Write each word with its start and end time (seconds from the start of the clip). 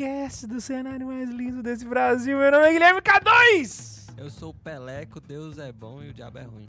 podcast 0.00 0.46
do 0.46 0.62
cenário 0.62 1.06
mais 1.08 1.28
lindo 1.28 1.62
desse 1.62 1.84
Brasil. 1.84 2.38
Meu 2.38 2.50
nome 2.50 2.64
é 2.64 2.72
Guilherme 2.72 3.02
K2! 3.02 4.14
Eu 4.16 4.30
sou 4.30 4.48
o 4.48 4.54
Peleco, 4.54 5.20
Deus 5.20 5.58
é 5.58 5.70
bom 5.70 6.02
e 6.02 6.08
o 6.08 6.14
diabo 6.14 6.38
é 6.38 6.42
ruim. 6.42 6.66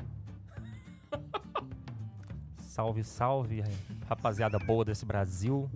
Salve, 2.60 3.04
salve, 3.04 3.64
rapaziada 4.08 4.58
boa 4.60 4.84
desse 4.84 5.06
Brasil. 5.06 5.70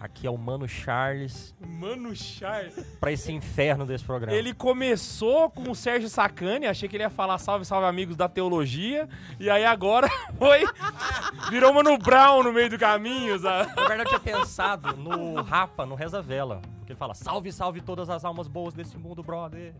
Aqui 0.00 0.26
é 0.26 0.30
o 0.30 0.36
Mano 0.36 0.68
Charles 0.68 1.54
Mano 1.60 2.14
Char. 2.14 2.70
pra 3.00 3.12
esse 3.12 3.32
inferno 3.32 3.86
desse 3.86 4.04
programa. 4.04 4.36
Ele 4.36 4.52
começou 4.54 5.50
com 5.50 5.70
o 5.70 5.74
Sérgio 5.74 6.08
Sacani, 6.08 6.66
achei 6.66 6.88
que 6.88 6.96
ele 6.96 7.04
ia 7.04 7.10
falar 7.10 7.38
salve, 7.38 7.64
salve 7.64 7.86
amigos 7.86 8.14
da 8.16 8.28
teologia. 8.28 9.08
E 9.40 9.48
aí 9.48 9.64
agora 9.64 10.08
foi. 10.38 10.64
Virou 11.50 11.72
Mano 11.72 11.96
Brown 11.98 12.42
no 12.42 12.52
meio 12.52 12.68
do 12.70 12.78
caminho, 12.78 13.38
sabe? 13.38 13.74
Na 13.74 13.86
verdade, 13.86 14.10
eu 14.12 14.20
tinha 14.20 14.36
pensado 14.38 14.96
no 14.96 15.42
Rapa, 15.42 15.84
no 15.86 15.94
Reza 15.94 16.20
Vela. 16.20 16.60
Porque 16.88 16.94
ele 16.94 16.98
fala, 16.98 17.12
salve, 17.12 17.52
salve 17.52 17.82
todas 17.82 18.08
as 18.08 18.24
almas 18.24 18.48
boas 18.48 18.72
desse 18.72 18.96
mundo, 18.96 19.22
brother. 19.22 19.74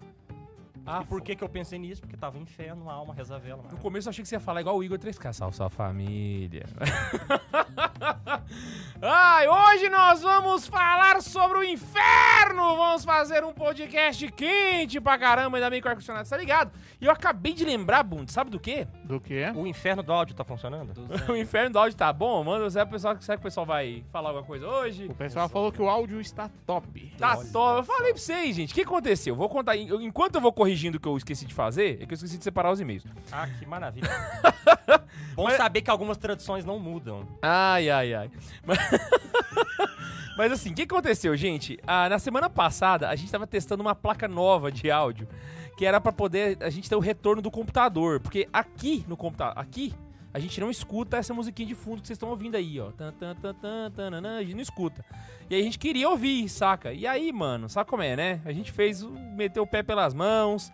Ah, 0.85 1.03
por 1.03 1.23
que 1.23 1.35
que 1.35 1.43
eu 1.43 1.49
pensei 1.49 1.79
nisso? 1.79 2.03
Porque 2.03 2.19
tava 2.19 2.37
inferno, 2.37 2.91
alma, 2.91 3.15
Reza 3.15 3.39
Vela. 3.39 3.63
No 3.71 3.79
começo 3.79 4.09
eu 4.09 4.11
achei 4.11 4.23
que 4.23 4.29
você 4.29 4.37
ia 4.37 4.41
falar 4.41 4.61
igual 4.61 4.77
o 4.77 4.85
Igor 4.85 4.99
3K, 4.99 5.33
salve 5.33 5.57
sua 5.57 5.71
família. 5.71 6.67
Ai, 9.01 9.49
hoje 9.49 9.89
nós 9.89 10.21
vamos 10.21 10.67
falar 10.67 11.23
sobre 11.23 11.59
o 11.59 11.65
inferno! 11.65 12.77
Vamos 12.77 13.07
fazer 13.07 13.43
um 13.43 13.55
podcast 13.55 14.31
quente 14.33 15.01
pra 15.01 15.19
caramba, 15.19 15.57
ainda 15.57 15.71
bem 15.71 15.81
que 15.81 15.87
o 15.87 15.91
ar-condicionado 15.91 16.29
tá 16.29 16.37
ligado. 16.37 16.73
E 17.01 17.07
eu 17.07 17.11
acabei 17.11 17.55
de 17.55 17.65
lembrar, 17.65 18.03
Bund, 18.03 18.31
sabe 18.31 18.51
do 18.51 18.61
quê? 18.61 18.87
Do 19.09 19.19
quê? 19.19 19.47
O 19.55 19.67
inferno 19.67 20.03
do 20.03 20.13
áudio 20.13 20.37
tá 20.37 20.45
funcionando? 20.45 20.93
Do 20.93 21.09
O 21.33 21.37
inferno 21.37 21.71
do 21.71 21.79
áudio 21.79 21.97
tá 21.97 22.13
bom, 22.13 22.45
mano. 22.45 22.71
Será 22.71 22.85
que 22.85 22.91
o 22.91 22.93
pessoal, 22.93 23.17
será 23.19 23.39
que 23.39 23.41
o 23.41 23.43
pessoal 23.43 23.65
vai 23.65 24.05
falar 24.13 24.29
alguma 24.29 24.45
coisa 24.45 24.69
hoje? 24.69 25.07
O 25.07 25.15
pessoal 25.15 25.49
falou 25.49 25.73
que 25.73 25.81
o 25.81 25.89
áudio 25.89 26.21
está 26.21 26.51
top. 26.67 27.11
Tá 27.17 27.39
Olha 27.39 27.49
top. 27.51 27.79
Eu 27.79 27.85
falei 27.85 28.13
pra 28.13 28.21
vocês, 28.21 28.55
gente. 28.55 28.73
O 28.73 28.75
que 28.75 28.83
aconteceu? 28.83 29.35
Vou 29.35 29.49
contar. 29.49 29.77
Enquanto 29.77 30.35
eu 30.35 30.41
vou 30.43 30.53
corrigindo 30.53 30.99
o 30.99 31.01
que 31.01 31.09
eu 31.09 31.17
esqueci 31.17 31.47
de 31.47 31.55
fazer, 31.55 32.03
é 32.03 32.07
que 32.07 32.13
eu 32.13 32.17
esqueci 32.17 32.37
de 32.37 32.45
separar 32.45 32.71
os 32.71 32.81
e-mails. 32.81 33.07
Ah, 33.33 33.49
que 33.49 33.65
maravilha. 33.65 34.11
Bom 35.35 35.49
saber 35.53 35.81
que 35.81 35.91
algumas 35.91 36.19
tradições 36.19 36.67
não 36.67 36.79
mudam. 36.79 37.27
Ai, 37.41 37.89
ai, 37.89 38.13
ai. 38.13 38.31
Mas, 38.67 38.79
Mas 40.37 40.53
assim, 40.53 40.71
o 40.71 40.75
que 40.75 40.83
aconteceu, 40.83 41.37
gente? 41.37 41.81
Ah, 41.85 42.09
na 42.09 42.19
semana 42.21 42.49
passada, 42.49 43.09
a 43.09 43.17
gente 43.17 43.33
tava 43.33 43.45
testando 43.45 43.83
uma 43.83 43.95
placa 43.95 44.29
nova 44.29 44.71
de 44.71 44.89
áudio, 44.89 45.27
que 45.79 45.87
era 45.87 46.01
pra 46.01 46.11
poder 46.11 46.59
a 46.61 46.71
gente 46.71 46.89
ter 46.89 46.97
o 46.97 46.99
retorno 46.99 47.41
do 47.41 47.53
computador. 47.53 48.19
Porque 48.19 48.49
aqui 48.53 49.05
no 49.07 49.17
computador, 49.17 49.57
aqui, 49.57 49.95
a 50.35 50.41
gente 50.41 50.61
não 50.61 50.73
escuta 50.73 51.17
essa 51.17 51.33
musiquinha 51.33 51.69
de 51.69 51.75
fundo 51.77 52.03
que 52.03 52.09
vocês 52.09 52.17
estão 52.17 52.31
ouvindo 52.31 52.57
aí, 52.57 52.81
ó. 52.81 52.91
Tan, 52.91 53.13
tan, 53.13 53.37
tan, 53.37 53.55
tan, 53.55 53.91
tananã, 53.93 54.39
a 54.39 54.43
gente 54.43 54.55
não 54.55 54.61
escuta. 54.61 55.05
E 55.49 55.55
aí 55.55 55.61
a 55.61 55.65
gente 55.65 55.79
queria 55.79 56.11
ouvir, 56.11 56.49
saca? 56.49 56.93
E 56.93 57.07
aí, 57.07 57.33
mano, 57.33 57.69
sabe 57.69 57.89
como 57.89 58.03
é, 58.03 58.17
né? 58.17 58.41
A 58.45 58.53
gente 58.53 58.73
fez, 58.73 59.05
meteu 59.05 59.63
o 59.63 59.67
pé 59.69 59.85
pelas 59.85 60.13
mãos, 60.13 60.73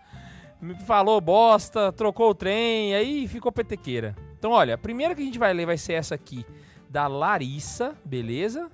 falou 0.86 1.20
bosta, 1.20 1.92
trocou 1.92 2.30
o 2.30 2.34
trem, 2.34 2.94
aí 2.94 3.28
ficou 3.28 3.52
petequeira. 3.52 4.16
Então, 4.38 4.52
olha, 4.52 4.74
a 4.74 4.78
primeira 4.78 5.14
que 5.14 5.20
a 5.20 5.24
gente 5.26 5.38
vai 5.38 5.52
ler 5.52 5.66
vai 5.66 5.76
ser 5.76 5.92
essa 5.92 6.14
aqui, 6.14 6.46
da 6.88 7.06
Larissa, 7.06 7.94
beleza? 8.06 8.70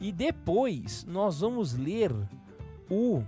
E 0.00 0.10
depois 0.10 1.04
nós 1.04 1.42
vamos 1.42 1.74
ler 1.74 2.12
o 2.90 3.22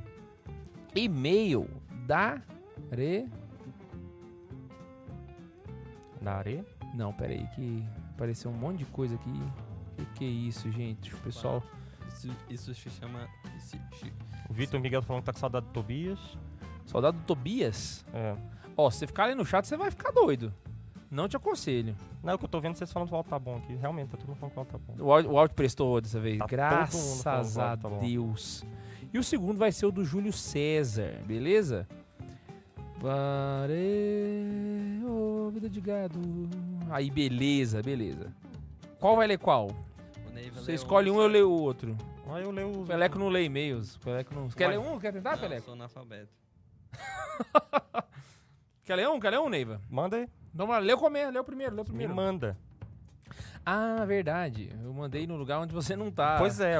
e-mail 0.92 1.79
da 2.10 2.42
Re... 2.90 3.28
Na 6.20 6.32
areia? 6.32 6.66
Não, 6.92 7.12
peraí, 7.12 7.46
que 7.54 7.86
apareceu 8.10 8.50
um 8.50 8.54
monte 8.54 8.78
de 8.78 8.84
coisa 8.86 9.14
aqui. 9.14 9.32
Que 9.96 10.04
que 10.06 10.24
é 10.24 10.28
isso, 10.28 10.72
gente? 10.72 11.14
O 11.14 11.18
pessoal... 11.18 11.62
Isso, 12.08 12.28
isso 12.50 12.74
se 12.74 12.90
chama. 12.90 13.28
isso 13.56 13.78
O 14.48 14.52
Vitor 14.52 14.80
Miguel 14.80 15.02
falando 15.02 15.22
que 15.22 15.26
tá 15.26 15.32
com 15.32 15.38
saudade 15.38 15.66
do 15.66 15.72
Tobias. 15.72 16.18
Soldado 16.84 17.16
Tobias. 17.28 18.04
É. 18.12 18.36
Ó, 18.76 18.90
se 18.90 18.98
você 18.98 19.06
ficar 19.06 19.24
ali 19.26 19.36
no 19.36 19.46
chat, 19.46 19.64
você 19.64 19.76
vai 19.76 19.92
ficar 19.92 20.10
doido. 20.10 20.52
Não 21.08 21.28
te 21.28 21.36
aconselho. 21.36 21.94
Não, 22.24 22.32
é 22.32 22.34
o 22.34 22.38
que 22.38 22.44
eu 22.44 22.48
tô 22.48 22.60
vendo 22.60 22.74
vocês 22.74 22.92
falando 22.92 23.08
que 23.08 23.14
o 23.14 23.16
áudio 23.18 23.30
tá 23.30 23.38
bom 23.38 23.56
aqui. 23.58 23.76
Realmente, 23.76 24.08
tá 24.08 24.16
todo 24.16 24.26
mundo 24.26 24.36
falando 24.36 24.52
que 24.52 24.58
o 24.58 24.60
áudio 24.60 24.72
tá 24.72 24.78
bom. 24.78 25.04
O 25.04 25.12
áudio, 25.12 25.30
o 25.30 25.38
áudio 25.38 25.54
prestou 25.54 26.00
dessa 26.00 26.18
vez. 26.18 26.38
Tá 26.38 26.48
todo 26.48 26.58
mundo 26.58 27.22
falando 27.22 27.22
Graças 27.22 27.56
o 27.56 27.60
a 27.60 27.76
tá 27.76 27.88
bom. 27.88 27.98
Deus. 28.00 28.64
E 29.12 29.18
o 29.18 29.22
segundo 29.22 29.58
vai 29.58 29.70
ser 29.72 29.86
o 29.86 29.92
do 29.92 30.04
Júlio 30.04 30.32
César, 30.32 31.22
beleza? 31.24 31.88
Pare... 33.00 35.00
Ô, 35.04 35.50
vida 35.50 35.68
de 35.70 35.80
gado. 35.80 36.20
Aí, 36.90 37.10
beleza, 37.10 37.82
beleza. 37.82 38.32
Qual 38.98 39.16
vai 39.16 39.26
ler 39.26 39.38
qual? 39.38 39.68
o 39.68 40.30
Neiva 40.34 40.60
Você 40.60 40.74
escolhe 40.74 41.10
um, 41.10 41.20
eu 41.20 41.26
leio 41.26 41.50
o 41.50 41.62
outro. 41.62 41.96
Ah, 42.28 42.40
eu 42.40 42.50
leio 42.50 42.68
O 42.68 42.82
os... 42.82 42.88
Peleco 42.88 43.18
não 43.18 43.28
lê 43.28 43.44
e-mails. 43.44 43.96
Peleco 43.96 44.34
não... 44.34 44.48
Quer 44.48 44.68
ler 44.68 44.78
um? 44.78 44.98
Quer 45.00 45.12
tentar, 45.12 45.32
Não, 45.32 45.38
Peleco? 45.38 45.64
sou 45.64 45.74
analfabeto. 45.74 46.28
Quer 48.84 48.96
ler 48.96 49.08
um? 49.08 49.18
Quer 49.18 49.30
ler 49.30 49.40
um, 49.40 49.48
Neiva? 49.48 49.80
Manda 49.88 50.16
aí. 50.18 50.28
Então, 50.54 50.66
vai, 50.66 50.80
lê 50.80 50.92
o 50.92 50.98
começo, 50.98 51.32
lê 51.32 51.38
o 51.38 51.44
primeiro, 51.44 51.74
lê 51.74 51.80
o 51.80 51.84
Me 51.84 51.88
primeiro. 51.88 52.14
manda. 52.14 52.56
Ah, 53.64 54.04
verdade. 54.04 54.70
Eu 54.82 54.92
mandei 54.92 55.26
no 55.26 55.36
lugar 55.36 55.60
onde 55.60 55.72
você 55.72 55.96
não 55.96 56.10
tá. 56.10 56.36
Pois 56.38 56.60
é. 56.60 56.74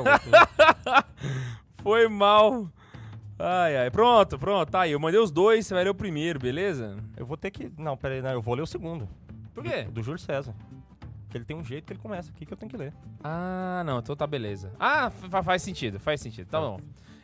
Foi 1.83 2.09
mal. 2.09 2.69
Ai, 3.43 3.77
ai. 3.77 3.91
Pronto, 3.91 4.39
pronto. 4.39 4.71
Tá 4.71 4.81
aí. 4.83 4.93
Eu 4.93 5.01
mandei 5.01 5.19
os 5.21 5.31
dois, 5.31 5.67
você 5.67 5.75
vai 5.75 5.85
ler 5.85 5.91
o 5.91 5.95
primeiro, 5.95 6.39
beleza? 6.39 6.97
eu 7.17 7.25
vou 7.25 7.37
ter 7.37 7.51
que... 7.51 7.71
Não, 7.79 7.97
peraí, 7.97 8.21
não, 8.21 8.31
eu 8.31 8.43
vou 8.43 8.55
ler 8.55 8.63
o 8.63 8.67
segundo. 8.67 9.09
Por 9.55 9.65
quê? 9.65 9.85
Do, 9.85 9.93
do 9.93 10.03
Júlio 10.03 10.19
César. 10.19 10.55
Porque 11.25 11.39
ele 11.39 11.45
tem 11.45 11.57
um 11.57 11.65
jeito 11.65 11.87
que 11.87 11.93
ele 11.93 12.01
começa 12.01 12.31
aqui 12.31 12.45
que 12.45 12.53
eu 12.53 12.57
tenho 12.57 12.71
que 12.71 12.77
ler. 12.77 12.93
Ah, 13.23 13.83
não. 13.87 13.99
Então 14.01 14.15
tá 14.17 14.27
beleza. 14.27 14.73
Ah, 14.79 15.11
fa- 15.11 15.43
faz 15.43 15.63
sentido, 15.63 15.99
faz 16.01 16.21
sentido. 16.21 16.49
Tá 16.49 16.61
bom. 16.61 16.81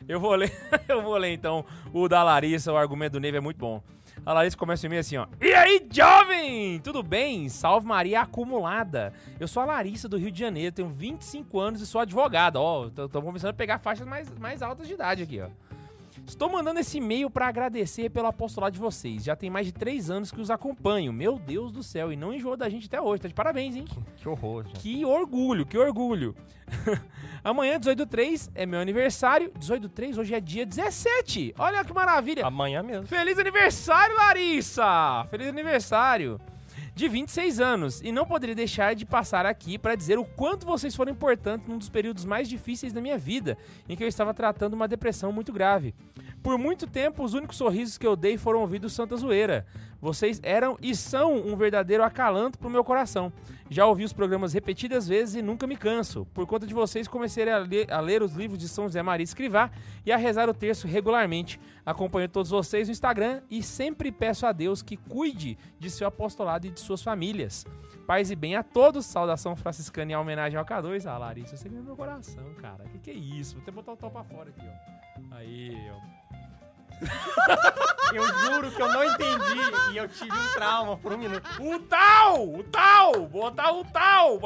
Eu 0.07 0.19
vou 0.21 0.33
ler, 0.35 0.51
eu 0.87 1.01
vou 1.01 1.17
ler 1.17 1.33
então 1.33 1.65
o 1.93 2.07
da 2.07 2.23
Larissa, 2.23 2.71
o 2.71 2.77
argumento 2.77 3.13
do 3.13 3.19
Neve 3.19 3.37
é 3.37 3.41
muito 3.41 3.57
bom. 3.57 3.83
A 4.25 4.31
Larissa 4.33 4.57
começa 4.57 4.85
o 4.85 4.87
e-mail 4.87 5.01
assim, 5.01 5.17
ó. 5.17 5.27
E 5.41 5.53
aí, 5.53 5.85
jovem? 5.91 6.79
Tudo 6.79 7.03
bem? 7.03 7.47
Salve 7.49 7.85
Maria 7.85 8.21
acumulada. 8.21 9.13
Eu 9.39 9.47
sou 9.47 9.61
a 9.61 9.65
Larissa 9.65 10.07
do 10.07 10.17
Rio 10.17 10.31
de 10.31 10.39
Janeiro, 10.39 10.73
tenho 10.73 10.87
25 10.87 11.59
anos 11.59 11.81
e 11.81 11.85
sou 11.85 11.99
advogada. 12.01 12.59
Ó, 12.59 12.89
tô, 12.89 13.07
tô 13.09 13.21
começando 13.21 13.49
a 13.51 13.53
pegar 13.53 13.79
faixas 13.79 14.07
mais, 14.07 14.29
mais 14.39 14.61
altas 14.61 14.87
de 14.87 14.93
idade 14.93 15.23
aqui, 15.23 15.41
ó. 15.41 15.49
Estou 16.27 16.49
mandando 16.49 16.79
esse 16.81 16.97
e-mail 16.97 17.29
para 17.29 17.47
agradecer 17.47 18.09
pelo 18.09 18.27
apostolado 18.27 18.73
de 18.73 18.79
vocês. 18.79 19.23
Já 19.23 19.33
tem 19.33 19.49
mais 19.49 19.65
de 19.65 19.71
três 19.71 20.09
anos 20.09 20.29
que 20.29 20.41
os 20.41 20.51
acompanho. 20.51 21.13
Meu 21.13 21.39
Deus 21.39 21.71
do 21.71 21.81
céu, 21.81 22.11
e 22.11 22.17
não 22.17 22.33
enjoou 22.33 22.57
da 22.57 22.67
gente 22.67 22.87
até 22.87 23.01
hoje. 23.01 23.21
Tá 23.21 23.27
de 23.29 23.33
parabéns, 23.33 23.77
hein? 23.77 23.85
Que 24.17 24.27
horror, 24.27 24.65
gente. 24.65 24.79
Que 24.79 25.05
orgulho, 25.05 25.65
que 25.65 25.77
orgulho. 25.77 26.35
Amanhã, 27.41 27.79
18 27.79 27.97
do 27.97 28.05
3, 28.05 28.51
é 28.53 28.65
meu 28.65 28.81
aniversário. 28.81 29.53
18 29.57 29.81
do 29.83 29.89
3, 29.89 30.17
hoje 30.17 30.35
é 30.35 30.41
dia 30.41 30.65
17. 30.65 31.55
Olha 31.57 31.83
que 31.85 31.93
maravilha. 31.93 32.45
Amanhã 32.45 32.83
mesmo. 32.83 33.07
Feliz 33.07 33.39
aniversário, 33.39 34.15
Larissa! 34.17 35.25
Feliz 35.29 35.47
aniversário! 35.47 36.41
De 36.97 37.07
26 37.07 37.59
anos. 37.59 38.01
E 38.01 38.11
não 38.11 38.25
poderia 38.25 38.55
deixar 38.55 38.95
de 38.95 39.05
passar 39.05 39.45
aqui 39.45 39.77
para 39.77 39.93
dizer 39.93 40.17
o 40.17 40.25
quanto 40.25 40.65
vocês 40.65 40.95
foram 40.95 41.11
importantes 41.11 41.67
num 41.67 41.77
dos 41.77 41.89
períodos 41.89 42.25
mais 42.25 42.49
difíceis 42.49 42.91
da 42.91 42.99
minha 42.99 43.19
vida, 43.19 43.55
em 43.87 43.95
que 43.95 44.03
eu 44.03 44.07
estava 44.07 44.33
tratando 44.33 44.73
uma 44.73 44.87
depressão 44.87 45.31
muito 45.31 45.53
grave. 45.53 45.93
Por 46.41 46.57
muito 46.57 46.87
tempo, 46.87 47.23
os 47.23 47.35
únicos 47.35 47.55
sorrisos 47.55 47.99
que 47.99 48.07
eu 48.07 48.15
dei 48.15 48.35
foram 48.35 48.61
ouvidos 48.61 48.93
Santa 48.93 49.15
Zoeira. 49.15 49.63
Vocês 50.01 50.39
eram 50.43 50.77
e 50.81 50.95
são 50.95 51.35
um 51.35 51.55
verdadeiro 51.55 52.03
acalanto 52.03 52.59
pro 52.59 52.69
meu 52.69 52.83
coração. 52.83 53.31
Já 53.69 53.85
ouvi 53.85 54.03
os 54.03 54.13
programas 54.13 54.53
repetidas 54.53 55.07
vezes 55.07 55.35
e 55.35 55.41
nunca 55.41 55.67
me 55.67 55.75
canso. 55.75 56.25
Por 56.33 56.45
conta 56.45 56.65
de 56.65 56.73
vocês, 56.73 57.07
comecei 57.07 57.49
a 57.49 57.57
ler, 57.59 57.91
a 57.91 57.99
ler 57.99 58.21
os 58.21 58.33
livros 58.33 58.59
de 58.59 58.67
São 58.69 58.85
José 58.85 59.01
Maria 59.01 59.23
Escrivá 59.23 59.71
e 60.05 60.11
a 60.11 60.17
rezar 60.17 60.49
o 60.49 60.53
terço 60.53 60.87
regularmente. 60.87 61.59
Acompanho 61.85 62.29
todos 62.29 62.51
vocês 62.51 62.87
no 62.87 62.91
Instagram 62.91 63.41
e 63.49 63.61
sempre 63.63 64.11
peço 64.11 64.45
a 64.45 64.51
Deus 64.51 64.81
que 64.81 64.97
cuide 64.97 65.57
de 65.79 65.89
seu 65.89 66.07
apostolado 66.07 66.67
e 66.67 66.69
de 66.69 66.79
suas 66.79 67.01
famílias. 67.01 67.65
Paz 68.05 68.31
e 68.31 68.35
bem 68.35 68.55
a 68.55 68.63
todos. 68.63 69.05
Saudação 69.05 69.55
franciscana 69.55 70.13
em 70.13 70.15
homenagem 70.15 70.57
ao 70.57 70.65
K2. 70.65 71.05
Ah, 71.05 71.17
Larissa, 71.17 71.57
você 71.57 71.67
ganhou 71.67 71.83
meu 71.83 71.95
coração, 71.95 72.53
cara. 72.55 72.85
Que 72.85 72.99
que 72.99 73.11
é 73.11 73.13
isso? 73.13 73.55
Vou 73.55 73.63
até 73.63 73.71
botar 73.71 73.93
o 73.93 74.11
pra 74.11 74.23
fora 74.23 74.49
aqui, 74.49 74.65
ó. 74.65 75.35
Aí, 75.35 75.75
ó. 75.91 76.16
Eu 78.13 78.25
juro 78.25 78.71
que 78.71 78.81
eu 78.81 78.87
não 78.87 79.03
entendi 79.03 79.59
e 79.91 79.97
eu 79.97 80.07
tive 80.07 80.31
um 80.31 80.53
trauma 80.53 80.95
por 80.97 81.11
um 81.11 81.17
minuto. 81.17 81.43
O 81.59 81.77
tal! 81.79 82.47
O 82.47 82.63
tal! 82.63 83.27
Botar 83.27 83.73
o 83.73 83.83
tal! 83.83 84.39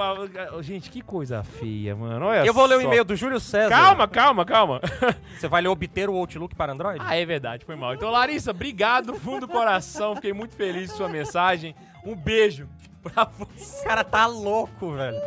Gente, 0.62 0.90
que 0.90 1.00
coisa 1.02 1.44
feia, 1.44 1.96
mano. 1.96 2.26
Olha 2.26 2.44
Eu 2.46 2.54
vou 2.56 2.66
ler 2.66 2.78
o 2.78 2.82
só. 2.82 2.88
e-mail 2.88 3.06
do 3.06 3.16
Júlio 3.16 3.40
César. 3.40 3.70
Calma, 3.70 4.08
calma, 4.08 4.46
calma. 4.46 4.82
Você 5.40 5.48
vai 5.48 5.62
ler 5.62 5.68
obter 5.68 6.10
o 6.10 6.16
Outlook 6.16 6.56
para 6.56 6.74
Android? 6.74 7.00
Ah, 7.06 7.16
é 7.16 7.24
verdade, 7.24 7.64
foi 7.64 7.76
mal. 7.76 7.94
Então, 7.94 8.10
Larissa, 8.10 8.50
obrigado 8.50 9.14
do 9.14 9.16
fundo 9.20 9.42
do 9.46 9.48
coração. 9.48 10.16
Fiquei 10.16 10.34
muito 10.34 10.56
feliz 10.56 10.90
com 10.92 10.98
sua 10.98 11.10
mensagem. 11.10 11.76
Um 12.04 12.16
beijo 12.16 12.68
pra 13.04 13.26
você. 13.26 13.52
Esse 13.62 13.84
cara 13.86 14.04
tá 14.04 14.26
louco, 14.26 14.92
velho. 14.94 15.22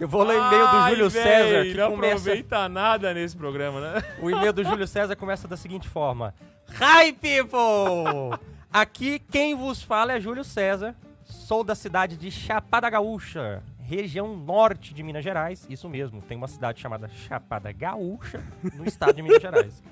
Eu 0.00 0.06
vou 0.06 0.22
ler 0.22 0.36
o 0.40 0.46
e-mail 0.46 0.66
do 0.68 0.76
Ai, 0.76 0.90
Júlio 0.90 1.10
véi, 1.10 1.22
César, 1.22 1.64
que 1.64 1.74
não 1.74 1.90
começa... 1.90 2.14
aproveita 2.14 2.68
nada 2.68 3.12
nesse 3.12 3.36
programa, 3.36 3.80
né? 3.80 4.02
O 4.20 4.30
e-mail 4.30 4.52
do 4.52 4.62
Júlio 4.62 4.86
César 4.86 5.16
começa 5.16 5.48
da 5.48 5.56
seguinte 5.56 5.88
forma. 5.88 6.32
Hi, 6.70 7.12
people! 7.12 8.38
Aqui 8.72 9.18
quem 9.18 9.56
vos 9.56 9.82
fala 9.82 10.12
é 10.12 10.20
Júlio 10.20 10.44
César. 10.44 10.94
Sou 11.24 11.64
da 11.64 11.74
cidade 11.74 12.16
de 12.16 12.30
Chapada 12.30 12.88
Gaúcha, 12.88 13.62
região 13.80 14.36
norte 14.36 14.94
de 14.94 15.02
Minas 15.02 15.24
Gerais. 15.24 15.66
Isso 15.68 15.88
mesmo, 15.88 16.22
tem 16.22 16.36
uma 16.36 16.48
cidade 16.48 16.80
chamada 16.80 17.08
Chapada 17.08 17.72
Gaúcha, 17.72 18.42
no 18.74 18.86
estado 18.86 19.14
de 19.14 19.22
Minas 19.22 19.42
Gerais. 19.42 19.82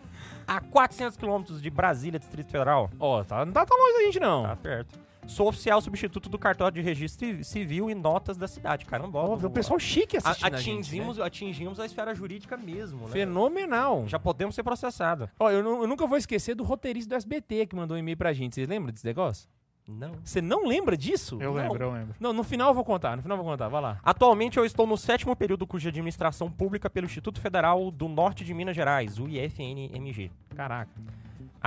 A 0.47 0.61
400 0.61 1.17
quilômetros 1.17 1.61
de 1.61 1.69
Brasília, 1.69 2.19
Distrito 2.19 2.51
Federal. 2.51 2.89
Ó, 3.01 3.25
tá, 3.25 3.45
não 3.45 3.53
tá 3.53 3.67
tão 3.67 3.77
longe 3.77 3.95
da 3.95 4.05
gente, 4.05 4.21
não. 4.21 4.45
Tá 4.45 4.57
perto. 4.57 5.06
Sou 5.27 5.49
oficial 5.49 5.81
substituto 5.81 6.29
do 6.29 6.39
cartório 6.39 6.77
de 6.77 6.81
registro 6.81 7.45
civil 7.45 7.91
e 7.91 7.95
notas 7.95 8.37
da 8.37 8.47
cidade. 8.47 8.85
Caramba, 8.87 9.19
Ó, 9.19 9.35
um 9.35 9.51
pessoal 9.51 9.79
chique 9.79 10.17
a- 10.17 10.21
assistindo 10.21 10.55
a, 10.55 10.57
atingimos, 10.57 10.87
gente, 11.17 11.19
né? 11.19 11.25
atingimos 11.27 11.81
a 11.81 11.85
esfera 11.87 12.15
jurídica 12.15 12.57
mesmo, 12.57 13.01
né? 13.07 13.09
Fenomenal. 13.13 14.05
Já 14.07 14.19
podemos 14.19 14.55
ser 14.55 14.63
processados. 14.63 15.29
Ó, 15.39 15.51
eu, 15.51 15.59
eu 15.83 15.87
nunca 15.87 16.07
vou 16.07 16.17
esquecer 16.17 16.55
do 16.55 16.63
roteirista 16.65 17.11
do 17.11 17.17
SBT 17.17 17.67
que 17.67 17.75
mandou 17.77 17.97
um 17.97 18.01
e-mail 18.01 18.17
pra 18.17 18.33
gente. 18.33 18.55
Vocês 18.55 18.69
lembram 18.69 18.93
desse 18.93 19.05
negócio? 19.05 19.49
Não. 19.89 20.13
Você 20.25 20.41
não 20.41 20.65
lembra 20.67 20.97
disso? 20.97 21.39
Eu 21.41 21.55
Não. 21.55 21.63
lembro, 21.63 21.85
eu 21.85 21.93
lembro. 21.93 22.15
Não, 22.19 22.33
no 22.33 22.43
final 22.43 22.71
eu 22.71 22.75
vou 22.75 22.85
contar, 22.85 23.17
no 23.17 23.23
final 23.23 23.37
eu 23.39 23.43
vou 23.45 23.53
contar, 23.53 23.69
vai 23.69 23.81
lá. 23.81 24.01
Atualmente 24.03 24.57
eu 24.57 24.65
estou 24.65 24.85
no 24.87 24.97
sétimo 24.97 25.35
período 25.37 25.61
do 25.61 25.67
curso 25.67 25.83
de 25.85 25.89
administração 25.91 26.51
pública 26.51 26.89
pelo 26.91 27.07
Instituto 27.07 27.41
Federal 27.41 27.91
do 27.93 28.09
Norte 28.09 28.45
de 28.45 28.53
Minas 28.53 28.75
Gerais, 28.75 29.19
o 29.21 29.29
IFNMG. 29.29 30.31
Caraca. 30.57 30.91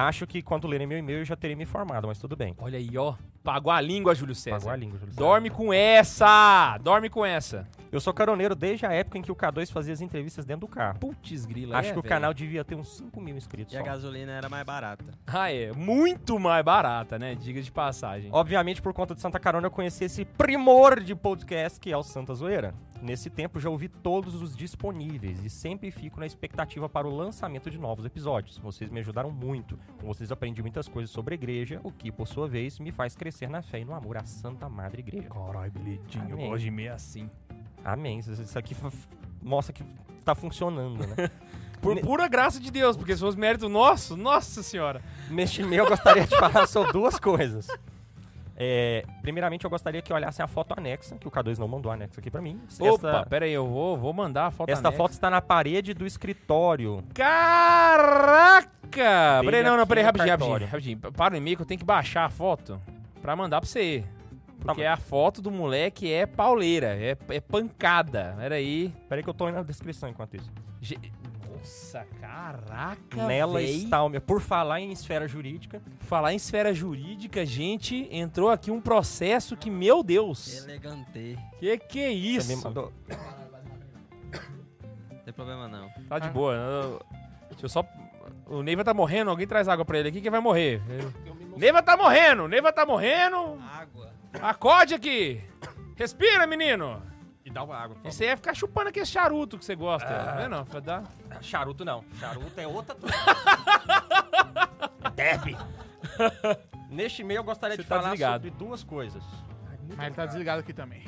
Acho 0.07 0.25
que 0.27 0.41
quando 0.41 0.67
lerem 0.67 0.87
meu 0.87 0.97
e-mail 0.97 1.19
eu 1.19 1.25
já 1.25 1.35
terei 1.35 1.55
me 1.55 1.63
informado, 1.63 2.07
mas 2.07 2.19
tudo 2.19 2.35
bem. 2.35 2.55
Olha 2.59 2.77
aí, 2.77 2.97
ó. 2.97 3.15
Pagou 3.43 3.71
a 3.71 3.79
língua, 3.79 4.13
Júlio 4.13 4.35
César. 4.35 4.57
Pagou 4.57 4.71
a 4.71 4.75
língua, 4.75 4.99
Júlio 4.99 5.13
César. 5.13 5.25
Dorme 5.25 5.49
com 5.49 5.73
essa! 5.73 6.77
Dorme 6.79 7.09
com 7.09 7.25
essa. 7.25 7.67
Eu 7.91 7.99
sou 7.99 8.13
caroneiro 8.13 8.53
desde 8.53 8.85
a 8.85 8.91
época 8.91 9.17
em 9.17 9.21
que 9.21 9.31
o 9.31 9.35
K2 9.35 9.71
fazia 9.71 9.93
as 9.93 10.01
entrevistas 10.01 10.45
dentro 10.45 10.61
do 10.61 10.67
carro. 10.67 10.99
Putz, 10.99 11.45
grila. 11.45 11.77
Acho 11.77 11.89
é, 11.89 11.93
que 11.93 11.99
o 11.99 12.01
velho. 12.01 12.09
canal 12.13 12.33
devia 12.33 12.63
ter 12.63 12.75
uns 12.75 12.97
5 12.97 13.19
mil 13.19 13.35
inscritos 13.35 13.73
E 13.73 13.77
a 13.77 13.79
só. 13.79 13.85
gasolina 13.85 14.31
era 14.33 14.47
mais 14.49 14.65
barata. 14.65 15.05
Ah, 15.25 15.51
é. 15.51 15.71
Muito 15.71 16.37
mais 16.37 16.63
barata, 16.63 17.17
né? 17.17 17.33
Diga 17.33 17.61
de 17.61 17.71
passagem. 17.71 18.29
Obviamente, 18.31 18.81
por 18.81 18.93
conta 18.93 19.15
de 19.15 19.21
Santa 19.21 19.39
Carona, 19.39 19.67
eu 19.67 19.71
conheci 19.71 20.03
esse 20.03 20.23
primor 20.25 20.99
de 20.99 21.15
podcast 21.15 21.79
que 21.79 21.91
é 21.91 21.97
o 21.97 22.03
Santa 22.03 22.35
Zoeira. 22.35 22.75
Nesse 23.01 23.29
tempo, 23.29 23.59
já 23.59 23.69
ouvi 23.69 23.87
todos 23.87 24.41
os 24.41 24.55
disponíveis 24.55 25.43
e 25.43 25.49
sempre 25.49 25.89
fico 25.89 26.19
na 26.19 26.25
expectativa 26.25 26.89
para 26.89 27.07
o 27.07 27.15
lançamento 27.15 27.71
de 27.71 27.77
novos 27.77 28.03
episódios. 28.05 28.57
Vocês 28.57 28.89
me 28.89 28.99
ajudaram 28.99 29.31
muito. 29.31 29.79
Com 30.01 30.07
vocês 30.07 30.31
aprendi 30.31 30.61
muitas 30.61 30.87
coisas 30.87 31.09
sobre 31.09 31.33
a 31.33 31.37
igreja, 31.37 31.79
o 31.83 31.91
que, 31.91 32.11
por 32.11 32.27
sua 32.27 32.47
vez, 32.47 32.77
me 32.77 32.91
faz 32.91 33.15
crescer 33.15 33.49
na 33.49 33.61
fé 33.61 33.79
e 33.79 33.85
no 33.85 33.93
amor 33.93 34.17
à 34.17 34.25
Santa 34.25 34.67
Madre 34.67 34.99
Igreja. 34.99 35.29
Caralho, 35.29 35.71
bilhetinho. 35.71 36.25
Amém. 36.25 36.45
Eu 36.45 36.49
gosto 36.51 36.63
de 36.63 36.71
meio 36.71 36.93
assim. 36.93 37.29
Amém. 37.83 38.19
Isso 38.19 38.59
aqui 38.59 38.75
mostra 39.41 39.71
que 39.71 39.83
tá 40.25 40.35
funcionando, 40.35 40.99
né? 40.99 41.31
Por 41.81 41.97
pura 42.01 42.27
graça 42.27 42.59
de 42.59 42.69
Deus, 42.69 42.97
porque 42.97 43.13
se 43.13 43.21
fosse 43.21 43.37
mérito 43.37 43.69
nosso, 43.69 44.17
nossa 44.17 44.61
senhora. 44.61 45.01
Neste 45.29 45.61
e-mail, 45.61 45.83
eu 45.83 45.87
gostaria 45.89 46.27
de 46.27 46.37
falar 46.37 46.67
sobre 46.67 46.91
duas 46.91 47.17
coisas. 47.17 47.67
É, 48.61 49.05
primeiramente, 49.21 49.63
eu 49.63 49.69
gostaria 49.69 50.01
que 50.01 50.11
olhassem 50.11 50.43
a 50.43 50.47
foto 50.47 50.73
anexa, 50.77 51.15
que 51.17 51.25
o 51.25 51.31
K2 51.31 51.57
não 51.57 51.67
mandou 51.67 51.89
anexo 51.89 52.19
aqui 52.19 52.29
pra 52.29 52.41
mim. 52.41 52.59
Opa, 52.81 53.07
Esta- 53.09 53.25
pera 53.25 53.45
aí, 53.45 53.53
eu 53.53 53.65
vou, 53.65 53.97
vou 53.97 54.11
mandar 54.11 54.47
a 54.47 54.51
foto 54.51 54.69
Esta 54.69 54.89
anexa. 54.89 54.97
foto 55.01 55.11
está 55.13 55.29
na 55.29 55.41
parede 55.41 55.93
do 55.93 56.05
escritório. 56.05 57.01
Caraca! 57.13 58.69
Peraí, 59.43 59.63
não, 59.63 59.77
não, 59.77 59.87
peraí, 59.87 60.03
rapidinho, 60.03 60.31
rapidinho, 60.31 60.67
rapidinho. 60.69 60.97
Para 61.13 61.33
o 61.33 61.37
e-mail 61.37 61.55
que 61.55 61.61
eu 61.61 61.65
tenho 61.65 61.79
que 61.79 61.85
baixar 61.85 62.25
a 62.25 62.29
foto 62.29 62.81
pra 63.21 63.35
mandar 63.35 63.61
pra 63.61 63.69
você. 63.69 64.03
Porque 64.61 64.83
Tá 64.83 64.93
a 64.93 64.97
foto 64.97 65.41
do 65.41 65.49
moleque 65.49 66.11
é 66.11 66.25
pauleira, 66.25 66.87
é, 66.87 67.15
é 67.29 67.39
pancada. 67.39 68.35
Pera 68.37 68.55
aí. 68.55 68.93
Peraí 69.07 69.23
que 69.23 69.29
eu 69.29 69.33
tô 69.33 69.45
aí 69.45 69.53
na 69.53 69.63
descrição 69.63 70.09
enquanto 70.09 70.35
isso. 70.35 70.51
Ge- 70.81 70.99
Nossa, 71.59 72.05
caraca, 72.19 73.25
Nela 73.27 73.59
véi. 73.59 73.83
está 73.83 74.01
o 74.03 74.09
meu... 74.09 74.21
Por 74.21 74.41
falar 74.41 74.79
em 74.79 74.91
esfera 74.91 75.27
jurídica, 75.27 75.81
Falar 76.01 76.33
em 76.33 76.37
esfera 76.37 76.73
jurídica, 76.73 77.45
gente, 77.45 78.07
entrou 78.11 78.49
aqui 78.49 78.71
um 78.71 78.81
processo 78.81 79.55
que, 79.57 79.69
meu 79.69 80.01
Deus, 80.03 80.63
Elegante. 80.63 81.37
que 81.59 81.77
que 81.77 81.99
é 81.99 82.07
você 82.09 82.13
isso? 82.13 82.47
me 82.57 82.63
mandou... 82.63 82.91
Não 85.11 85.19
tem 85.23 85.33
problema 85.33 85.67
não. 85.67 85.89
Tá 86.07 86.17
de 86.19 86.29
boa. 86.29 86.53
eu- 86.55 87.01
Deixa 87.51 87.65
eu 87.65 87.69
só... 87.69 87.85
O 88.47 88.63
Neiva 88.63 88.83
tá 88.83 88.93
morrendo, 88.93 89.29
alguém 89.29 89.45
traz 89.47 89.67
água 89.67 89.83
pra 89.85 89.99
ele 89.99 90.09
aqui 90.09 90.21
que 90.21 90.29
vai 90.29 90.39
morrer. 90.39 90.81
Neiva 91.57 91.83
tá 91.83 91.95
morrendo, 91.97 92.47
Neiva 92.47 92.71
tá 92.71 92.85
morrendo. 92.85 93.59
Água. 93.61 94.11
Acorde 94.41 94.93
aqui. 94.95 95.41
Respira, 95.95 96.47
menino. 96.47 97.01
E 97.49 97.51
dá 97.51 97.63
uma 97.63 97.75
água, 97.75 97.95
por 97.95 98.07
aí 98.07 98.27
é 98.27 98.35
ficar 98.35 98.53
chupando 98.53 98.89
aquele 98.89 99.07
charuto 99.07 99.57
que 99.57 99.65
você 99.65 99.75
gosta. 99.75 100.07
Ah. 100.07 100.23
Tá 100.23 100.31
vendo? 100.35 100.63
Vai 100.65 100.81
dar... 100.81 101.01
favor. 101.01 101.43
Charuto 101.43 101.83
não. 101.83 102.05
Charuto 102.19 102.61
é 102.61 102.67
outra 102.67 102.93
coisa. 102.93 103.15
Deb. 105.15 105.57
Neste 106.91 107.23
e-mail 107.23 107.39
eu 107.39 107.43
gostaria 107.43 107.75
Você 107.75 107.81
de 107.81 107.89
tá 107.89 107.95
falar 107.95 108.09
desligado. 108.09 108.43
sobre 108.45 108.51
duas 108.51 108.83
coisas. 108.83 109.23
Mas 109.97 110.05
ele 110.05 110.15
tá 110.15 110.27
desligado 110.27 110.59
aqui 110.59 110.73
também. 110.73 111.03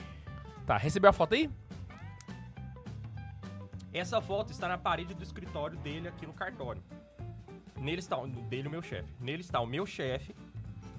Tá, 0.66 0.78
recebeu 0.78 1.12
a 1.12 1.14
foto 1.14 1.36
aí? 1.36 1.48
Essa 3.94 4.20
foto 4.20 4.52
está 4.52 4.68
na 4.68 4.80
parede 4.80 5.14
do 5.14 5.22
escritório 5.22 5.78
dele 5.78 6.08
aqui 6.08 6.26
no 6.26 6.34
cartório. 6.34 6.82
Nele 7.78 8.00
está 8.00 8.18
o 8.18 8.26
dele 8.28 8.68
o 8.68 8.72
meu 8.72 8.82
chefe. 8.82 9.14
Nele 9.20 9.42
está 9.42 9.60
o 9.60 9.68
meu 9.68 9.86
chefe 9.86 10.36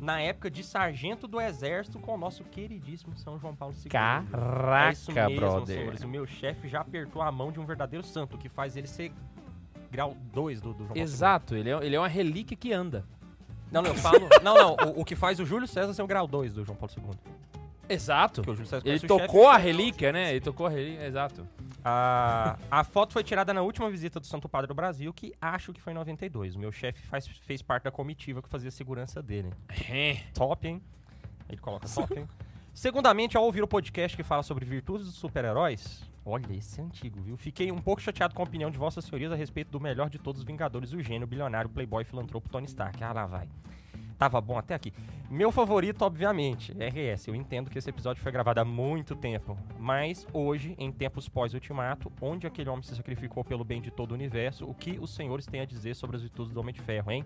na 0.02 0.20
época 0.20 0.50
de 0.50 0.64
sargento 0.64 1.28
do 1.28 1.40
exército 1.40 1.96
com 2.00 2.14
o 2.14 2.18
nosso 2.18 2.42
queridíssimo 2.42 3.16
São 3.16 3.38
João 3.38 3.54
Paulo 3.54 3.72
II. 3.72 3.88
Caraca, 3.88 4.88
é 4.88 4.92
isso 4.92 5.12
mesmo, 5.12 5.36
brother. 5.36 5.78
senhores. 5.78 6.02
O 6.02 6.08
meu 6.08 6.26
chefe 6.26 6.68
já 6.68 6.80
apertou 6.80 7.22
a 7.22 7.30
mão 7.30 7.52
de 7.52 7.60
um 7.60 7.64
verdadeiro 7.64 8.04
santo, 8.04 8.34
o 8.34 8.38
que 8.38 8.48
faz 8.48 8.76
ele 8.76 8.88
ser 8.88 9.12
grau 9.92 10.16
2 10.32 10.60
do, 10.60 10.72
do 10.72 10.78
João 10.78 10.88
Paulo 10.88 10.98
II. 10.98 11.02
Exato, 11.04 11.54
ele 11.54 11.70
é, 11.70 11.86
ele 11.86 11.94
é 11.94 12.00
uma 12.00 12.08
relíquia 12.08 12.56
que 12.56 12.72
anda. 12.72 13.04
Não, 13.70 13.80
não, 13.80 13.90
eu 13.90 13.94
falo. 13.94 14.28
não, 14.42 14.56
não. 14.56 14.88
O, 14.88 15.02
o 15.02 15.04
que 15.04 15.14
faz 15.14 15.38
o 15.38 15.46
Júlio 15.46 15.68
César 15.68 15.94
ser 15.94 16.02
o 16.02 16.06
grau 16.06 16.26
2 16.26 16.52
do 16.52 16.64
João 16.64 16.76
Paulo 16.76 16.92
II. 16.98 17.32
Exato. 17.88 18.40
Porque 18.40 18.50
o 18.50 18.54
Júlio 18.54 18.68
César 18.68 18.82
Ele 18.84 18.98
tocou 19.00 19.48
a 19.48 19.56
relíquia, 19.56 20.12
né? 20.12 20.32
Ele 20.32 20.40
tocou 20.40 20.66
a 20.66 20.70
relíquia, 20.70 21.06
exato. 21.06 21.46
A, 21.84 22.56
a 22.70 22.84
foto 22.84 23.12
foi 23.12 23.24
tirada 23.24 23.52
na 23.52 23.62
última 23.62 23.90
visita 23.90 24.20
do 24.20 24.26
Santo 24.26 24.48
Padre 24.48 24.68
do 24.68 24.74
Brasil, 24.74 25.12
que 25.12 25.32
acho 25.40 25.72
que 25.72 25.80
foi 25.80 25.92
em 25.92 25.96
92. 25.96 26.54
O 26.54 26.58
meu 26.58 26.70
chefe 26.72 27.00
faz- 27.06 27.26
fez 27.26 27.60
parte 27.62 27.84
da 27.84 27.90
comitiva 27.90 28.40
que 28.42 28.48
fazia 28.48 28.68
a 28.68 28.72
segurança 28.72 29.20
dele. 29.22 29.50
Top, 30.34 30.66
hein? 30.66 30.80
Ele 31.48 31.58
coloca 31.60 31.88
top, 31.88 32.18
hein? 32.20 32.28
Segundamente, 32.72 33.36
ao 33.36 33.44
ouvir 33.44 33.62
o 33.62 33.68
podcast 33.68 34.16
que 34.16 34.22
fala 34.22 34.42
sobre 34.42 34.64
virtudes 34.64 35.04
dos 35.06 35.16
super-heróis, 35.16 36.02
olha, 36.24 36.46
esse 36.54 36.80
é 36.80 36.84
antigo, 36.84 37.20
viu? 37.20 37.36
Fiquei 37.36 37.70
um 37.70 37.80
pouco 37.80 38.00
chateado 38.00 38.34
com 38.34 38.40
a 38.42 38.44
opinião 38.46 38.70
de 38.70 38.78
vossas 38.78 39.04
senhorias 39.04 39.30
a 39.30 39.36
respeito 39.36 39.70
do 39.70 39.78
melhor 39.78 40.08
de 40.08 40.18
todos 40.18 40.40
os 40.40 40.46
Vingadores, 40.46 40.92
o 40.94 41.02
gênio, 41.02 41.26
bilionário, 41.26 41.68
playboy, 41.68 42.02
filantropo 42.04 42.48
Tony 42.48 42.66
Stark. 42.66 43.02
Ah, 43.04 43.12
lá 43.12 43.26
vai. 43.26 43.46
Tava 44.22 44.40
bom 44.40 44.56
até 44.56 44.72
aqui. 44.72 44.92
Meu 45.28 45.50
favorito, 45.50 46.02
obviamente, 46.02 46.70
RS. 46.72 47.26
Eu 47.26 47.34
entendo 47.34 47.68
que 47.68 47.76
esse 47.76 47.90
episódio 47.90 48.22
foi 48.22 48.30
gravado 48.30 48.60
há 48.60 48.64
muito 48.64 49.16
tempo. 49.16 49.58
Mas 49.80 50.24
hoje, 50.32 50.76
em 50.78 50.92
tempos 50.92 51.28
pós-ultimato, 51.28 52.12
onde 52.20 52.46
aquele 52.46 52.70
homem 52.70 52.84
se 52.84 52.94
sacrificou 52.94 53.42
pelo 53.42 53.64
bem 53.64 53.80
de 53.82 53.90
todo 53.90 54.12
o 54.12 54.14
universo, 54.14 54.64
o 54.64 54.72
que 54.74 54.96
os 55.00 55.12
senhores 55.12 55.44
têm 55.44 55.60
a 55.60 55.64
dizer 55.64 55.96
sobre 55.96 56.14
as 56.14 56.22
virtudes 56.22 56.52
do 56.52 56.60
Homem 56.60 56.72
de 56.72 56.80
Ferro, 56.80 57.10
hein? 57.10 57.24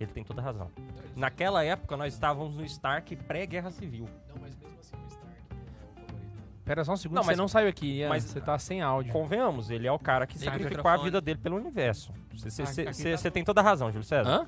Ele 0.00 0.10
tem 0.10 0.24
toda 0.24 0.40
a 0.40 0.44
razão. 0.44 0.72
Naquela 1.14 1.62
época, 1.64 1.96
nós 1.96 2.12
estávamos 2.14 2.56
no 2.56 2.64
Stark 2.64 3.14
pré-guerra 3.14 3.70
civil. 3.70 4.08
Não, 4.28 4.40
mas 4.40 4.56
mesmo 4.56 4.76
assim 4.80 4.96
o 4.96 5.06
Stark 5.06 5.36
é 5.40 5.54
o 5.54 6.06
favorito. 6.06 6.38
Pera 6.64 6.84
só 6.84 6.94
um 6.94 6.96
segundo, 6.96 7.14
Não, 7.16 7.22
você 7.22 7.30
mas- 7.30 7.38
não 7.38 7.46
saiu 7.48 7.68
aqui, 7.68 7.98
Ian, 7.98 8.08
mas- 8.08 8.24
você 8.24 8.40
tá 8.40 8.58
sem 8.58 8.82
áudio. 8.82 9.12
Convenhamos, 9.12 9.70
ele 9.70 9.86
é 9.86 9.92
o 9.92 9.98
cara 10.00 10.26
que 10.26 10.36
o 10.36 10.40
sacrificou 10.40 10.90
a 10.90 10.96
vida 10.96 11.20
dele 11.20 11.38
pelo 11.38 11.56
universo. 11.56 12.12
Você- 12.34 12.50
Você 12.50 12.66
você- 12.66 13.10
tá- 13.12 13.16
você 13.16 13.30
tem 13.30 13.44
toda 13.44 13.60
a 13.60 13.64
razão, 13.64 13.90
Júlio 13.92 14.04
César. 14.06 14.28
Hã? 14.28 14.46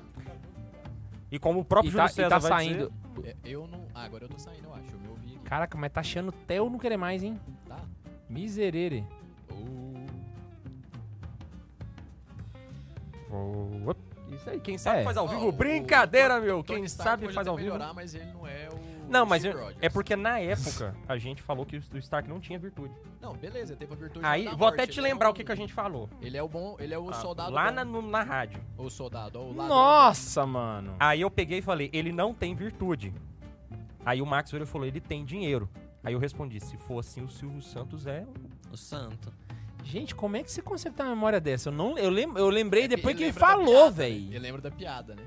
E 1.31 1.39
como 1.39 1.61
o 1.61 1.65
próprio 1.65 1.89
E 1.89 1.91
Júlio 1.91 2.05
tá, 2.05 2.11
e 2.11 2.13
César 2.15 2.29
tá 2.29 2.39
vai 2.39 2.51
saindo. 2.51 2.91
dizer... 3.15 3.37
É, 3.43 3.49
Eu 3.49 3.65
não. 3.67 3.85
Ah, 3.95 4.03
agora 4.03 4.25
eu 4.25 4.29
tô 4.29 4.37
saindo, 4.37 4.65
eu 4.65 4.73
acho. 4.73 4.91
Eu 4.93 4.99
me 4.99 5.07
ouvi 5.07 5.27
aqui. 5.35 5.39
Caraca, 5.45 5.77
mas 5.77 5.91
tá 5.91 6.01
achando 6.01 6.29
até 6.29 6.59
eu 6.59 6.69
não 6.69 6.77
querer 6.77 6.97
mais, 6.97 7.23
hein? 7.23 7.39
Tá? 7.67 7.79
Miserere. 8.29 9.05
Isso 14.33 14.49
aí, 14.49 14.59
quem 14.59 14.77
sabe 14.77 14.99
É. 14.99 15.03
faz 15.03 15.17
ao 15.17 15.27
vivo. 15.27 15.47
o- 15.47 15.51
Brincadeira, 15.51 16.39
o 16.39 16.41
meu. 16.41 16.63
Tony 16.63 16.79
Quem 16.79 16.85
Stark 16.85 17.21
sabe 17.21 17.33
faz 17.33 17.47
ao 17.47 17.55
vivo. 17.55 17.67
melhorar, 17.73 17.93
mas 17.93 18.15
ele 18.15 18.31
não 18.33 18.47
é 18.47 18.67
o. 18.69 18.90
Não, 19.11 19.25
mas 19.25 19.43
eu- 19.43 19.53
é 19.81 19.89
porque 19.89 20.15
na 20.15 20.39
época 20.39 20.95
a 21.07 21.17
gente 21.17 21.41
falou 21.41 21.65
que 21.65 21.75
o 21.77 21.97
Stark 21.97 22.27
não 22.29 22.39
tinha 22.39 22.57
virtude. 22.57 22.93
Não, 23.21 23.33
beleza, 23.35 23.73
ele 23.73 23.79
teve 23.79 23.93
a 23.93 23.95
virtude 23.95 24.25
Aí, 24.25 24.45
vou 24.55 24.67
até 24.69 24.77
morte, 24.83 24.93
te 24.93 24.99
ele 24.99 25.07
é 25.07 25.11
lembrar 25.11 25.27
um- 25.27 25.31
o 25.31 25.33
que, 25.35 25.43
que 25.43 25.51
a 25.51 25.55
gente 25.55 25.73
falou. 25.73 26.09
Ele 26.21 26.37
é 26.37 26.41
o 26.41 26.47
bom. 26.47 26.75
Ele 26.79 26.93
é 26.93 26.97
o 26.97 27.09
Ah, 27.09 27.13
soldado. 27.13 27.51
Lá 27.51 27.69
na, 27.71 27.83
no- 27.83 28.01
na 28.01 28.23
rádio. 28.23 28.61
O 28.77 28.89
soldado, 28.89 29.39
ó, 29.39 29.43
o. 29.43 29.53
Nossa, 29.53 30.45
mano. 30.45 30.95
Aí 30.99 31.21
eu 31.21 31.29
peguei 31.29 31.59
e 31.59 31.61
falei, 31.61 31.89
ele 31.93 32.11
não 32.11 32.33
tem 32.33 32.55
virtude. 32.55 33.13
Aí 34.05 34.21
o 34.21 34.25
Max 34.25 34.51
Weber 34.53 34.67
falou, 34.67 34.87
ele 34.87 34.99
tem 34.99 35.23
dinheiro. 35.25 35.69
Aí 36.03 36.13
eu 36.13 36.19
respondi, 36.19 36.59
se 36.59 36.77
for 36.77 36.99
assim, 36.99 37.21
o 37.23 37.29
Silvio 37.29 37.61
Santos 37.61 38.07
é... 38.07 38.25
O 38.71 38.77
santo. 38.77 39.31
Gente, 39.83 40.15
como 40.15 40.37
é 40.37 40.43
que 40.43 40.51
você 40.51 40.61
consegue 40.61 40.95
ter 40.95 41.03
uma 41.03 41.09
memória 41.13 41.39
dessa? 41.39 41.69
Eu, 41.69 41.73
não, 41.73 41.97
eu, 41.97 42.09
lem, 42.09 42.31
eu 42.35 42.49
lembrei 42.49 42.83
É 42.83 42.87
que 42.87 42.95
depois 42.95 43.15
que 43.15 43.23
ele 43.23 43.31
lembra 43.31 43.41
da 43.41 43.47
falou, 43.47 43.65
piada, 43.73 43.89
né? 43.91 43.91
velho. 44.09 44.27
Ele 44.29 44.39
lembra 44.39 44.61
da 44.61 44.71
piada, 44.71 45.15
né? 45.15 45.23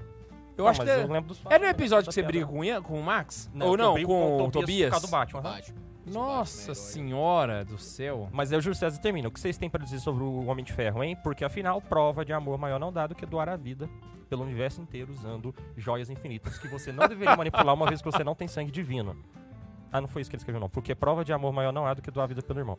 Eu 0.57 0.65
Não, 0.65 0.71
acho 0.71 0.81
que. 0.83 0.89
é- 0.91 1.03
eu 1.03 1.09
lembro 1.11 1.29
dos 1.29 1.39
Era 1.47 1.59
no 1.59 1.65
fatos, 1.67 1.71
episódio 1.81 2.09
que 2.09 2.15
você 2.15 2.23
briga 2.23 2.47
com, 2.47 2.65
Ian- 2.65 2.83
com 2.83 2.99
o 2.99 3.03
Max? 3.03 3.51
Não, 3.53 3.67
Ou 3.67 3.73
eu 3.75 3.79
não, 3.79 4.03
com, 4.05 4.37
o 4.37 4.39
Por 4.45 4.51
Tobias? 4.53 4.91
causa 4.91 5.07
do 5.07 5.11
Batman. 5.11 5.41
aham. 5.41 5.51
Batman. 5.51 5.77
Nossa 6.07 6.59
Batman 6.59 6.61
é 6.61 6.65
herói. 6.65 6.75
senhora 6.75 7.65
do 7.65 7.79
céu. 7.79 8.29
Mas 8.33 8.53
aí 8.53 8.59
o 8.59 8.61
Júlio 8.63 8.77
César 8.77 9.01
termina. 9.01 9.27
O 9.29 9.31
que 9.31 9.41
vocês 9.41 9.57
têm 9.57 9.71
pra 9.71 9.83
dizer 9.83 9.99
sobre 10.01 10.23
o 10.23 10.45
Homem 10.47 10.65
de 10.65 10.73
Ferro, 10.73 11.03
hein? 11.03 11.17
Porque 11.23 11.45
afinal, 11.45 11.81
prova 11.81 12.25
de 12.25 12.33
amor 12.33 12.59
maior 12.59 12.79
não 12.79 12.93
dá 12.93 13.07
do 13.07 13.15
que 13.15 13.25
doar 13.25 13.49
a 13.49 13.57
vida 13.57 13.89
pelo 14.29 14.43
universo 14.43 14.81
inteiro 14.81 15.13
usando 15.13 15.55
joias 15.77 16.11
infinitas 16.11 16.59
que 16.59 16.69
você 16.69 16.93
não 16.93 17.09
deveria 17.09 17.35
manipular 17.37 17.75
uma 17.75 17.87
vez 17.87 18.01
que 18.03 18.11
você 18.11 18.23
não 18.23 18.35
tem 18.35 18.47
sangue 18.49 18.71
divino. 18.71 19.17
Ah, 19.95 20.01
não 20.01 20.09
foi 20.09 20.23
isso 20.23 20.29
que 20.29 20.35
ele 20.35 20.41
escreveu, 20.41 20.61
não. 20.61 20.69
Porque 20.69 20.93
prova 20.93 21.25
de 21.25 21.33
amor 21.33 21.53
maior 21.53 21.73
não 21.73 21.87
há 21.87 21.95
do 21.95 22.03
que 22.03 22.11
doar 22.11 22.25
a 22.25 22.27
vida 22.27 22.43
pelo 22.43 22.59
irmão. 22.59 22.77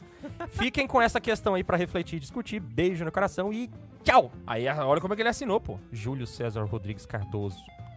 Fiquem 0.49 0.85
com 0.85 1.01
essa 1.01 1.21
questão 1.21 1.53
aí 1.53 1.63
pra 1.63 1.77
refletir 1.77 2.17
e 2.17 2.19
discutir. 2.19 2.59
Beijo 2.59 3.05
no 3.05 3.11
coração 3.11 3.53
e 3.53 3.71
tchau! 4.03 4.33
Aí 4.45 4.67
olha 4.67 4.99
como 4.99 5.13
é 5.13 5.15
que 5.15 5.21
ele 5.21 5.29
assinou, 5.29 5.61
pô. 5.61 5.79
Júlio 5.93 6.27
César 6.27 6.65
Rodrigues 6.65 7.05
Cardoso, 7.05 7.55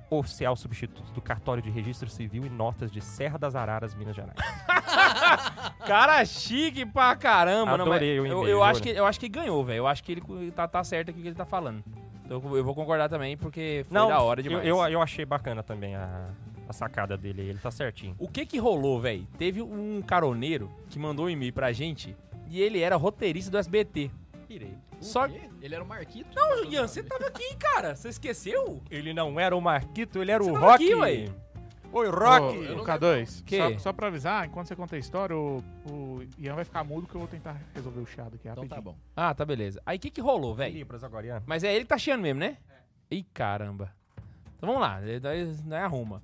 oficial 0.08 0.54
substituto 0.54 1.10
do 1.10 1.20
Cartório 1.20 1.60
de 1.60 1.68
Registro 1.68 2.08
Civil 2.08 2.46
e 2.46 2.48
Notas 2.48 2.92
de 2.92 3.00
Serra 3.00 3.36
das 3.36 3.56
Araras, 3.56 3.92
Minas 3.92 4.14
Gerais. 4.14 4.38
Cara 5.84 6.24
chique 6.24 6.86
pra 6.86 7.16
caramba. 7.16 7.76
não, 7.76 7.86
mas 7.86 7.96
Adorei 7.96 8.20
o 8.20 8.24
eu, 8.24 8.46
eu, 8.46 8.62
acho 8.62 8.80
que, 8.80 8.90
eu 8.90 9.04
acho 9.04 9.18
que 9.18 9.28
ganhou, 9.28 9.64
velho. 9.64 9.78
Eu 9.78 9.88
acho 9.88 10.04
que 10.04 10.12
ele 10.12 10.52
tá, 10.52 10.68
tá 10.68 10.84
certo 10.84 11.10
aqui 11.10 11.18
o 11.18 11.22
que 11.22 11.28
ele 11.28 11.34
tá 11.34 11.44
falando. 11.44 11.82
Eu, 12.30 12.40
eu 12.56 12.62
vou 12.62 12.72
concordar 12.74 13.08
também, 13.08 13.36
porque 13.36 13.84
foi 13.88 13.94
da 13.94 14.20
hora 14.20 14.38
eu, 14.38 14.44
demais. 14.44 14.64
eu, 14.64 14.78
eu 14.86 15.02
achei 15.02 15.24
bacana 15.24 15.60
também 15.60 15.96
a, 15.96 16.28
a 16.68 16.72
sacada 16.72 17.16
dele, 17.16 17.42
ele 17.42 17.58
tá 17.58 17.70
certinho. 17.70 18.14
O 18.18 18.28
que 18.28 18.44
que 18.44 18.58
rolou, 18.58 19.00
velho? 19.00 19.26
Teve 19.38 19.62
um 19.62 20.02
caroneiro 20.02 20.70
que 20.90 20.98
mandou 20.98 21.26
um 21.26 21.30
e-mail 21.30 21.52
pra 21.52 21.72
gente 21.72 22.14
e 22.48 22.60
ele 22.60 22.80
era 22.80 22.94
roteirista 22.96 23.50
do 23.50 23.58
SBT. 23.58 24.10
Pirei. 24.46 24.74
Só 25.00 25.26
O 25.26 25.28
quê? 25.28 25.48
Ele 25.62 25.74
era 25.74 25.84
o 25.84 25.86
Marquito? 25.86 26.28
Não, 26.34 26.64
Ian, 26.64 26.86
você 26.86 27.02
tava 27.02 27.26
aqui, 27.26 27.54
cara. 27.56 27.94
Você 27.94 28.08
esqueceu? 28.08 28.82
Ele 28.90 29.12
não 29.14 29.38
era 29.38 29.56
o 29.56 29.60
Marquito, 29.60 30.20
ele 30.20 30.30
era 30.30 30.42
Você 30.42 30.50
o 30.50 30.54
tava 30.54 30.66
Rock. 30.72 30.84
aqui, 30.84 30.94
ué. 30.94 31.24
Oi, 31.90 32.08
Rock! 32.10 32.58
ô, 32.58 32.76
não 32.76 32.84
K2, 32.84 33.44
Que? 33.44 33.56
Só, 33.56 33.78
só 33.78 33.92
pra 33.94 34.08
avisar, 34.08 34.46
enquanto 34.46 34.66
você 34.68 34.76
conta 34.76 34.94
a 34.94 34.98
história, 34.98 35.34
o, 35.34 35.64
o 35.90 36.20
Ian 36.38 36.54
vai 36.54 36.64
ficar 36.64 36.84
mudo 36.84 37.06
que 37.06 37.14
eu 37.14 37.18
vou 37.20 37.28
tentar 37.28 37.58
resolver 37.74 38.00
o 38.00 38.06
chiado 38.06 38.34
aqui 38.34 38.46
Então 38.46 38.64
rapidinho. 38.64 38.68
tá 38.68 38.80
bom. 38.82 38.96
Ah, 39.16 39.32
tá 39.34 39.42
beleza. 39.44 39.80
Aí 39.86 39.96
o 39.96 40.00
que 40.00 40.10
que 40.10 40.20
rolou, 40.20 40.54
velho? 40.54 40.74
Libras 40.74 41.02
agora, 41.02 41.26
Ian. 41.26 41.42
Mas 41.46 41.64
é 41.64 41.72
ele 41.74 41.84
que 41.84 41.88
tá 41.88 41.96
chiando 41.96 42.20
mesmo, 42.20 42.40
né? 42.40 42.58
Ih, 43.10 43.22
caramba. 43.32 43.90
Então 44.58 44.68
vamos 44.68 44.82
lá, 44.82 45.00
nós, 45.22 45.64
nós 45.64 45.82
arruma. 45.82 46.20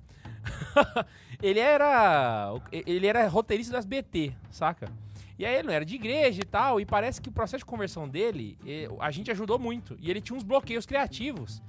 ele 1.41 1.59
era. 1.59 2.51
Ele 2.71 3.07
era 3.07 3.27
roteirista 3.27 3.73
das 3.73 3.85
BT, 3.85 4.33
saca? 4.51 4.91
E 5.39 5.45
aí 5.45 5.55
ele 5.55 5.67
não 5.67 5.73
era 5.73 5.85
de 5.85 5.95
igreja 5.95 6.41
e 6.41 6.45
tal, 6.45 6.79
e 6.79 6.85
parece 6.85 7.21
que 7.21 7.29
o 7.29 7.31
processo 7.31 7.59
de 7.59 7.65
conversão 7.65 8.07
dele, 8.07 8.57
a 8.99 9.11
gente 9.11 9.31
ajudou 9.31 9.57
muito. 9.57 9.97
E 9.99 10.09
ele 10.09 10.21
tinha 10.21 10.35
uns 10.35 10.43
bloqueios 10.43 10.85
criativos. 10.85 11.61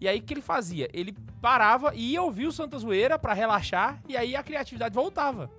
E 0.00 0.08
aí 0.08 0.18
o 0.18 0.22
que 0.22 0.34
ele 0.34 0.40
fazia? 0.40 0.88
Ele 0.92 1.14
parava 1.40 1.94
e 1.94 2.12
ia 2.12 2.22
ouvir 2.22 2.46
o 2.46 2.52
Santa 2.52 2.78
Zoeira 2.78 3.18
pra 3.18 3.34
relaxar, 3.34 4.00
e 4.08 4.16
aí 4.16 4.34
a 4.36 4.42
criatividade 4.42 4.94
voltava. 4.94 5.50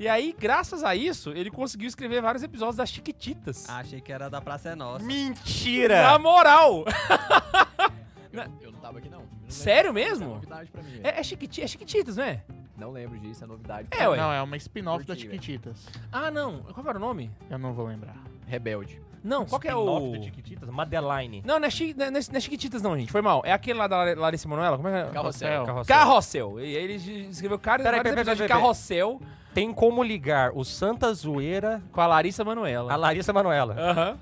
E 0.00 0.08
aí, 0.08 0.34
graças 0.36 0.82
a 0.82 0.96
isso, 0.96 1.30
ele 1.30 1.50
conseguiu 1.50 1.86
escrever 1.86 2.20
vários 2.20 2.42
episódios 2.42 2.76
das 2.76 2.90
Chiquititas. 2.90 3.68
Achei 3.68 4.00
que 4.00 4.12
era 4.12 4.28
da 4.28 4.40
Praça 4.40 4.70
é 4.70 4.74
Nossa. 4.74 5.04
Mentira! 5.04 6.02
Na 6.02 6.18
moral! 6.18 6.84
Eu, 8.32 8.42
eu 8.60 8.72
não 8.72 8.78
tava 8.80 8.98
aqui, 8.98 9.08
não. 9.08 9.20
Não. 9.20 9.26
Sério 9.48 9.90
é 9.90 9.92
mesmo? 9.92 10.28
novidade 10.28 10.70
pra 10.70 10.82
mim. 10.82 11.00
É, 11.02 11.20
é, 11.20 11.22
chiquiti, 11.22 11.62
é 11.62 11.66
Chiquititas, 11.66 12.16
não 12.16 12.24
é? 12.24 12.42
Não 12.76 12.90
lembro 12.90 13.18
disso, 13.18 13.44
é 13.44 13.46
novidade. 13.46 13.88
É, 13.90 14.08
ué. 14.08 14.16
Não, 14.16 14.32
é 14.32 14.42
uma 14.42 14.56
spin-off 14.56 15.04
velho. 15.04 15.18
Chiquititas. 15.20 15.86
Ah, 16.10 16.30
não. 16.30 16.62
Qual 16.62 16.86
era 16.88 16.96
o 16.96 17.00
nome? 17.00 17.30
Eu 17.50 17.58
não 17.58 17.72
vou 17.74 17.86
lembrar. 17.86 18.16
Rebelde. 18.46 19.00
Não, 19.22 19.46
qual 19.46 19.60
que 19.60 19.68
é 19.68 19.70
Spin-off 19.70 20.06
o... 20.08 20.12
da 20.12 20.22
Chiquititas? 20.22 20.68
Madeline. 20.68 21.42
Não, 21.46 21.60
não 21.60 21.66
é, 21.66 21.70
chi... 21.70 21.94
não, 21.96 22.06
é, 22.06 22.10
não 22.10 22.18
é 22.18 22.40
Chiquititas 22.40 22.82
não, 22.82 22.98
gente. 22.98 23.12
Foi 23.12 23.22
mal. 23.22 23.40
É 23.44 23.52
aquele 23.52 23.78
lá 23.78 23.86
da 23.86 23.96
Lar- 23.98 24.18
Larissa 24.18 24.48
Manoela? 24.48 24.76
Como 24.76 24.88
é 24.88 25.02
que 25.04 25.08
é? 25.10 25.12
Carrossel. 25.12 25.64
Carrossel. 25.64 25.96
Carrossel. 25.96 26.60
E 26.60 26.76
aí 26.76 26.82
ele 26.84 26.94
escreveu 27.30 27.58
cara, 27.58 27.82
Peraí, 27.84 28.02
peraí, 28.02 28.16
de 28.16 28.24
peraí, 28.24 28.36
peraí. 28.36 28.48
Carrossel 28.48 29.20
Tem 29.54 29.72
como 29.72 30.02
ligar 30.02 30.50
o 30.54 30.64
Santa 30.64 31.12
Zoeira 31.14 31.80
com 31.92 32.00
a 32.00 32.06
Larissa 32.06 32.42
a 32.42 32.44
Manoela. 32.44 32.96
Larissa 32.96 33.32
Manoela. 33.32 33.74
Aham. 33.78 34.18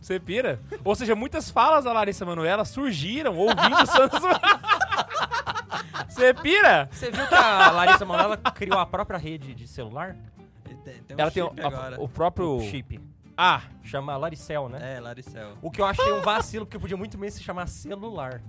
Você 0.00 0.18
pira? 0.18 0.58
Ou 0.82 0.94
seja, 0.94 1.14
muitas 1.14 1.50
falas 1.50 1.84
da 1.84 1.92
Larissa 1.92 2.24
Manoela 2.24 2.64
surgiram 2.64 3.36
ouvindo 3.36 3.86
Santos. 3.86 4.20
Você 6.08 6.34
pira? 6.34 6.88
Você 6.90 7.10
viu 7.10 7.26
que 7.26 7.34
a 7.34 7.70
Larissa 7.70 8.04
Manoela 8.04 8.36
criou 8.36 8.78
a 8.78 8.86
própria 8.86 9.18
rede 9.18 9.54
de 9.54 9.66
celular? 9.68 10.16
Tem, 10.64 10.76
tem 11.02 11.16
um 11.16 11.20
Ela 11.20 11.30
tem 11.30 11.42
o, 11.42 11.46
a- 11.48 12.00
o 12.00 12.08
próprio. 12.08 12.56
O 12.56 12.62
chip. 12.62 13.00
Ah, 13.36 13.62
Chama 13.82 14.16
Laricel, 14.16 14.68
né? 14.68 14.96
É, 14.96 15.00
Laricel. 15.00 15.52
O 15.62 15.70
que 15.70 15.80
eu 15.80 15.86
achei 15.86 16.12
um 16.12 16.20
vacilo, 16.20 16.66
porque 16.66 16.78
podia 16.78 16.96
muito 16.96 17.16
bem 17.16 17.30
se 17.30 17.42
chamar 17.42 17.66
celular. 17.68 18.42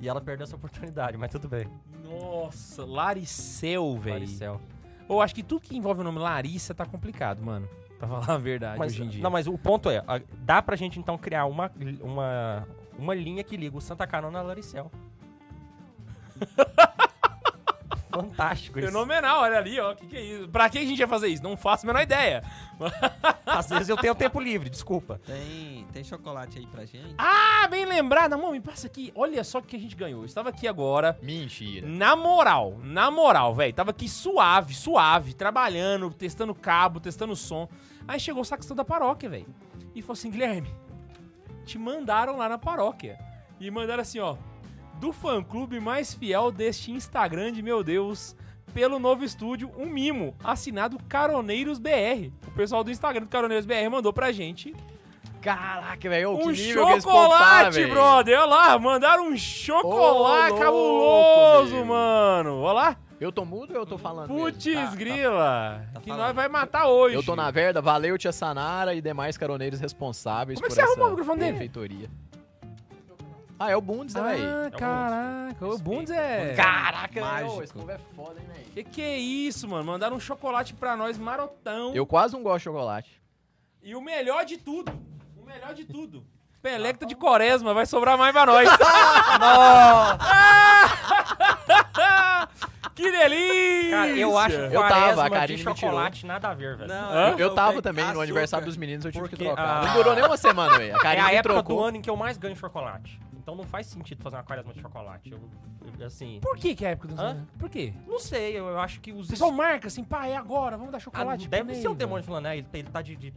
E 0.00 0.08
ela 0.08 0.20
perdeu 0.20 0.44
essa 0.44 0.56
oportunidade, 0.56 1.16
mas 1.16 1.30
tudo 1.30 1.48
bem. 1.48 1.66
nossa, 2.04 2.84
Laricel, 2.84 3.96
velho. 3.98 4.14
Laricel. 4.20 4.60
Eu 5.08 5.20
acho 5.20 5.34
que 5.34 5.42
tudo 5.42 5.60
que 5.62 5.76
envolve 5.76 6.00
o 6.00 6.04
nome 6.04 6.18
Larissa 6.18 6.74
tá 6.74 6.84
complicado, 6.84 7.42
mano. 7.42 7.68
Pra 7.98 8.06
falar 8.08 8.30
a 8.30 8.38
verdade 8.38 8.78
Mas, 8.78 8.92
hoje 8.92 9.04
em 9.04 9.08
dia. 9.08 9.22
não, 9.22 9.30
mas 9.30 9.46
o 9.46 9.56
ponto 9.56 9.88
é, 9.90 10.04
a- 10.06 10.20
dá 10.38 10.60
pra 10.60 10.76
gente 10.76 10.98
então 10.98 11.16
criar 11.16 11.46
uma, 11.46 11.70
uma, 12.02 12.68
uma 12.98 13.14
linha 13.14 13.42
que 13.42 13.56
liga 13.56 13.76
o 13.76 13.80
Santa 13.80 14.06
Carona 14.06 14.38
a 14.38 14.42
Laricel. 14.42 14.90
Fantástico 18.16 18.78
isso. 18.78 18.88
Fenomenal, 18.88 19.40
olha 19.42 19.58
ali, 19.58 19.78
ó. 19.80 19.94
Que 19.94 20.06
que 20.06 20.16
é 20.16 20.20
isso? 20.20 20.48
Pra 20.48 20.68
que 20.68 20.78
a 20.78 20.84
gente 20.84 20.98
ia 20.98 21.08
fazer 21.08 21.28
isso? 21.28 21.42
Não 21.42 21.56
faço 21.56 21.84
a 21.84 21.88
menor 21.88 22.02
ideia. 22.02 22.42
Às 23.46 23.68
vezes 23.68 23.88
eu 23.88 23.96
tenho 23.96 24.14
tempo 24.14 24.40
livre, 24.40 24.68
desculpa. 24.68 25.20
Tem, 25.24 25.86
tem 25.92 26.04
chocolate 26.04 26.58
aí 26.58 26.66
pra 26.66 26.84
gente? 26.84 27.14
Ah, 27.16 27.66
bem 27.68 27.84
lembrado. 27.84 28.34
Amor, 28.34 28.52
me 28.52 28.60
passa 28.60 28.86
aqui. 28.86 29.12
Olha 29.14 29.42
só 29.44 29.58
o 29.58 29.62
que 29.62 29.76
a 29.76 29.78
gente 29.78 29.96
ganhou. 29.96 30.22
Eu 30.22 30.26
estava 30.26 30.50
aqui 30.50 30.66
agora. 30.68 31.18
Mentira. 31.22 31.86
Na 31.86 32.14
moral, 32.16 32.78
na 32.82 33.10
moral, 33.10 33.54
velho. 33.54 33.72
Tava 33.72 33.90
aqui 33.90 34.08
suave, 34.08 34.74
suave, 34.74 35.34
trabalhando, 35.34 36.10
testando 36.10 36.54
cabo, 36.54 37.00
testando 37.00 37.34
som. 37.36 37.68
Aí 38.06 38.20
chegou 38.20 38.42
o 38.42 38.44
sacristão 38.44 38.76
da 38.76 38.84
paróquia, 38.84 39.28
velho. 39.28 39.46
E 39.94 40.02
falou 40.02 40.12
assim: 40.14 40.30
Guilherme, 40.30 40.74
te 41.64 41.78
mandaram 41.78 42.36
lá 42.36 42.48
na 42.48 42.58
paróquia. 42.58 43.18
E 43.58 43.70
mandaram 43.70 44.02
assim, 44.02 44.18
ó. 44.18 44.36
Do 44.98 45.12
fã 45.12 45.42
clube 45.42 45.78
mais 45.78 46.14
fiel 46.14 46.50
deste 46.50 46.90
Instagram 46.90 47.52
de 47.52 47.62
meu 47.62 47.82
Deus. 47.82 48.34
Pelo 48.72 48.98
novo 48.98 49.24
estúdio, 49.24 49.70
um 49.78 49.86
mimo 49.86 50.34
assinado 50.44 50.98
Caroneiros 51.08 51.78
BR. 51.78 52.30
O 52.46 52.50
pessoal 52.50 52.84
do 52.84 52.90
Instagram 52.90 53.24
do 53.24 53.28
Caroneiros 53.28 53.64
BR 53.64 53.88
mandou 53.90 54.12
pra 54.12 54.32
gente 54.32 54.74
Caraca, 55.46 56.08
velho. 56.08 56.36
que 56.36 56.44
um 56.44 56.50
nível 56.50 56.86
que 56.86 56.92
tá, 56.94 57.00
chocolate, 57.00 57.74
velho. 57.76 57.90
brother. 57.90 58.38
Olha 58.40 58.46
lá, 58.46 58.78
mandaram 58.80 59.28
um 59.28 59.36
chocolate 59.36 60.54
Ô, 60.54 60.58
cabuloso, 60.58 61.74
meu. 61.76 61.84
mano. 61.84 62.58
Olha 62.62 62.72
lá. 62.72 62.96
Eu 63.20 63.30
tô 63.32 63.44
mudo 63.44 63.72
ou 63.72 63.76
eu 63.80 63.86
tô 63.86 63.96
falando? 63.96 64.28
Putz? 64.28 64.64
Tá, 64.64 64.86
tá. 64.86 64.94
grila. 64.96 65.86
tá 65.94 66.00
que 66.00 66.08
falando. 66.08 66.26
nós 66.26 66.34
vai 66.34 66.48
matar 66.48 66.88
hoje. 66.88 67.14
Eu 67.14 67.22
tô 67.22 67.36
na 67.36 67.50
verda, 67.50 67.80
valeu 67.80 68.18
Tia 68.18 68.32
Sanara 68.32 68.92
e 68.94 69.00
demais 69.00 69.38
caroneiros 69.38 69.80
responsáveis 69.80 70.58
Como 70.58 70.66
é 70.66 70.68
que 70.68 70.74
você 70.74 70.82
arrumou 70.82 71.06
o 71.06 71.10
microfone 71.10 71.38
dele? 71.38 71.70
Ah, 73.58 73.70
é 73.70 73.76
o 73.76 73.80
Bundes, 73.80 74.14
né, 74.14 74.22
velho? 74.22 74.44
Ah, 74.66 74.70
caraca. 74.78 75.66
O 75.66 75.78
Bundes 75.78 76.10
é... 76.10 76.52
Caraca, 76.54 77.20
Mágico. 77.20 77.62
esse 77.62 77.72
povo 77.72 77.90
é 77.90 77.98
foda, 78.14 78.38
hein, 78.40 78.46
velho? 78.52 78.66
Que 78.74 78.84
que 78.84 79.02
é 79.02 79.18
isso, 79.18 79.66
mano? 79.66 79.84
Mandaram 79.84 80.16
um 80.16 80.20
chocolate 80.20 80.74
pra 80.74 80.94
nós, 80.96 81.16
marotão. 81.16 81.94
Eu 81.94 82.06
quase 82.06 82.34
não 82.34 82.42
gosto 82.42 82.58
de 82.58 82.64
chocolate. 82.64 83.22
E 83.82 83.94
o 83.94 84.00
melhor 84.00 84.44
de 84.44 84.58
tudo, 84.58 84.92
o 85.40 85.46
melhor 85.46 85.72
de 85.72 85.84
tudo, 85.84 86.26
Pelecta 86.60 87.06
de 87.06 87.14
Quaresma, 87.14 87.72
vai 87.72 87.86
sobrar 87.86 88.18
mais 88.18 88.32
pra 88.32 88.44
nós. 88.44 88.68
que 92.94 93.10
delícia! 93.10 93.90
Cara, 93.90 94.10
eu 94.10 94.38
acho 94.38 94.56
Eu 94.56 94.80
tava, 94.82 94.88
quaresma 94.94 95.24
a 95.26 95.30
Karine 95.30 95.58
de 95.58 95.66
me 95.66 95.74
tirou. 95.74 95.90
chocolate 95.90 96.26
nada 96.26 96.48
a 96.48 96.54
ver, 96.54 96.76
velho. 96.76 96.88
Não, 96.88 97.10
Hã? 97.12 97.34
Eu 97.38 97.54
tava 97.54 97.82
também 97.82 98.04
no 98.04 98.10
açúcar. 98.10 98.24
aniversário 98.24 98.66
dos 98.66 98.76
meninos, 98.76 99.04
eu 99.04 99.12
tive 99.12 99.24
que 99.28 99.36
Porque 99.36 99.44
trocar. 99.44 99.82
a- 99.82 99.86
Não 99.86 99.94
durou 99.94 100.14
nem 100.14 100.24
uma 100.24 100.36
semana, 100.36 100.78
velho. 100.78 100.94
A 100.94 100.98
É 100.98 101.00
Karine 101.00 101.26
a 101.26 101.28
me 101.28 101.34
época 101.36 101.54
trocou. 101.54 101.76
do 101.78 101.84
ano 101.84 101.96
em 101.98 102.02
que 102.02 102.10
eu 102.10 102.16
mais 102.16 102.36
ganho 102.36 102.56
chocolate. 102.56 103.20
Então 103.46 103.54
não 103.54 103.62
faz 103.62 103.86
sentido 103.86 104.20
fazer 104.24 104.34
uma 104.34 104.42
quaresma 104.42 104.72
de 104.74 104.80
chocolate. 104.80 105.30
Eu, 105.30 105.38
eu- 106.00 106.06
assim, 106.06 106.40
Por 106.42 106.56
que 106.58 106.74
que 106.74 106.84
é 106.84 106.88
a 106.88 106.90
época 106.90 107.06
dos 107.06 107.16
Hã? 107.20 107.28
anos? 107.28 107.48
Por 107.56 107.70
quê? 107.70 107.94
não 108.04 108.18
sei, 108.18 108.58
eu, 108.58 108.66
eu 108.66 108.80
acho 108.80 109.00
que 109.00 109.12
os... 109.12 109.28
Pessoal 109.28 109.52
marca 109.52 109.86
assim, 109.86 110.02
pá, 110.02 110.26
é 110.26 110.34
agora, 110.34 110.76
vamos 110.76 110.90
dar 110.90 110.96
Ah, 110.98 111.00
chocolate. 111.00 111.46
deve 111.46 111.70
pra 111.72 111.80
ser 111.80 111.86
o 111.86 111.94
demônio 111.94 112.24
falando, 112.24 112.42
né? 112.42 112.58
Ele, 112.58 112.66
ele 112.72 112.90
tá 112.90 113.00
de, 113.00 113.14
de 113.14 113.32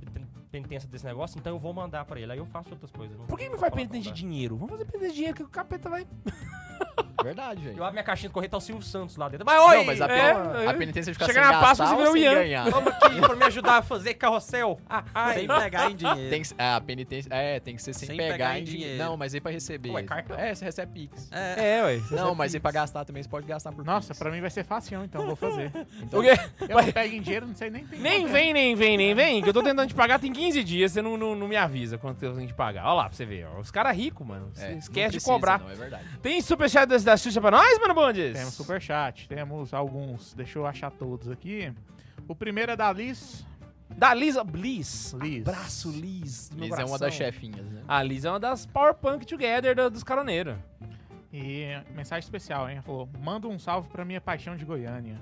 penitência 0.50 0.90
desse 0.90 1.06
negócio, 1.06 1.38
então 1.38 1.54
eu 1.54 1.60
vou 1.60 1.72
mandar 1.76 2.06
pra 2.06 2.20
ele. 2.20 2.32
Aí 2.32 2.40
eu 2.40 2.46
faço 2.48 2.72
outras 2.72 2.92
coisas. 2.92 3.16
Por 3.28 3.38
que 3.38 3.50
não 3.50 3.60
faz 3.60 3.70
vou 3.70 3.78
penitência 3.78 4.12
de 4.12 4.18
dinheiro? 4.20 4.56
Vamos 4.58 4.72
fazer 4.72 4.86
penitência 4.86 5.10
de 5.10 5.16
dinheiro 5.16 5.38
que 5.38 5.44
o 5.44 5.48
capeta 5.48 5.88
vai... 5.92 6.08
Verdade, 7.24 7.62
velho. 7.62 7.78
Eu 7.78 7.84
abro 7.84 7.94
minha 7.94 8.04
caixinha 8.04 8.30
de 8.30 8.34
correio, 8.34 8.50
tá 8.50 8.58
o 8.58 8.62
Silvio 8.62 8.84
Santos 8.84 9.16
lá 9.18 9.28
dentro. 9.30 9.46
Mas 9.46 9.62
oi! 9.62 9.78
Não, 9.78 9.84
mas 9.86 10.02
a, 10.02 10.06
É, 10.06 10.08
pen- 10.34 10.64
é. 10.64 10.68
a 10.68 10.74
penitência 10.74 11.12
de 11.12 11.14
ficar 11.20 11.26
Chega 11.28 11.44
sem 11.44 11.52
na 11.52 11.60
Páscoa, 11.60 11.86
você 11.96 12.10
o 12.12 12.18
Ian. 12.18 12.34
ganhar. 12.36 12.70
Vamos 12.70 12.94
aqui 12.94 13.20
pra 13.20 13.36
me 13.36 13.44
ajudar 13.46 13.78
a 13.78 13.82
fazer 13.82 14.14
carrossel. 14.14 14.80
Ah, 14.90 15.04
ai. 15.14 15.34
Sem 15.40 15.48
pegar 15.48 15.92
em 15.92 15.96
dinheiro. 15.96 16.30
Tem 16.30 16.42
que, 16.42 16.50
é, 16.58 16.74
a 16.74 16.82
penitência, 16.82 17.30
é, 17.34 17.60
tem 17.60 17.76
que 17.76 17.82
ser 17.84 17.94
sem, 17.94 18.08
Sem 18.08 18.18
pegar, 18.18 18.32
pegar 18.34 18.60
em 18.60 18.64
dinheiro. 18.64 18.84
dinheiro. 18.94 19.04
Não, 19.04 19.18
mas 19.18 19.34
aí 19.34 19.42
pra 19.42 19.52
receber. 19.52 19.90
Ué, 19.92 20.04
cartão. 20.04 20.38
É, 20.40 20.54
você 20.56 20.66
recebe 20.66 20.92
Pix. 20.94 21.30
É, 21.32 21.78
É, 21.80 21.84
ué. 21.84 22.02
Não, 22.12 22.34
mas 22.34 22.54
aí 22.54 22.60
pra 22.60 22.72
gastar 22.72 23.04
também 23.06 23.22
você 23.22 23.30
pode 23.30 23.46
gastar 23.46 23.72
por 23.72 23.84
Nossa, 23.84 24.08
Pix. 24.10 24.20
pra 24.20 24.32
mim 24.32 24.40
vai 24.42 24.50
ser 24.50 24.64
fácil, 24.64 25.04
então 25.04 25.26
vou 25.26 25.36
fazer. 25.36 25.72
Então, 26.02 26.20
O 26.20 26.24
quê? 26.24 26.32
Eu 26.62 26.78
não 26.78 26.92
pego 26.92 27.16
em 27.16 27.22
dinheiro, 27.22 27.48
não 27.48 27.56
sei 27.56 27.70
nem 27.70 27.86
tem 27.86 28.00
Nem 28.00 28.26
vem, 28.28 28.54
nem 28.54 28.76
vem, 28.76 28.98
nem 28.98 29.14
vem, 29.14 29.42
que 29.44 29.50
eu 29.50 29.54
tô 29.54 29.62
tentando 29.62 29.88
te 29.88 29.94
pagar 29.94 30.20
tem 30.20 30.32
15 30.32 30.64
dias, 30.64 30.92
você 30.92 31.02
não, 31.02 31.18
não, 31.18 31.36
não 31.36 31.48
me 31.48 31.56
avisa 31.58 31.98
quanto 31.98 32.24
eu 32.24 32.34
tenho 32.36 32.48
que 32.48 32.54
pagar. 32.54 32.86
Olha 32.86 32.94
lá 32.94 33.04
pra 33.10 33.14
você 33.16 33.26
ver, 33.26 33.46
ó. 33.54 33.60
Os 33.60 33.70
caras 33.72 33.96
ricos, 33.96 34.26
mano. 34.26 34.52
É, 34.58 34.74
esquece 34.74 35.18
de 35.18 35.24
cobrar. 35.24 35.60
Não, 35.60 35.70
é 35.70 35.76
verdade. 35.76 36.04
Tem 36.22 36.42
superchat 36.42 36.88
da, 36.90 36.98
da 36.98 37.18
Xuxa 37.18 37.40
pra 37.40 37.52
nós, 37.52 37.80
mano 37.80 37.94
Bondes? 37.94 38.34
Temos 38.34 38.54
superchat, 38.54 39.28
temos 39.28 39.74
alguns. 39.74 40.34
Deixa 40.34 40.60
eu 40.60 40.66
achar 40.66 40.92
todos 40.92 41.30
aqui. 41.30 41.72
O 42.28 42.36
primeiro 42.36 42.72
é 42.72 42.76
da 42.76 42.92
Liz. 42.92 43.46
Da 43.90 44.14
Lisa 44.14 44.44
Bliss. 44.44 45.14
Liz. 45.20 45.48
Abraço, 45.48 45.90
Liz. 45.92 46.50
Liz 46.56 46.78
é 46.78 46.86
uma 46.86 46.98
das 47.00 47.14
chefinhas, 47.14 47.66
né? 47.66 47.82
A 47.88 48.04
Liz 48.04 48.24
é 48.26 48.30
uma 48.30 48.40
das 48.40 48.66
Power 48.66 48.94
Punk 48.94 49.26
Together 49.26 49.76
do- 49.76 49.90
dos 49.90 50.04
caroneiros. 50.04 50.56
E 51.34 51.66
mensagem 51.96 52.24
especial, 52.24 52.70
hein? 52.70 52.82
Falou: 52.82 53.10
manda 53.20 53.48
um 53.48 53.58
salve 53.58 53.88
pra 53.90 54.04
minha 54.06 54.22
paixão 54.22 54.56
de 54.56 54.64
Goiânia. 54.66 55.20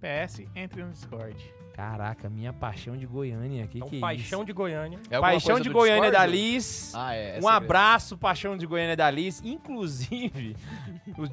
PS, 0.00 0.42
entre 0.56 0.82
no 0.82 0.90
Discord. 0.90 1.36
Caraca, 1.74 2.28
minha 2.28 2.52
paixão 2.52 2.96
de 2.96 3.06
Goiânia. 3.06 3.66
Que 3.66 3.78
Então, 3.78 3.88
que 3.88 3.96
é 3.96 4.00
paixão 4.00 4.40
isso? 4.40 4.44
de 4.46 4.52
Goiânia. 4.52 4.98
É 5.10 5.14
alguma 5.16 5.32
Paixão 5.32 5.52
coisa 5.52 5.62
de 5.62 5.68
do 5.70 5.72
Goiânia 5.72 6.10
Discord? 6.10 6.26
da 6.28 6.32
Liz. 6.36 6.92
Ah, 6.94 7.14
é. 7.14 7.18
é 7.18 7.22
um 7.30 7.32
segredo. 7.34 7.48
abraço, 7.48 8.18
Paixão 8.18 8.56
de 8.58 8.66
Goiânia 8.66 8.96
da 8.96 9.10
Liz. 9.10 9.40
Inclusive, 9.42 10.54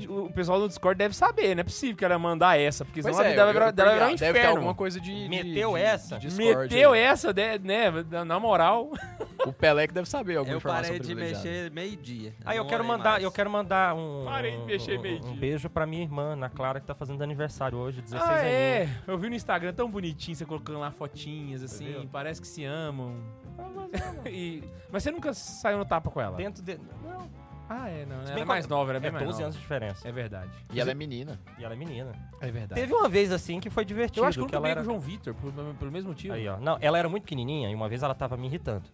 o, 0.09 0.25
o 0.25 0.33
pessoal 0.33 0.59
do 0.59 0.67
Discord 0.67 0.97
deve 0.97 1.15
saber, 1.15 1.53
não 1.55 1.61
é 1.61 1.63
possível 1.63 1.95
que 1.95 2.03
ela 2.03 2.17
mandar 2.17 2.59
essa, 2.59 2.83
porque 2.83 3.01
Pois 3.01 3.15
senão 3.15 3.25
a 3.25 3.29
é, 3.29 3.31
vida 3.33 3.45
dela 3.45 3.51
eu- 3.51 3.59
vai 3.61 3.71
virar- 3.71 3.89
eu 3.89 3.93
virar 3.93 3.95
um 3.95 3.99
pergunto, 4.07 4.19
Deve 4.19 4.33
ter 4.33 4.39
inferno. 4.39 4.57
alguma 4.57 4.75
coisa 4.75 4.99
de. 4.99 5.13
de- 5.23 5.29
Meteu 5.29 5.73
de- 5.73 5.79
essa? 5.81 6.17
de 6.19 6.27
Discord 6.27 6.73
Meteu 6.73 6.93
aí. 6.93 6.99
essa, 7.01 7.33
né, 7.33 7.57
né, 7.59 7.91
na- 8.09 8.25
na 8.25 8.39
moral. 8.39 8.91
O 9.47 9.53
Pelé 9.53 9.87
que 9.87 9.93
deve 9.93 10.07
saber 10.09 10.35
alguma 10.35 10.53
Eu 10.55 10.57
informação 10.57 10.91
parei 10.91 10.99
de 10.99 11.15
mexer 11.15 11.71
meio-dia. 11.71 12.35
Aí 12.43 12.57
eu 12.57 12.65
quero 12.65 12.83
olhei 12.83 12.97
mandar, 12.97 13.11
mais. 13.11 13.23
eu 13.23 13.31
quero 13.31 13.49
mandar 13.49 13.95
um, 13.95 14.25
Parei 14.25 14.51
de 14.57 14.65
mexer 14.65 14.99
um- 14.99 15.01
meio-dia. 15.01 15.31
um 15.31 15.35
beijo 15.35 15.69
pra 15.69 15.85
minha 15.85 16.03
irmã, 16.03 16.33
Ana 16.33 16.49
Clara, 16.49 16.81
que 16.81 16.85
tá 16.85 16.93
fazendo 16.93 17.23
aniversário 17.23 17.77
hoje, 17.77 18.01
16 18.01 18.29
Ah, 18.29 18.33
aninhos. 18.35 18.53
é. 18.53 18.89
Eu 19.07 19.17
vi 19.17 19.29
no 19.29 19.35
Instagram 19.35 19.73
tão 19.73 19.89
bonitinho, 19.89 20.35
você 20.35 20.45
colocando 20.45 20.77
lá 20.79 20.91
fotinhas, 20.91 21.63
assim, 21.63 21.85
viu? 21.85 22.09
parece 22.11 22.41
que 22.41 22.47
se 22.47 22.65
amam. 22.65 23.15
E- 24.29 24.61
Mas 24.91 25.03
você 25.03 25.09
nunca 25.11 25.33
saiu 25.33 25.77
no 25.77 25.85
tapa 25.85 26.09
com 26.11 26.19
ela? 26.19 26.35
Dentro 26.35 26.61
de... 26.61 26.77
Não, 26.77 27.29
Ah, 27.69 27.87
é, 27.87 28.05
não. 28.05 28.15
Ela 28.21 28.33
bem 28.33 28.41
é 28.41 28.45
mais 28.45 28.65
que- 28.65 28.71
nova, 28.71 28.91
ela 28.91 28.97
é 28.97 28.99
bem 28.99 29.09
é 29.09 29.11
mais 29.11 29.23
12 29.25 29.35
nova. 29.37 29.43
anos 29.45 29.55
de 29.55 29.61
diferença. 29.61 30.07
É 30.07 30.11
verdade. 30.11 30.49
E 30.73 30.79
ela 30.79 30.89
é 30.89 30.93
menina. 30.95 31.39
E 31.57 31.63
ela 31.63 31.73
é 31.75 31.77
menina. 31.77 32.11
É 32.41 32.49
verdade. 32.51 32.81
Teve 32.81 32.93
uma 32.93 33.07
vez, 33.07 33.31
assim, 33.31 33.59
que 33.59 33.69
foi 33.69 33.85
divertido. 33.85 34.21
Eu 34.21 34.27
acho 34.27 34.37
que 34.37 34.41
eu 34.41 34.45
nunca 34.45 34.57
ela 34.57 34.67
era... 34.67 34.81
com 34.81 34.81
o 34.81 34.85
João 34.85 34.99
Vitor, 34.99 35.33
por- 35.35 35.53
pelo 35.53 35.91
mesmo 35.91 36.09
motivo. 36.09 36.33
Aí, 36.33 36.47
ó. 36.47 36.57
Não, 36.57 36.77
ela 36.81 36.97
era 36.97 37.07
muito 37.07 37.23
pequenininha 37.23 37.69
e 37.69 37.75
uma 37.75 37.87
vez 37.87 38.01
ela 38.01 38.15
tava 38.15 38.35
me 38.35 38.47
irritando. 38.47 38.89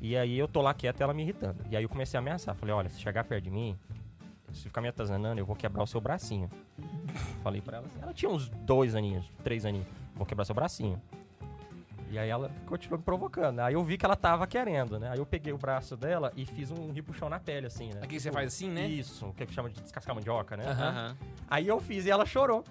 E 0.00 0.16
aí 0.16 0.36
eu 0.38 0.48
tô 0.48 0.60
lá 0.62 0.72
quieto 0.74 1.00
e 1.00 1.02
ela 1.02 1.12
me 1.14 1.22
irritando. 1.22 1.58
E 1.70 1.76
aí 1.76 1.82
eu 1.84 1.88
comecei 1.88 2.16
a 2.16 2.20
ameaçar. 2.20 2.54
Falei, 2.54 2.74
olha, 2.74 2.88
se 2.88 2.98
chegar 3.00 3.22
perto 3.24 3.44
de 3.44 3.50
mim, 3.50 3.78
se 4.52 4.62
ficar 4.64 4.80
me 4.80 4.88
atazanando, 4.88 5.40
eu 5.40 5.44
vou 5.46 5.54
quebrar 5.54 5.82
o 5.82 5.86
seu 5.86 6.00
bracinho. 6.00 6.50
Falei 7.44 7.60
pra 7.60 7.76
ela 7.76 7.86
assim. 7.86 7.98
Ela 8.02 8.12
tinha 8.14 8.30
uns 8.30 8.48
dois 8.48 8.94
aninhos, 8.94 9.30
três 9.44 9.64
aninhos. 9.66 9.86
Vou 10.16 10.26
quebrar 10.26 10.44
seu 10.44 10.54
bracinho. 10.54 11.00
E 12.12 12.18
aí 12.18 12.28
ela 12.28 12.50
continuou 12.66 12.98
me 12.98 13.04
provocando. 13.04 13.60
Aí 13.60 13.72
eu 13.72 13.82
vi 13.82 13.96
que 13.96 14.04
ela 14.04 14.14
tava 14.14 14.46
querendo, 14.46 15.00
né? 15.00 15.08
Aí 15.10 15.18
eu 15.18 15.24
peguei 15.24 15.50
o 15.50 15.56
braço 15.56 15.96
dela 15.96 16.30
e 16.36 16.44
fiz 16.44 16.70
um 16.70 16.92
ripuxão 16.92 17.30
na 17.30 17.40
pele, 17.40 17.68
assim, 17.68 17.90
né? 17.92 18.00
Aqui 18.02 18.20
você 18.20 18.30
faz 18.30 18.48
assim, 18.48 18.70
né? 18.70 18.86
Isso, 18.86 19.28
o 19.28 19.32
que 19.32 19.50
chama 19.50 19.70
de 19.70 19.80
descascar 19.80 20.14
mandioca, 20.14 20.54
né? 20.54 20.66
Aham. 20.66 21.16
Aí 21.48 21.66
eu 21.66 21.80
fiz 21.80 22.04
e 22.04 22.10
ela 22.10 22.26
chorou. 22.26 22.62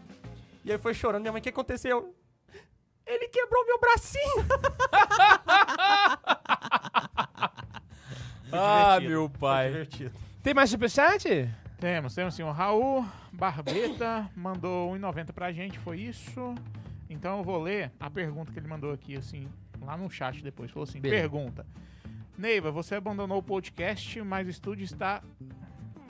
E 0.63 0.71
aí 0.71 0.77
foi 0.77 0.93
chorando, 0.93 1.21
minha 1.21 1.31
mãe, 1.31 1.39
o 1.39 1.43
que 1.43 1.49
aconteceu? 1.49 2.13
Ele 3.03 3.27
quebrou 3.29 3.65
meu 3.65 3.79
bracinho. 3.79 4.45
Ah, 8.53 8.99
meu 8.99 9.29
pai. 9.29 9.69
divertido. 9.69 10.11
Tem 10.43 10.53
mais 10.53 10.69
superchat? 10.69 11.49
Temos, 11.79 12.13
temos 12.13 12.35
sim. 12.35 12.43
O 12.43 12.51
Raul 12.51 13.05
Barbeta 13.31 14.29
mandou 14.35 14.91
1,90 14.93 15.31
pra 15.31 15.53
gente, 15.53 15.79
foi 15.79 16.01
isso. 16.01 16.53
Então 17.11 17.39
eu 17.39 17.43
vou 17.43 17.61
ler 17.61 17.91
a 17.99 18.09
pergunta 18.09 18.51
que 18.51 18.57
ele 18.57 18.67
mandou 18.67 18.93
aqui, 18.93 19.17
assim, 19.17 19.47
lá 19.81 19.97
no 19.97 20.09
chat 20.09 20.41
depois. 20.41 20.71
Falou 20.71 20.87
assim: 20.87 21.01
Beleza. 21.01 21.21
pergunta. 21.21 21.67
Neiva, 22.37 22.71
você 22.71 22.95
abandonou 22.95 23.39
o 23.39 23.43
podcast, 23.43 24.21
mas 24.21 24.47
o 24.47 24.49
estúdio 24.49 24.85
está. 24.85 25.21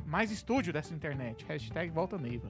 Mais 0.05 0.29
estúdio 0.29 0.71
dessa 0.71 0.93
internet. 0.93 1.43
Hashtag 1.45 1.89
volta 1.89 2.17
Neiva. 2.17 2.49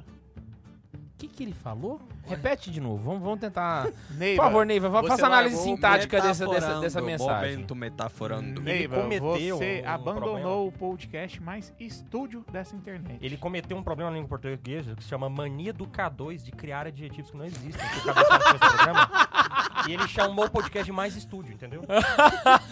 O 1.22 1.24
que, 1.24 1.28
que 1.28 1.44
ele 1.44 1.54
falou? 1.54 2.02
Repete 2.26 2.72
de 2.72 2.82
novo. 2.82 3.04
Vamos, 3.04 3.22
vamos 3.22 3.40
tentar. 3.40 3.84
Por 4.10 4.16
Neiva, 4.18 4.42
favor, 4.42 4.66
Neiva, 4.66 5.04
faça 5.04 5.28
análise 5.28 5.56
sintática 5.56 6.20
dessa, 6.20 6.48
dessa, 6.48 6.80
dessa 6.80 7.00
mensagem. 7.00 7.52
Momento 7.52 7.76
metaforando. 7.76 8.60
Neiva, 8.60 9.04
cometeu 9.04 9.58
você 9.58 9.84
um 9.86 9.90
abandonou 9.90 10.30
problema. 10.32 10.56
o 10.56 10.72
podcast 10.72 11.40
mais 11.40 11.72
estúdio 11.80 12.44
dessa 12.52 12.76
internet. 12.76 13.20
Ele 13.24 13.38
cometeu 13.38 13.78
um 13.78 13.84
problema 13.84 14.10
na 14.10 14.16
língua 14.16 14.30
portuguesa 14.30 14.96
que 14.96 15.04
se 15.04 15.10
chama 15.10 15.30
mania 15.30 15.72
do 15.72 15.86
K2 15.86 16.42
de 16.42 16.52
criar 16.52 16.88
adjetivos 16.88 17.30
que 17.30 17.38
não 17.38 17.46
existem. 17.46 17.72
Que 17.90 18.10
o 18.10 18.14
K2 18.14 18.26
faz 18.26 18.44
com 18.44 18.50
esse 18.50 18.76
programa. 18.76 19.12
E 19.88 19.94
ele 19.94 20.08
chamou 20.08 20.46
o 20.46 20.50
podcast 20.50 20.86
de 20.86 20.92
mais 20.92 21.16
estúdio, 21.16 21.54
entendeu? 21.56 21.82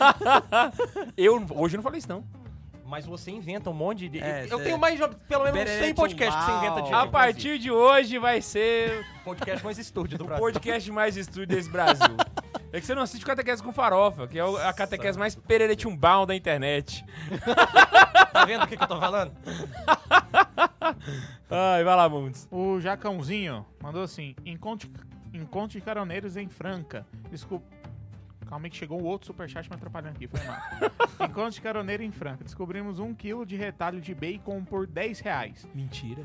Eu 1.18 1.44
hoje 1.56 1.76
não 1.76 1.82
falei 1.84 1.98
isso, 1.98 2.08
não. 2.08 2.24
Mas 2.90 3.06
você 3.06 3.30
inventa 3.30 3.70
um 3.70 3.74
monte 3.74 4.10
de. 4.10 4.20
É, 4.20 4.46
eu 4.50 4.58
cê- 4.58 4.64
tenho 4.64 4.80
mais 4.80 5.00
de 5.00 5.08
pelo 5.28 5.44
menos 5.44 5.62
uns 5.62 5.68
100 5.68 5.80
Berete 5.80 5.94
podcasts 5.94 6.44
que 6.44 6.52
você 6.52 6.58
inventa 6.58 6.82
de. 6.82 6.94
A 6.94 7.06
partir 7.08 7.60
de 7.60 7.70
hoje 7.70 8.18
vai 8.18 8.42
ser 8.42 9.06
Podcast 9.24 9.64
mais 9.64 9.78
estúdio 9.78 10.18
do 10.18 10.24
o 10.24 10.28
Brasil. 10.28 10.44
podcast 10.44 10.92
mais 10.92 11.16
estúdio 11.16 11.56
desse 11.56 11.70
Brasil. 11.70 12.18
É 12.74 12.80
que 12.80 12.86
você 12.86 12.96
não 12.96 13.04
assiste 13.04 13.24
Catequese 13.26 13.62
com 13.64 13.72
Farofa, 13.72 14.28
que 14.28 14.40
é 14.40 14.42
a 14.42 14.74
catequese 14.74 15.18
mais 15.20 15.36
pereretumbal 15.36 16.26
da 16.26 16.36
internet. 16.36 17.06
Tá 18.32 18.46
vendo 18.46 18.64
o 18.64 18.68
que, 18.68 18.78
que 18.78 18.84
eu 18.84 18.88
tô 18.88 19.00
falando? 19.00 19.32
Ai, 21.50 21.84
vai 21.84 21.96
lá, 21.96 22.08
Mundos. 22.08 22.48
O 22.52 22.80
Jacãozinho 22.80 23.66
mandou 23.82 24.04
assim: 24.04 24.36
encontre, 24.46 24.90
encontre 25.34 25.82
caroneiros 25.82 26.38
em 26.38 26.48
Franca. 26.48 27.06
Desculpa. 27.30 27.66
Calma 28.50 28.66
aí 28.66 28.70
que 28.72 28.78
chegou 28.78 29.00
o 29.00 29.06
outro 29.06 29.28
superchat 29.28 29.70
me 29.70 29.76
atrapalhando 29.76 30.16
aqui, 30.16 30.28
foi 30.28 30.40
mal. 30.44 30.58
encontre 31.30 31.62
caroneiro 31.62 32.02
em 32.02 32.12
Franca. 32.12 32.44
Descobrimos 32.44 32.98
um 32.98 33.14
quilo 33.14 33.46
de 33.46 33.56
retalho 33.56 34.02
de 34.02 34.16
bacon 34.16 34.64
por 34.66 34.88
10 34.88 35.20
reais. 35.20 35.68
Mentira. 35.76 36.24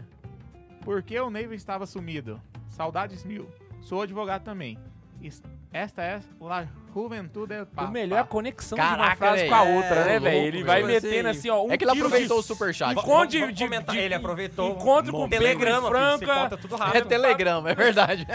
Por 0.80 1.02
que 1.02 1.18
o 1.20 1.28
Neiva 1.28 1.54
estava 1.54 1.84
sumido? 1.87 2.40
Saudades 2.68 3.24
mil. 3.24 3.46
Sou 3.82 4.00
advogado 4.00 4.42
também. 4.42 4.78
Es- 5.22 5.42
Esta 5.72 6.02
é 6.02 6.20
La 6.40 6.66
Juventude 6.94 7.66
Papa. 7.74 7.88
O 7.88 7.92
melhor 7.92 8.16
é 8.16 8.20
a 8.20 8.24
conexão 8.24 8.76
de 8.78 8.84
uma 8.84 8.90
Caraca, 8.96 9.16
frase 9.16 9.37
velho. 9.38 9.48
com 9.50 9.54
a 9.56 9.62
outra, 9.62 9.94
É, 9.96 10.04
né, 10.04 10.20
velho? 10.20 10.37
Ele 10.46 10.64
vai 10.64 10.82
metendo 10.82 11.28
Assim, 11.28 11.50
ó. 11.50 11.62
Um 11.64 11.72
É 11.72 11.76
que 11.76 11.84
ele 11.84 11.92
quilo 11.92 12.06
aproveitou 12.06 12.37
de... 12.38 12.44
o 12.44 12.46
superchat. 12.46 12.94
Vamos- 12.94 13.28
de- 13.28 13.40
vamos 13.40 13.54
de- 13.54 13.68
de- 13.92 13.98
Ele 13.98 14.14
aproveitou. 14.14 14.70
encontro 14.72 15.12
com 15.12 15.28
Telegrama, 15.28 15.90
Pedro 15.90 15.98
em 15.98 16.02
filho, 16.02 16.18
Franca. 16.18 16.34
Você 16.34 16.42
conta 16.42 16.56
tudo 16.58 16.76
rápido. 16.76 16.96
É 16.96 17.00
telegrama, 17.04 17.70
é 17.70 17.74
verdade. 17.74 18.26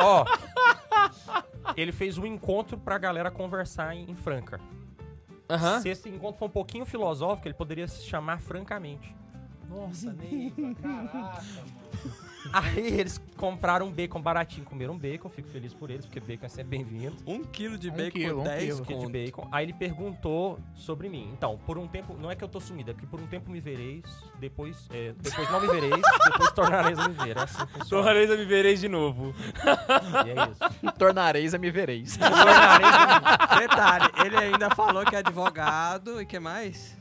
Ó, 0.00 0.24
ele 1.76 1.92
fez 1.92 2.18
um 2.18 2.26
encontro 2.26 2.76
pra 2.78 2.98
galera 2.98 3.30
conversar 3.30 3.94
em, 3.94 4.10
em 4.10 4.14
Franca. 4.14 4.60
Aham. 5.48 5.80
Se 5.80 5.88
esse 5.88 6.08
encontro 6.08 6.38
for 6.38 6.46
um 6.46 6.50
pouquinho 6.50 6.86
filosófico, 6.86 7.46
ele 7.48 7.54
poderia 7.54 7.86
se 7.86 8.04
chamar 8.04 8.40
francamente. 8.40 9.14
Nossa, 9.68 10.12
Neiva, 10.12 10.74
caraca. 10.80 11.42
Aí 12.52 13.00
eles 13.00 13.20
compraram 13.36 13.86
um 13.86 13.92
bacon 13.92 14.20
baratinho, 14.20 14.64
comeram 14.64 14.96
bacon, 14.96 15.28
fico 15.28 15.48
feliz 15.48 15.72
por 15.72 15.90
eles, 15.90 16.06
porque 16.06 16.20
bacon 16.20 16.46
é 16.46 16.48
sempre 16.48 16.78
bem-vindo. 16.78 17.16
Um 17.26 17.42
quilo 17.42 17.78
de 17.78 17.90
Um 17.90 17.92
bacon 17.94 18.10
quilo, 18.10 18.34
por 18.34 18.40
um 18.40 18.44
10 18.44 18.62
quilo. 18.64 18.78
Um 18.78 18.84
quilo 18.84 19.06
de 19.06 19.12
bacon. 19.12 19.48
Aí 19.50 19.66
ele 19.66 19.72
perguntou 19.72 20.58
sobre 20.74 21.08
mim. 21.08 21.30
Então, 21.32 21.58
por 21.66 21.78
um 21.78 21.86
tempo, 21.86 22.16
não 22.18 22.30
é 22.30 22.36
que 22.36 22.44
eu 22.44 22.48
tô 22.48 22.60
sumido, 22.60 22.90
é 22.90 22.94
que 22.94 23.06
por 23.06 23.20
um 23.20 23.26
tempo 23.26 23.50
me 23.50 23.60
vereis, 23.60 24.04
depois, 24.38 24.88
é, 24.92 25.14
depois 25.18 25.50
não 25.50 25.60
me 25.60 25.66
vereis, 25.68 26.02
depois 26.24 26.52
tornareis 26.52 26.98
a 26.98 27.08
me 27.08 27.14
ver. 27.14 27.36
É 27.36 27.40
assim. 27.40 27.66
Tornareis 27.88 28.30
a 28.30 28.36
me 28.36 28.44
vereis 28.44 28.80
de 28.80 28.88
novo. 28.88 29.34
E 30.26 30.30
é 30.30 30.50
isso. 30.50 30.92
Tornareis 30.98 31.54
a 31.54 31.58
me 31.58 31.70
vereis. 31.70 32.16
Tornareis 32.16 32.94
a 32.94 33.50
me 33.50 33.58
Detalhe, 33.60 34.10
ele 34.24 34.36
ainda 34.36 34.70
falou 34.70 35.04
que 35.04 35.16
é 35.16 35.18
advogado 35.18 36.20
e 36.20 36.26
que 36.26 36.38
mais? 36.38 36.96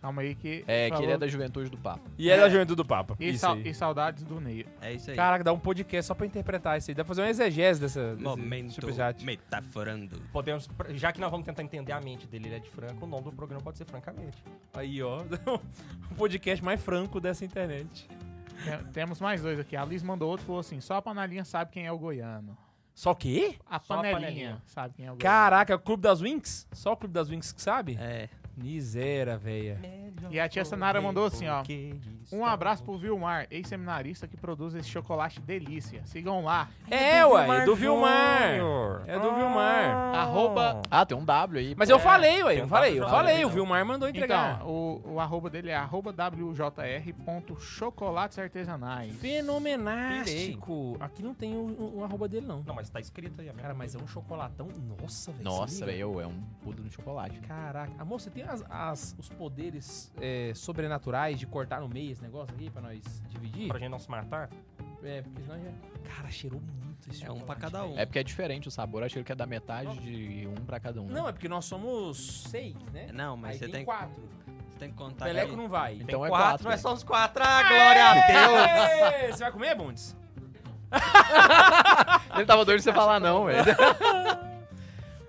Calma 0.00 0.22
aí 0.22 0.34
que. 0.34 0.62
É, 0.66 0.84
que 0.84 0.90
falou- 0.90 1.04
ele 1.04 1.12
é 1.12 1.18
da 1.18 1.26
juventude 1.26 1.68
do 1.70 1.76
Papa. 1.76 2.08
E 2.16 2.30
é 2.30 2.36
da 2.36 2.48
Juventude 2.48 2.76
do 2.76 2.84
Papa. 2.84 3.16
E, 3.18 3.30
Isso 3.30 3.40
sau- 3.40 3.54
aí. 3.54 3.68
e 3.68 3.74
saudades 3.74 4.22
do 4.22 4.40
Neiva. 4.40 4.70
É 4.80 4.92
isso 4.92 5.10
aí. 5.10 5.16
Caraca, 5.16 5.42
dá 5.42 5.52
um 5.52 5.58
podcast 5.58 6.06
só 6.06 6.14
pra 6.14 6.24
interpretar 6.24 6.78
isso 6.78 6.90
aí. 6.90 6.94
Dá 6.94 7.02
pra 7.02 7.08
fazer 7.08 7.22
uma 7.22 7.28
exegese 7.30 7.80
dessa. 7.80 8.14
Momento 8.16 8.72
superchat. 8.74 9.24
metaforando. 9.24 10.20
Podemos, 10.32 10.68
já 10.90 11.10
que 11.12 11.20
nós 11.20 11.30
vamos 11.30 11.44
tentar 11.44 11.62
entender 11.64 11.90
a 11.92 12.00
mente 12.00 12.26
dele, 12.28 12.46
ele 12.46 12.54
é 12.54 12.58
de 12.60 12.70
Franca, 12.70 13.04
o 13.04 13.08
nome 13.08 13.24
do 13.24 13.32
programa 13.32 13.60
pode 13.62 13.76
ser 13.78 13.84
Francamente. 13.86 14.42
Aí, 14.74 15.02
ó. 15.02 15.22
o 16.10 16.14
podcast 16.14 16.64
mais 16.64 16.80
franco 16.80 17.20
dessa 17.20 17.44
internet. 17.44 18.06
Tem- 18.64 18.84
Temos 18.92 19.20
mais 19.20 19.42
dois 19.42 19.58
aqui. 19.58 19.76
A 19.76 19.84
Liz 19.84 20.02
mandou 20.02 20.30
outro 20.30 20.44
e 20.44 20.46
falou 20.46 20.60
assim: 20.60 20.80
só 20.80 20.94
a 20.96 21.02
panelinha 21.02 21.44
sabe 21.44 21.72
quem 21.72 21.86
é 21.86 21.92
o 21.92 21.98
goiano. 21.98 22.56
Só 22.94 23.12
o 23.12 23.14
quê? 23.14 23.54
A 23.64 23.78
Só 23.78 23.94
a 23.94 23.96
panelinha, 23.98 24.20
panelinha. 24.20 24.62
sabe 24.66 24.94
quem 24.94 25.06
é 25.06 25.12
o 25.12 25.14
goiano. 25.14 25.20
Caraca, 25.22 25.74
o 25.76 25.78
Clube 25.78 26.02
das 26.02 26.20
Winx? 26.20 26.66
Só 26.72 26.92
o 26.92 26.96
Clube 26.96 27.14
das 27.14 27.28
Winx 27.28 27.52
que 27.52 27.62
sabe? 27.62 27.96
É. 28.00 28.28
Miséria, 28.62 29.36
véia. 29.38 29.78
E 30.30 30.38
a 30.40 30.48
tia 30.48 30.64
Sanara 30.64 31.00
mandou 31.00 31.26
assim, 31.26 31.46
ó. 31.48 31.62
Um 32.30 32.44
abraço 32.44 32.82
pro 32.84 32.98
Vilmar, 32.98 33.46
ex-seminarista 33.50 34.26
que 34.28 34.36
produz 34.36 34.74
esse 34.74 34.88
chocolate 34.88 35.40
delícia. 35.40 36.02
Sigam 36.04 36.42
lá. 36.44 36.68
É, 36.90 37.24
ué, 37.24 37.64
do 37.64 37.74
Vilmar. 37.74 38.52
É 39.06 39.18
do 39.18 39.34
Vilmar. 39.34 40.14
Arroba- 40.14 40.82
Ah, 40.90 41.06
tem 41.06 41.16
um 41.16 41.24
W 41.24 41.58
aí. 41.58 41.74
Mas 41.76 41.88
eu 41.88 41.98
falei, 41.98 42.42
ué. 42.42 42.54
tem 42.54 42.62
Eu 42.62 42.68
falei, 42.68 42.98
eu 43.00 43.08
falei. 43.08 43.38
O 43.44 43.48
não. 43.48 43.54
Vilmar 43.54 43.84
mandou 43.86 44.08
entregar. 44.08 44.56
Então, 44.56 44.68
o, 44.68 45.14
o 45.14 45.20
arroba 45.20 45.48
dele 45.48 45.70
é 45.70 45.76
arroba 45.76 46.12
wjr.chocolates 47.16 48.38
artesanais. 48.38 49.14
Fenomenástico. 49.16 50.96
Aqui 51.00 51.22
não 51.22 51.32
tem 51.34 51.54
o, 51.56 51.94
o- 51.98 52.04
arroba 52.04 52.28
dele, 52.28 52.46
não. 52.46 52.62
Não, 52.66 52.74
mas 52.74 52.90
tá 52.90 53.00
escrito 53.00 53.40
aí, 53.40 53.48
Cara, 53.58 53.72
mas 53.74 53.94
é 53.94 53.98
um 53.98 54.06
chocolatão. 54.06 54.68
Nossa, 55.00 55.32
velho. 55.32 55.44
Nossa, 55.44 55.86
velho, 55.86 56.20
é 56.20 56.26
um 56.26 56.40
pudo 56.62 56.82
no 56.82 56.90
chocolate. 56.90 57.38
Caraca. 57.40 57.92
Amor, 57.98 58.20
você 58.20 58.30
tem 58.30 58.44
as, 58.48 58.64
as- 58.70 59.16
os 59.18 59.28
poderes 59.28 60.12
é, 60.20 60.52
sobrenaturais 60.54 61.38
de 61.38 61.46
cortar 61.46 61.80
no 61.80 61.88
meio 61.88 62.12
esse 62.12 62.22
negócio 62.22 62.54
aqui 62.54 62.70
pra 62.70 62.80
nós 62.82 63.00
dividir? 63.28 63.68
Pra 63.68 63.78
gente 63.78 63.90
não 63.90 63.98
se 63.98 64.10
matar. 64.10 64.48
É, 65.02 65.22
porque 65.22 65.42
senão 65.42 65.58
já... 65.60 65.70
Cara, 66.16 66.28
cheirou 66.30 66.60
muito 66.60 67.08
esse 67.10 67.24
É 67.24 67.30
um 67.30 67.38
pra 67.40 67.54
cada 67.54 67.84
um. 67.84 67.96
É 67.98 68.04
porque 68.04 68.18
é 68.18 68.22
diferente 68.24 68.66
o 68.66 68.70
sabor, 68.70 69.02
acho 69.04 69.14
que 69.14 69.22
quer 69.24 69.36
dar 69.36 69.46
metade 69.46 69.96
de 70.00 70.46
um 70.48 70.54
pra 70.64 70.80
cada 70.80 71.00
um. 71.00 71.06
né? 71.06 71.12
Não, 71.14 71.28
é 71.28 71.32
porque 71.32 71.48
nós 71.48 71.64
somos 71.66 72.42
seis, 72.50 72.74
né? 72.92 73.08
Não, 73.12 73.36
mas 73.36 73.52
Aí 73.52 73.58
você 73.58 73.64
tem, 73.66 73.72
tem, 73.74 73.84
quatro. 73.84 74.22
você 74.68 74.78
tem 74.78 74.90
que 74.90 74.96
contar 74.96 75.26
Peleco 75.26 75.50
que- 75.50 75.56
não 75.56 75.68
vai. 75.68 75.94
Então 75.94 76.06
Tem 76.06 76.14
é 76.24 76.28
quatro, 76.28 76.44
quatro, 76.46 76.64
nós 76.64 76.74
né? 76.74 76.82
somos 76.82 77.04
quatro. 77.04 77.42
Ah, 77.46 77.62
glória 77.62 78.04
a 78.10 78.14
Deus! 78.14 79.20
Deus! 79.20 79.36
Você 79.36 79.44
vai 79.44 79.52
comer, 79.52 79.74
Bundes? 79.76 80.16
Ele 82.34 82.46
tava 82.46 82.64
doido 82.64 82.78
de 82.78 82.84
você 82.84 82.92
falar 82.92 83.20
não, 83.20 83.44
velho. 83.44 83.64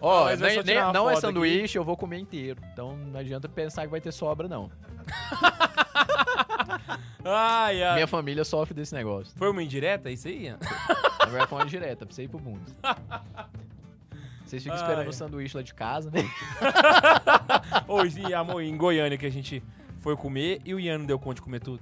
Ó, 0.01 0.23
vai 0.25 0.35
nem- 0.37 0.63
nem- 0.63 0.75
não 0.77 0.89
é 0.89 0.93
foto 0.93 1.09
aqui. 1.09 1.21
sanduíche, 1.21 1.77
eu 1.77 1.83
vou 1.83 1.97
comer 1.97 2.19
inteiro. 2.19 2.61
Então 2.73 2.95
não 2.95 3.19
adianta 3.19 3.49
pensar 3.49 3.81
que 3.83 3.87
vai 3.89 3.99
ter 4.01 4.11
sobra, 4.11 4.47
não. 4.47 4.71
Ai, 7.23 7.83
ai. 7.83 7.95
Minha 7.95 8.07
família 8.07 8.43
sofre 8.45 8.73
desse 8.73 8.93
negócio. 8.95 9.33
Foi 9.37 9.49
uma 9.51 9.61
indireta 9.61 10.09
isso 10.09 10.27
aí? 10.27 10.55
Verdade, 11.27 11.47
foi 11.49 11.59
uma 11.59 11.65
direta 11.65 12.05
pra 12.05 12.15
você 12.15 12.23
ir 12.23 12.27
pro 12.27 12.39
mundo. 12.39 12.61
Vocês 14.45 14.63
ficam 14.63 14.75
esperando 14.77 15.01
Ai. 15.01 15.07
o 15.09 15.13
sanduíche 15.13 15.55
lá 15.57 15.61
de 15.61 15.73
casa, 15.73 16.09
né? 16.09 16.21
Hoje, 17.87 18.33
amor, 18.33 18.63
em 18.63 18.75
Goiânia 18.75 19.17
que 19.17 19.25
a 19.25 19.31
gente 19.31 19.61
foi 19.99 20.15
comer 20.15 20.61
e 20.65 20.73
o 20.73 20.79
Ian 20.79 20.99
não 20.99 21.05
deu 21.05 21.19
conta 21.19 21.35
de 21.35 21.41
comer 21.41 21.59
tudo. 21.59 21.81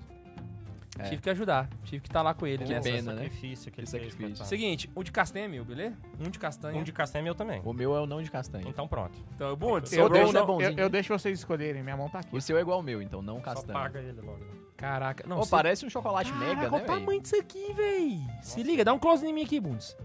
É. 0.99 1.03
Tive 1.09 1.21
que 1.21 1.29
ajudar, 1.29 1.69
tive 1.83 2.01
que 2.01 2.07
estar 2.09 2.21
lá 2.21 2.33
com 2.33 2.45
ele 2.47 2.63
Que 2.65 2.73
nessa. 2.73 2.89
pena, 2.89 3.13
né? 3.13 3.21
sacrifício 3.23 3.71
que 3.71 3.79
ele 3.79 3.85
Que 3.85 3.91
fez, 3.91 4.03
sacrifício. 4.03 4.27
coitado. 4.29 4.49
Seguinte, 4.49 4.89
um 4.95 5.03
de 5.03 5.11
castanha 5.11 5.45
é 5.45 5.47
meu, 5.47 5.63
beleza? 5.65 5.95
Um 6.19 6.29
de 6.29 6.39
castanha. 6.39 6.79
Um 6.79 6.83
de 6.83 6.91
castanha 6.91 7.21
é 7.21 7.23
meu 7.23 7.35
também. 7.35 7.61
O 7.63 7.73
meu 7.73 7.95
é 7.95 8.01
o 8.01 8.05
não 8.05 8.21
de 8.21 8.29
castanha. 8.31 8.65
Então 8.67 8.87
pronto. 8.87 9.17
Então, 9.35 9.55
bom, 9.55 9.77
Eu, 9.77 9.85
sobrou 9.85 10.09
deixo, 10.09 10.33
não. 10.33 10.61
eu, 10.61 10.71
eu 10.77 10.89
deixo 10.89 11.13
vocês 11.17 11.37
escolherem, 11.39 11.83
minha 11.83 11.97
mão 11.97 12.09
tá 12.09 12.19
aqui. 12.19 12.35
O 12.35 12.41
seu 12.41 12.57
é 12.57 12.61
igual 12.61 12.77
ao 12.77 12.83
meu, 12.83 13.01
então 13.01 13.21
não 13.21 13.35
Só 13.37 13.41
castanha. 13.41 13.77
paga 13.79 13.99
ele 13.99 14.21
logo. 14.21 14.45
Caraca, 14.75 15.25
não. 15.27 15.41
Se- 15.43 15.49
parece 15.49 15.85
um 15.85 15.89
chocolate 15.89 16.31
Caraca, 16.31 16.47
mega, 16.55 16.61
olha 16.61 16.69
né, 16.71 16.77
o 16.77 16.85
velho? 16.87 16.99
tamanho 16.99 17.21
disso 17.21 17.35
aqui, 17.35 17.73
véi. 17.73 18.19
Se 18.41 18.61
liga, 18.63 18.85
dá 18.85 18.93
um 18.93 18.99
close 18.99 19.25
em 19.25 19.33
mim 19.33 19.43
aqui, 19.43 19.59
Bundes. 19.59 19.97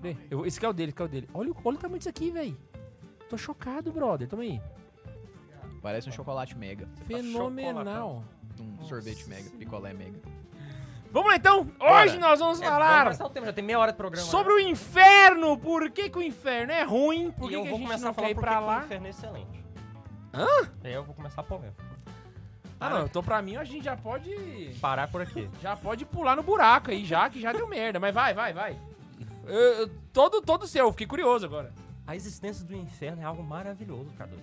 Vê, 0.00 0.16
eu- 0.30 0.46
esse 0.46 0.58
aqui 0.58 0.66
é 0.66 0.68
o 0.68 0.72
dele, 0.72 0.90
esse 0.90 0.94
aqui 0.94 1.02
é 1.02 1.04
o 1.04 1.08
dele. 1.08 1.28
Olha, 1.34 1.50
o- 1.50 1.56
olha 1.64 1.76
o 1.76 1.80
tamanho 1.80 1.98
disso 1.98 2.08
aqui, 2.08 2.30
véi. 2.30 2.56
Tô 3.28 3.36
chocado, 3.36 3.90
brother. 3.92 4.28
Toma 4.28 4.42
aí. 4.42 4.60
Parece 5.82 6.08
um 6.08 6.12
chocolate 6.12 6.56
mega. 6.58 6.86
tá 6.86 7.04
Fenomenal. 7.04 8.24
Um 8.60 8.84
sorvete 8.86 9.28
mega, 9.28 9.50
picolé 9.50 9.92
mega. 9.92 10.18
Vamos 11.10 11.30
lá, 11.30 11.36
então. 11.36 11.64
Bora. 11.64 12.04
Hoje 12.04 12.18
nós 12.18 12.38
vamos 12.38 12.60
É, 12.60 12.64
falar 12.66 13.04
vamos 13.04 13.16
passar 13.16 13.26
o 13.26 13.30
tempo, 13.30 13.46
já 13.46 13.52
tem 13.52 13.64
meia 13.64 13.78
hora 13.78 13.92
de 13.92 13.96
programa. 13.96 14.26
sobre 14.26 14.54
né? 14.54 14.56
o 14.56 14.60
inferno. 14.68 15.56
Por 15.58 15.90
que, 15.90 16.10
que 16.10 16.18
o 16.18 16.22
inferno 16.22 16.70
é 16.72 16.82
ruim? 16.82 17.30
Por 17.30 17.46
E 17.46 17.48
que, 17.48 17.54
eu 17.54 17.62
que 17.62 17.68
a 17.68 17.70
vou 17.70 17.78
gente 17.78 17.86
começar 17.88 18.04
não 18.04 18.10
a 18.10 18.14
falar 18.14 18.26
quer 18.26 18.32
ir 18.32 18.34
por 18.34 18.40
pra 18.42 18.50
que 18.52 18.58
que 18.58 18.62
o 18.62 18.66
lá? 18.66 18.84
inferno 18.84 19.06
é 19.06 19.10
excelente. 19.10 19.64
Hã? 20.34 20.46
É, 20.84 20.96
eu 20.96 21.04
vou 21.04 21.14
começar 21.14 21.40
a 21.40 21.44
polêmica. 21.44 21.82
Ah, 22.80 22.90
não. 22.90 23.06
Então, 23.06 23.22
pra 23.24 23.40
mim, 23.42 23.56
a 23.56 23.64
gente 23.64 23.84
já 23.84 23.96
pode... 23.96 24.76
Parar 24.80 25.08
por 25.08 25.20
aqui. 25.22 25.48
Já 25.62 25.74
pode 25.76 26.04
pular 26.04 26.36
no 26.36 26.42
buraco 26.44 26.90
aí, 26.90 27.04
já 27.04 27.28
que 27.28 27.40
já 27.40 27.52
deu 27.52 27.66
merda. 27.66 27.98
Mas 27.98 28.14
vai, 28.14 28.34
vai, 28.34 28.52
vai. 28.52 28.78
Eu- 29.46 29.54
eu- 29.54 29.88
todo, 30.12 30.40
todo 30.42 30.66
seu. 30.66 30.90
Fiquei 30.92 31.06
curioso 31.06 31.44
agora. 31.46 31.72
A 32.06 32.14
existência 32.14 32.64
do 32.64 32.76
inferno 32.76 33.22
é 33.22 33.24
algo 33.24 33.42
maravilhoso, 33.42 34.12
Cardoso. 34.16 34.42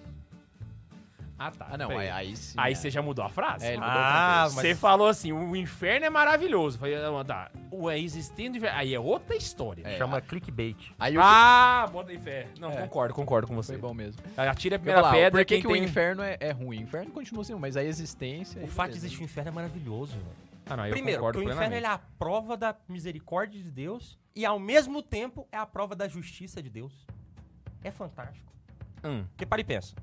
Ah, 1.37 1.51
tá. 1.51 1.67
Ah, 1.71 1.77
não, 1.77 1.89
aí, 1.97 2.09
aí 2.09 2.35
sim. 2.37 2.55
Aí 2.57 2.71
é. 2.71 2.75
você 2.75 2.89
já 2.89 3.01
mudou 3.01 3.23
a 3.25 3.29
frase? 3.29 3.65
É, 3.65 3.69
ele 3.73 3.77
mudou 3.77 3.91
o 3.91 3.97
Ah, 3.97 4.43
contexto. 4.47 4.61
Você 4.61 4.75
falou 4.75 5.07
assim, 5.07 5.33
o 5.33 5.53
inferno 5.55 6.05
é 6.05 6.09
maravilhoso. 6.09 6.77
Eu 6.77 6.79
Falei, 6.79 6.97
não, 7.01 7.25
tá. 7.25 7.51
O 7.69 7.91
existindo 7.91 8.57
inferno. 8.57 8.77
Aí 8.77 8.93
é 8.95 8.99
outra 8.99 9.35
história. 9.35 9.83
É, 9.85 9.97
Chama 9.97 10.21
clickbait. 10.21 10.93
Aí 10.97 11.17
o 11.17 11.21
Ah, 11.21 11.89
bota 11.91 12.13
em 12.13 12.17
fé. 12.17 12.47
Não, 12.57 12.71
É. 12.71 12.77
concordo, 12.83 13.13
concordo 13.13 13.47
com 13.47 13.55
você. 13.55 13.73
foi 13.73 13.81
bom 13.81 13.93
mesmo. 13.93 14.21
Atira 14.37 14.75
a 14.75 14.77
Eu 14.77 14.79
primeira 14.79 15.01
falar, 15.01 15.13
pedra. 15.13 15.41
por 15.41 15.45
que, 15.45 15.59
que 15.61 15.67
o 15.67 15.71
tem- 15.73 15.83
inferno 15.83 16.21
é, 16.23 16.37
é 16.39 16.51
ruim? 16.51 16.79
O 16.79 16.83
inferno 16.83 17.11
continua 17.11 17.43
sendo, 17.43 17.59
mas 17.59 17.75
a 17.75 17.83
existência... 17.83 18.61
O 18.61 18.63
aí 18.63 18.69
fato 18.69 18.91
de 18.91 18.97
existir 18.97 19.19
o 19.21 19.23
inferno 19.25 19.49
é 19.49 19.53
maravilhoso, 19.53 20.13
velho. 20.13 20.45
Ah, 20.67 20.77
não, 20.77 20.85
eu 20.87 20.91
Primeiro, 20.93 21.21
porque 21.21 21.39
o 21.39 21.43
inferno 21.43 21.75
é 21.75 21.85
a 21.85 21.99
prova 22.17 22.55
da 22.55 22.73
misericórdia 22.87 23.61
de 23.61 23.69
Deus 23.69 24.17
e 24.33 24.45
ao 24.45 24.57
mesmo 24.57 25.03
tempo 25.03 25.45
é 25.51 25.57
a 25.57 25.65
prova 25.65 25.95
da 25.95 26.07
justiça 26.07 26.63
de 26.63 26.69
Deus. 26.69 27.05
É 27.83 27.91
fantástico. 27.91 28.51
Hum, 29.03 29.25
Porque 29.31 29.45
para 29.45 29.61
e 29.61 29.63
pensa. 29.63 29.93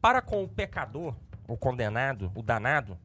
Para 0.00 0.22
com 0.22 0.42
o 0.42 0.48
pecador, 0.48 1.14
o 1.46 1.56
condenado, 1.56 2.30
o 2.34 2.42
danado, 2.42 2.96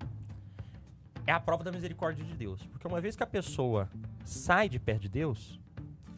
é 1.27 1.31
a 1.31 1.39
prova 1.39 1.63
da 1.63 1.71
misericórdia 1.71 2.23
de 2.23 2.33
Deus. 2.33 2.61
Porque 2.67 2.87
uma 2.87 3.01
vez 3.01 3.15
que 3.15 3.23
a 3.23 3.27
pessoa 3.27 3.89
sai 4.23 4.69
de 4.69 4.79
perto 4.79 5.01
de 5.01 5.09
Deus, 5.09 5.59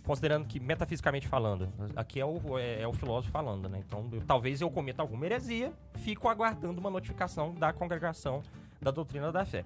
considerando 0.03 0.45
que 0.45 0.59
metafisicamente 0.59 1.27
falando, 1.27 1.69
aqui 1.95 2.19
é 2.19 2.25
o, 2.25 2.57
é, 2.59 2.81
é 2.81 2.87
o 2.87 2.93
filósofo 2.93 3.31
falando, 3.31 3.67
né? 3.67 3.81
Então, 3.85 4.07
eu- 4.11 4.21
talvez 4.21 4.61
eu 4.61 4.69
cometa 4.69 5.01
alguma 5.01 5.25
heresia, 5.25 5.73
fico 5.95 6.27
aguardando 6.29 6.79
uma 6.79 6.89
notificação 6.89 7.53
da 7.55 7.73
congregação 7.73 8.41
da 8.81 8.91
doutrina 8.91 9.31
da 9.31 9.43
fé. 9.45 9.65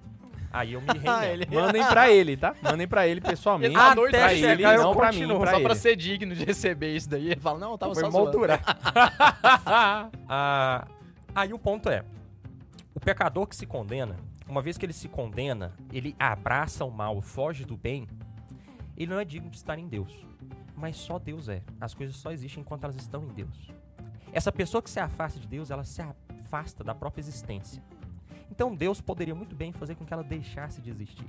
Aí 0.52 0.72
eu 0.74 0.80
me 0.80 0.86
reinvento. 0.98 1.52
Mandem 1.54 1.84
pra 1.86 2.10
ele, 2.10 2.36
tá? 2.36 2.54
Mandem 2.62 2.86
pra 2.88 3.06
ele 3.06 3.20
pessoalmente. 3.20 3.74
Ele 3.74 3.82
tá 3.82 3.94
doido 3.94 4.10
pra 4.12 4.32
ele, 4.32 4.40
chegar, 4.46 4.74
eu 4.76 4.82
não 4.82 4.94
pra 4.96 5.10
mim, 5.12 5.26
pra 5.26 5.50
Só 5.50 5.56
ele. 5.56 5.64
pra 5.64 5.74
ser 5.74 5.96
digno 5.96 6.34
de 6.34 6.44
receber 6.44 6.94
isso 6.94 7.08
daí. 7.10 7.32
Ele 7.32 7.40
fala, 7.40 7.58
não, 7.58 7.72
eu 7.72 7.78
tava 7.78 7.94
Foi 7.94 8.02
só 8.04 8.10
zoando. 8.10 8.24
moldura. 8.26 8.60
Ah, 10.28 10.86
aí 11.34 11.52
o 11.52 11.58
ponto 11.58 11.88
é: 11.88 12.04
o 12.94 13.00
pecador 13.00 13.46
que 13.46 13.56
se 13.56 13.66
condena, 13.66 14.16
uma 14.46 14.62
vez 14.62 14.76
que 14.76 14.86
ele 14.86 14.92
se 14.92 15.08
condena, 15.08 15.72
ele 15.92 16.14
abraça 16.18 16.84
o 16.84 16.90
mal, 16.90 17.20
foge 17.20 17.64
do 17.64 17.76
bem, 17.76 18.06
ele 18.96 19.10
não 19.10 19.18
é 19.18 19.24
digno 19.24 19.50
de 19.50 19.56
estar 19.56 19.78
em 19.78 19.88
Deus. 19.88 20.26
Mas 20.76 20.96
só 20.96 21.18
Deus 21.18 21.48
é. 21.48 21.62
As 21.80 21.94
coisas 21.94 22.16
só 22.16 22.32
existem 22.32 22.60
enquanto 22.60 22.84
elas 22.84 22.96
estão 22.96 23.24
em 23.24 23.28
Deus. 23.28 23.70
Essa 24.32 24.50
pessoa 24.50 24.82
que 24.82 24.90
se 24.90 24.98
afasta 24.98 25.38
de 25.38 25.46
Deus, 25.46 25.70
ela 25.70 25.84
se 25.84 26.02
afasta 26.02 26.82
da 26.82 26.94
própria 26.94 27.20
existência. 27.20 27.82
Então 28.50 28.74
Deus 28.74 29.00
poderia 29.00 29.34
muito 29.34 29.54
bem 29.54 29.72
fazer 29.72 29.94
com 29.94 30.04
que 30.04 30.12
ela 30.12 30.24
deixasse 30.24 30.80
de 30.80 30.90
existir. 30.90 31.26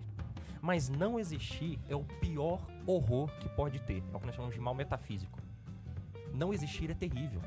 Mas 0.61 0.89
não 0.89 1.19
existir 1.19 1.79
é 1.89 1.95
o 1.95 2.03
pior 2.03 2.65
horror 2.85 3.29
que 3.39 3.49
pode 3.49 3.79
ter. 3.81 4.03
É 4.13 4.15
o 4.15 4.19
que 4.19 4.25
nós 4.25 4.35
chamamos 4.35 4.55
de 4.55 4.61
mal 4.61 4.73
metafísico. 4.73 5.39
Não 6.33 6.53
existir 6.53 6.89
é 6.89 6.93
terrível. 6.93 7.41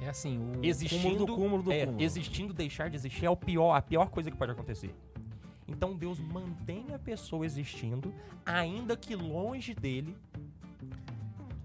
É 0.00 0.08
assim, 0.08 0.38
o 0.38 0.64
Existindo, 0.64 1.02
cúmulo 1.02 1.26
do 1.26 1.34
cúmulo 1.34 1.62
do 1.62 1.72
é, 1.72 1.86
cúmulo. 1.86 2.02
existindo 2.02 2.52
deixar 2.52 2.90
de 2.90 2.96
existir 2.96 3.26
é 3.26 3.30
o 3.30 3.36
pior, 3.36 3.74
a 3.74 3.82
pior 3.82 4.10
coisa 4.10 4.30
que 4.30 4.36
pode 4.36 4.50
acontecer. 4.52 4.94
Então 5.68 5.94
Deus 5.96 6.20
mantém 6.20 6.86
a 6.92 6.98
pessoa 6.98 7.46
existindo, 7.46 8.12
ainda 8.44 8.96
que 8.96 9.14
longe 9.14 9.74
dele. 9.74 10.16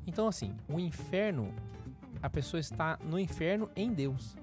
Então, 0.05 0.27
assim, 0.27 0.55
o 0.69 0.79
inferno, 0.79 1.53
a 2.21 2.29
pessoa 2.29 2.59
está 2.59 2.97
no 3.03 3.19
inferno 3.19 3.69
em 3.75 3.91
Deus. 3.91 4.37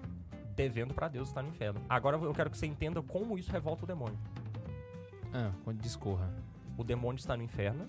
Devendo 0.55 0.92
pra 0.94 1.09
Deus 1.09 1.29
estar 1.29 1.42
no 1.42 1.49
inferno. 1.49 1.81
Agora 1.88 2.16
eu 2.16 2.33
quero 2.33 2.51
que 2.51 2.59
você 2.59 2.66
entenda 2.66 3.03
como 3.03 3.38
isso 3.38 3.51
revolta 3.51 3.85
o 3.85 3.87
demônio. 3.87 4.18
Ah, 5.33 5.51
quando 5.64 5.81
discorra. 5.81 6.31
O 6.77 6.85
demônio 6.85 7.18
está 7.18 7.37
no 7.37 7.42
inferno, 7.42 7.88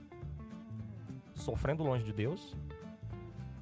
sofrendo 1.36 1.84
longe 1.84 2.03
de 2.03 2.13
Deus, 2.13 2.55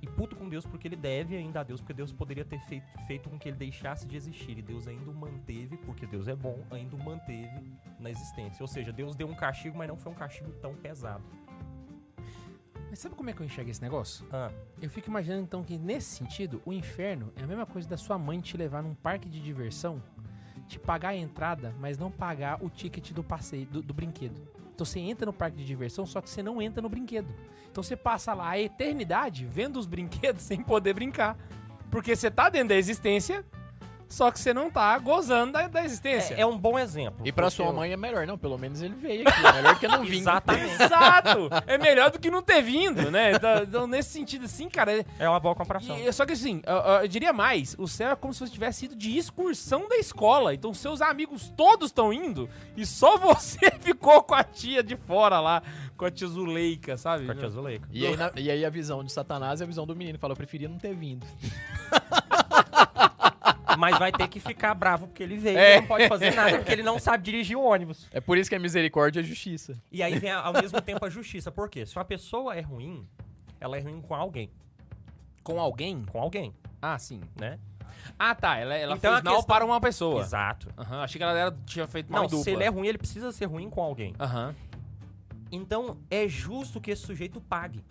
e 0.04 0.08
puto 0.08 0.36
com 0.36 0.50
Deus 0.50 0.66
porque 0.66 0.86
ele 0.86 0.98
deve 0.98 1.38
ainda 1.38 1.62
a 1.62 1.64
Deus, 1.64 1.80
porque 1.80 1.94
Deus 1.94 2.12
poderia 2.12 2.44
ter 2.44 2.60
feito, 2.60 2.86
feito 3.08 3.30
com 3.30 3.40
que 3.40 3.48
ele 3.48 3.56
deixasse 3.56 4.06
de 4.06 4.18
existir. 4.18 4.58
E 4.58 4.62
Deus 4.62 4.86
ainda 4.86 5.10
o 5.10 5.14
manteve, 5.14 5.78
porque 5.78 6.06
Deus 6.06 6.28
é 6.28 6.36
bom, 6.36 6.62
ainda 6.70 6.94
o 6.94 7.00
manteve 7.00 7.72
na 7.98 8.10
existência. 8.10 8.62
Ou 8.62 8.68
seja, 8.68 8.92
Deus 8.92 9.16
deu 9.16 9.26
um 9.30 9.34
castigo, 9.34 9.78
mas 9.78 9.88
não 9.88 9.96
foi 9.96 10.12
um 10.12 10.16
castigo 10.16 10.52
tão 10.62 10.76
pesado. 10.76 11.24
Mas 12.90 13.00
sabe 13.00 13.16
como 13.16 13.30
é 13.30 13.34
que 13.34 13.42
eu 13.42 13.46
enxergo 13.46 13.72
esse 13.72 13.82
negócio? 13.82 14.26
Ah, 14.30 14.52
Eu 14.82 14.90
fico 14.90 15.10
imaginando 15.10 15.42
então 15.42 15.64
que 15.64 15.78
nesse 15.78 16.18
sentido, 16.18 16.62
o 16.66 16.74
inferno 16.74 17.32
é 17.38 17.44
a 17.44 17.48
mesma 17.48 17.66
coisa 17.66 17.88
da 17.88 17.96
sua 17.96 18.18
mãe 18.18 18.42
te 18.42 18.58
levar 18.58 18.84
num 18.84 18.94
parque 18.94 19.30
de 19.30 19.42
diversão, 19.42 20.04
te 20.68 20.78
pagar 20.78 21.10
a 21.10 21.16
entrada, 21.16 21.74
mas 21.80 21.98
não 21.98 22.12
pagar 22.12 22.62
o 22.62 22.70
ticket 22.70 23.14
do 23.14 23.24
passeio, 23.24 23.66
do, 23.68 23.82
do 23.82 23.94
brinquedo. 23.94 24.53
Então 24.74 24.86
você 24.86 25.00
entra 25.00 25.26
no 25.26 25.34
parque 25.34 25.58
de 25.58 25.66
diversão, 25.66 26.06
só 26.06 26.20
que 26.22 26.30
você 26.30 26.42
não 26.42 26.62
entra 26.62 26.82
no 26.82 26.90
brinquedo. 26.90 27.34
Então 27.72 27.84
você 27.84 27.96
passa 27.96 28.34
lá 28.34 28.50
a 28.50 28.60
eternidade 28.60 29.46
vendo 29.46 29.78
os 29.78 29.86
brinquedos 29.88 30.44
sem 30.44 30.62
poder 30.62 30.94
brincar. 30.94 31.38
Porque 31.92 32.16
você 32.16 32.32
tá 32.32 32.50
dentro 32.50 32.70
da 32.70 32.76
existência, 32.76 33.46
só 34.10 34.30
que 34.32 34.40
você 34.40 34.54
não 34.54 34.70
tá 34.70 34.98
gozando 35.00 35.54
da, 35.54 35.68
da 35.68 35.84
existência. 35.84 36.36
é, 36.36 36.42
é 36.42 36.46
um 36.46 36.58
bom 36.58 36.78
exemplo. 36.78 37.26
E 37.26 37.32
pra 37.32 37.50
sua 37.50 37.68
eu- 37.68 37.74
mãe 37.74 37.92
é 37.92 37.98
melhor, 37.98 38.26
não. 38.28 38.38
Pelo 38.38 38.58
menos 38.58 38.82
ele 38.82 38.94
veio 38.96 39.28
aqui. 39.28 39.46
É 39.46 39.52
melhor 39.54 39.80
que 39.80 39.88
não 39.88 40.04
vim. 40.06 40.20
Exatamente. 40.20 40.74
Exato! 40.84 41.50
É 41.68 41.78
melhor 41.78 42.12
do 42.12 42.20
que 42.20 42.30
não 42.30 42.42
ter 42.42 42.62
vindo, 42.62 43.10
né? 43.12 43.32
Então, 43.34 43.64
então, 43.64 43.88
nesse 43.88 44.10
sentido, 44.10 44.46
assim, 44.46 44.70
cara, 44.70 44.92
é- 45.00 45.06
É 45.20 45.28
uma 45.30 45.40
boa 45.40 45.56
comparação. 45.56 45.98
E- 45.98 46.12
só 46.14 46.26
que 46.26 46.34
assim, 46.34 46.62
eu, 46.66 46.76
eu 47.02 47.08
diria 47.08 47.34
mais, 47.34 47.76
o 47.80 47.88
céu 47.88 48.12
é 48.12 48.16
como 48.16 48.34
se 48.34 48.40
você 48.42 48.52
tivesse 48.52 48.86
ido 48.86 48.96
de 48.96 49.18
excursão 49.18 49.88
da 49.88 49.96
escola. 49.98 50.54
Então 50.54 50.74
seus 50.74 51.02
amigos 51.02 51.50
todos 51.56 51.90
estão 51.90 52.12
indo 52.14 52.50
e 52.78 52.86
só 52.86 53.18
você 53.18 53.72
ficou 53.80 54.22
com 54.24 54.36
a 54.36 54.44
tia 54.44 54.84
de 54.84 54.96
fora 54.96 55.40
lá, 55.40 55.62
com 55.98 56.06
a 56.06 56.12
tia 56.12 56.28
Zuleika, 56.28 56.98
sabe? 56.98 57.26
Com 57.26 57.32
a 57.32 57.36
tia 57.36 57.50
Zuleika. 57.50 57.88
E 57.92 58.06
aí, 58.06 58.16
na- 58.18 58.32
e 58.36 58.52
aí 58.52 58.66
a 58.66 58.70
visão 58.70 59.04
de 59.04 59.12
Satanás 59.12 59.62
é 59.62 59.64
a 59.64 59.68
visão 59.68 59.86
do 59.86 59.96
menino. 59.96 60.18
Fala, 60.20 60.34
eu 60.34 60.38
preferia 60.38 60.68
não 60.70 60.78
ter 60.78 60.94
vindo. 60.94 61.26
Mas 63.78 63.98
vai 64.00 64.12
ter 64.12 64.28
que 64.28 64.40
ficar 64.40 64.74
bravo 64.74 65.08
porque 65.08 65.24
ele 65.24 65.36
veio 65.38 65.58
É. 65.58 65.78
e 65.78 65.82
não 65.82 65.88
pode 65.88 66.08
fazer 66.08 66.34
nada 66.34 66.58
porque 66.58 66.72
ele 66.72 66.84
não 66.84 66.98
sabe 67.00 67.24
dirigir 67.24 67.58
o 67.58 67.62
ônibus. 67.64 68.08
É 68.12 68.20
por 68.22 68.38
isso 68.38 68.50
que 68.50 68.56
a 68.56 68.60
misericórdia 68.60 69.20
é 69.22 69.24
justiça. 69.24 69.76
E 69.92 70.02
aí 70.04 70.18
vem 70.20 70.32
ao 70.32 70.54
mesmo 70.54 70.82
tempo 70.82 71.06
a 71.06 71.10
justiça. 71.10 71.52
Por 71.52 71.70
quê? 71.70 71.86
Se 71.86 71.96
uma 71.98 72.06
pessoa 72.06 72.56
é 72.56 72.62
ruim, 72.62 73.08
ela 73.60 73.78
é 73.78 73.82
ruim 73.82 74.02
com 74.02 74.14
alguém. 74.16 74.50
Com 75.44 75.60
alguém? 75.60 76.06
Com 76.06 76.20
alguém, 76.22 76.54
Ah, 76.82 76.98
sim. 76.98 77.22
né? 77.40 77.60
Ah, 78.20 78.36
tá. 78.36 78.58
Ela, 78.58 78.76
ela 78.76 78.96
Então 78.96 79.12
fez 79.12 79.22
a 79.22 79.24
mal 79.24 79.36
questão- 79.38 79.56
para 79.56 79.66
uma 79.66 79.80
pessoa. 79.80 80.22
Exato. 80.22 80.68
Aham, 80.78 81.02
achei 81.04 81.18
que 81.18 81.24
ela 81.24 81.38
era- 81.38 81.56
tinha 81.66 81.88
feito 81.88 82.12
mal 82.12 82.22
Não, 82.22 82.28
em 82.28 82.30
dupla. 82.30 82.44
se 82.44 82.52
ele 82.52 82.64
é 82.64 82.68
ruim, 82.70 82.88
ele 82.88 82.98
precisa 82.98 83.32
ser 83.32 83.46
ruim 83.46 83.70
com 83.70 83.82
alguém. 83.82 84.14
Aham. 84.20 84.54
Então 85.52 85.98
é 86.10 86.28
justo 86.28 86.82
que 86.82 86.92
esse 86.92 87.04
sujeito 87.06 87.40
pague. 87.40 87.84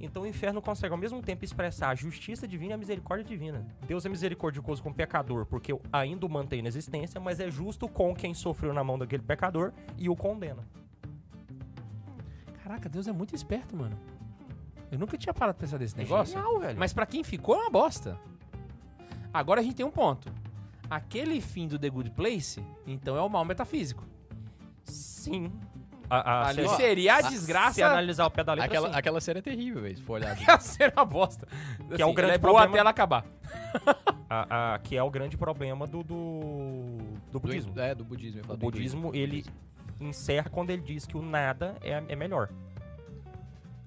Então 0.00 0.22
o 0.22 0.26
inferno 0.26 0.60
consegue 0.60 0.92
ao 0.92 0.98
mesmo 0.98 1.22
tempo 1.22 1.44
expressar 1.44 1.90
a 1.90 1.94
justiça 1.94 2.48
divina 2.48 2.72
e 2.72 2.74
a 2.74 2.76
misericórdia 2.78 3.24
divina. 3.24 3.64
Deus 3.86 4.04
é 4.04 4.08
misericordioso 4.08 4.82
com 4.82 4.90
o 4.90 4.94
pecador 4.94 5.46
porque 5.46 5.72
ainda 5.92 6.26
o 6.26 6.28
mantém 6.28 6.62
na 6.62 6.68
existência, 6.68 7.20
mas 7.20 7.38
é 7.40 7.50
justo 7.50 7.88
com 7.88 8.14
quem 8.14 8.34
sofreu 8.34 8.72
na 8.74 8.82
mão 8.82 8.98
daquele 8.98 9.22
pecador 9.22 9.72
e 9.96 10.08
o 10.08 10.16
condena. 10.16 10.66
Caraca, 12.62 12.88
Deus 12.88 13.06
é 13.06 13.12
muito 13.12 13.34
esperto, 13.34 13.76
mano. 13.76 13.96
Eu 14.90 14.98
nunca 14.98 15.16
tinha 15.16 15.32
parado 15.34 15.56
pra 15.56 15.66
pensar 15.66 15.78
desse 15.78 15.94
É 15.96 15.98
negócio. 15.98 16.34
genial, 16.34 16.58
velho. 16.60 16.78
Mas 16.78 16.92
pra 16.92 17.06
quem 17.06 17.22
ficou 17.22 17.54
é 17.54 17.58
uma 17.58 17.70
bosta. 17.70 18.18
Agora 19.32 19.60
a 19.60 19.64
gente 19.64 19.76
tem 19.76 19.84
um 19.86 19.90
ponto. 19.90 20.32
Aquele 20.90 21.40
fim 21.40 21.66
do 21.66 21.78
The 21.78 21.88
Good 21.88 22.10
Place, 22.10 22.64
então 22.86 23.16
é 23.16 23.20
o 23.22 23.28
mal 23.28 23.44
metafísico. 23.44 24.04
Sim. 24.84 25.52
A, 26.14 26.20
a, 26.42 26.48
Ali 26.48 26.68
se, 26.68 26.76
seria 26.76 27.16
a 27.16 27.22
se 27.22 27.30
desgraça 27.30 27.86
analisar 27.86 28.26
o 28.26 28.30
pé 28.30 28.44
da 28.44 28.52
letra, 28.54 28.66
Aquela, 28.68 28.92
sim. 28.92 28.98
aquela 28.98 29.20
série 29.20 29.38
é 29.38 29.42
terrível, 29.42 29.82
velho, 29.82 29.96
se 29.96 30.02
for 30.02 30.14
olhar. 30.14 30.36
ia 30.40 30.60
ser 30.60 30.92
uma 30.96 31.04
bosta. 31.04 31.46
Que 31.94 32.00
é 32.02 32.06
o 32.06 32.12
grande 32.12 32.34
ela 32.34 32.38
boa 32.38 32.52
problema- 32.52 32.70
até 32.70 32.78
ela 32.78 32.90
acabar. 32.90 33.24
A- 34.28 34.74
a- 34.74 34.78
que 34.78 34.96
é 34.96 35.02
o 35.02 35.10
grande 35.10 35.36
problema 35.36 35.86
do, 35.86 36.02
do, 36.02 36.98
do 37.30 37.38
budismo. 37.38 37.72
Do, 37.72 37.80
é, 37.80 37.94
do 37.94 38.04
budismo. 38.04 38.40
O 38.42 38.46
do 38.48 38.56
budismo, 38.56 39.14
ele 39.14 39.44
encerra 40.00 40.48
quando 40.50 40.70
ele 40.70 40.82
diz 40.82 41.06
que 41.06 41.16
o 41.16 41.22
nada 41.22 41.76
é, 41.82 42.02
é 42.08 42.16
melhor 42.16 42.48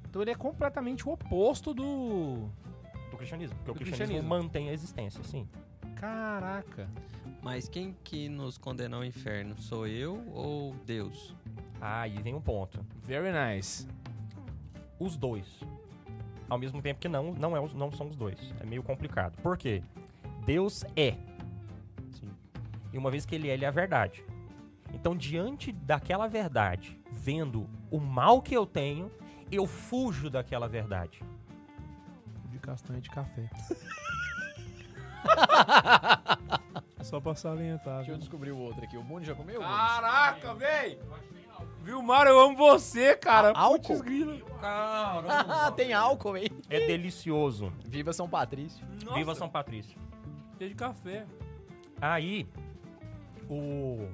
Então 0.10 0.22
ele 0.22 0.32
é 0.32 0.36
completamente 0.36 1.08
o 1.08 1.12
oposto 1.12 1.74
do. 1.74 2.48
do 3.12 3.18
cristianismo. 3.18 3.56
Porque 3.58 3.72
o 3.72 3.74
Do 3.74 3.78
cristianismo, 3.80 4.16
cristianismo. 4.20 4.30
mantém 4.30 4.70
a 4.70 4.74
existência, 4.74 5.22
sim. 5.24 5.48
Caraca. 5.96 6.88
Mas 7.42 7.68
quem 7.68 7.96
que 8.04 8.30
nos 8.30 8.58
condena 8.58 8.98
ao 8.98 9.04
inferno? 9.04 9.56
Sou 9.60 9.88
eu 9.88 10.24
ou 10.34 10.74
Deus? 10.86 11.36
Ah, 11.82 12.02
aí 12.02 12.18
vem 12.22 12.34
um 12.34 12.42
ponto. 12.42 12.84
Very 13.04 13.32
nice. 13.32 13.88
Os 15.00 15.16
dois. 15.16 15.46
Ao 16.50 16.58
mesmo 16.58 16.82
tempo 16.82 17.00
que 17.00 17.08
não, 17.08 17.34
não, 17.34 17.56
é, 17.56 17.62
os- 17.62 17.74
não 17.74 17.92
são 17.92 18.08
os 18.08 18.16
dois. 18.16 18.38
É 18.60 18.66
meio 18.66 18.82
complicado. 18.82 19.40
Por 19.42 19.58
quê? 19.58 19.84
Deus 20.46 20.84
é. 20.96 21.12
Sim. 22.12 22.30
E 22.94 22.98
uma 22.98 23.12
vez 23.12 23.26
que 23.26 23.36
ele 23.36 23.50
é, 23.50 23.54
ele 23.54 23.66
é 23.66 23.68
a 23.68 23.72
verdade. 23.72 24.24
Então, 24.94 25.16
diante 25.16 25.72
daquela 25.72 26.28
verdade, 26.28 26.98
vendo 27.12 27.70
o 27.92 28.00
mal 28.00 28.42
que 28.42 28.56
eu 28.56 28.66
tenho, 28.66 29.12
eu 29.52 29.68
fujo 29.68 30.30
daquela 30.30 30.68
verdade. 30.68 31.22
De 32.50 32.58
castanha 32.60 33.02
de 33.02 33.10
café. 33.10 33.50
Só 37.04 37.20
pra 37.20 37.36
salientar. 37.36 37.98
Deixa 37.98 38.12
eu 38.12 38.18
descobrir 38.18 38.52
o 38.52 38.58
outro 38.58 38.84
aqui. 38.84 38.98
O 38.98 39.04
Mundo 39.04 39.26
já 39.26 39.36
comeu? 39.36 39.60
Caraca, 39.62 40.54
véi! 40.56 40.98
Vilmar, 41.88 42.28
eu 42.28 42.38
amo 42.38 42.58
você, 42.58 43.16
cara. 43.16 43.54
Ah, 43.56 43.62
álcool? 43.62 44.02
Ah, 44.62 45.72
tem 45.74 45.94
álcool, 45.94 46.34
velho. 46.34 46.50
É 46.70 46.86
delicioso. 46.86 47.72
Viva 47.86 48.12
São 48.12 48.28
Patrício. 48.28 48.86
Viva 49.16 49.34
São 49.34 49.48
Patrício. 49.48 49.98
Cheio 50.58 50.70
de 50.72 50.76
café. 50.76 51.26
Aí, 52.02 52.46
o. 53.50 54.10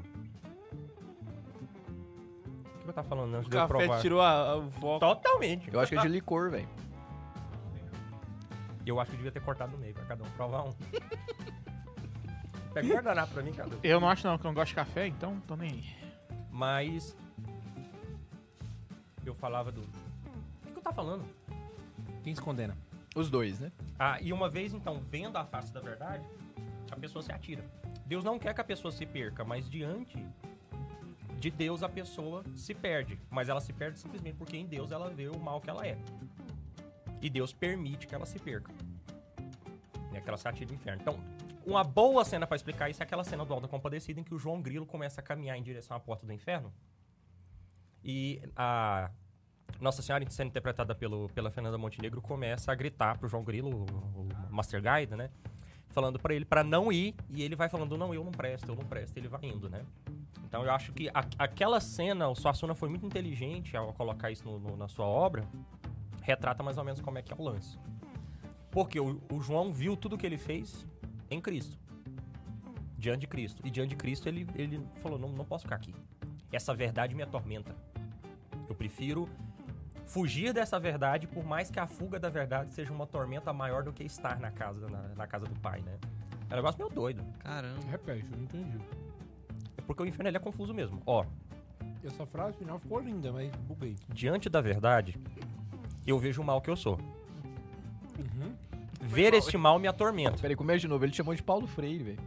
O 2.75 2.83
que 2.83 2.89
eu 2.89 2.93
tava 2.93 3.07
falando 3.09 3.33
antes 3.37 3.47
O 3.47 3.49
de 3.49 3.55
eu 3.57 3.61
café 3.67 3.73
provar? 3.79 4.01
tirou 4.01 4.21
a- 4.21 4.31
a- 4.51 4.55
o 4.57 4.69
foco. 4.69 4.99
Totalmente. 4.99 5.73
Eu 5.73 5.79
acho 5.79 5.91
que 5.93 5.97
é 5.97 6.01
de 6.01 6.07
licor, 6.09 6.51
velho. 6.51 6.69
Eu 8.85 8.99
acho 8.99 9.09
que 9.09 9.15
eu 9.15 9.17
devia 9.17 9.31
ter 9.31 9.39
cortado 9.41 9.71
no 9.71 9.79
meio 9.79 9.95
pra 9.95 10.05
cada 10.05 10.23
um 10.23 10.29
provar 10.31 10.63
um. 10.67 10.73
Pega 12.71 12.87
o 12.87 12.91
guardanapo 12.91 13.33
pra 13.33 13.41
mim, 13.41 13.51
cadê? 13.53 13.75
Eu 13.81 13.99
não 13.99 14.07
acho 14.09 14.27
não, 14.27 14.37
que 14.37 14.45
eu 14.45 14.49
não 14.49 14.53
gosto 14.53 14.69
de 14.69 14.75
café, 14.75 15.07
então 15.07 15.39
tô 15.47 15.55
nem 15.55 15.71
aí. 15.71 15.85
Mas. 16.51 17.17
Eu 19.25 19.33
falava 19.33 19.71
do. 19.71 19.81
O 19.81 19.85
que, 20.63 20.71
que 20.71 20.77
eu 20.77 20.81
tava 20.81 20.95
falando? 20.95 21.25
Quem 22.23 22.33
se 22.33 22.41
condena? 22.41 22.77
Os 23.15 23.29
dois, 23.29 23.59
né? 23.59 23.71
Ah, 23.99 24.19
e 24.21 24.33
uma 24.33 24.49
vez 24.49 24.73
então, 24.73 24.99
vendo 24.99 25.37
a 25.37 25.45
face 25.45 25.71
da 25.71 25.79
verdade, 25.79 26.25
a 26.91 26.95
pessoa 26.95 27.21
se 27.21 27.31
atira. 27.31 27.63
Deus 28.05 28.23
não 28.23 28.39
quer 28.39 28.53
que 28.53 28.61
a 28.61 28.63
pessoa 28.63 28.91
se 28.91 29.05
perca, 29.05 29.43
mas 29.43 29.69
diante 29.69 30.25
de 31.39 31.51
Deus 31.51 31.83
a 31.83 31.89
pessoa 31.89 32.43
se 32.55 32.73
perde. 32.73 33.19
Mas 33.29 33.49
ela 33.49 33.61
se 33.61 33.73
perde 33.73 33.99
simplesmente 33.99 34.35
porque 34.35 34.57
em 34.57 34.65
Deus 34.65 34.91
ela 34.91 35.09
vê 35.09 35.27
o 35.27 35.39
mal 35.39 35.59
que 35.61 35.69
ela 35.69 35.85
é. 35.85 35.97
E 37.21 37.29
Deus 37.29 37.53
permite 37.53 38.07
que 38.07 38.15
ela 38.15 38.25
se 38.25 38.39
perca. 38.39 38.71
Né, 40.11 40.21
que 40.21 40.27
ela 40.27 40.37
se 40.37 40.47
atire 40.47 40.71
no 40.71 40.75
inferno. 40.75 41.01
Então, 41.01 41.19
uma 41.65 41.83
boa 41.83 42.25
cena 42.25 42.45
pra 42.45 42.55
explicar 42.55 42.89
isso 42.89 43.01
é 43.01 43.05
aquela 43.05 43.23
cena 43.23 43.45
do 43.45 43.53
Alto 43.53 43.63
da 43.63 43.67
Compadecida 43.67 44.19
em 44.19 44.23
que 44.23 44.33
o 44.33 44.39
João 44.39 44.61
Grilo 44.61 44.85
começa 44.85 45.21
a 45.21 45.23
caminhar 45.23 45.57
em 45.57 45.63
direção 45.63 45.95
à 45.95 45.99
porta 45.99 46.25
do 46.25 46.33
inferno. 46.33 46.73
E 48.03 48.41
a 48.55 49.09
Nossa 49.79 50.01
Senhora, 50.01 50.27
sendo 50.29 50.47
interpretada 50.49 50.93
pelo, 50.93 51.29
pela 51.29 51.49
Fernanda 51.49 51.77
Montenegro, 51.77 52.21
começa 52.21 52.71
a 52.71 52.75
gritar 52.75 53.17
pro 53.17 53.27
João 53.27 53.43
Grilo, 53.43 53.69
o, 53.69 54.21
o 54.21 54.53
Master 54.53 54.81
Guide, 54.81 55.15
né? 55.15 55.29
Falando 55.89 56.19
pra 56.19 56.33
ele 56.33 56.43
pra 56.45 56.63
não 56.63 56.91
ir, 56.91 57.15
e 57.29 57.43
ele 57.43 57.55
vai 57.55 57.69
falando, 57.69 57.95
não, 57.97 58.13
eu 58.13 58.23
não 58.23 58.31
presto, 58.31 58.67
eu 58.67 58.75
não 58.75 58.83
presto, 58.83 59.15
ele 59.17 59.27
vai 59.27 59.41
indo, 59.43 59.69
né? 59.69 59.85
Então 60.43 60.63
eu 60.63 60.71
acho 60.71 60.91
que 60.91 61.07
a- 61.09 61.25
aquela 61.37 61.79
cena, 61.79 62.27
o 62.27 62.35
Suassuna 62.35 62.73
foi 62.75 62.89
muito 62.89 63.05
inteligente 63.05 63.77
ao 63.77 63.93
colocar 63.93 64.31
isso 64.31 64.43
no- 64.43 64.59
no- 64.59 64.75
na 64.77 64.87
sua 64.87 65.05
obra, 65.05 65.47
retrata 66.21 66.63
mais 66.63 66.77
ou 66.77 66.83
menos 66.83 66.99
como 66.99 67.17
é 67.17 67.21
que 67.21 67.31
é 67.31 67.35
o 67.37 67.43
lance. 67.43 67.77
Porque 68.71 68.99
o, 68.99 69.21
o 69.31 69.39
João 69.39 69.71
viu 69.71 69.95
tudo 69.95 70.17
que 70.17 70.25
ele 70.25 70.37
fez 70.37 70.85
em 71.29 71.39
Cristo. 71.39 71.77
Diante 72.97 73.21
de 73.21 73.27
Cristo. 73.27 73.61
E 73.65 73.69
diante 73.69 73.89
de 73.89 73.95
Cristo 73.95 74.27
ele, 74.27 74.47
ele 74.55 74.81
falou, 74.95 75.19
não, 75.19 75.29
não 75.29 75.45
posso 75.45 75.63
ficar 75.63 75.75
aqui. 75.75 75.93
Essa 76.51 76.73
verdade 76.73 77.13
me 77.13 77.21
atormenta. 77.21 77.75
Eu 78.67 78.75
prefiro 78.75 79.27
fugir 80.05 80.53
dessa 80.53 80.79
verdade, 80.79 81.27
por 81.27 81.43
mais 81.43 81.69
que 81.71 81.79
a 81.79 81.87
fuga 81.87 82.19
da 82.19 82.29
verdade 82.29 82.73
seja 82.73 82.91
uma 82.93 83.05
tormenta 83.07 83.51
maior 83.53 83.83
do 83.83 83.91
que 83.93 84.03
estar 84.03 84.39
na 84.39 84.51
casa, 84.51 84.87
na, 84.89 85.01
na 85.15 85.27
casa 85.27 85.45
do 85.45 85.59
pai, 85.59 85.81
né? 85.81 85.97
É 86.49 86.53
um 86.53 86.57
negócio 86.57 86.77
meio 86.77 86.89
doido. 86.93 87.23
Caramba. 87.39 87.79
Repete, 87.89 88.25
eu 88.31 88.37
não 88.37 88.43
entendi. 88.43 88.77
É 89.77 89.81
porque 89.81 90.03
o 90.03 90.05
inferno 90.05 90.29
ele 90.29 90.37
é 90.37 90.39
confuso 90.39 90.73
mesmo. 90.73 91.01
Ó, 91.05 91.25
Essa 92.03 92.25
frase 92.25 92.57
final 92.57 92.77
ficou 92.79 92.99
linda, 92.99 93.31
mas 93.31 93.49
buguei. 93.55 93.95
diante 94.09 94.49
da 94.49 94.61
verdade, 94.61 95.17
eu 96.05 96.19
vejo 96.19 96.41
o 96.41 96.45
mal 96.45 96.61
que 96.61 96.69
eu 96.69 96.75
sou. 96.75 96.99
Uhum. 98.19 98.53
Ver 99.01 99.33
este 99.33 99.57
mal 99.57 99.79
me 99.79 99.87
atormenta. 99.87 100.37
Peraí, 100.37 100.55
começa 100.55 100.79
de 100.79 100.87
novo. 100.87 101.03
Ele 101.03 101.13
chamou 101.13 101.33
de 101.33 101.41
Paulo 101.43 101.65
Freire, 101.67 102.03
velho. 102.03 102.19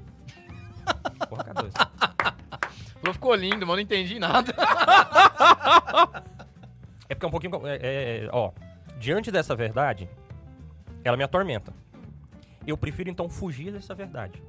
Porra, 1.29 1.45
K2. 1.45 1.86
Falou, 3.07 3.15
ficou 3.15 3.35
lindo, 3.35 3.65
mas 3.67 3.77
não 3.77 3.81
entendi 3.81 4.19
nada. 4.19 4.53
É 7.09 7.15
porque 7.15 7.25
é 7.25 7.29
um 7.29 7.31
pouquinho. 7.31 7.67
é, 7.67 7.77
é, 7.77 8.25
é, 8.25 8.29
ó, 8.33 8.51
diante 8.99 9.31
dessa 9.31 9.55
verdade, 9.55 10.09
ela 11.05 11.17
me 11.17 11.23
atormenta. 11.23 11.73
Eu 12.67 12.77
prefiro 12.77 13.09
então 13.09 13.29
fugir 13.29 13.71
dessa 13.73 13.95
verdade. 13.95 14.43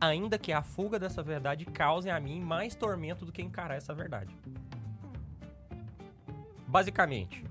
Ainda 0.00 0.38
que 0.38 0.52
a 0.52 0.62
fuga 0.62 0.98
dessa 0.98 1.20
verdade 1.22 1.64
cause 1.64 2.08
a 2.08 2.20
mim 2.20 2.40
mais 2.40 2.74
tormento 2.76 3.24
do 3.24 3.32
que 3.32 3.42
encarar 3.42 3.74
essa 3.74 3.92
verdade. 3.92 4.36
Basicamente, 6.68 7.44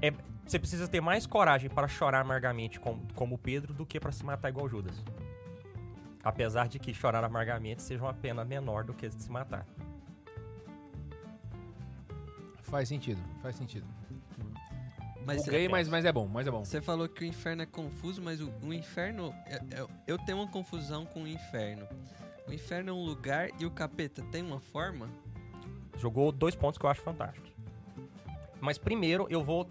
é, 0.00 0.12
você 0.46 0.58
precisa 0.58 0.86
ter 0.86 1.00
mais 1.00 1.26
coragem 1.26 1.70
para 1.70 1.88
chorar 1.88 2.20
amargamente 2.20 2.78
com- 2.78 3.00
como 3.14 3.36
Pedro 3.38 3.72
do 3.72 3.84
que 3.86 3.98
para 3.98 4.12
se 4.12 4.24
matar 4.24 4.48
igual 4.50 4.68
Judas. 4.68 4.94
Apesar 6.24 6.68
de 6.68 6.78
que 6.78 6.94
chorar 6.94 7.22
amargamente 7.22 7.82
seja 7.82 8.02
uma 8.02 8.14
pena 8.14 8.44
menor 8.44 8.84
do 8.84 8.94
que 8.94 9.10
se 9.10 9.30
matar. 9.30 9.66
Faz 12.62 12.88
sentido, 12.88 13.20
faz 13.42 13.56
sentido. 13.56 13.86
Mas 15.26 15.44
buguei, 15.44 15.66
é- 15.66 15.68
mas, 15.68 15.88
mas 15.88 16.04
é 16.04 16.12
bom, 16.12 16.26
mas 16.26 16.46
é 16.46 16.50
bom. 16.50 16.64
Você 16.64 16.80
falou 16.80 17.08
que 17.08 17.24
o 17.24 17.26
inferno 17.26 17.62
é 17.62 17.66
confuso, 17.66 18.20
mas 18.22 18.40
o, 18.40 18.50
o 18.62 18.72
inferno. 18.72 19.34
é- 19.46 19.56
é- 19.80 19.86
eu 20.06 20.18
tenho 20.18 20.38
uma 20.38 20.48
confusão 20.48 21.06
com 21.06 21.22
o 21.22 21.28
inferno. 21.28 21.86
O 22.46 22.52
inferno 22.52 22.90
é 22.90 22.92
um 22.92 23.04
lugar 23.04 23.48
e 23.58 23.64
o 23.64 23.70
capeta 23.70 24.22
tem 24.30 24.42
uma 24.42 24.60
forma? 24.60 25.08
Jogou 25.98 26.30
dois 26.32 26.54
pontos 26.54 26.78
que 26.78 26.84
eu 26.84 26.90
acho 26.90 27.00
fantásticos. 27.00 27.50
Mas 28.60 28.76
primeiro 28.76 29.26
eu 29.30 29.42
vou 29.42 29.68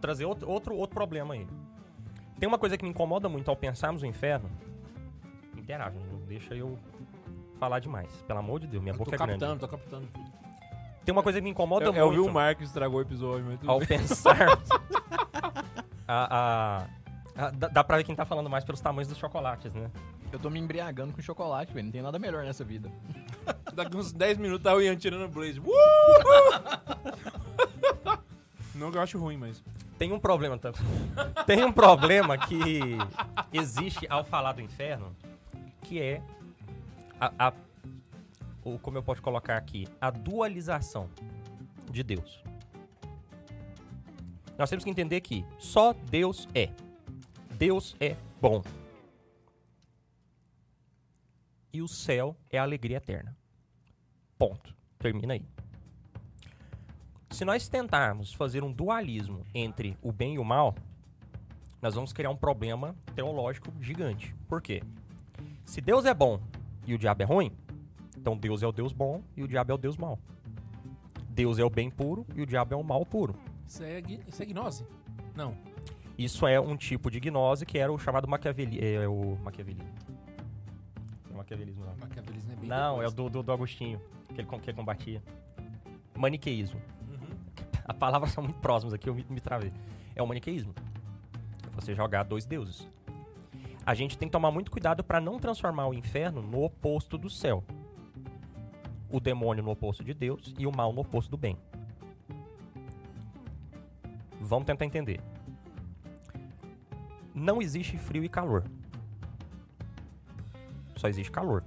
trazer 0.00 0.24
outro, 0.24 0.48
outro, 0.48 0.74
outro 0.74 0.94
problema 0.94 1.34
aí. 1.34 1.46
Tem 2.38 2.48
uma 2.48 2.58
coisa 2.58 2.76
que 2.76 2.84
me 2.84 2.90
incomoda 2.90 3.28
muito 3.28 3.48
ao 3.48 3.56
pensarmos 3.56 4.02
no 4.02 4.08
inferno. 4.08 4.50
Interage, 5.62 5.96
não 6.10 6.18
deixa 6.26 6.54
eu 6.54 6.78
falar 7.58 7.78
demais. 7.78 8.10
Pelo 8.26 8.40
amor 8.40 8.60
de 8.60 8.66
Deus, 8.66 8.82
minha 8.82 8.94
Eu 8.94 8.98
boca 8.98 9.10
tô 9.10 9.14
é 9.14 9.18
grande. 9.18 9.38
captando, 9.40 9.60
tô 9.60 9.68
captando. 9.68 10.08
Tem 11.04 11.12
uma 11.12 11.22
coisa 11.22 11.38
que 11.38 11.44
me 11.44 11.50
incomoda 11.50 11.86
Eu, 11.86 11.94
eu 11.94 12.10
vi 12.10 12.16
muito 12.18 12.36
o 12.36 12.54
que 12.56 12.64
estragou 12.64 12.98
o 12.98 13.02
episódio, 13.02 13.44
mas 13.46 13.58
tudo 13.60 13.70
ao 13.70 13.78
bem. 13.78 13.88
pensar. 13.88 14.48
a, 16.06 16.36
a- 16.36 16.86
a- 17.36 17.50
dá, 17.50 17.68
dá 17.68 17.84
pra 17.84 17.96
ver 17.96 18.04
quem 18.04 18.14
tá 18.14 18.24
falando 18.24 18.50
mais 18.50 18.64
pelos 18.64 18.80
tamanhos 18.80 19.08
dos 19.08 19.18
chocolates, 19.18 19.74
né? 19.74 19.90
Eu 20.32 20.38
tô 20.38 20.48
me 20.50 20.58
embriagando 20.58 21.12
com 21.12 21.20
chocolate, 21.20 21.72
velho. 21.72 21.84
Não 21.86 21.92
tem 21.92 22.02
nada 22.02 22.18
melhor 22.18 22.44
nessa 22.44 22.64
vida. 22.64 22.90
Daqui 23.74 23.96
uns 23.96 24.12
10 24.12 24.38
minutos 24.38 24.62
tá 24.64 24.74
o 24.74 24.80
Ian 24.80 24.96
tirando 24.96 25.24
o 25.24 25.28
Blaze. 25.28 25.60
Uh! 25.60 25.64
Não 28.74 28.90
que 28.90 28.96
eu 28.96 29.02
acho 29.02 29.18
ruim, 29.18 29.36
mas. 29.36 29.62
Tem 29.98 30.12
um 30.12 30.18
problema, 30.18 30.58
tá? 30.58 30.72
Tem 31.46 31.64
um 31.64 31.72
problema 31.72 32.36
que 32.38 32.80
existe 33.52 34.06
ao 34.08 34.24
falar 34.24 34.52
do 34.52 34.60
inferno, 34.60 35.14
que 35.82 36.00
é 36.00 36.22
a, 37.20 37.48
a- 37.48 37.54
o 38.64 38.78
como 38.78 38.96
eu 38.98 39.02
posso 39.02 39.20
colocar 39.22 39.56
aqui, 39.56 39.86
a 40.00 40.10
dualização 40.10 41.08
de 41.90 42.02
Deus. 42.02 42.42
Nós 44.58 44.70
temos 44.70 44.84
que 44.84 44.90
entender 44.90 45.20
que 45.20 45.44
só 45.58 45.92
Deus 45.92 46.48
é. 46.54 46.70
Deus 47.58 47.96
é 48.00 48.16
bom. 48.40 48.62
E 51.72 51.80
o 51.80 51.88
céu 51.88 52.36
é 52.50 52.58
a 52.58 52.62
alegria 52.62 52.98
eterna. 52.98 53.36
Ponto. 54.38 54.74
Termina 54.98 55.34
aí. 55.34 55.44
Se 57.30 57.44
nós 57.44 57.66
tentarmos 57.68 58.32
fazer 58.34 58.62
um 58.62 58.70
dualismo 58.70 59.44
entre 59.54 59.96
o 60.02 60.12
bem 60.12 60.34
e 60.34 60.38
o 60.38 60.44
mal, 60.44 60.74
nós 61.80 61.94
vamos 61.94 62.12
criar 62.12 62.30
um 62.30 62.36
problema 62.36 62.94
teológico 63.14 63.72
gigante. 63.80 64.34
Por 64.46 64.60
quê? 64.60 64.82
Se 65.64 65.80
Deus 65.80 66.04
é 66.04 66.12
bom 66.14 66.40
e 66.86 66.94
o 66.94 66.98
diabo 66.98 67.22
é 67.22 67.26
ruim, 67.26 67.52
então 68.16 68.36
Deus 68.36 68.62
é 68.62 68.66
o 68.66 68.72
Deus 68.72 68.92
bom 68.92 69.22
e 69.36 69.42
o 69.42 69.48
diabo 69.48 69.72
é 69.72 69.74
o 69.74 69.78
Deus 69.78 69.96
mau. 69.96 70.18
Deus 71.30 71.58
é 71.58 71.64
o 71.64 71.70
bem 71.70 71.90
puro 71.90 72.26
e 72.34 72.42
o 72.42 72.46
diabo 72.46 72.74
é 72.74 72.76
o 72.76 72.82
mal 72.84 73.06
puro. 73.06 73.34
Isso 73.66 73.82
é, 73.82 74.00
isso 74.26 74.42
é 74.42 74.46
gnose? 74.46 74.86
Não. 75.34 75.56
Isso 76.18 76.46
é 76.46 76.60
um 76.60 76.76
tipo 76.76 77.10
de 77.10 77.18
gnose 77.18 77.64
que 77.64 77.78
era 77.78 77.90
o 77.92 77.98
chamado 77.98 78.28
Maquiaveli... 78.28 78.78
É 78.84 79.08
o 79.08 79.38
Maquiavelismo. 79.42 79.88
Não 81.28 81.34
é 81.34 81.38
Maquiavelismo, 81.38 81.84
não. 81.84 81.96
Maquiavelismo 81.96 82.52
é 82.52 82.56
bem 82.56 82.68
Não, 82.68 83.02
é 83.02 83.06
o 83.06 83.10
depois. 83.10 83.14
do, 83.14 83.30
do, 83.30 83.42
do 83.42 83.52
Agostinho, 83.52 84.00
que 84.34 84.40
ele, 84.40 84.46
que 84.46 84.70
ele 84.70 84.76
combatia. 84.76 85.22
Maniqueísmo. 86.14 86.78
Uhum. 87.08 87.36
As 87.88 87.96
palavras 87.96 88.30
são 88.32 88.44
muito 88.44 88.60
próximas 88.60 88.92
aqui, 88.92 89.08
eu 89.08 89.14
me, 89.14 89.24
me 89.28 89.40
travei. 89.40 89.72
É 90.14 90.22
o 90.22 90.26
maniqueísmo. 90.26 90.74
Você 91.74 91.94
jogar 91.94 92.24
dois 92.24 92.44
deuses. 92.44 92.86
A 93.84 93.94
gente 93.94 94.16
tem 94.16 94.28
que 94.28 94.32
tomar 94.32 94.50
muito 94.50 94.70
cuidado 94.70 95.02
para 95.02 95.20
não 95.20 95.38
transformar 95.38 95.88
o 95.88 95.94
inferno 95.94 96.40
no 96.42 96.62
oposto 96.62 97.18
do 97.18 97.28
céu. 97.28 97.64
O 99.10 99.18
demônio 99.20 99.62
no 99.62 99.70
oposto 99.70 100.04
de 100.04 100.14
Deus 100.14 100.54
e 100.58 100.66
o 100.66 100.72
mal 100.74 100.92
no 100.92 101.00
oposto 101.00 101.30
do 101.30 101.36
bem. 101.36 101.56
Vamos 104.40 104.66
tentar 104.66 104.84
entender. 104.84 105.20
Não 107.34 107.60
existe 107.60 107.96
frio 107.98 108.24
e 108.24 108.28
calor. 108.28 108.64
Só 110.96 111.08
existe 111.08 111.30
calor. 111.32 111.64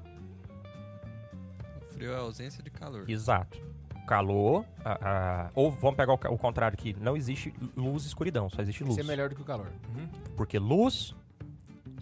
O 1.81 1.93
frio 1.93 2.11
é 2.11 2.15
a 2.15 2.19
ausência 2.19 2.63
de 2.63 2.69
calor. 2.69 3.09
Exato. 3.09 3.59
Calor, 4.07 4.63
a- 4.83 4.99
a- 5.47 5.51
ou 5.55 5.71
vamos 5.71 5.95
pegar 5.97 6.13
o, 6.13 6.15
o 6.33 6.37
contrário 6.37 6.75
aqui, 6.77 6.95
não 7.01 7.17
existe 7.17 7.51
luz 7.75 8.03
e 8.03 8.07
escuridão, 8.07 8.49
só 8.49 8.61
existe 8.61 8.83
luz. 8.83 8.95
Isso 8.95 9.01
é 9.05 9.07
melhor 9.07 9.29
do 9.29 9.35
que 9.35 9.41
o 9.41 9.45
calor. 9.45 9.67
Uhum. 9.95 10.07
Porque 10.37 10.59
luz 10.59 11.15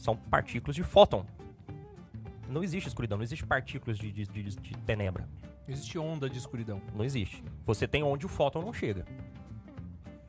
são 0.04 0.16
partículas 0.18 0.76
de 0.76 0.84
fóton. 0.84 1.26
Não 2.50 2.62
existe 2.64 2.88
escuridão, 2.88 3.18
não 3.18 3.24
existe 3.24 3.46
partículas 3.46 3.98
de, 3.98 4.12
de, 4.12 4.26
de- 4.26 4.44
de 4.44 4.78
tenebra. 4.80 5.28
Existe 5.68 5.98
onda 5.98 6.30
de 6.30 6.38
escuridão. 6.38 6.82
Não 6.94 7.06
existe. 7.06 7.42
Você 7.66 7.88
tem 7.88 8.04
onde 8.04 8.26
o 8.26 8.30
fóton 8.30 8.62
não 8.62 8.74
chega. 8.74 9.06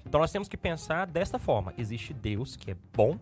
Então 0.06 0.20
nós 0.20 0.30
temos 0.30 0.48
que 0.48 0.56
pensar 0.56 1.06
desta 1.08 1.38
forma: 1.40 1.74
existe 1.76 2.14
Deus 2.14 2.54
que 2.56 2.70
é 2.70 2.76
bom 2.92 3.18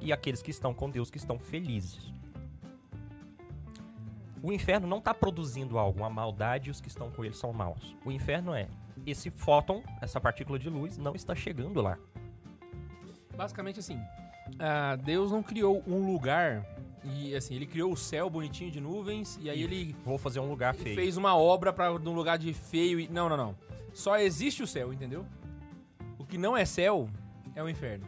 e 0.00 0.10
aqueles 0.12 0.40
que 0.40 0.50
estão 0.50 0.72
com 0.72 0.88
Deus 0.88 1.10
que 1.10 1.18
estão 1.18 1.38
felizes. 1.38 2.12
O 4.42 4.52
inferno 4.52 4.86
não 4.86 4.98
está 4.98 5.12
produzindo 5.12 5.78
algo, 5.78 5.98
uma 6.00 6.08
maldade 6.08 6.68
e 6.68 6.70
os 6.70 6.80
que 6.80 6.88
estão 6.88 7.10
com 7.10 7.24
ele 7.24 7.34
são 7.34 7.52
maus. 7.52 7.94
O 8.04 8.10
inferno 8.12 8.54
é 8.54 8.68
esse 9.04 9.30
fóton, 9.30 9.82
essa 10.00 10.20
partícula 10.20 10.58
de 10.58 10.70
luz, 10.70 10.96
não 10.96 11.14
está 11.14 11.34
chegando 11.34 11.82
lá. 11.82 11.98
Basicamente 13.36 13.80
assim, 13.80 14.00
ah, 14.58 14.96
Deus 14.96 15.30
não 15.30 15.42
criou 15.42 15.82
um 15.86 16.12
lugar 16.12 16.64
e 17.04 17.34
assim, 17.34 17.54
ele 17.54 17.66
criou 17.66 17.92
o 17.92 17.96
céu 17.96 18.28
bonitinho 18.28 18.70
de 18.70 18.80
nuvens 18.80 19.38
e 19.40 19.48
aí 19.48 19.62
ele 19.62 19.94
Vou 20.04 20.18
fazer 20.18 20.40
um 20.40 20.48
lugar 20.48 20.74
feio. 20.74 20.94
fez 20.94 21.16
uma 21.16 21.36
obra 21.36 21.72
para 21.72 21.92
um 21.92 22.14
lugar 22.14 22.38
de 22.38 22.52
feio 22.52 23.00
e 23.00 23.08
não, 23.08 23.28
não, 23.28 23.36
não. 23.36 23.56
Só 23.94 24.18
existe 24.18 24.62
o 24.62 24.66
céu, 24.66 24.92
entendeu? 24.92 25.24
O 26.18 26.24
que 26.24 26.36
não 26.36 26.56
é 26.56 26.64
céu 26.64 27.08
é 27.54 27.62
o 27.62 27.68
inferno. 27.68 28.06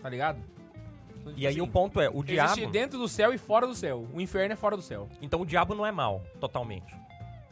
Tá 0.00 0.08
ligado? 0.08 0.40
Então, 1.20 1.32
E 1.36 1.46
aí 1.46 1.54
assim, 1.54 1.60
o 1.60 1.66
ponto 1.66 2.00
é, 2.00 2.08
o 2.08 2.22
diabo. 2.22 2.52
Existe 2.52 2.70
dentro 2.70 2.98
do 2.98 3.08
céu 3.08 3.32
e 3.32 3.38
fora 3.38 3.66
do 3.66 3.74
céu. 3.74 4.06
O 4.12 4.20
inferno 4.20 4.52
é 4.52 4.56
fora 4.56 4.76
do 4.76 4.82
céu. 4.82 5.08
Então 5.20 5.40
o 5.40 5.46
diabo 5.46 5.74
não 5.74 5.84
é 5.84 5.92
mal, 5.92 6.22
totalmente. 6.40 6.94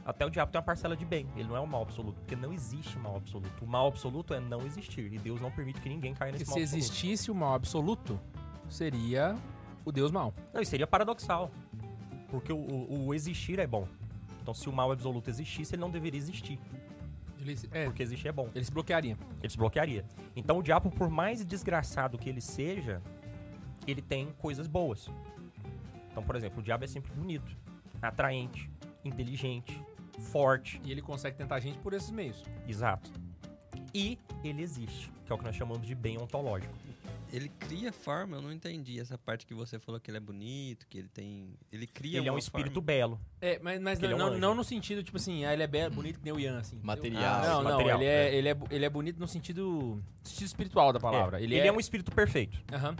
Até 0.06 0.24
o 0.24 0.30
diabo 0.30 0.52
tem 0.52 0.58
uma 0.58 0.64
parcela 0.64 0.96
de 0.96 1.04
bem. 1.04 1.26
Ele 1.36 1.48
não 1.48 1.56
é 1.56 1.60
o 1.60 1.66
mal 1.66 1.82
absoluto, 1.82 2.20
porque 2.20 2.36
não 2.36 2.52
existe 2.52 2.96
mal 2.98 3.16
absoluto. 3.16 3.64
O 3.64 3.66
mal 3.66 3.88
absoluto 3.88 4.32
é 4.32 4.38
não 4.38 4.64
existir. 4.64 5.12
E 5.12 5.18
Deus 5.18 5.40
não 5.40 5.50
permite 5.50 5.80
que 5.80 5.88
ninguém 5.88 6.14
caia 6.14 6.30
nesse 6.30 6.44
se 6.44 6.50
mal 6.50 6.58
absoluto. 6.60 6.78
existisse 6.78 7.30
o 7.30 7.34
mal 7.34 7.54
absoluto, 7.54 8.20
seria 8.68 9.36
o 9.84 9.90
Deus 9.90 10.12
mal. 10.12 10.32
Não, 10.54 10.60
isso 10.62 10.70
seria 10.70 10.86
paradoxal. 10.86 11.50
Porque 12.30 12.52
o, 12.52 12.56
o- 12.56 13.06
o 13.08 13.14
existir 13.14 13.58
é 13.58 13.66
bom. 13.66 13.88
Então 14.40 14.54
se 14.54 14.68
o 14.68 14.72
mal 14.72 14.92
absoluto 14.92 15.28
existisse, 15.28 15.74
ele 15.74 15.80
não 15.80 15.90
deveria 15.90 16.18
existir. 16.18 16.58
Ele, 17.40 17.56
é, 17.72 17.84
Porque 17.86 18.02
existir 18.02 18.28
é 18.28 18.32
bom. 18.32 18.48
ele 18.54 18.64
se 18.64 18.70
bloquearia. 18.72 19.16
Ele 19.42 19.50
se 19.50 19.56
bloquearia. 19.58 20.04
Então 20.36 20.58
o 20.58 20.62
diabo, 20.62 20.88
por 20.90 21.08
mais 21.10 21.44
desgraçado 21.44 22.16
que 22.16 22.28
ele 22.28 22.40
seja, 22.40 23.02
ele 23.86 24.00
tem 24.02 24.28
coisas 24.38 24.66
boas. 24.68 25.10
Então, 26.10 26.22
por 26.22 26.34
exemplo, 26.36 26.60
o 26.60 26.62
diabo 26.62 26.84
é 26.84 26.86
sempre 26.86 27.12
bonito, 27.12 27.56
atraente, 28.00 28.70
inteligente, 29.04 29.80
forte. 30.18 30.80
E 30.84 30.90
ele 30.92 31.02
consegue 31.02 31.36
tentar 31.36 31.56
a 31.56 31.60
gente 31.60 31.78
por 31.78 31.92
esses 31.92 32.10
meios. 32.10 32.42
Exato. 32.68 33.10
E 33.94 34.18
ele 34.44 34.62
existe, 34.62 35.10
que 35.24 35.32
é 35.32 35.34
o 35.34 35.38
que 35.38 35.44
nós 35.44 35.54
chamamos 35.56 35.86
de 35.86 35.94
bem 35.94 36.18
ontológico. 36.20 36.72
Ele 37.32 37.48
cria 37.58 37.92
forma, 37.92 38.36
eu 38.36 38.42
não 38.42 38.52
entendi 38.52 39.00
essa 39.00 39.18
parte 39.18 39.44
que 39.44 39.52
você 39.52 39.80
falou 39.80 40.00
que 40.00 40.08
ele 40.10 40.18
é 40.18 40.20
bonito, 40.20 40.86
que 40.86 40.96
ele 40.98 41.08
tem. 41.08 41.48
Ele 41.72 41.86
cria 41.86 42.18
ele 42.18 42.28
é 42.28 42.32
um 42.32 42.38
espírito 42.38 42.74
forma. 42.74 42.86
belo. 42.86 43.20
É, 43.40 43.58
mas, 43.58 43.80
mas 43.80 44.00
Ele 44.00 44.14
não, 44.14 44.26
é 44.28 44.30
um 44.30 44.32
não, 44.34 44.38
não 44.38 44.54
no 44.54 44.64
sentido, 44.64 45.02
tipo 45.02 45.16
assim, 45.16 45.44
ah, 45.44 45.52
ele 45.52 45.62
é 45.62 45.66
belo, 45.66 45.92
bonito 45.92 46.18
que 46.20 46.24
nem 46.24 46.32
o 46.32 46.38
Ian, 46.38 46.58
assim. 46.58 46.78
Material, 46.82 47.24
Ah, 47.24 47.48
não, 47.48 47.62
não, 47.64 47.70
material, 47.72 47.98
ele 48.00 48.08
é, 48.08 48.28
é. 48.28 48.34
ele, 48.36 48.48
é, 48.48 48.56
ele 48.70 48.84
é 48.84 48.88
bonito 48.88 49.18
no 49.18 49.26
sentido, 49.26 50.00
sentido 50.22 50.46
espiritual 50.46 50.92
da 50.92 51.00
palavra. 51.00 51.40
É, 51.40 51.42
Ele, 51.42 51.54
ele 51.56 51.62
é... 51.66 51.68
é 51.68 51.72
um 51.72 51.80
espírito 51.80 52.12
perfeito. 52.12 52.62
Aham. 52.72 52.94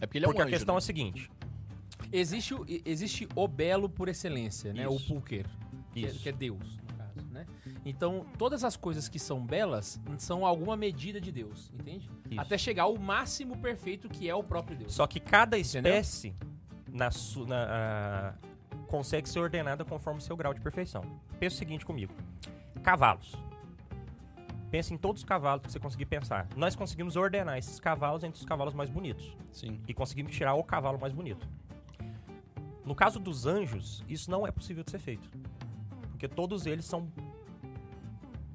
É 0.00 0.06
porque 0.06 0.18
ele 0.18 0.24
é 0.24 0.28
porque 0.28 0.40
um 0.40 0.44
a 0.44 0.46
anjo, 0.46 0.54
questão 0.56 0.74
é 0.74 0.76
né? 0.76 0.78
a 0.78 0.80
seguinte: 0.80 1.30
Existe, 2.12 2.54
o- 2.54 2.64
existe 2.84 3.28
o 3.34 3.48
belo 3.48 3.88
por 3.88 4.08
excelência, 4.08 4.72
né? 4.72 4.86
O 4.88 4.94
Isso. 4.94 5.08
pulquer, 5.08 5.46
que, 6.00 6.06
é- 6.06 6.10
Isso. 6.10 6.18
que 6.22 6.28
é 6.28 6.32
Deus, 6.32 6.76
no 6.78 6.94
caso, 6.96 7.26
né? 7.30 7.46
Então, 7.84 8.26
todas 8.38 8.64
as 8.64 8.76
coisas 8.76 9.08
que 9.08 9.18
são 9.18 9.44
belas 9.44 10.00
são 10.18 10.44
alguma 10.44 10.76
medida 10.76 11.20
de 11.20 11.30
Deus, 11.32 11.70
entende? 11.74 12.10
Isso. 12.30 12.40
Até 12.40 12.58
chegar 12.58 12.84
ao 12.84 12.96
máximo 12.98 13.56
perfeito 13.58 14.08
que 14.08 14.28
é 14.28 14.34
o 14.34 14.42
próprio 14.42 14.76
Deus. 14.76 14.92
Só 14.94 15.06
que 15.06 15.18
cada 15.20 15.58
Entendeu? 15.58 15.92
espécie 15.92 16.34
na 16.92 17.10
su- 17.10 17.46
na, 17.46 18.34
consegue 18.88 19.28
ser 19.28 19.38
ordenada 19.38 19.84
conforme 19.84 20.18
o 20.18 20.22
seu 20.22 20.36
grau 20.36 20.52
de 20.52 20.60
perfeição. 20.60 21.02
Pensa 21.38 21.54
o 21.56 21.58
seguinte 21.58 21.84
comigo: 21.86 22.12
cavalos. 22.82 23.34
Pensa 24.70 24.94
em 24.94 24.96
todos 24.96 25.22
os 25.22 25.24
cavalos 25.28 25.62
que 25.64 25.72
você 25.72 25.80
conseguir 25.80 26.06
pensar. 26.06 26.46
Nós 26.56 26.76
conseguimos 26.76 27.16
ordenar 27.16 27.58
esses 27.58 27.80
cavalos 27.80 28.22
entre 28.22 28.38
os 28.38 28.46
cavalos 28.46 28.72
mais 28.72 28.88
bonitos. 28.88 29.36
Sim. 29.50 29.80
E 29.88 29.92
conseguimos 29.92 30.30
tirar 30.32 30.54
o 30.54 30.62
cavalo 30.62 30.96
mais 30.98 31.12
bonito. 31.12 31.44
No 32.84 32.94
caso 32.94 33.18
dos 33.18 33.46
anjos, 33.46 34.04
isso 34.08 34.30
não 34.30 34.46
é 34.46 34.52
possível 34.52 34.84
de 34.84 34.90
ser 34.92 34.98
feito. 35.00 35.28
Porque 36.20 36.28
todos 36.28 36.66
eles 36.66 36.84
são 36.84 37.10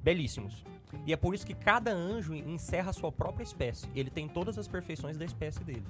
belíssimos. 0.00 0.64
E 1.04 1.12
é 1.12 1.16
por 1.16 1.34
isso 1.34 1.44
que 1.44 1.52
cada 1.52 1.92
anjo 1.92 2.32
encerra 2.32 2.90
a 2.90 2.92
sua 2.92 3.10
própria 3.10 3.42
espécie. 3.42 3.88
Ele 3.92 4.08
tem 4.08 4.28
todas 4.28 4.56
as 4.56 4.68
perfeições 4.68 5.16
da 5.16 5.24
espécie 5.24 5.64
dele. 5.64 5.84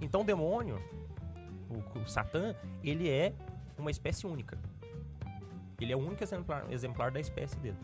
Então 0.00 0.22
o 0.22 0.24
demônio, 0.24 0.82
o, 1.68 1.98
o 1.98 2.08
Satã, 2.08 2.54
ele 2.82 3.10
é 3.10 3.34
uma 3.76 3.90
espécie 3.90 4.26
única. 4.26 4.58
Ele 5.78 5.92
é 5.92 5.96
o 5.96 5.98
único 5.98 6.24
exemplar, 6.24 6.64
exemplar 6.72 7.10
da 7.10 7.20
espécie 7.20 7.58
dele. 7.58 7.76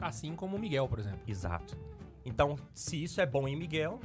Assim 0.00 0.34
como 0.34 0.56
o 0.56 0.58
Miguel, 0.58 0.88
por 0.88 0.98
exemplo. 0.98 1.20
Exato. 1.28 1.76
Então, 2.24 2.56
se 2.72 3.02
isso 3.02 3.20
é 3.20 3.26
bom 3.26 3.46
em 3.46 3.54
Miguel, 3.54 4.00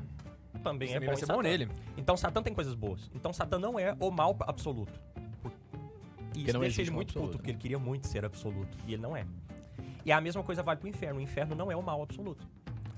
também 0.61 0.93
é 0.93 0.99
bom 0.99 1.13
em 1.13 1.15
Satã. 1.15 1.35
bom 1.35 1.41
nele. 1.41 1.69
Então 1.95 2.17
Satã 2.17 2.43
tem 2.43 2.53
coisas 2.53 2.75
boas. 2.75 3.09
Então 3.15 3.31
Satã 3.31 3.57
não 3.57 3.79
é 3.79 3.95
o 3.97 4.11
mal 4.11 4.35
absoluto. 4.41 4.99
E 6.37 6.43
isso 6.43 6.53
não 6.53 6.61
deixa 6.61 6.81
ele 6.81 6.91
muito 6.91 7.09
absoluto, 7.09 7.31
puto, 7.31 7.37
porque 7.39 7.51
né? 7.51 7.55
ele 7.55 7.61
queria 7.61 7.79
muito 7.79 8.07
ser 8.07 8.23
absoluto. 8.23 8.77
E 8.85 8.93
ele 8.93 9.01
não 9.01 9.17
é. 9.17 9.25
E 10.05 10.11
a 10.11 10.21
mesma 10.21 10.43
coisa 10.43 10.61
vale 10.61 10.79
pro 10.79 10.87
inferno. 10.87 11.19
O 11.19 11.21
inferno 11.21 11.55
não 11.55 11.71
é 11.71 11.75
o 11.75 11.81
mal 11.81 12.01
absoluto. 12.01 12.47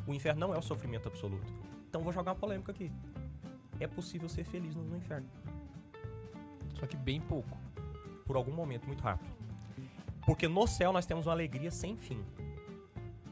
O 0.06 0.14
inferno 0.14 0.42
não 0.42 0.54
é 0.54 0.58
o 0.58 0.62
sofrimento 0.62 1.08
absoluto. 1.08 1.52
Então 1.90 2.02
vou 2.02 2.12
jogar 2.12 2.32
uma 2.32 2.38
polêmica 2.38 2.72
aqui. 2.72 2.92
É 3.80 3.88
possível 3.88 4.28
ser 4.28 4.44
feliz 4.44 4.76
no, 4.76 4.84
no 4.84 4.98
inferno. 4.98 5.28
Só 6.78 6.86
que 6.86 6.98
bem 6.98 7.22
pouco. 7.22 7.58
Por 8.26 8.36
algum 8.36 8.52
momento 8.52 8.86
muito 8.86 9.02
rápido. 9.02 9.32
Porque 10.26 10.48
no 10.48 10.68
céu 10.68 10.92
nós 10.92 11.06
temos 11.06 11.26
uma 11.26 11.32
alegria 11.32 11.72
sem 11.72 11.96
fim. 11.96 12.22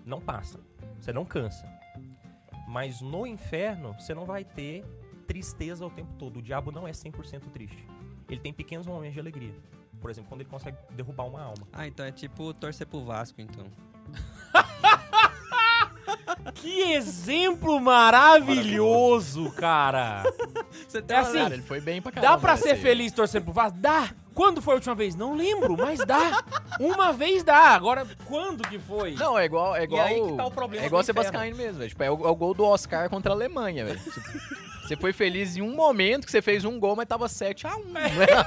Não 0.06 0.22
passa. 0.22 0.60
Você 1.02 1.12
não 1.12 1.26
cansa. 1.26 1.68
Mas 2.68 3.02
no 3.02 3.28
inferno, 3.28 3.94
você 3.94 4.14
não 4.14 4.26
vai 4.26 4.46
ter 4.46 4.86
tristeza 5.28 5.86
o 5.86 5.90
tempo 5.90 6.14
todo. 6.18 6.38
O 6.38 6.42
diabo 6.42 6.72
não 6.72 6.88
é 6.88 6.92
100% 6.92 7.42
triste. 7.52 7.86
Ele 8.30 8.40
tem 8.40 8.54
pequenos 8.54 8.88
momentos 8.88 9.14
de 9.14 9.20
alegria. 9.20 9.54
Por 10.00 10.10
exemplo, 10.12 10.30
quando 10.30 10.42
ele 10.42 10.50
consegue 10.50 10.78
derrubar 10.92 11.26
uma 11.26 11.42
alma. 11.42 11.68
Ah, 11.74 11.88
então 11.88 12.06
é 12.06 12.12
tipo 12.12 12.54
torcer 12.54 12.88
pro 12.88 13.04
Vasco, 13.04 13.42
então. 13.42 13.66
Que 16.54 16.94
exemplo 16.94 17.80
maravilhoso, 17.80 19.52
cara! 19.52 20.24
Você 20.88 21.04
É 21.08 21.16
assim, 21.16 21.38
Cara, 21.38 21.54
ele 21.54 21.64
foi 21.64 21.80
bem 21.82 22.02
pra 22.02 22.12
caramba. 22.12 22.34
Dá 22.34 22.40
pra 22.40 22.52
nessa 22.52 22.64
ser 22.64 22.72
aí. 22.72 22.82
feliz 22.82 23.12
torcendo 23.12 23.44
pro 23.44 23.54
Vasco? 23.54 23.78
Dá! 23.80 24.10
Quando 24.34 24.62
foi 24.62 24.74
a 24.74 24.76
última 24.76 24.96
vez? 24.96 25.16
Não 25.16 25.36
lembro, 25.36 25.76
mas 25.78 26.00
dá! 26.06 26.44
Uma 26.80 27.12
vez 27.12 27.44
dá! 27.44 27.70
Agora, 27.70 28.06
quando 28.26 28.68
que 28.68 28.80
foi? 28.80 29.16
Não, 29.16 29.38
é 29.38 29.46
igual. 29.46 29.76
É 29.76 29.84
igual, 29.84 30.06
aí 30.06 30.22
que 30.22 30.34
tá 30.34 30.46
o 30.46 30.52
problema 30.52 30.84
é 30.86 30.88
igual 30.88 31.04
ser 31.04 31.14
vascaíno 31.14 31.58
mesmo, 31.58 31.80
velho. 31.80 31.90
Tipo, 31.90 32.04
é 32.04 32.12
o, 32.12 32.26
é 32.26 32.30
o 32.30 32.36
gol 32.36 32.54
do 32.54 32.64
Oscar 32.64 33.10
contra 33.10 33.32
a 33.32 33.36
Alemanha, 33.36 33.86
velho. 33.86 34.00
Você 34.88 34.96
foi 34.96 35.12
feliz 35.12 35.58
em 35.58 35.62
um 35.62 35.76
momento 35.76 36.26
que 36.26 36.32
você 36.32 36.42
fez 36.42 36.64
um 36.64 36.80
gol, 36.80 36.96
mas 36.96 37.06
tava 37.06 37.26
7x1. 37.26 37.68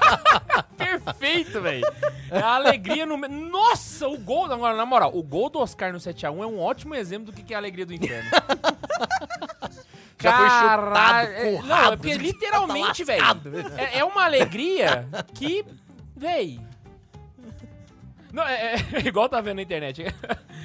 Perfeito, 0.74 1.61
velho. 1.61 1.84
É 2.30 2.38
a 2.38 2.55
alegria 2.55 3.05
no. 3.05 3.18
Nossa, 3.28 4.09
o 4.09 4.16
gol. 4.16 4.47
Agora, 4.47 4.74
na 4.74 4.86
moral, 4.86 5.14
o 5.14 5.22
gol 5.22 5.51
do 5.51 5.59
Oscar 5.59 5.93
no 5.93 5.99
7x1 5.99 6.43
é 6.43 6.47
um 6.47 6.59
ótimo 6.59 6.95
exemplo 6.95 7.26
do 7.26 7.32
que 7.32 7.53
é 7.53 7.57
a 7.57 7.59
alegria 7.61 7.84
do 7.84 7.93
inferno. 7.93 8.30
Já 10.18 10.36
foi 10.36 10.49
chutado, 10.49 10.93
Caralho, 10.93 11.28
é- 11.28 11.62
Não, 11.62 11.93
é 11.93 11.97
porque 11.97 12.14
literalmente, 12.14 13.05
velho. 13.05 13.22
É, 13.76 13.99
é 13.99 14.05
uma 14.05 14.24
alegria 14.24 15.07
que. 15.34 15.64
Véi. 16.16 16.59
Não, 18.32 18.47
é, 18.47 18.76
é 18.76 18.99
igual 19.05 19.28
tá 19.28 19.43
vendo 19.43 19.57
na 19.57 19.62
internet. 19.62 20.05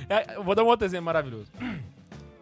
É, 0.08 0.36
eu 0.36 0.44
vou 0.44 0.56
dar 0.56 0.64
um 0.64 0.68
outro 0.68 0.86
exemplo 0.86 1.06
maravilhoso. 1.06 1.52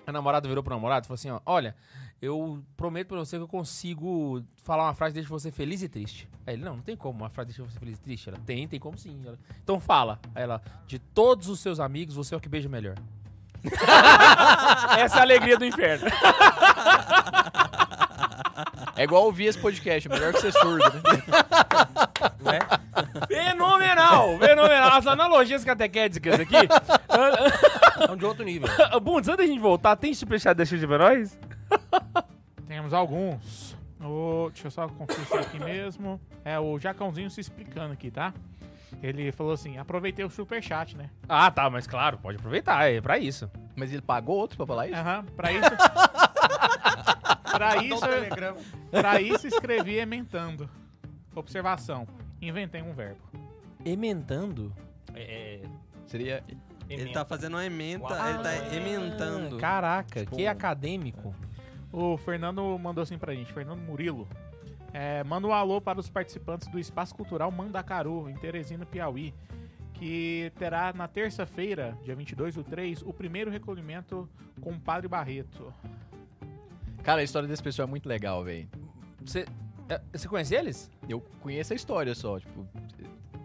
A 0.05 0.11
namorada 0.11 0.47
virou 0.47 0.63
pro 0.63 0.73
namorado 0.73 1.05
e 1.05 1.07
falou 1.07 1.15
assim: 1.15 1.31
ó, 1.31 1.39
olha, 1.45 1.75
eu 2.23 2.63
prometo 2.77 3.09
pra 3.09 3.17
você 3.17 3.35
que 3.35 3.43
eu 3.43 3.47
consigo 3.49 4.41
falar 4.63 4.85
uma 4.85 4.93
frase 4.93 5.11
que 5.11 5.19
deixa 5.19 5.29
você 5.29 5.51
feliz 5.51 5.83
e 5.83 5.89
triste. 5.89 6.25
Aí 6.47 6.53
ele, 6.53 6.63
não, 6.63 6.77
não 6.77 6.81
tem 6.81 6.95
como 6.95 7.19
uma 7.19 7.29
frase 7.29 7.49
deixa 7.49 7.69
você 7.69 7.77
feliz 7.77 7.97
e 7.97 8.01
triste. 8.01 8.29
Ela, 8.29 8.37
tem, 8.45 8.65
tem 8.65 8.79
como 8.79 8.97
sim. 8.97 9.21
Ela, 9.25 9.37
então 9.61 9.77
fala. 9.77 10.21
Aí 10.33 10.43
ela, 10.43 10.61
de 10.87 10.99
todos 10.99 11.49
os 11.49 11.59
seus 11.59 11.81
amigos, 11.81 12.15
você 12.15 12.33
é 12.33 12.37
o 12.37 12.39
que 12.39 12.47
beija 12.47 12.69
melhor. 12.69 12.95
Essa 14.97 15.17
é 15.17 15.19
a 15.19 15.21
alegria 15.21 15.57
do 15.57 15.65
inferno. 15.65 16.07
É 18.95 19.05
igual 19.05 19.23
ouvir 19.23 19.45
esse 19.45 19.57
podcast, 19.57 20.07
melhor 20.07 20.33
que 20.33 20.41
ser 20.41 20.51
surdo, 20.53 20.83
né? 20.93 21.01
Né? 22.39 22.59
Fenomenal! 23.27 24.37
Fenomenal! 24.37 24.97
As 24.97 25.07
analogias 25.07 25.63
catequéticas 25.63 26.39
aqui. 26.39 26.55
São 28.05 28.15
de 28.15 28.23
outro 28.23 28.45
nível. 28.45 28.69
Bundes, 29.01 29.29
antes 29.29 29.45
da 29.45 29.51
gente 29.51 29.59
voltar, 29.59 29.95
tem 29.95 30.13
superchat 30.13 30.55
da 30.55 30.63
Xuxa 30.63 30.87
pra 30.87 30.97
nós? 30.99 31.35
Temos 32.67 32.93
alguns. 32.93 33.77
O- 33.99 34.49
deixa 34.51 34.67
eu 34.67 34.71
só 34.71 34.83
é 34.83 35.39
aqui 35.39 35.59
mesmo. 35.59 36.19
É 36.43 36.59
o 36.59 36.77
Jacãozinho 36.79 37.29
se 37.29 37.39
explicando 37.39 37.93
aqui, 37.93 38.11
tá? 38.11 38.33
Ele 39.01 39.31
falou 39.31 39.53
assim: 39.53 39.77
aproveitei 39.77 40.23
o 40.25 40.29
superchat, 40.29 40.95
né? 40.97 41.09
Ah, 41.27 41.49
tá, 41.49 41.69
mas 41.69 41.87
claro, 41.87 42.17
pode 42.17 42.37
aproveitar, 42.37 42.89
é 42.91 42.99
pra 43.01 43.17
isso. 43.17 43.49
Mas 43.75 43.91
ele 43.91 44.01
pagou 44.01 44.37
outro 44.37 44.57
pra 44.57 44.65
falar 44.65 44.87
isso? 44.87 44.97
Aham, 44.97 45.25
pra 45.35 45.51
isso. 45.51 45.69
pra 47.51 47.77
isso, 47.83 48.05
pra 48.91 49.21
isso 49.21 49.47
escrevi 49.47 49.97
ementando. 49.97 50.69
Observação: 51.35 52.07
inventei 52.41 52.81
um 52.81 52.93
verbo. 52.93 53.21
Ementando? 53.85 54.73
É, 55.15 55.61
Seria. 56.05 56.43
Ele 56.89 57.11
tá 57.11 57.23
fazendo 57.25 57.53
uma 57.53 57.65
ementa, 57.65 58.21
Ah, 58.21 58.29
ele 58.29 58.39
tá 58.43 58.75
ementando. 58.75 59.57
Caraca, 59.57 60.25
que 60.25 60.43
Bom. 60.43 60.49
acadêmico. 60.49 61.33
O 61.93 62.17
Fernando 62.17 62.77
mandou 62.79 63.03
assim 63.03 63.17
pra 63.17 63.33
gente, 63.35 63.53
Fernando 63.53 63.79
Murilo. 63.79 64.27
É, 64.91 65.23
manda 65.23 65.47
um 65.47 65.53
alô 65.53 65.79
para 65.79 65.99
os 65.99 66.09
participantes 66.09 66.67
do 66.67 66.79
Espaço 66.79 67.13
Cultural 67.15 67.49
Mandacaru, 67.51 68.29
em 68.29 68.33
Teresina, 68.35 68.85
Piauí, 68.85 69.33
que 69.93 70.51
terá 70.57 70.91
na 70.93 71.07
terça-feira, 71.07 71.97
dia 72.03 72.15
22 72.15 72.55
do 72.55 72.63
3, 72.63 73.01
o 73.03 73.13
primeiro 73.13 73.49
recolhimento 73.51 74.27
com 74.59 74.71
o 74.71 74.79
Padre 74.79 75.07
Barreto. 75.07 75.71
Cara, 77.03 77.21
a 77.21 77.23
história 77.23 77.47
desse 77.47 77.61
pessoal 77.61 77.87
é 77.87 77.89
muito 77.89 78.07
legal, 78.09 78.43
velho. 78.43 78.67
Você 79.23 79.45
é, 79.89 80.01
você 80.11 80.27
conhece 80.27 80.55
eles? 80.55 80.89
Eu 81.07 81.19
conheço 81.41 81.73
a 81.73 81.75
história 81.75 82.15
só, 82.15 82.39
tipo. 82.39 82.65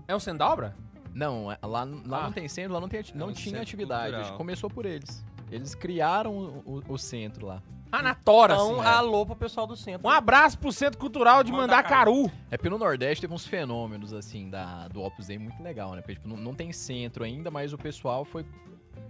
É 0.07 0.15
o 0.15 0.21
Sendobra? 0.21 0.75
Não, 1.13 1.51
é- 1.51 1.59
lá, 1.63 1.85
lá 1.85 2.21
Ah. 2.21 2.23
não 2.25 2.33
tem 2.33 2.47
centro, 2.49 2.73
lá 2.75 2.81
não, 2.81 2.89
tem, 2.89 3.01
ati- 3.01 3.17
não 3.17 3.29
um 3.29 3.33
tinha 3.33 3.61
atividade. 3.61 4.13
cultural. 4.15 4.37
Começou 4.39 4.71
por 4.71 4.87
eles. 4.87 5.25
Eles 5.51 5.75
criaram 5.75 6.33
o, 6.65 6.83
o- 6.89 6.93
o 6.93 6.99
centro 6.99 7.47
lá. 7.47 7.63
Ah, 7.91 8.03
na 8.03 8.15
Tora, 8.15 8.55
Então, 8.55 8.81
assim. 8.81 8.89
alô 8.91 9.25
pro 9.25 9.35
pessoal 9.35 9.67
do 9.67 9.75
centro. 9.77 10.07
Um 10.07 10.11
abraço 10.11 10.59
pro 10.59 10.71
Centro 10.71 10.99
Cultural 10.99 11.43
de 11.43 11.51
Mandacaru. 11.51 12.31
É 12.51 12.57
porque 12.57 12.69
no 12.69 12.77
Nordeste 12.79 13.23
teve 13.23 13.33
uns 13.33 13.47
fenômenos, 13.47 14.13
assim, 14.13 14.51
da, 14.51 14.89
do 14.89 15.03
Opus 15.03 15.27
Dei 15.27 15.39
muito 15.39 15.63
legal, 15.63 15.93
né? 15.95 16.03
Porque, 16.03 16.15
tipo, 16.15 16.29
não, 16.29 16.37
não 16.37 16.55
tem 16.55 16.71
centro 16.73 17.25
ainda, 17.25 17.51
mas 17.51 17.73
o 17.73 17.79
pessoal 17.79 18.25
foi. 18.25 18.45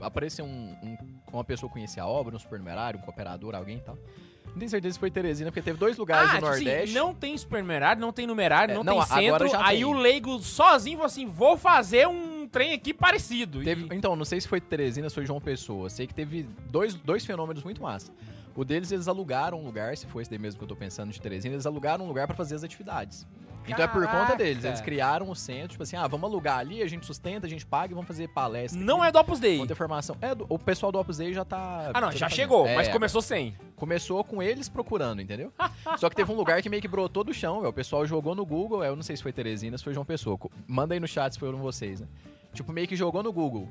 Apareceu 0.01 0.45
um, 0.45 0.77
um- 0.83 0.97
uma 1.33 1.43
pessoa 1.43 1.69
que 1.69 1.75
conhecia 1.75 2.03
a 2.03 2.07
obra, 2.07 2.37
um 2.37 2.39
supernumerário, 2.39 3.01
um 3.01 3.03
cooperador, 3.03 3.55
alguém 3.55 3.79
e 3.79 3.81
tal. 3.81 3.99
Não 4.47 4.55
tenho 4.61 4.71
certeza 4.71 4.95
se 4.95 4.99
foi 5.01 5.11
Teresina, 5.11 5.51
porque 5.51 5.61
teve 5.63 5.79
dois 5.79 5.97
lugares 5.99 6.31
Ah, 6.31 6.35
no 6.35 6.39
tipo 6.39 6.49
assim, 6.53 6.65
Nordeste. 6.65 6.95
não 6.95 7.15
tem 7.15 7.37
supernumerário, 7.37 8.01
não 8.01 8.13
tem 8.13 8.27
numerário, 8.27 8.73
É, 8.73 8.75
não, 8.77 8.85
não, 8.85 8.93
tem 8.95 9.03
agora 9.03 9.21
centro. 9.21 9.49
já 9.49 9.67
Aí 9.67 9.77
tem. 9.79 9.85
o 9.85 9.93
leigo 9.93 10.39
sozinho 10.39 10.97
falou 10.99 11.07
assim: 11.07 11.27
vou 11.27 11.57
fazer 11.57 12.07
um 12.09 12.47
trem 12.49 12.73
aqui 12.73 12.95
parecido. 12.95 13.63
Teve- 13.63 13.93
E- 13.93 13.97
então, 13.97 14.15
não 14.17 14.25
sei 14.25 14.41
se 14.41 14.47
foi 14.49 14.61
Teresina, 14.61 15.09
se 15.09 15.15
foi 15.17 15.27
João 15.27 15.41
Pessoa. 15.41 15.91
Sei 15.91 16.07
que 16.07 16.15
teve 16.15 16.45
dois, 16.71 16.95
dois 16.95 17.27
fenômenos 17.27 17.63
muito 17.65 17.83
massa. 17.83 18.13
O 18.59 18.65
deles, 18.65 18.91
eles 18.91 19.07
alugaram 19.07 19.61
um 19.61 19.65
lugar, 19.65 19.97
se 19.97 20.05
foi 20.07 20.23
esse 20.23 20.31
daí 20.31 20.39
mesmo 20.39 20.59
que 20.59 20.65
eu 20.65 20.69
tô 20.69 20.75
pensando 20.75 21.13
de 21.13 21.21
Teresina, 21.21 21.55
eles 21.55 21.65
alugaram 21.65 22.05
um 22.05 22.09
lugar 22.09 22.27
pra 22.27 22.35
fazer 22.35 22.57
as 22.57 22.65
atividades. 22.65 23.25
Então 23.69 23.85
é 23.85 23.87
por 23.87 24.01
conta 24.07 24.11
Caraca! 24.17 24.37
deles. 24.37 24.65
Eles 24.65 24.81
criaram 24.81 25.31
o 25.31 25.37
centro, 25.37 25.69
tipo 25.69 25.83
assim, 25.83 25.95
ah, 25.95 26.07
vamos 26.09 26.29
alugar 26.29 26.59
ali, 26.59 26.83
a 26.83 26.87
gente 26.89 27.05
sustenta, 27.07 27.47
a 27.47 27.51
gente 27.51 27.65
paga 27.67 27.93
e 27.93 27.95
vamos 27.95 28.09
fazer 28.09 28.27
palestra. 28.29 28.81
Não 28.81 28.97
aqui, 29.01 29.09
é 29.11 29.13
do 29.13 29.19
Opus 29.21 29.39
Dei. 29.39 29.57
Vamos 29.59 29.69
ter 29.69 29.75
formação. 29.75 30.17
É, 30.23 30.35
do- 30.35 30.47
o 30.49 30.59
pessoal 30.59 30.91
do 30.91 30.99
Opus 30.99 31.19
Dei 31.19 31.33
já 31.35 31.45
tá. 31.45 31.91
Ah, 31.95 32.01
não, 32.01 32.09
tá 32.09 32.17
já 32.17 32.27
fazendo. 32.29 32.31
chegou, 32.37 32.67
É, 32.67 32.75
mas 32.75 32.89
começou 32.89 33.21
sem. 33.23 33.55
Começou 33.77 34.25
com 34.25 34.43
eles 34.43 34.69
procurando, 34.69 35.21
entendeu? 35.23 35.53
Só 35.99 36.09
que 36.11 36.17
teve 36.17 36.33
um 36.33 36.35
lugar 36.35 36.61
que 36.63 36.69
meio 36.71 36.81
que 36.83 36.89
brotou 36.89 37.23
do 37.23 37.33
chão, 37.35 37.59
velho. 37.59 37.69
O 37.69 37.73
pessoal 37.73 38.05
jogou 38.07 38.35
no 38.35 38.45
Google, 38.45 38.83
eu 38.83 38.97
não 38.97 39.03
sei 39.05 39.17
se 39.17 39.23
foi 39.23 39.33
Teresina, 39.33 39.77
se 39.79 39.85
foi 39.85 39.93
João 39.95 40.05
Pessoa. 40.07 40.37
Manda 40.67 40.95
aí 40.95 41.01
no 41.01 41.07
chat 41.07 41.35
se 41.35 41.39
foram 41.39 41.59
vocês, 41.59 42.01
né? 42.01 42.09
Tipo, 42.55 42.73
meio 42.73 42.89
que 42.89 42.97
jogou 42.97 43.23
no 43.23 43.33
Google. 43.33 43.69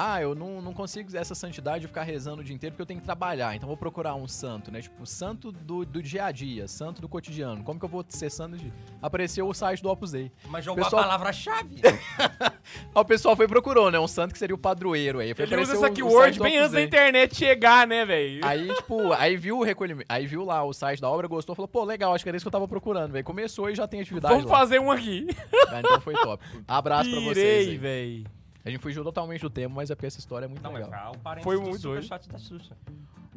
Ah, 0.00 0.22
eu 0.22 0.32
não, 0.32 0.62
não 0.62 0.72
consigo 0.72 1.16
essa 1.16 1.34
santidade 1.34 1.80
de 1.80 1.88
ficar 1.88 2.04
rezando 2.04 2.40
o 2.40 2.44
dia 2.44 2.54
inteiro 2.54 2.72
porque 2.74 2.82
eu 2.82 2.86
tenho 2.86 3.00
que 3.00 3.04
trabalhar. 3.06 3.56
Então 3.56 3.66
vou 3.66 3.76
procurar 3.76 4.14
um 4.14 4.28
santo, 4.28 4.70
né? 4.70 4.80
Tipo, 4.80 5.04
santo 5.04 5.50
do, 5.50 5.84
do 5.84 6.00
dia 6.00 6.26
a 6.26 6.30
dia, 6.30 6.68
santo 6.68 7.00
do 7.02 7.08
cotidiano. 7.08 7.64
Como 7.64 7.80
que 7.80 7.84
eu 7.84 7.88
vou 7.88 8.04
ser 8.08 8.30
santo 8.30 8.56
de... 8.56 8.72
Apareceu 9.02 9.48
o 9.48 9.52
site 9.52 9.82
do 9.82 9.88
Opus 9.88 10.12
Dei. 10.12 10.30
Mas 10.48 10.64
jogou 10.64 10.84
Pessoal- 10.84 11.02
a 11.02 11.04
palavra-chave. 11.04 11.80
O 12.94 13.02
pessoal 13.02 13.34
foi 13.34 13.46
e 13.46 13.48
procurou, 13.48 13.90
né? 13.90 13.98
Um 13.98 14.06
santo 14.06 14.32
que 14.32 14.38
seria 14.38 14.54
o 14.54 14.58
padroeiro 14.58 15.20
aí. 15.20 15.32
Foi 15.34 15.46
Ele 15.46 15.56
usa 15.56 15.72
essa 15.72 15.90
keyword 15.90 16.38
bem 16.38 16.58
antes 16.58 16.72
da 16.72 16.82
internet 16.82 17.34
chegar, 17.34 17.86
né, 17.86 18.04
velho? 18.04 18.44
Aí, 18.44 18.68
tipo, 18.74 19.10
aí 19.14 19.36
viu 19.38 19.58
o 19.58 19.62
recolhimento, 19.64 20.06
aí 20.06 20.26
viu 20.26 20.44
lá 20.44 20.62
o 20.62 20.72
site 20.74 21.00
da 21.00 21.08
obra, 21.08 21.26
gostou, 21.26 21.54
falou, 21.54 21.66
pô, 21.68 21.82
legal, 21.84 22.12
acho 22.14 22.22
que 22.22 22.28
era 22.28 22.36
isso 22.36 22.44
que 22.44 22.48
eu 22.48 22.52
tava 22.52 22.68
procurando, 22.68 23.12
velho. 23.12 23.24
Começou 23.24 23.70
e 23.70 23.74
já 23.74 23.88
tem 23.88 24.00
atividade 24.02 24.34
Vamos 24.34 24.50
lá. 24.50 24.58
fazer 24.58 24.78
um 24.80 24.90
aqui. 24.90 25.26
Ah, 25.68 25.80
então 25.80 26.00
foi 26.00 26.12
top. 26.14 26.44
Abraço 26.66 27.10
pra 27.10 27.20
vocês 27.20 27.34
Pirei, 27.36 27.68
aí. 27.70 27.76
velho. 27.78 28.37
A 28.68 28.70
gente 28.70 28.80
fugiu 28.80 29.02
totalmente 29.02 29.40
do 29.40 29.50
tema, 29.50 29.74
mas 29.76 29.90
é 29.90 29.94
porque 29.94 30.06
essa 30.06 30.18
história 30.18 30.44
é 30.44 30.48
muito 30.48 30.62
Não, 30.62 30.72
legal. 30.72 31.12
o 31.14 31.18
parênteses 31.18 31.44
Foi 31.44 31.56
do 31.56 31.62
muito 31.62 31.82
doido. 31.82 32.02
superchat 32.02 32.28
da 32.28 32.38
Xuxa. 32.38 32.76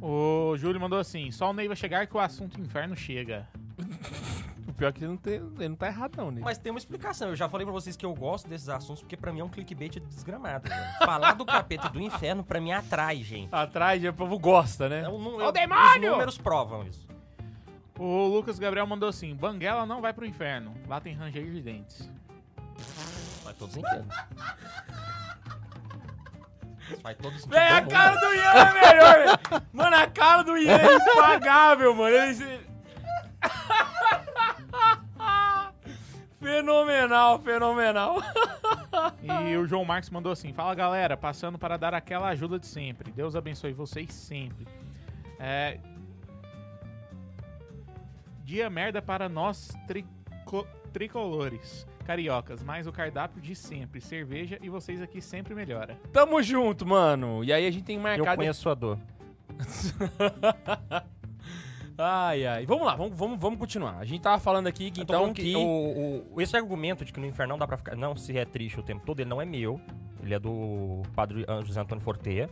O 0.01 0.55
Júlio 0.57 0.79
mandou 0.81 0.99
assim: 0.99 1.31
só 1.31 1.49
o 1.49 1.53
Ney 1.53 1.67
vai 1.67 1.77
chegar 1.77 2.05
que 2.07 2.15
o 2.15 2.19
assunto 2.19 2.59
inferno 2.59 2.95
chega. 2.95 3.47
O 4.67 4.73
pior 4.73 4.89
é 4.89 4.91
que 4.93 4.99
ele 5.03 5.09
não, 5.11 5.17
tem, 5.17 5.33
ele 5.35 5.69
não 5.69 5.75
tá 5.75 5.87
errado, 5.87 6.15
não, 6.17 6.31
né? 6.31 6.41
Mas 6.43 6.57
tem 6.57 6.71
uma 6.71 6.79
explicação. 6.79 7.27
Eu 7.29 7.35
já 7.35 7.47
falei 7.47 7.65
pra 7.65 7.73
vocês 7.73 7.95
que 7.95 8.03
eu 8.05 8.15
gosto 8.15 8.47
desses 8.47 8.67
assuntos 8.67 9.01
porque 9.03 9.15
pra 9.17 9.31
mim 9.31 9.41
é 9.41 9.43
um 9.43 9.49
clickbait 9.49 9.99
desgramado. 9.99 10.67
velho. 10.67 10.81
Falar 11.05 11.33
do 11.33 11.45
capeta 11.45 11.87
do 11.89 11.99
inferno 12.01 12.43
pra 12.43 12.59
mim 12.59 12.71
atrai, 12.71 13.21
gente. 13.21 13.53
Atrás, 13.53 14.03
o 14.03 14.11
povo 14.13 14.39
gosta, 14.39 14.89
né? 14.89 15.01
É 15.01 15.09
um, 15.09 15.13
o 15.27 15.45
Os 15.45 15.53
demônio! 15.53 16.11
números 16.11 16.37
provam 16.39 16.87
isso. 16.87 17.07
O 17.99 18.25
Lucas 18.27 18.57
Gabriel 18.57 18.87
mandou 18.87 19.07
assim: 19.09 19.35
Banguela 19.35 19.85
não 19.85 20.01
vai 20.01 20.13
pro 20.13 20.25
inferno. 20.25 20.73
Lá 20.87 20.99
tem 20.99 21.13
ranger 21.13 21.43
de 21.51 21.61
dentes. 21.61 22.09
Faz 23.51 23.57
todo 23.57 23.71
sentido. 23.71 24.05
Faz 27.01 27.17
todo 27.17 27.31
sentido. 27.33 27.49
Véi, 27.51 27.67
a 27.67 27.85
cara 27.85 28.15
do 28.19 28.33
Ian 28.33 28.51
é 28.51 28.73
melhor, 28.73 29.15
velho. 29.17 29.63
Mano, 29.73 29.95
a 29.95 30.07
cara 30.07 30.43
do 30.43 30.57
Ian 30.57 30.77
é 30.77 30.95
impagável, 30.95 31.95
mano. 31.95 32.15
Ele... 32.15 32.61
fenomenal, 36.39 37.39
fenomenal. 37.39 38.15
E 39.21 39.57
o 39.57 39.65
João 39.65 39.85
Marques 39.85 40.09
mandou 40.09 40.31
assim: 40.31 40.53
Fala 40.53 40.73
galera, 40.75 41.15
passando 41.15 41.57
para 41.57 41.77
dar 41.77 41.93
aquela 41.93 42.29
ajuda 42.29 42.59
de 42.59 42.67
sempre. 42.67 43.11
Deus 43.11 43.35
abençoe 43.35 43.73
vocês 43.73 44.13
sempre. 44.13 44.67
É... 45.39 45.79
Dia 48.43 48.69
merda 48.69 49.01
para 49.01 49.29
nós 49.29 49.71
trico- 49.87 50.67
tricolores. 50.91 51.87
Cariocas, 52.01 52.63
mais 52.63 52.87
o 52.87 52.91
cardápio 52.91 53.41
de 53.41 53.55
sempre. 53.55 53.99
Cerveja 54.01 54.57
e 54.61 54.69
vocês 54.69 55.01
aqui 55.01 55.21
sempre 55.21 55.53
melhora. 55.55 55.97
Tamo 56.11 56.41
junto, 56.41 56.85
mano. 56.85 57.43
E 57.43 57.51
aí 57.53 57.65
a 57.67 57.71
gente 57.71 57.83
tem 57.83 57.97
Eu 57.97 58.01
marcado... 58.01 58.37
conheço 58.37 58.69
a 58.69 58.73
dor. 58.73 58.97
Ai, 62.03 62.47
ai. 62.47 62.65
Vamos 62.65 62.85
lá, 62.85 62.95
vamos, 62.95 63.15
vamos, 63.15 63.39
vamos 63.39 63.59
continuar. 63.59 63.97
A 63.99 64.05
gente 64.05 64.21
tava 64.21 64.39
falando 64.39 64.65
aqui 64.65 64.89
que 64.89 65.01
Eu 65.01 65.03
então 65.03 65.19
falando 65.19 65.35
que... 65.35 65.55
o, 65.55 66.25
o- 66.33 66.41
esse 66.41 66.55
argumento 66.57 67.05
de 67.05 67.13
que 67.13 67.19
no 67.19 67.27
inferno 67.27 67.51
não 67.53 67.59
dá 67.59 67.67
pra 67.67 67.77
ficar. 67.77 67.95
Não 67.95 68.15
se 68.15 68.35
é 68.37 68.43
triste 68.45 68.79
o 68.79 68.83
tempo 68.83 69.05
todo, 69.05 69.19
ele 69.19 69.29
não 69.29 69.39
é 69.41 69.45
meu. 69.45 69.79
Ele 70.23 70.33
é 70.33 70.39
do 70.39 71.03
padre 71.15 71.45
José 71.63 71.79
Antônio 71.79 72.03
Forteia. 72.03 72.49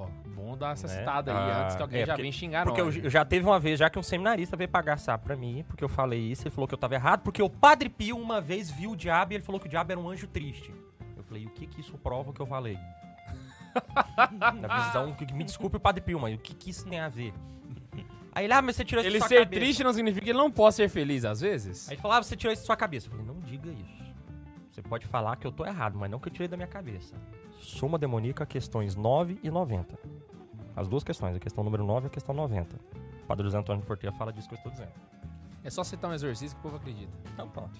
Ó, 0.00 0.06
bom 0.30 0.56
dar 0.56 0.72
essa 0.72 0.86
Né? 0.86 0.94
citada 0.98 1.30
aí 1.32 1.50
Ah, 1.50 1.64
antes 1.64 1.76
que 1.76 1.82
alguém 1.82 2.02
é, 2.02 2.06
já 2.06 2.12
porque- 2.12 2.22
vem 2.22 2.32
xingar 2.32 2.64
Porque 2.64 2.80
eu, 2.80 2.86
nós. 2.86 2.96
eu 2.96 3.10
já 3.10 3.24
teve 3.24 3.44
uma 3.46 3.58
vez, 3.60 3.78
já 3.78 3.90
que 3.90 3.98
um 3.98 4.02
seminarista 4.02 4.56
veio 4.56 4.68
pagar 4.70 4.98
sapo 4.98 5.24
pra 5.24 5.36
mim, 5.36 5.64
porque 5.68 5.84
eu 5.84 5.88
falei 5.88 6.18
isso, 6.20 6.42
ele 6.42 6.54
falou 6.54 6.66
que 6.66 6.74
eu 6.74 6.78
tava 6.78 6.94
errado, 6.94 7.20
porque 7.22 7.42
o 7.42 7.50
Padre 7.50 7.88
Pio 7.88 8.16
uma 8.16 8.40
vez 8.40 8.70
viu 8.70 8.92
o 8.92 8.96
diabo 8.96 9.32
e 9.32 9.36
ele 9.36 9.44
falou 9.44 9.60
que 9.60 9.66
o 9.66 9.70
diabo 9.70 9.92
era 9.92 10.00
um 10.00 10.08
anjo 10.08 10.26
triste. 10.26 10.72
Eu 11.16 11.22
falei, 11.24 11.44
o 11.46 11.50
que 11.50 11.66
que 11.66 11.80
isso 11.80 11.96
prova 11.98 12.32
que 12.32 12.40
eu 12.40 12.46
falei? 12.46 12.78
Na 14.32 14.86
visão, 14.86 15.12
que- 15.14 15.32
me 15.32 15.44
desculpe 15.44 15.76
o 15.76 15.80
Padre 15.80 16.00
Pio, 16.00 16.18
mas 16.18 16.34
o 16.34 16.38
que 16.38 16.54
que 16.54 16.70
isso 16.70 16.86
tem 16.86 16.98
a 17.00 17.08
ver? 17.08 17.32
Aí 18.32 18.44
ele, 18.44 18.52
ah, 18.52 18.62
mas 18.62 18.76
você 18.76 18.84
tirou 18.84 19.00
isso 19.02 19.10
Ele 19.10 19.18
da 19.18 19.24
sua 19.26 19.28
ser 19.28 19.44
cabeça. 19.44 19.60
triste 19.60 19.82
não 19.84 19.92
significa 19.92 20.24
que 20.24 20.30
ele 20.30 20.38
não 20.38 20.50
possa 20.50 20.76
ser 20.78 20.88
feliz 20.88 21.24
às 21.24 21.40
vezes? 21.40 21.88
Aí 21.88 21.94
ele 21.94 22.00
falou, 22.02 22.16
ah, 22.16 22.22
você 22.22 22.36
tirou 22.36 22.52
isso 22.52 22.62
da 22.62 22.66
sua 22.66 22.76
cabeça. 22.76 23.06
Eu 23.08 23.10
falei, 23.10 23.26
não 23.26 23.40
diga 23.40 23.68
isso. 23.70 24.00
Você 24.70 24.80
pode 24.82 25.04
falar 25.06 25.34
que 25.36 25.46
eu 25.46 25.50
tô 25.52 25.66
errado, 25.66 25.98
mas 25.98 26.08
não 26.10 26.20
que 26.20 26.28
eu 26.28 26.32
tirei 26.32 26.46
da 26.46 26.56
minha 26.56 26.68
cabeça. 26.68 27.16
Suma 27.60 27.98
demoníaca, 27.98 28.46
questões 28.46 28.96
9 28.96 29.38
e 29.42 29.50
90. 29.50 29.98
As 30.74 30.88
duas 30.88 31.04
questões, 31.04 31.36
a 31.36 31.38
questão 31.38 31.62
número 31.62 31.84
9 31.84 32.06
e 32.06 32.08
a 32.08 32.10
questão 32.10 32.34
90. 32.34 32.74
O 33.22 33.26
Padre 33.26 33.44
José 33.44 33.58
Antônio 33.58 33.84
Forteia 33.84 34.12
fala 34.12 34.32
disso 34.32 34.48
que 34.48 34.54
eu 34.54 34.56
estou 34.56 34.72
dizendo. 34.72 34.92
É 35.62 35.70
só 35.70 35.84
citar 35.84 36.10
um 36.10 36.14
exorcista 36.14 36.54
que 36.54 36.60
o 36.60 36.62
povo 36.62 36.76
acredita. 36.76 37.12
Então, 37.32 37.48
pronto. 37.48 37.78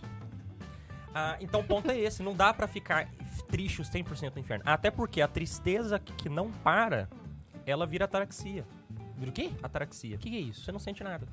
Ah, 1.14 1.36
então 1.40 1.60
o 1.60 1.64
ponto 1.64 1.90
é 1.90 1.98
esse, 1.98 2.22
não 2.22 2.34
dá 2.34 2.52
pra 2.52 2.68
ficar 2.68 3.08
triste 3.48 3.80
os 3.80 3.90
100% 3.90 4.34
no 4.34 4.40
inferno. 4.40 4.64
Até 4.66 4.90
porque 4.90 5.20
a 5.20 5.26
tristeza 5.26 5.98
que 5.98 6.12
que 6.12 6.28
não 6.28 6.52
para, 6.52 7.08
ela 7.66 7.86
vira 7.86 8.04
ataraxia. 8.04 8.66
Vira 9.16 9.30
o 9.30 9.34
quê? 9.34 9.50
Ataraxia. 9.62 10.16
O 10.16 10.18
que, 10.18 10.30
que 10.30 10.36
é 10.36 10.40
isso? 10.40 10.64
Você 10.64 10.72
não 10.72 10.78
sente 10.78 11.02
nada. 11.02 11.26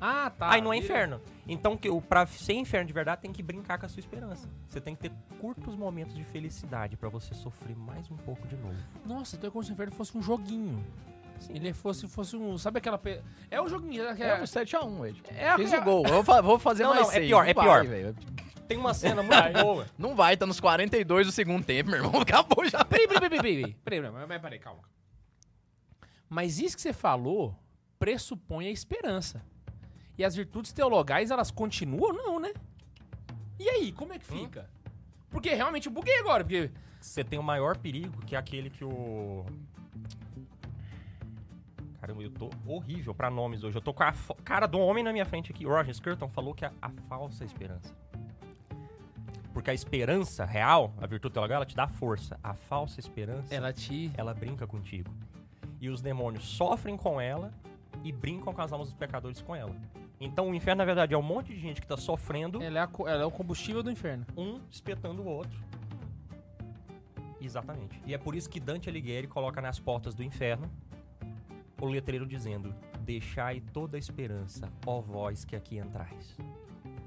Ah, 0.00 0.30
tá. 0.30 0.52
Aí 0.52 0.60
não 0.60 0.72
é 0.72 0.76
inferno. 0.76 1.20
Então, 1.48 1.76
que, 1.76 1.88
pra 2.02 2.26
ser 2.26 2.54
inferno 2.54 2.86
de 2.86 2.92
verdade, 2.92 3.22
tem 3.22 3.32
que 3.32 3.42
brincar 3.42 3.78
com 3.78 3.86
a 3.86 3.88
sua 3.88 4.00
esperança. 4.00 4.48
Você 4.68 4.80
tem 4.80 4.94
que 4.94 5.08
ter 5.08 5.12
curtos 5.40 5.76
momentos 5.76 6.14
de 6.14 6.24
felicidade 6.24 6.96
para 6.96 7.08
você 7.08 7.34
sofrer 7.34 7.76
mais 7.76 8.10
um 8.10 8.16
pouco 8.16 8.46
de 8.46 8.56
novo. 8.56 8.76
Nossa, 9.04 9.36
então 9.36 9.48
é 9.48 9.50
como 9.50 9.64
se 9.64 9.70
o 9.70 9.74
inferno 9.74 9.92
fosse 9.92 10.16
um 10.16 10.22
joguinho. 10.22 10.84
Sim. 11.38 11.54
Ele 11.54 11.72
fosse, 11.72 12.08
fosse 12.08 12.36
um. 12.36 12.56
Sabe 12.56 12.78
aquela. 12.78 12.98
Pe... 12.98 13.20
É 13.50 13.60
um 13.60 13.68
joguinho. 13.68 14.04
É, 14.04 14.22
é 14.22 14.40
um 14.40 14.44
7x1, 14.44 15.08
Ed. 15.08 15.22
É, 15.28 15.54
Fiz 15.56 15.72
o 15.72 15.82
gol. 15.82 16.06
Eu 16.06 16.22
vou 16.22 16.58
fazer 16.58 16.84
não, 16.84 16.90
mais 16.90 17.02
não, 17.02 17.10
é 17.10 17.12
seis. 17.12 17.24
é 17.24 17.28
pior, 17.28 17.42
não 17.42 17.50
é 17.50 17.54
vai, 17.54 17.64
pior. 17.64 17.86
Véio. 17.86 18.16
Tem 18.66 18.76
uma 18.78 18.94
cena 18.94 19.22
muito 19.22 19.52
boa. 19.62 19.86
Não 19.96 20.14
vai, 20.14 20.36
tá 20.36 20.44
nos 20.44 20.58
42 20.58 21.26
do 21.26 21.32
segundo 21.32 21.64
tempo, 21.64 21.90
meu 21.90 22.02
irmão. 22.02 22.20
Acabou 22.22 22.68
já. 22.68 22.84
Peraí, 22.84 23.06
peraí, 23.06 23.28
peraí, 23.28 23.40
peraí. 23.40 23.76
Peraí, 23.84 24.00
peraí, 24.00 24.12
peraí, 24.12 24.40
peraí 24.40 24.58
calma. 24.58 24.82
Mas 26.28 26.58
isso 26.58 26.74
que 26.74 26.82
você 26.82 26.92
falou 26.92 27.56
pressupõe 27.98 28.66
a 28.66 28.70
esperança. 28.70 29.42
E 30.18 30.24
as 30.24 30.34
virtudes 30.34 30.72
teologais, 30.72 31.30
elas 31.30 31.50
continuam? 31.50 32.12
Não, 32.12 32.40
né? 32.40 32.52
E 33.58 33.68
aí, 33.68 33.92
como 33.92 34.12
é 34.12 34.18
que 34.18 34.24
fica? 34.26 34.68
Porque 35.30 35.52
realmente 35.54 35.86
eu 35.86 35.92
buguei 35.92 36.18
agora, 36.18 36.44
porque... 36.44 36.70
Você 37.00 37.22
tem 37.22 37.38
o 37.38 37.42
maior 37.42 37.76
perigo, 37.76 38.18
que 38.24 38.34
é 38.34 38.38
aquele 38.38 38.68
que 38.68 38.84
o. 38.84 39.44
Caramba, 42.00 42.22
eu 42.22 42.30
tô 42.30 42.50
horrível 42.66 43.14
pra 43.14 43.30
nomes 43.30 43.62
hoje. 43.62 43.76
Eu 43.76 43.82
tô 43.82 43.94
com 43.94 44.02
a 44.02 44.12
cara 44.44 44.66
do 44.66 44.78
homem 44.78 45.04
na 45.04 45.12
minha 45.12 45.24
frente 45.24 45.52
aqui. 45.52 45.64
O 45.64 45.68
Roger 45.68 45.90
Skirton 45.94 46.28
falou 46.28 46.52
que 46.54 46.64
é 46.64 46.72
a 46.82 46.88
falsa 46.88 47.44
esperança. 47.44 47.94
Porque 49.52 49.70
a 49.70 49.74
esperança 49.74 50.44
real, 50.44 50.92
a 51.00 51.06
virtude 51.06 51.34
teologal, 51.34 51.56
ela 51.56 51.66
te 51.66 51.76
dá 51.76 51.86
força. 51.86 52.38
A 52.42 52.54
falsa 52.54 52.98
esperança, 52.98 53.54
Ela 53.54 53.72
te... 53.72 54.10
ela 54.16 54.34
brinca 54.34 54.66
contigo. 54.66 55.10
E 55.80 55.88
os 55.88 56.02
demônios 56.02 56.44
sofrem 56.44 56.96
com 56.96 57.20
ela 57.20 57.52
e 58.02 58.12
brincam 58.12 58.52
com 58.52 58.62
as 58.62 58.72
almas 58.72 58.88
dos 58.88 58.96
pecadores 58.96 59.40
com 59.40 59.54
ela. 59.54 59.74
Então 60.20 60.50
o 60.50 60.54
inferno, 60.54 60.78
na 60.78 60.84
verdade, 60.84 61.14
é 61.14 61.18
um 61.18 61.22
monte 61.22 61.52
de 61.52 61.60
gente 61.60 61.80
que 61.80 61.86
tá 61.86 61.96
sofrendo, 61.96 62.62
Ela 62.62 62.78
é, 62.78 62.82
a 62.82 62.88
ela 63.10 63.22
é 63.22 63.26
o 63.26 63.30
combustível 63.30 63.82
do 63.82 63.90
inferno. 63.90 64.24
um 64.36 64.60
espetando 64.70 65.22
o 65.22 65.26
outro. 65.26 65.58
Exatamente. 67.40 68.00
E 68.06 68.14
é 68.14 68.18
por 68.18 68.34
isso 68.34 68.48
que 68.48 68.58
Dante 68.58 68.88
Alighieri 68.88 69.26
coloca 69.26 69.60
nas 69.60 69.78
portas 69.78 70.14
do 70.14 70.22
inferno 70.22 70.70
o 71.80 71.86
letreiro 71.86 72.26
dizendo: 72.26 72.74
Deixai 73.00 73.60
toda 73.60 73.96
a 73.96 73.98
esperança, 73.98 74.70
ó 74.86 75.00
vós 75.00 75.44
que 75.44 75.54
aqui 75.54 75.78
entrais. 75.78 76.36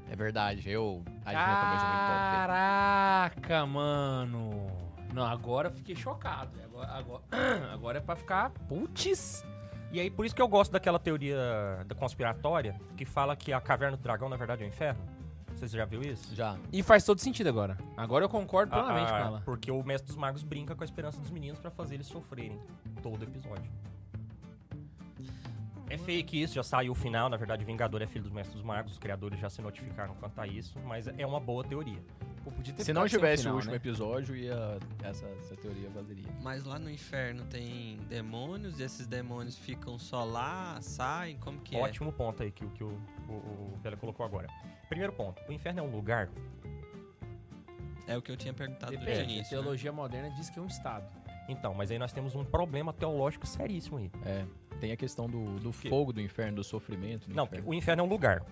É 0.09 0.15
verdade, 0.15 0.69
eu. 0.69 1.03
A 1.25 1.31
top. 1.31 1.35
Caraca, 2.35 3.65
mano. 3.65 4.67
Não, 5.13 5.23
agora 5.23 5.67
eu 5.69 5.71
fiquei 5.71 5.95
chocado. 5.95 6.51
Agora, 6.63 6.91
agora, 6.91 7.23
agora 7.73 7.97
é 7.97 8.01
pra 8.01 8.15
ficar... 8.15 8.51
Putz. 8.67 9.43
E 9.91 9.99
aí, 9.99 10.09
por 10.09 10.25
isso 10.25 10.35
que 10.35 10.41
eu 10.41 10.47
gosto 10.47 10.71
daquela 10.71 10.99
teoria 10.99 11.83
da 11.87 11.95
conspiratória 11.95 12.79
que 12.95 13.05
fala 13.05 13.35
que 13.35 13.51
a 13.51 13.59
caverna 13.59 13.97
do 13.97 14.03
dragão, 14.03 14.29
na 14.29 14.35
verdade, 14.37 14.63
é 14.63 14.65
o 14.65 14.69
inferno. 14.69 15.01
Vocês 15.55 15.71
já 15.71 15.83
viu 15.83 16.01
isso? 16.01 16.33
Já. 16.35 16.57
E 16.71 16.81
faz 16.83 17.03
todo 17.03 17.19
sentido 17.19 17.47
agora. 17.49 17.77
Agora 17.97 18.23
eu 18.23 18.29
concordo 18.29 18.71
plenamente 18.71 19.11
Ah, 19.11 19.15
ah, 19.15 19.19
com 19.19 19.27
ela. 19.27 19.41
Porque 19.43 19.71
o 19.71 19.83
mestre 19.83 20.07
dos 20.07 20.15
magos 20.15 20.43
brinca 20.43 20.75
com 20.75 20.83
a 20.83 20.85
esperança 20.85 21.19
dos 21.19 21.31
meninos 21.31 21.59
pra 21.59 21.69
fazer 21.71 21.95
eles 21.95 22.07
sofrerem 22.07 22.57
todo 23.01 23.23
episódio. 23.23 23.69
É 25.89 25.97
fake 25.97 26.39
isso, 26.43 26.53
já 26.53 26.63
saiu 26.63 26.91
o 26.91 26.95
final. 26.95 27.27
Na 27.29 27.35
verdade, 27.35 27.65
Vingador 27.65 28.01
é 28.01 28.07
filho 28.07 28.23
dos 28.23 28.31
mestres 28.31 28.53
dos 28.55 28.63
magos. 28.63 28.93
Os 28.93 28.99
criadores 28.99 29.39
já 29.39 29.49
se 29.49 29.59
notificaram 29.61 30.13
quanto 30.15 30.39
a 30.39 30.45
isso, 30.47 30.79
mas 30.85 31.07
é 31.07 31.25
uma 31.25 31.39
boa 31.39 31.63
teoria. 31.63 31.99
Pô, 32.43 32.51
podia 32.51 32.73
ter 32.73 32.83
Se 32.83 32.93
não 32.93 33.07
tivesse 33.07 33.43
final, 33.43 33.53
o 33.53 33.57
último 33.57 33.71
né? 33.71 33.77
episódio, 33.77 34.35
ia, 34.35 34.77
essa, 35.03 35.25
essa 35.39 35.55
teoria 35.55 35.89
valeria. 35.89 36.25
Mas 36.41 36.63
lá 36.63 36.79
no 36.79 36.89
inferno 36.89 37.45
tem 37.45 37.97
demônios 38.09 38.79
e 38.79 38.83
esses 38.83 39.05
demônios 39.07 39.57
ficam 39.57 39.97
só 39.99 40.23
lá, 40.23 40.79
saem, 40.81 41.37
como 41.37 41.59
que 41.59 41.75
Ótimo 41.75 42.11
ponto 42.11 42.41
aí 42.43 42.51
que, 42.51 42.63
o- 42.65 42.69
que 42.69 42.83
o, 42.83 42.87
o, 43.27 43.77
o 43.83 43.97
colocou 43.97 44.25
agora. 44.25 44.47
Primeiro 44.87 45.13
ponto: 45.13 45.41
o 45.47 45.51
inferno 45.53 45.79
é 45.79 45.83
um 45.83 45.91
lugar. 45.91 46.29
é? 48.07 48.13
É 48.13 48.17
o 48.17 48.21
que 48.21 48.31
eu 48.31 48.37
tinha 48.37 48.53
perguntado 48.53 48.91
Depende. 48.91 49.19
a 49.19 49.23
início. 49.23 49.57
né? 49.57 49.61
teologia 49.63 49.91
moderna 49.91 50.29
diz 50.31 50.49
que 50.49 50.57
é 50.57 50.61
um 50.61 50.67
estado. 50.67 51.05
Então, 51.47 51.73
mas 51.73 51.89
aí 51.91 51.97
nós 51.99 52.11
temos 52.13 52.35
um 52.35 52.43
problema 52.45 52.93
teológico 52.93 53.45
seríssimo 53.47 53.97
aí. 53.97 54.11
É. 54.25 54.45
Tem 54.79 54.91
a 54.91 54.97
questão 54.97 55.27
do, 55.27 55.43
do 55.59 55.71
fogo 55.73 56.13
do 56.13 56.21
inferno, 56.21 56.57
do 56.57 56.63
sofrimento. 56.63 57.27
do 57.29 57.35
Não, 57.35 57.43
inferno. 57.45 57.69
o 57.69 57.73
inferno 57.73 58.01
é 58.01 58.05
um 58.05 58.09
lugar. 58.09 58.43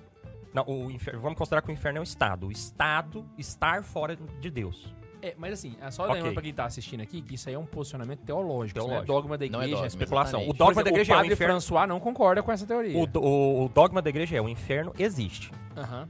Não, 0.54 0.64
o 0.68 0.90
infer- 0.92 1.18
Vamos 1.20 1.38
considerar 1.38 1.62
que 1.62 1.70
o 1.70 1.72
inferno 1.72 1.98
é 1.98 2.02
um 2.02 2.04
estado. 2.04 2.48
O 2.48 2.52
estado 2.52 3.26
estar 3.38 3.84
fora 3.84 4.16
de 4.40 4.50
Deus. 4.50 4.94
É, 5.22 5.34
mas 5.38 5.54
assim, 5.54 5.76
é 5.82 5.90
só 5.90 6.06
lembrando 6.06 6.34
pra 6.34 6.44
quem 6.44 6.54
tá 6.54 6.66
assistindo 6.66 7.02
aqui 7.02 7.22
que 7.22 7.34
isso 7.36 7.50
aí 7.50 7.56
é 7.56 7.60
um 7.60 7.66
posicionamento 7.66 8.20
teológico. 8.20 8.78
Isso 8.80 8.88
não 8.88 8.96
é 8.98 9.02
Teológico. 9.04 9.14
dogma 9.14 9.38
da 9.38 9.46
Não 9.48 9.60
é 9.60 9.64
igreja. 9.64 9.76
dogma, 9.76 9.88
Especulação. 9.88 10.42
O 10.48 10.54
dogma 10.54 10.56
Por 10.56 10.66
da 10.66 10.72
exemplo, 10.82 10.90
igreja 10.90 11.12
é 11.12 11.16
o 11.16 11.18
o 11.18 11.20
padre 11.22 11.34
inferno. 11.34 11.54
François 11.54 11.88
não 11.90 12.00
concorda 12.00 12.44
com 12.44 12.52
essa 12.52 12.66
teoria. 12.68 12.98
O, 12.98 13.08
do- 13.08 13.22
o- 13.22 13.66
o 13.66 13.70
dogma 13.70 14.02
da 14.02 14.10
igreja 14.10 14.38
é 14.38 14.42
o 14.42 14.48
inferno 14.48 14.94
existe. 14.98 15.52
Aham. 15.76 16.08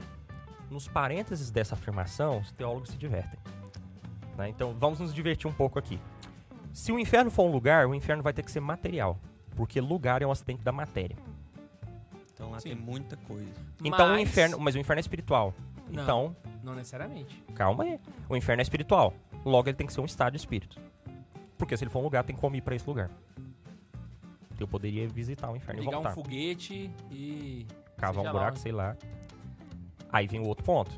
Nos 0.70 0.88
parênteses 0.90 1.50
dessa 1.50 1.76
afirmação, 1.76 2.40
os 2.40 2.52
teólogos 2.52 2.90
se 2.90 2.98
divertem. 2.98 3.40
né? 4.38 4.50
Então 4.50 4.74
vamos 4.78 5.00
nos 5.00 5.14
divertir 5.14 5.48
um 5.50 5.54
pouco 5.54 5.80
aqui. 5.80 6.00
Se 6.74 6.92
o 6.92 7.00
inferno 7.00 7.32
for 7.32 7.44
um 7.48 7.52
lugar, 7.52 7.88
o 7.88 7.96
inferno 7.96 8.22
vai 8.22 8.34
ter 8.34 8.44
que 8.44 8.52
ser 8.52 8.60
material. 8.60 9.18
Porque 9.56 9.80
lugar 9.82 10.22
é 10.22 10.28
um 10.28 10.32
acidente 10.32 10.62
da 10.62 10.72
matéria. 10.72 11.16
Então 12.38 12.52
lá 12.52 12.60
Sim. 12.60 12.70
tem 12.70 12.78
muita 12.78 13.18
coisa. 13.18 13.50
Então 13.84 14.06
o 14.06 14.10
Mas- 14.12 14.22
inferno. 14.22 14.60
Mas 14.60 14.76
o 14.76 14.78
inferno 14.78 15.00
é 15.00 15.02
espiritual. 15.02 15.56
Não. 15.90 16.04
Então, 16.04 16.36
Não 16.64 16.76
necessariamente. 16.76 17.44
calma 17.56 17.84
aí. 17.84 18.00
O 18.30 18.38
inferno 18.38 18.62
é 18.62 18.64
espiritual. 18.64 19.12
Logo 19.44 19.68
ele 19.70 19.76
tem 19.78 19.88
que 19.88 19.94
ser 19.94 20.02
um 20.02 20.06
estado 20.06 20.34
de 20.34 20.38
espírito. 20.38 20.80
Porque 21.58 21.76
se 21.76 21.84
ele 21.84 21.90
for 21.90 22.00
um 22.00 22.04
lugar, 22.04 22.24
tem 22.24 22.36
como 22.36 22.56
ir 22.56 22.62
pra 22.62 22.76
esse 22.76 22.88
lugar. 22.88 23.10
Eu 24.60 24.68
poderia 24.68 25.08
visitar 25.08 25.50
o 25.52 25.56
inferno 25.56 25.82
e 25.82 25.86
Ligar 25.86 25.98
um 26.00 26.04
voltar. 26.04 26.14
foguete 26.16 26.92
e. 27.12 27.66
cavar 27.98 28.24
um 28.26 28.32
buraco, 28.32 28.58
lá. 28.58 28.62
sei 28.62 28.72
lá. 28.72 28.96
Aí 30.12 30.28
vem 30.28 30.40
o 30.40 30.46
outro 30.46 30.64
ponto. 30.64 30.92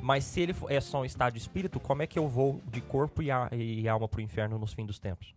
Mas 0.00 0.24
se 0.24 0.40
ele 0.40 0.54
é 0.68 0.80
só 0.80 1.00
um 1.00 1.04
estado 1.06 1.32
de 1.32 1.38
espírito, 1.38 1.78
como 1.80 2.02
é 2.02 2.06
que 2.06 2.18
eu 2.18 2.28
vou 2.28 2.60
de 2.70 2.80
corpo 2.82 3.22
e, 3.22 3.30
a- 3.30 3.48
e 3.52 3.88
alma 3.88 4.06
pro 4.08 4.20
inferno 4.20 4.58
nos 4.58 4.72
fins 4.74 4.86
dos 4.86 4.98
tempos? 4.98 5.34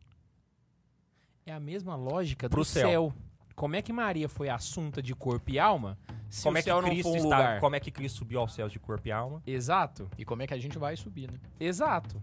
É 1.45 1.53
a 1.53 1.60
mesma 1.60 1.95
lógica 1.95 2.49
Pro 2.49 2.62
do 2.62 2.66
céu. 2.66 2.88
céu. 2.89 3.14
Como 3.56 3.76
é 3.76 3.82
que 3.82 3.93
Maria 3.93 4.28
foi 4.28 4.49
assunta 4.49 5.01
de 5.01 5.16
corpo 5.16 5.49
e 5.51 5.58
alma 5.60 5.97
se 6.30 6.43
como 6.43 6.58
o 6.58 6.60
é 6.60 6.62
que 6.64 6.72
Cristo 6.89 7.16
está, 7.16 7.38
lugar? 7.38 7.60
como 7.62 7.76
é 7.76 7.80
que 7.80 7.89
Cristo 7.91 8.18
subiu 8.20 8.39
aos 8.39 8.53
céus 8.53 8.72
de 8.72 8.80
corpo 8.80 9.08
e 9.08 9.12
alma? 9.12 9.41
Exato, 9.47 10.10
E 10.18 10.26
como 10.26 10.41
é 10.41 10.47
que 10.47 10.53
a 10.53 10.58
gente 10.60 10.78
vai 10.78 10.95
subir, 10.97 11.32
né? 11.32 11.39
exato. 11.60 12.22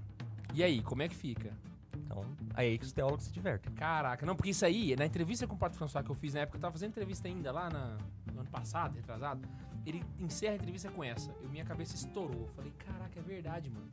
E 0.55 0.63
aí, 0.63 0.83
como 0.83 1.01
é 1.03 1.09
que 1.09 1.15
fica? 1.17 1.51
Então, 1.97 2.23
é 2.55 2.61
aí 2.61 2.77
que 2.79 2.85
os 2.85 2.93
teólogos 2.93 3.25
se 3.25 3.33
divertem. 3.33 3.73
Caraca, 3.73 4.27
não, 4.27 4.37
porque 4.37 4.51
isso 4.51 4.67
aí, 4.67 4.95
na 4.97 5.07
entrevista 5.07 5.47
com 5.47 5.55
o 5.55 5.59
Padre 5.59 5.79
François 5.79 6.05
que 6.05 6.11
eu 6.11 6.15
fiz 6.15 6.35
na 6.35 6.41
época, 6.41 6.59
eu 6.59 6.61
tava 6.61 6.73
fazendo 6.73 6.91
entrevista 6.91 7.27
ainda 7.27 7.51
lá 7.51 7.71
na- 7.71 7.97
no 8.35 8.41
ano 8.41 8.51
passado, 8.51 8.95
retrasado. 8.95 9.41
Ele 9.87 10.05
encerra 10.19 10.53
a 10.53 10.57
entrevista 10.57 10.91
com 10.91 11.03
essa. 11.03 11.31
Eu, 11.43 11.49
minha 11.49 11.65
cabeça 11.65 11.95
estourou. 11.95 12.43
Eu 12.43 12.49
falei, 12.55 12.73
caraca, 12.73 13.19
é 13.19 13.23
verdade, 13.23 13.71
mano. 13.71 13.89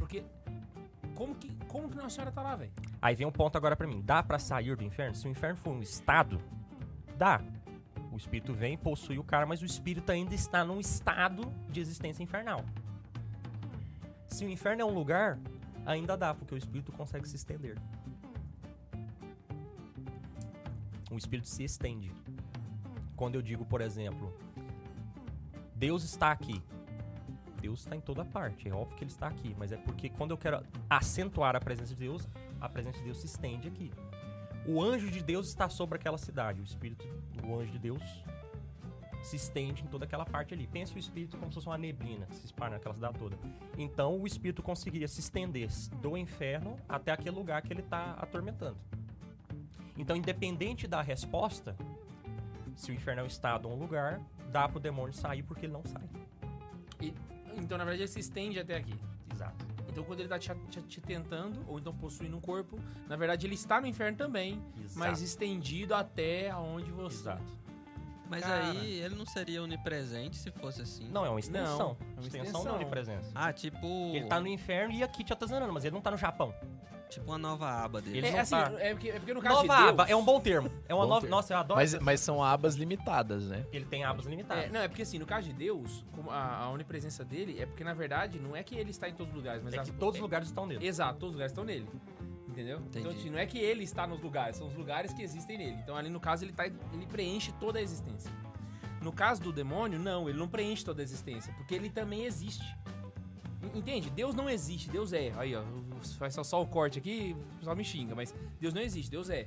Porque. 0.00 0.24
Como 1.18 1.34
que, 1.34 1.52
como 1.66 1.88
que 1.90 1.96
Nossa 1.96 2.10
Senhora 2.10 2.30
tá 2.30 2.40
lá, 2.40 2.54
velho? 2.54 2.70
Aí 3.02 3.12
vem 3.16 3.26
um 3.26 3.32
ponto 3.32 3.58
agora 3.58 3.74
pra 3.74 3.88
mim. 3.88 4.00
Dá 4.00 4.22
pra 4.22 4.38
sair 4.38 4.76
do 4.76 4.84
inferno? 4.84 5.16
Se 5.16 5.26
o 5.26 5.30
inferno 5.30 5.56
for 5.56 5.72
um 5.72 5.80
estado, 5.80 6.40
dá. 7.16 7.42
O 8.12 8.16
espírito 8.16 8.54
vem, 8.54 8.78
possui 8.78 9.18
o 9.18 9.24
cara, 9.24 9.44
mas 9.44 9.60
o 9.60 9.64
espírito 9.64 10.12
ainda 10.12 10.32
está 10.32 10.64
num 10.64 10.78
estado 10.78 11.52
de 11.70 11.80
existência 11.80 12.22
infernal. 12.22 12.64
Se 14.28 14.44
o 14.44 14.48
inferno 14.48 14.82
é 14.82 14.84
um 14.84 14.94
lugar, 14.94 15.40
ainda 15.84 16.16
dá, 16.16 16.32
porque 16.32 16.54
o 16.54 16.56
espírito 16.56 16.92
consegue 16.92 17.28
se 17.28 17.34
estender. 17.34 17.76
O 21.10 21.16
espírito 21.16 21.48
se 21.48 21.64
estende. 21.64 22.12
Quando 23.16 23.34
eu 23.34 23.42
digo, 23.42 23.64
por 23.64 23.80
exemplo, 23.80 24.32
Deus 25.74 26.04
está 26.04 26.30
aqui. 26.30 26.62
Deus 27.60 27.80
está 27.80 27.94
em 27.94 28.00
toda 28.00 28.24
parte, 28.24 28.68
é 28.68 28.72
óbvio 28.72 28.96
que 28.96 29.04
ele 29.04 29.10
está 29.10 29.28
aqui, 29.28 29.54
mas 29.58 29.72
é 29.72 29.76
porque 29.76 30.08
quando 30.08 30.30
eu 30.32 30.38
quero 30.38 30.62
acentuar 30.88 31.54
a 31.56 31.60
presença 31.60 31.94
de 31.94 32.00
Deus, 32.00 32.26
a 32.60 32.68
presença 32.68 32.98
de 32.98 33.04
Deus 33.04 33.18
se 33.18 33.26
estende 33.26 33.68
aqui. 33.68 33.90
O 34.66 34.82
anjo 34.82 35.10
de 35.10 35.22
Deus 35.22 35.48
está 35.48 35.68
sobre 35.68 35.96
aquela 35.96 36.18
cidade, 36.18 36.60
o 36.60 36.64
espírito 36.64 37.06
do 37.32 37.58
anjo 37.58 37.72
de 37.72 37.78
Deus 37.78 38.02
se 39.22 39.36
estende 39.36 39.82
em 39.82 39.86
toda 39.86 40.04
aquela 40.04 40.24
parte 40.24 40.54
ali. 40.54 40.66
Pensa 40.66 40.94
o 40.94 40.98
espírito 40.98 41.36
como 41.36 41.50
se 41.50 41.56
fosse 41.56 41.66
uma 41.66 41.78
neblina 41.78 42.26
que 42.26 42.36
se 42.36 42.46
espalha 42.46 42.72
naquela 42.72 42.94
cidade 42.94 43.18
toda. 43.18 43.36
Então 43.76 44.18
o 44.18 44.26
espírito 44.26 44.62
conseguiria 44.62 45.08
se 45.08 45.20
estender 45.20 45.68
do 46.00 46.16
inferno 46.16 46.78
até 46.88 47.12
aquele 47.12 47.36
lugar 47.36 47.62
que 47.62 47.72
ele 47.72 47.80
está 47.80 48.12
atormentando. 48.12 48.78
Então, 49.96 50.16
independente 50.16 50.86
da 50.86 51.02
resposta, 51.02 51.76
Se 52.76 52.92
o 52.92 52.94
inferno 52.94 53.22
é 53.22 53.24
um 53.24 53.26
estado 53.26 53.68
ou 53.68 53.74
um 53.74 53.78
lugar, 53.78 54.20
dá 54.52 54.68
pro 54.68 54.78
demônio 54.78 55.12
sair 55.12 55.42
porque 55.42 55.66
ele 55.66 55.72
não 55.72 55.84
sai. 55.84 56.08
Então, 57.60 57.76
na 57.78 57.84
verdade, 57.84 58.02
ele 58.02 58.08
se 58.08 58.20
estende 58.20 58.58
até 58.58 58.76
aqui. 58.76 58.94
Exato. 59.32 59.66
Então, 59.88 60.04
quando 60.04 60.20
ele 60.20 60.28
tá 60.28 60.38
te, 60.38 60.50
te- 60.70 60.82
te 60.82 61.00
tentando, 61.00 61.64
ou 61.66 61.78
então 61.78 61.92
possuindo 61.94 62.36
um 62.36 62.40
corpo, 62.40 62.78
na 63.08 63.16
verdade, 63.16 63.46
ele 63.46 63.54
está 63.54 63.80
no 63.80 63.86
inferno 63.86 64.16
também, 64.16 64.62
mas 64.94 65.20
estendido 65.20 65.94
até 65.94 66.50
aonde 66.50 66.90
você... 66.90 67.20
Exato. 67.20 67.58
Mas 68.30 68.42
Cara. 68.44 68.70
aí 68.72 69.00
ele 69.00 69.14
não 69.14 69.24
seria 69.24 69.62
onipresente 69.62 70.36
se 70.36 70.50
fosse 70.50 70.82
assim. 70.82 71.08
Não, 71.08 71.24
é 71.24 71.30
uma 71.30 71.40
extensão. 71.40 71.78
Não, 71.78 71.84
é 71.88 72.20
uma 72.20 72.26
extensão, 72.26 72.42
extensão. 72.44 72.72
não 72.72 72.78
de 72.78 72.84
presença. 72.84 73.30
Ah, 73.34 73.50
tipo. 73.54 73.86
Ele 74.14 74.26
tá 74.26 74.38
no 74.38 74.46
inferno 74.48 74.92
e 74.92 75.02
aqui 75.02 75.24
te 75.24 75.32
atazanando, 75.32 75.72
mas 75.72 75.82
ele 75.86 75.94
não 75.94 76.02
tá 76.02 76.10
no 76.10 76.18
Japão. 76.18 76.54
Tipo 77.08 77.26
uma 77.26 77.38
nova 77.38 77.66
aba 77.84 78.02
dele. 78.02 78.18
Ele 78.18 78.26
É, 78.28 78.32
não 78.32 78.40
assim, 78.40 78.50
tá- 78.50 78.72
é, 78.78 78.90
porque, 78.92 79.08
é 79.08 79.18
porque 79.18 79.32
no 79.34 79.40
caso 79.40 79.54
Nova 79.56 79.74
de 79.74 79.78
Deus... 79.80 79.88
aba, 79.90 80.04
é 80.08 80.14
um 80.16 80.24
bom 80.24 80.38
termo. 80.40 80.70
É 80.86 80.94
uma 80.94 81.04
Bom 81.04 81.08
nova. 81.08 81.20
termo. 81.22 81.36
Nossa, 81.36 81.54
eu 81.54 81.58
adoro. 81.58 81.80
Mas, 81.80 81.94
essa- 81.94 82.04
mas 82.04 82.20
são 82.20 82.42
abas 82.44 82.74
limitadas, 82.74 83.44
né? 83.48 83.64
Ele 83.72 83.84
tem 83.86 84.04
abas 84.04 84.26
limitadas. 84.26 84.64
É, 84.64 84.68
não, 84.68 84.80
é 84.80 84.88
porque 84.88 85.02
assim, 85.02 85.18
no 85.18 85.24
caso 85.26 85.46
de 85.48 85.54
Deus, 85.54 86.04
como 86.12 86.30
a, 86.30 86.56
a 86.64 86.70
onipresença 86.70 87.24
dele 87.24 87.58
é 87.60 87.64
porque, 87.66 87.82
na 87.82 87.94
verdade, 87.94 88.38
não 88.38 88.54
é 88.54 88.62
que 88.62 88.74
ele 88.76 88.90
está 88.90 89.08
em 89.08 89.14
todos 89.14 89.30
os 89.32 89.36
lugares, 89.36 89.62
mas 89.62 89.72
É 89.74 89.78
a- 89.78 89.82
que 89.84 89.92
todos 89.92 90.14
os 90.16 90.18
é- 90.18 90.22
lugares 90.22 90.48
estão 90.48 90.66
nele. 90.66 90.86
Exato, 90.86 91.14
todos 91.18 91.30
os 91.30 91.34
lugares 91.34 91.52
estão 91.52 91.64
nele. 91.64 91.88
Entendeu? 92.48 92.78
Então, 92.88 93.00
Entendi. 93.02 93.20
assim, 93.20 93.30
não 93.30 93.38
é 93.38 93.46
que 93.46 93.58
ele 93.58 93.84
está 93.84 94.06
nos 94.06 94.20
lugares, 94.20 94.56
são 94.56 94.66
os 94.66 94.74
lugares 94.74 95.12
que 95.12 95.22
existem 95.22 95.56
nele. 95.56 95.76
Então, 95.82 95.96
ali 95.96 96.08
no 96.10 96.18
caso, 96.20 96.44
ele, 96.44 96.52
tá, 96.52 96.66
ele 96.66 97.06
preenche 97.06 97.52
toda 97.52 97.78
a 97.78 97.82
existência. 97.82 98.30
No 99.00 99.12
caso 99.12 99.40
do 99.40 99.52
demônio, 99.52 99.98
não, 99.98 100.28
ele 100.28 100.38
não 100.38 100.48
preenche 100.48 100.84
toda 100.84 101.00
a 101.00 101.04
existência, 101.04 101.52
porque 101.54 101.74
ele 101.74 101.88
também 101.88 102.24
existe. 102.24 102.64
En- 103.62 103.78
Entende? 103.78 104.10
Deus 104.10 104.34
não 104.34 104.48
existe, 104.48 104.88
Deus 104.90 105.12
é. 105.12 105.32
Aí, 105.36 105.54
ó, 105.56 105.62
faz 106.18 106.34
só, 106.34 106.42
só 106.44 106.62
o 106.62 106.66
corte 106.66 106.98
aqui, 106.98 107.34
o 107.54 107.58
pessoal 107.58 107.76
me 107.76 107.84
xinga, 107.84 108.14
mas 108.14 108.34
Deus 108.60 108.72
não 108.74 108.80
existe, 108.82 109.10
Deus 109.10 109.28
é. 109.30 109.46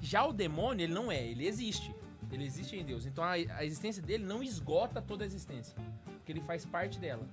Já 0.00 0.24
o 0.24 0.32
demônio, 0.32 0.84
ele 0.84 0.94
não 0.94 1.10
é, 1.10 1.22
ele 1.26 1.46
existe. 1.46 1.94
Ele 2.32 2.44
existe 2.44 2.76
em 2.76 2.84
Deus. 2.84 3.06
Então 3.06 3.24
a, 3.24 3.32
a 3.32 3.64
existência 3.64 4.00
dele 4.02 4.24
não 4.24 4.40
esgota 4.42 5.02
toda 5.02 5.24
a 5.24 5.26
existência, 5.26 5.74
porque 6.18 6.30
ele 6.30 6.40
faz 6.40 6.64
parte 6.64 6.98
dela. 6.98 7.24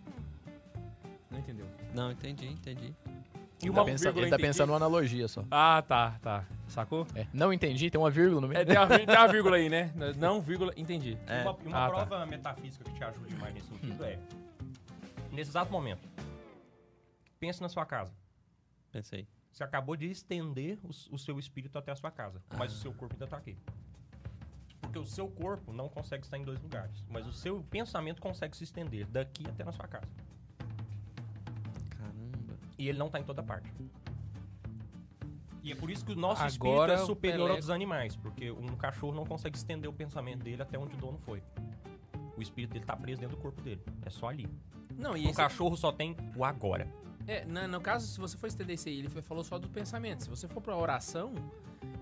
Não 1.29 1.39
entendeu? 1.39 1.65
Não, 1.93 2.11
entendi, 2.11 2.47
entendi. 2.47 2.93
E 3.59 3.63
Ele 3.65 3.69
uma 3.71 3.79
tá, 3.79 3.85
pensando, 3.85 4.03
vírgula 4.13 4.25
ele 4.27 4.29
tá 4.31 4.37
pensando 4.39 4.67
numa 4.67 4.77
analogia 4.77 5.27
só. 5.27 5.43
Ah, 5.49 5.83
tá, 5.87 6.17
tá. 6.21 6.45
Sacou? 6.67 7.07
É, 7.15 7.25
não 7.33 7.51
entendi, 7.51 7.89
tem 7.89 7.99
uma 7.99 8.09
vírgula 8.09 8.41
no 8.41 8.47
meio. 8.47 8.59
É, 8.61 8.65
tem, 8.65 8.77
uma, 8.77 8.87
tem 8.87 9.05
uma 9.15 9.27
vírgula 9.27 9.55
aí, 9.57 9.69
né? 9.69 9.91
Não, 10.17 10.41
vírgula, 10.41 10.73
entendi. 10.77 11.17
É. 11.27 11.41
Uma, 11.41 11.51
uma 11.65 11.77
Ah, 11.85 11.89
tá. 11.89 12.05
prova 12.05 12.25
metafísica 12.25 12.83
que 12.83 12.93
te 12.93 13.03
ajude 13.03 13.35
mais 13.35 13.53
nesse 13.53 13.71
Hum. 13.71 13.77
sentido 13.81 14.03
é. 14.03 14.19
Nesse 15.37 15.51
exato 15.51 15.71
momento, 15.71 16.01
pense 17.39 17.61
na 17.61 17.69
sua 17.69 17.85
casa. 17.85 18.11
Pensei. 18.91 19.27
Você 19.51 19.63
acabou 19.63 19.95
de 19.95 20.07
estender 20.09 20.79
o, 20.81 20.89
o 21.13 21.19
seu 21.19 21.37
espírito 21.37 21.77
até 21.77 21.91
a 21.91 21.95
sua 21.95 22.09
casa, 22.09 22.41
mas 22.57 22.73
o 22.73 22.77
seu 22.77 22.91
corpo 22.91 23.13
ainda 23.13 23.27
tá 23.27 23.37
aqui. 23.37 23.55
Porque 24.81 24.97
o 24.97 25.05
seu 25.05 25.29
corpo 25.29 25.71
não 25.71 25.89
consegue 25.89 26.23
estar 26.23 26.39
em 26.39 26.43
dois 26.43 26.59
lugares, 26.59 27.03
mas 27.07 27.27
o 27.27 27.31
seu 27.31 27.61
pensamento 27.69 28.19
consegue 28.19 28.57
se 28.57 28.63
estender 28.63 29.05
daqui 29.05 29.45
até 29.47 29.63
na 29.63 29.71
sua 29.71 29.87
casa. 29.87 30.07
Caramba. 31.91 32.57
E 32.75 32.89
ele 32.89 32.97
não 32.97 33.07
tá 33.07 33.19
em 33.19 33.23
toda 33.23 33.43
parte. 33.43 33.71
E 35.61 35.71
é 35.71 35.75
por 35.75 35.91
isso 35.91 36.03
que 36.03 36.13
o 36.13 36.15
nosso 36.15 36.41
Agora 36.41 36.93
espírito 36.93 37.03
é 37.03 37.05
superior 37.05 37.37
Pelé- 37.41 37.51
ao 37.51 37.57
dos 37.57 37.69
animais, 37.69 38.15
porque 38.15 38.49
um 38.49 38.75
cachorro 38.75 39.13
não 39.13 39.23
consegue 39.23 39.55
estender 39.55 39.87
o 39.87 39.93
pensamento 39.93 40.41
dele 40.43 40.63
até 40.63 40.79
onde 40.79 40.95
o 40.95 40.97
dono 40.97 41.19
foi. 41.19 41.43
O 42.35 42.41
espírito 42.41 42.73
dele 42.73 42.85
tá 42.85 42.97
preso 42.97 43.21
dentro 43.21 43.35
do 43.35 43.41
corpo 43.43 43.61
dele. 43.61 43.83
É 44.03 44.09
só 44.09 44.29
ali. 44.29 44.49
Não, 44.97 45.15
e 45.15 45.27
O 45.27 45.33
cachorro 45.33 45.75
só 45.77 45.91
tem 45.91 46.15
o 46.35 46.43
agora. 46.43 46.87
é, 47.27 47.45
na- 47.45 47.67
no 47.67 47.79
caso, 47.81 48.07
se 48.07 48.19
você 48.19 48.37
for 48.37 48.47
estender 48.47 48.75
isso 48.75 48.87
aí, 48.89 48.99
ele 48.99 49.09
falou 49.21 49.43
só 49.43 49.57
do 49.59 49.67
pensamento. 49.69 50.23
Se 50.23 50.29
você 50.29 50.47
for 50.47 50.61
pra 50.61 50.75
oração, 50.75 51.33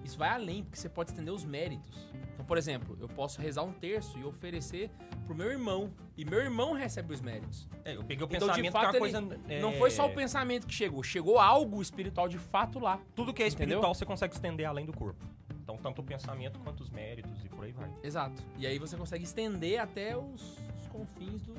isso 0.03 0.17
vai 0.17 0.29
além, 0.29 0.63
porque 0.63 0.77
você 0.77 0.87
pode 0.87 1.11
estender 1.11 1.33
os 1.33 1.43
méritos. 1.43 2.07
Então, 2.33 2.45
por 2.45 2.57
exemplo, 2.57 2.95
eu 3.01 3.07
posso 3.07 3.41
rezar 3.41 3.63
um 3.63 3.73
terço 3.73 4.17
e 4.19 4.23
oferecer 4.23 4.89
pro 5.25 5.33
meu 5.35 5.49
irmão. 5.51 5.91
E 6.15 6.23
meu 6.23 6.39
irmão 6.39 6.73
recebe 6.73 7.13
os 7.13 7.21
méritos. 7.21 7.67
É, 7.83 7.95
eu 7.95 8.03
peguei 8.03 8.23
o 8.23 8.29
Então, 8.29 8.39
de 8.39 8.45
pensamento 8.45 8.71
fato, 8.73 8.91
que 8.91 8.97
é 8.97 8.99
uma 8.99 9.07
ele- 9.07 9.27
coisa. 9.27 9.41
é, 9.53 9.61
Não 9.61 9.73
foi 9.73 9.89
só 9.91 10.05
o 10.05 10.13
pensamento 10.13 10.67
que 10.67 10.73
chegou, 10.73 11.01
chegou 11.03 11.39
algo 11.39 11.81
espiritual 11.81 12.27
de 12.29 12.37
fato 12.37 12.77
lá. 12.79 12.99
Tudo 13.15 13.33
que 13.33 13.41
é 13.41 13.47
Entendeu? 13.47 13.65
espiritual 13.65 13.93
você 13.95 14.05
consegue 14.05 14.33
estender 14.35 14.65
além 14.67 14.85
do 14.85 14.93
corpo. 14.93 15.25
Então, 15.63 15.77
tanto 15.77 16.01
o 16.01 16.03
pensamento 16.03 16.59
quanto 16.59 16.81
os 16.83 16.91
méritos 16.91 17.43
e 17.43 17.49
por 17.49 17.65
aí 17.65 17.71
vai. 17.71 17.91
Exato. 18.03 18.43
E 18.57 18.67
aí 18.67 18.77
você 18.77 18.95
consegue 18.95 19.23
estender 19.23 19.79
até 19.81 20.15
os, 20.15 20.59
os 20.79 20.87
confins 20.89 21.41
do 21.41 21.55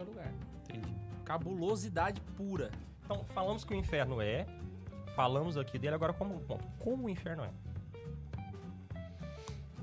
qualquer 0.00 0.04
lugar. 0.04 0.32
Entendi. 0.64 0.94
Cabulosidade 1.24 2.20
pura. 2.36 2.70
Então, 3.04 3.24
falamos 3.34 3.64
que 3.64 3.72
o 3.72 3.76
inferno 3.76 4.20
é. 4.20 4.46
Falamos 5.14 5.56
aqui 5.56 5.78
dele, 5.78 5.94
agora 5.94 6.12
como 6.12 6.34
um 6.34 6.38
ponto. 6.38 6.64
Como 6.78 7.06
o 7.06 7.10
inferno 7.10 7.44
é? 7.44 7.50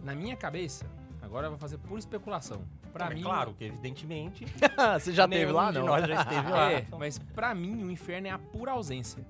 Na 0.04 0.16
minha 0.16 0.38
cabeça, 0.38 0.86
agora 1.22 1.48
eu 1.48 1.52
vou 1.52 1.60
fazer 1.60 1.78
pura 1.78 2.00
especulação. 2.00 2.62
Pra 2.94 3.10
mim, 3.10 3.22
claro 3.22 3.54
que, 3.54 3.66
evidentemente. 3.66 4.46
Você 5.00 5.12
já 5.12 5.28
teve 5.28 5.52
lá, 5.52 5.72
não? 5.72 5.86
Nós 5.86 6.08
já 6.08 6.22
esteve 6.22 6.50
lá. 6.50 6.72
É, 6.72 6.80
Então, 6.80 6.98
mas 6.98 7.20
pra 7.20 7.54
mim 7.54 7.84
o 7.84 7.92
inferno 7.92 8.28
é 8.28 8.32
a 8.32 8.40
pura 8.40 8.72
ausência. 8.72 9.24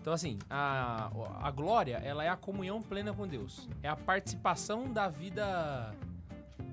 Então 0.00 0.12
assim, 0.12 0.38
a, 0.48 1.10
a 1.42 1.50
glória, 1.50 1.96
ela 1.98 2.24
é 2.24 2.28
a 2.28 2.36
comunhão 2.36 2.80
plena 2.82 3.12
com 3.12 3.26
Deus. 3.26 3.68
É 3.82 3.88
a 3.88 3.96
participação 3.96 4.92
da 4.92 5.08
vida... 5.08 5.94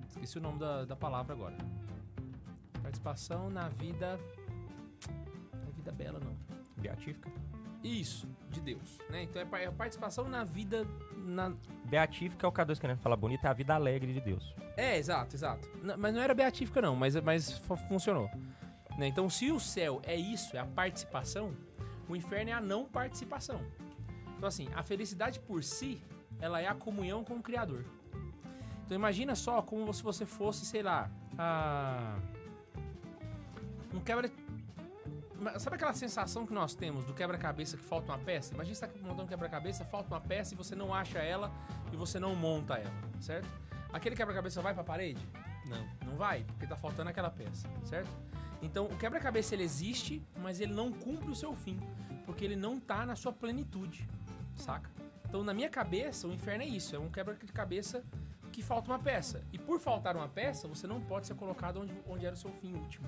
Esqueci 0.10 0.38
o 0.38 0.41
nome 0.41 0.58
da, 0.58 0.86
da 0.86 0.95
palavra 0.95 1.34
agora. 1.34 1.55
Participação 2.88 3.49
na 3.49 3.67
vida... 3.67 4.17
Na 5.53 5.69
vida 5.75 5.91
bela, 5.91 6.21
não. 6.23 6.33
Beatífica. 6.77 7.29
Isso, 7.83 8.25
de 8.49 8.61
Deus. 8.61 8.97
Né? 9.09 9.23
Então 9.23 9.41
é 9.41 9.45
pa- 9.45 9.59
é 9.59 9.65
a 9.65 9.71
participação 9.73 10.29
na 10.29 10.45
vida... 10.45 10.88
Na... 11.17 11.51
Beatífica 11.83 12.47
é 12.47 12.49
o 12.49 12.51
K2 12.51 12.79
querendo 12.79 12.99
falar 12.99 13.17
bonito, 13.17 13.45
é 13.45 13.49
a 13.49 13.53
vida 13.53 13.75
alegre 13.75 14.13
de 14.13 14.21
Deus. 14.21 14.55
É, 14.77 14.97
exato, 14.97 15.35
exato. 15.35 15.67
Mas 15.97 16.13
não 16.13 16.21
era 16.21 16.33
beatífica 16.33 16.81
não, 16.81 16.95
mas, 16.95 17.13
mas 17.17 17.57
fu- 17.59 17.75
funcionou. 17.75 18.29
Né? 18.97 19.07
Então 19.07 19.29
se 19.29 19.51
o 19.51 19.59
céu 19.59 20.01
é 20.05 20.15
isso, 20.15 20.55
é 20.55 20.59
a 20.61 20.65
participação, 20.65 21.53
o 22.07 22.15
inferno 22.15 22.51
é 22.51 22.53
a 22.53 22.61
não 22.61 22.85
participação. 22.85 23.59
Então 24.38 24.47
assim, 24.47 24.69
a 24.73 24.81
felicidade 24.81 25.41
por 25.41 25.61
si, 25.61 26.01
ela 26.39 26.61
é 26.61 26.67
a 26.67 26.73
comunhão 26.73 27.21
com 27.25 27.33
o 27.35 27.43
Criador. 27.43 27.83
Então 28.85 28.95
imagina 28.95 29.35
só 29.35 29.61
como 29.61 29.93
se 29.93 30.01
você 30.01 30.25
fosse, 30.25 30.65
sei 30.65 30.83
lá, 30.83 31.11
a... 31.38 32.17
um 33.93 33.99
quebra... 33.99 34.31
Sabe 35.59 35.75
aquela 35.75 35.93
sensação 35.93 36.45
que 36.47 36.53
nós 36.53 36.73
temos 36.73 37.05
do 37.05 37.13
quebra-cabeça 37.13 37.77
que 37.77 37.83
falta 37.83 38.11
uma 38.11 38.17
peça? 38.17 38.53
Imagina 38.53 38.75
você 38.75 38.88
tá 38.88 38.93
montando 39.01 39.23
um 39.23 39.27
quebra-cabeça, 39.27 39.85
falta 39.85 40.13
uma 40.13 40.19
peça 40.19 40.53
e 40.53 40.57
você 40.57 40.75
não 40.75 40.93
acha 40.93 41.19
ela 41.19 41.51
e 41.93 41.95
você 41.95 42.19
não 42.19 42.35
monta 42.35 42.75
ela, 42.75 42.93
certo? 43.21 43.47
Aquele 43.93 44.15
quebra-cabeça 44.15 44.61
vai 44.61 44.73
pra 44.73 44.83
parede? 44.83 45.23
Não. 45.67 45.88
Não 46.09 46.17
vai, 46.17 46.43
porque 46.43 46.65
tá 46.65 46.75
faltando 46.75 47.09
aquela 47.09 47.29
peça, 47.29 47.67
certo? 47.83 48.09
Então, 48.61 48.85
o 48.85 48.97
quebra-cabeça 48.97 49.53
ele 49.53 49.63
existe, 49.63 50.25
mas 50.41 50.59
ele 50.59 50.73
não 50.73 50.91
cumpre 50.91 51.29
o 51.29 51.35
seu 51.35 51.53
fim, 51.55 51.79
porque 52.25 52.43
ele 52.43 52.55
não 52.55 52.79
tá 52.79 53.05
na 53.05 53.15
sua 53.15 53.31
plenitude, 53.31 54.07
saca? 54.55 54.89
Então, 55.27 55.43
na 55.43 55.53
minha 55.53 55.69
cabeça, 55.69 56.27
o 56.27 56.33
inferno 56.33 56.63
é 56.63 56.67
isso, 56.67 56.95
é 56.95 56.99
um 56.99 57.09
quebra-cabeça 57.09 58.03
que 58.51 58.63
falta 58.63 58.89
uma 58.89 58.97
peça. 58.97 59.43
E 59.53 59.59
por 59.59 59.79
faltar 59.79 60.15
uma 60.15 60.27
peça, 60.27 60.67
você 60.67 60.88
não 60.88 60.99
pode 60.99 61.27
ser 61.27 61.35
colocado 61.35 61.81
onde, 61.81 61.93
onde 62.07 62.25
era 62.25 62.33
o 62.33 62.38
seu 62.38 62.51
fim 62.51 62.73
último, 62.73 63.07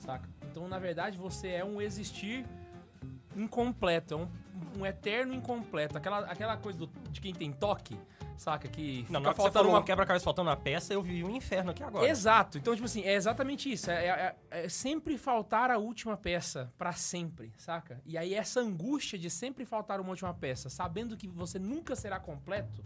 saca? 0.00 0.28
Então, 0.50 0.66
na 0.66 0.78
verdade, 0.78 1.16
você 1.16 1.48
é 1.48 1.64
um 1.64 1.80
existir 1.80 2.44
incompleto, 3.36 4.14
é 4.14 4.16
um, 4.16 4.28
um 4.80 4.86
eterno 4.86 5.32
incompleto. 5.32 5.96
Aquela, 5.96 6.20
aquela 6.20 6.56
coisa 6.56 6.78
do- 6.80 6.90
de 7.10 7.20
quem 7.20 7.32
tem 7.32 7.52
toque, 7.52 7.96
saca? 8.36 8.66
Que 8.68 9.06
Não, 9.08 9.20
fica 9.20 9.32
você 9.32 9.36
faltando 9.42 9.68
uma 9.68 9.78
um 9.78 9.82
quebra-cabeça 9.84 10.24
faltando 10.24 10.50
uma 10.50 10.56
peça, 10.56 10.92
eu 10.92 11.00
vivi 11.02 11.22
um 11.22 11.30
inferno 11.30 11.70
aqui 11.70 11.82
agora. 11.82 12.08
Exato. 12.08 12.58
Então, 12.58 12.74
tipo 12.74 12.86
assim, 12.86 13.02
é 13.02 13.14
exatamente 13.14 13.70
isso. 13.70 13.90
É, 13.90 14.06
é- 14.06 14.36
é 14.50 14.68
sempre 14.68 15.16
faltar 15.16 15.70
a 15.70 15.78
última 15.78 16.16
peça 16.16 16.72
pra 16.76 16.92
sempre, 16.92 17.52
saca? 17.56 18.00
E 18.04 18.18
aí 18.18 18.34
essa 18.34 18.60
angústia 18.60 19.16
de 19.18 19.30
sempre 19.30 19.64
faltar 19.64 20.00
uma 20.00 20.10
última 20.10 20.34
peça, 20.34 20.68
sabendo 20.68 21.16
que 21.16 21.28
você 21.28 21.58
nunca 21.58 21.94
será 21.94 22.18
completo, 22.18 22.82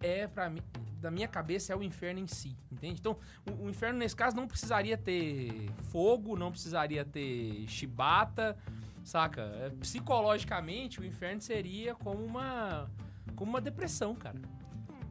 é 0.00 0.26
para 0.26 0.48
mim, 0.50 0.60
da 1.00 1.10
minha 1.10 1.28
cabeça 1.28 1.72
é 1.72 1.76
o 1.76 1.82
inferno 1.82 2.20
em 2.20 2.26
si, 2.26 2.56
entende? 2.70 3.00
Então, 3.00 3.16
o, 3.50 3.64
o 3.66 3.70
inferno 3.70 3.98
nesse 3.98 4.14
caso 4.16 4.36
não 4.36 4.46
precisaria 4.46 4.96
ter 4.98 5.70
fogo, 5.84 6.36
não 6.36 6.50
precisaria 6.50 7.04
ter 7.04 7.66
chibata, 7.68 8.56
saca? 9.04 9.42
É, 9.42 9.70
psicologicamente, 9.70 11.00
o 11.00 11.04
inferno 11.04 11.40
seria 11.40 11.94
como 11.94 12.24
uma 12.24 12.90
como 13.34 13.50
uma 13.50 13.60
depressão, 13.60 14.14
cara. 14.14 14.38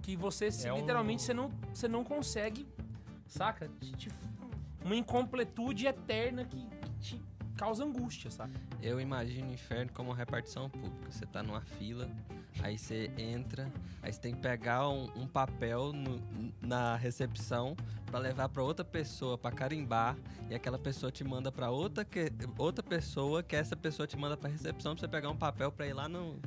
Que 0.02 0.16
você 0.16 0.52
se- 0.52 0.68
É 0.68 0.74
um- 0.74 0.78
literalmente 0.78 1.22
você 1.24 1.34
não 1.34 1.50
você 1.74 1.88
não 1.88 2.04
consegue, 2.04 2.68
saca? 3.28 3.70
Uma 4.84 4.96
incompletude 4.96 5.88
eterna 5.88 6.46
que, 6.46 6.66
que 6.66 6.90
te 7.00 7.22
causa 7.56 7.84
angústia, 7.84 8.30
saca? 8.32 8.52
Eu 8.82 9.00
imagino 9.02 9.50
o 9.50 9.54
inferno 9.54 9.92
como 9.94 10.10
uma 10.12 10.16
repartição 10.16 10.70
pública. 10.70 11.12
Você 11.12 11.26
tá 11.26 11.44
numa 11.44 11.62
fila, 11.62 12.10
aí 12.62 12.78
você 12.78 13.10
entra, 13.18 13.72
aí 14.02 14.12
você 14.12 14.20
tem 14.20 14.34
que 14.36 14.42
pegar 14.42 14.88
um, 14.90 15.06
um 15.16 15.28
papel 15.28 15.92
no- 15.94 16.20
na 16.62 16.96
recepção 16.96 17.76
pra 18.06 18.20
levar 18.20 18.50
pra 18.50 18.64
outra 18.64 18.84
pessoa 18.84 19.38
pra 19.38 19.52
carimbar 19.52 20.18
e 20.50 20.56
aquela 20.56 20.78
pessoa 20.80 21.12
te 21.12 21.24
manda 21.24 21.52
pra 21.52 21.70
outra 21.70 22.04
que, 22.04 22.32
outra 22.58 22.84
pessoa 22.84 23.42
que 23.44 23.56
essa 23.56 23.76
pessoa 23.76 24.08
te 24.08 24.18
manda 24.18 24.36
pra 24.36 24.50
recepção 24.50 24.94
pra 24.96 25.02
você 25.02 25.08
pegar 25.08 25.30
um 25.30 25.38
papel 25.38 25.72
pra 25.72 25.86
ir 25.88 25.94
lá 25.94 26.10
no 26.10 26.40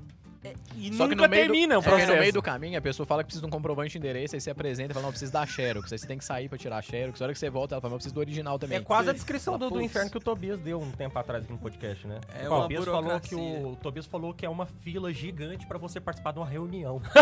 E 0.74 0.92
Só 0.94 1.06
que 1.06 1.14
nunca 1.14 1.28
termina 1.28 1.74
do, 1.74 1.80
o 1.80 1.82
é 1.82 1.88
processo. 1.88 2.12
no 2.12 2.18
meio 2.18 2.32
do 2.32 2.42
caminho, 2.42 2.76
a 2.76 2.80
pessoa 2.82 3.06
fala 3.06 3.22
que 3.22 3.26
precisa 3.26 3.42
de 3.42 3.46
um 3.46 3.50
comprovante 3.50 3.92
de 3.92 3.98
endereço, 3.98 4.34
aí 4.34 4.40
você 4.40 4.50
apresenta 4.50 4.90
e 4.90 4.94
fala, 4.94 5.04
não, 5.04 5.10
preciso 5.10 5.32
da 5.32 5.46
Xerox. 5.46 5.92
Aí 5.92 5.98
você 5.98 6.06
tem 6.06 6.18
que 6.18 6.24
sair 6.24 6.48
pra 6.48 6.58
tirar 6.58 6.78
a 6.78 6.82
Xerox. 6.82 7.20
A 7.20 7.24
hora 7.24 7.32
que 7.32 7.38
você 7.38 7.48
volta, 7.48 7.74
ela 7.74 7.80
fala, 7.80 7.90
não, 7.90 7.94
eu 7.94 7.98
preciso 7.98 8.14
do 8.14 8.20
original 8.20 8.58
também. 8.58 8.78
É 8.78 8.80
quase 8.80 9.10
a 9.10 9.12
descrição 9.12 9.56
do, 9.56 9.70
do 9.70 9.80
inferno 9.80 10.10
que 10.10 10.16
o 10.16 10.20
Tobias 10.20 10.60
deu 10.60 10.80
um 10.80 10.90
tempo 10.90 11.16
atrás 11.18 11.44
aqui 11.44 11.52
no 11.52 11.58
podcast, 11.58 12.06
né? 12.06 12.20
É 12.34 12.48
o 12.48 12.62
Tobias 12.62 12.84
falou 12.84 13.20
que 13.20 13.34
o, 13.34 13.68
o 13.72 13.76
Tobias 13.76 14.06
falou 14.06 14.34
que 14.34 14.44
é 14.44 14.48
uma 14.48 14.66
fila 14.66 15.12
gigante 15.12 15.66
pra 15.66 15.78
você 15.78 16.00
participar 16.00 16.32
de 16.32 16.38
uma 16.38 16.46
reunião. 16.46 17.00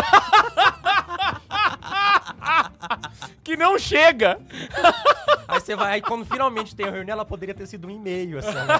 Que 3.43 3.55
não 3.57 3.77
chega! 3.77 4.39
aí 5.47 5.59
você 5.59 5.75
vai, 5.75 5.93
aí 5.93 6.01
quando 6.01 6.25
finalmente 6.25 6.75
tem 6.75 6.87
a 6.87 6.91
reunião, 6.91 7.13
ela 7.13 7.25
poderia 7.25 7.53
ter 7.53 7.65
sido 7.65 7.87
um 7.87 7.91
e-mail, 7.91 8.39
assim, 8.39 8.53
né? 8.53 8.79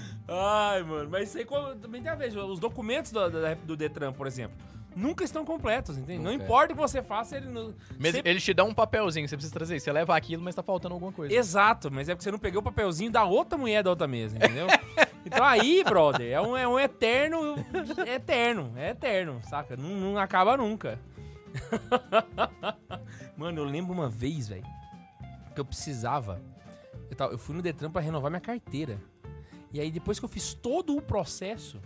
Ai, 0.32 0.82
mano, 0.84 1.10
mas 1.10 1.28
isso 1.28 1.38
aí 1.38 1.44
como- 1.44 1.74
também 1.76 2.00
tem 2.02 2.10
a 2.10 2.14
ver. 2.14 2.36
Os 2.38 2.60
documentos 2.60 3.10
do, 3.10 3.28
do, 3.28 3.40
do 3.64 3.76
Detran, 3.76 4.12
por 4.12 4.26
exemplo, 4.28 4.56
nunca 4.94 5.24
estão 5.24 5.44
completos, 5.44 5.98
entende? 5.98 6.22
Não 6.22 6.30
é. 6.30 6.34
importa 6.34 6.72
o 6.72 6.76
que 6.76 6.80
você 6.80 7.02
faça, 7.02 7.36
ele 7.36 7.48
não. 7.48 7.74
Mesmo- 7.98 8.16
sempre- 8.18 8.30
Eles 8.30 8.44
te 8.44 8.54
dão 8.54 8.68
um 8.68 8.74
papelzinho, 8.74 9.28
você 9.28 9.36
precisa 9.36 9.52
trazer. 9.52 9.80
Você 9.80 9.90
leva 9.90 10.16
aquilo, 10.16 10.42
mas 10.42 10.54
tá 10.54 10.62
faltando 10.62 10.94
alguma 10.94 11.10
coisa. 11.12 11.34
Exato, 11.34 11.90
mas 11.90 12.08
é 12.08 12.14
porque 12.14 12.22
você 12.22 12.30
não 12.30 12.38
pegou 12.38 12.60
o 12.60 12.64
papelzinho 12.64 13.10
da 13.10 13.24
outra 13.24 13.58
mulher 13.58 13.82
da 13.82 13.90
outra 13.90 14.06
mesa, 14.06 14.36
entendeu? 14.36 14.66
então 15.26 15.44
aí, 15.44 15.82
brother, 15.82 16.30
é 16.32 16.40
um, 16.40 16.56
é 16.56 16.68
um 16.68 16.78
eterno. 16.78 17.56
É 18.06 18.14
eterno, 18.14 18.72
é 18.76 18.90
eterno, 18.90 19.40
saca? 19.48 19.76
Não, 19.76 19.88
não 19.88 20.16
acaba 20.18 20.56
nunca. 20.56 20.96
Mano, 23.36 23.60
eu 23.60 23.64
lembro 23.64 23.92
uma 23.92 24.08
vez, 24.08 24.48
velho, 24.48 24.64
que 25.54 25.60
eu 25.60 25.64
precisava. 25.64 26.40
Eu, 27.10 27.16
tava- 27.16 27.32
eu 27.32 27.38
fui 27.38 27.54
no 27.56 27.62
Detran 27.62 27.90
pra 27.90 28.00
renovar 28.00 28.30
minha 28.30 28.40
carteira. 28.40 28.98
E 29.72 29.80
aí, 29.80 29.90
depois 29.90 30.18
que 30.18 30.24
eu 30.24 30.28
fiz 30.28 30.52
todo 30.54 30.96
o 30.96 31.02
processo, 31.02 31.80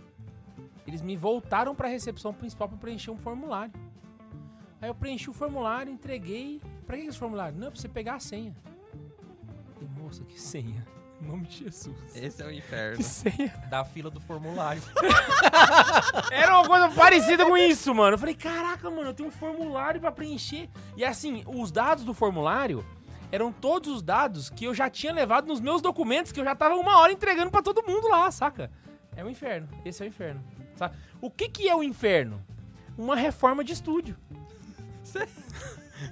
eles 0.87 1.01
me 1.01 1.15
voltaram 1.15 1.75
pra 1.75 1.87
recepção 1.87 2.33
principal 2.33 2.67
pra 2.67 2.77
preencher 2.77 3.11
um 3.11 3.17
formulário. 3.17 3.73
Aí 4.81 4.89
eu 4.89 4.95
preenchi 4.95 5.29
o 5.29 5.33
formulário, 5.33 5.91
entreguei. 5.91 6.61
Pra 6.85 6.97
que 6.97 7.03
esse 7.03 7.17
formulário? 7.17 7.57
Não, 7.57 7.71
pra 7.71 7.79
você 7.79 7.87
pegar 7.87 8.15
a 8.15 8.19
senha. 8.19 8.55
Falei, 9.73 9.89
moça, 9.97 10.23
que 10.23 10.39
senha? 10.39 10.85
Em 11.21 11.25
nome 11.27 11.47
de 11.47 11.63
Jesus. 11.63 11.95
Esse 12.15 12.43
é 12.43 12.45
o 12.45 12.51
inferno. 12.53 12.97
Que 12.97 13.03
senha? 13.03 13.47
Da 13.69 13.83
fila 13.85 14.11
do 14.11 14.19
formulário. 14.19 14.81
Era 16.31 16.59
uma 16.59 16.67
coisa 16.67 16.89
parecida 16.89 17.45
com 17.45 17.57
isso, 17.57 17.95
mano. 17.95 18.15
Eu 18.15 18.19
falei, 18.19 18.35
caraca, 18.35 18.89
mano, 18.89 19.09
eu 19.09 19.13
tenho 19.13 19.29
um 19.29 19.31
formulário 19.31 19.99
pra 20.01 20.11
preencher. 20.11 20.69
E 20.95 21.03
assim, 21.05 21.43
os 21.47 21.71
dados 21.71 22.03
do 22.03 22.13
formulário 22.13 22.85
eram 23.31 23.51
todos 23.51 23.89
os 23.89 24.01
dados 24.01 24.49
que 24.49 24.65
eu 24.65 24.73
já 24.73 24.89
tinha 24.89 25.13
levado 25.13 25.47
nos 25.47 25.59
meus 25.59 25.81
documentos, 25.81 26.31
que 26.31 26.39
eu 26.39 26.43
já 26.43 26.55
tava 26.55 26.75
uma 26.75 26.99
hora 26.99 27.11
entregando 27.11 27.51
pra 27.51 27.61
todo 27.61 27.83
mundo 27.85 28.07
lá, 28.07 28.29
saca? 28.31 28.71
É 29.15 29.23
o 29.23 29.29
inferno. 29.29 29.67
Esse 29.83 30.03
é 30.03 30.05
o 30.05 30.09
inferno. 30.09 30.43
Saca? 30.75 30.95
O 31.21 31.29
que 31.29 31.49
que 31.49 31.69
é 31.69 31.75
o 31.75 31.83
inferno? 31.83 32.41
Uma 32.97 33.15
reforma 33.15 33.63
de 33.63 33.73
estúdio. 33.73 34.15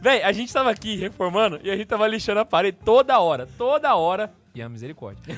Véi, 0.01 0.23
a 0.23 0.31
gente 0.31 0.51
tava 0.51 0.69
aqui 0.69 0.95
reformando 0.95 1.59
e 1.63 1.69
a 1.69 1.75
gente 1.75 1.87
tava 1.87 2.07
lixando 2.07 2.39
a 2.39 2.45
parede 2.45 2.77
toda 2.83 3.19
hora, 3.19 3.47
toda 3.57 3.95
hora. 3.95 4.33
E 4.55 4.61
a 4.61 4.69
misericórdia. 4.69 5.35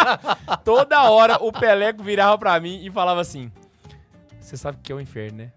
toda 0.64 1.10
hora 1.10 1.36
o 1.40 1.52
Peleco 1.52 2.02
virava 2.02 2.36
pra 2.38 2.58
mim 2.58 2.80
e 2.82 2.90
falava 2.90 3.20
assim: 3.20 3.52
Você 4.40 4.56
sabe 4.56 4.78
o 4.78 4.80
que 4.80 4.90
é 4.90 4.94
o 4.94 5.00
inferno, 5.00 5.38
né? 5.38 5.52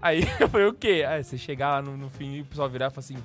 Aí 0.00 0.22
eu 0.40 0.48
falei: 0.48 0.66
O 0.66 0.72
quê? 0.72 1.04
Aí 1.06 1.22
você 1.22 1.36
chegar 1.36 1.70
lá 1.70 1.82
no, 1.82 1.96
no 1.96 2.08
fim 2.08 2.36
e 2.36 2.40
o 2.40 2.44
pessoal 2.46 2.70
virar 2.70 2.86
e 2.86 2.90
falar 2.90 3.00
assim: 3.00 3.18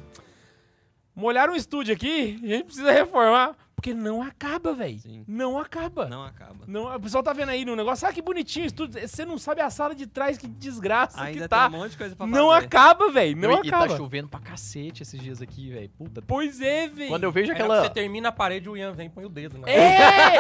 Molharam 1.18 1.54
um 1.54 1.56
estúdio 1.56 1.96
aqui, 1.96 2.40
a 2.44 2.48
gente 2.48 2.66
precisa 2.66 2.92
reformar. 2.92 3.56
Porque 3.78 3.94
não 3.94 4.24
acaba, 4.24 4.74
véi. 4.74 4.98
Sim. 4.98 5.24
Não 5.28 5.60
acaba. 5.60 6.08
Não 6.08 6.24
acaba. 6.24 6.66
Não, 6.66 6.96
o 6.96 7.00
pessoal 7.00 7.22
tá 7.24 7.32
vendo 7.32 7.50
aí 7.50 7.64
no 7.64 7.76
negócio, 7.76 8.08
ah, 8.08 8.12
que 8.12 8.24
bonitinho 8.24 8.66
o 8.66 8.68
estúdio. 8.68 9.00
Você 9.08 9.24
não 9.24 9.38
sabe 9.38 9.62
a 9.62 9.70
sala 9.70 9.94
de 9.94 10.08
trás, 10.08 10.36
que 10.36 10.48
desgraça 10.48 11.22
Ainda 11.22 11.34
que 11.34 11.40
tem 11.42 11.48
tá. 11.48 11.68
um 11.68 11.72
monte 11.72 11.92
de 11.92 11.98
coisa 11.98 12.16
pra 12.16 12.26
Não 12.26 12.50
fazer. 12.50 12.66
acaba, 12.66 13.12
velho. 13.12 13.38
Não 13.38 13.52
e, 13.52 13.68
e 13.68 13.68
acaba. 13.68 13.88
tá 13.88 13.96
chovendo 13.96 14.28
pra 14.30 14.40
cacete 14.40 15.04
esses 15.04 15.22
dias 15.22 15.44
aqui, 15.44 15.70
velho. 15.70 15.90
Puta. 15.96 16.24
Pois 16.26 16.60
é, 16.60 16.88
velho. 16.88 17.10
Quando 17.10 17.24
eu 17.26 17.32
vejo 17.32 17.52
aquela. 17.52 17.82
que 17.84 17.88
você 17.88 17.94
termina 17.94 18.30
a 18.30 18.32
parede, 18.32 18.68
o 18.68 18.76
Ian 18.76 18.94
vem 18.94 19.06
e 19.06 19.10
põe 19.12 19.26
o 19.26 19.30
dedo, 19.30 19.60
né? 19.60 19.72
É! 19.72 20.38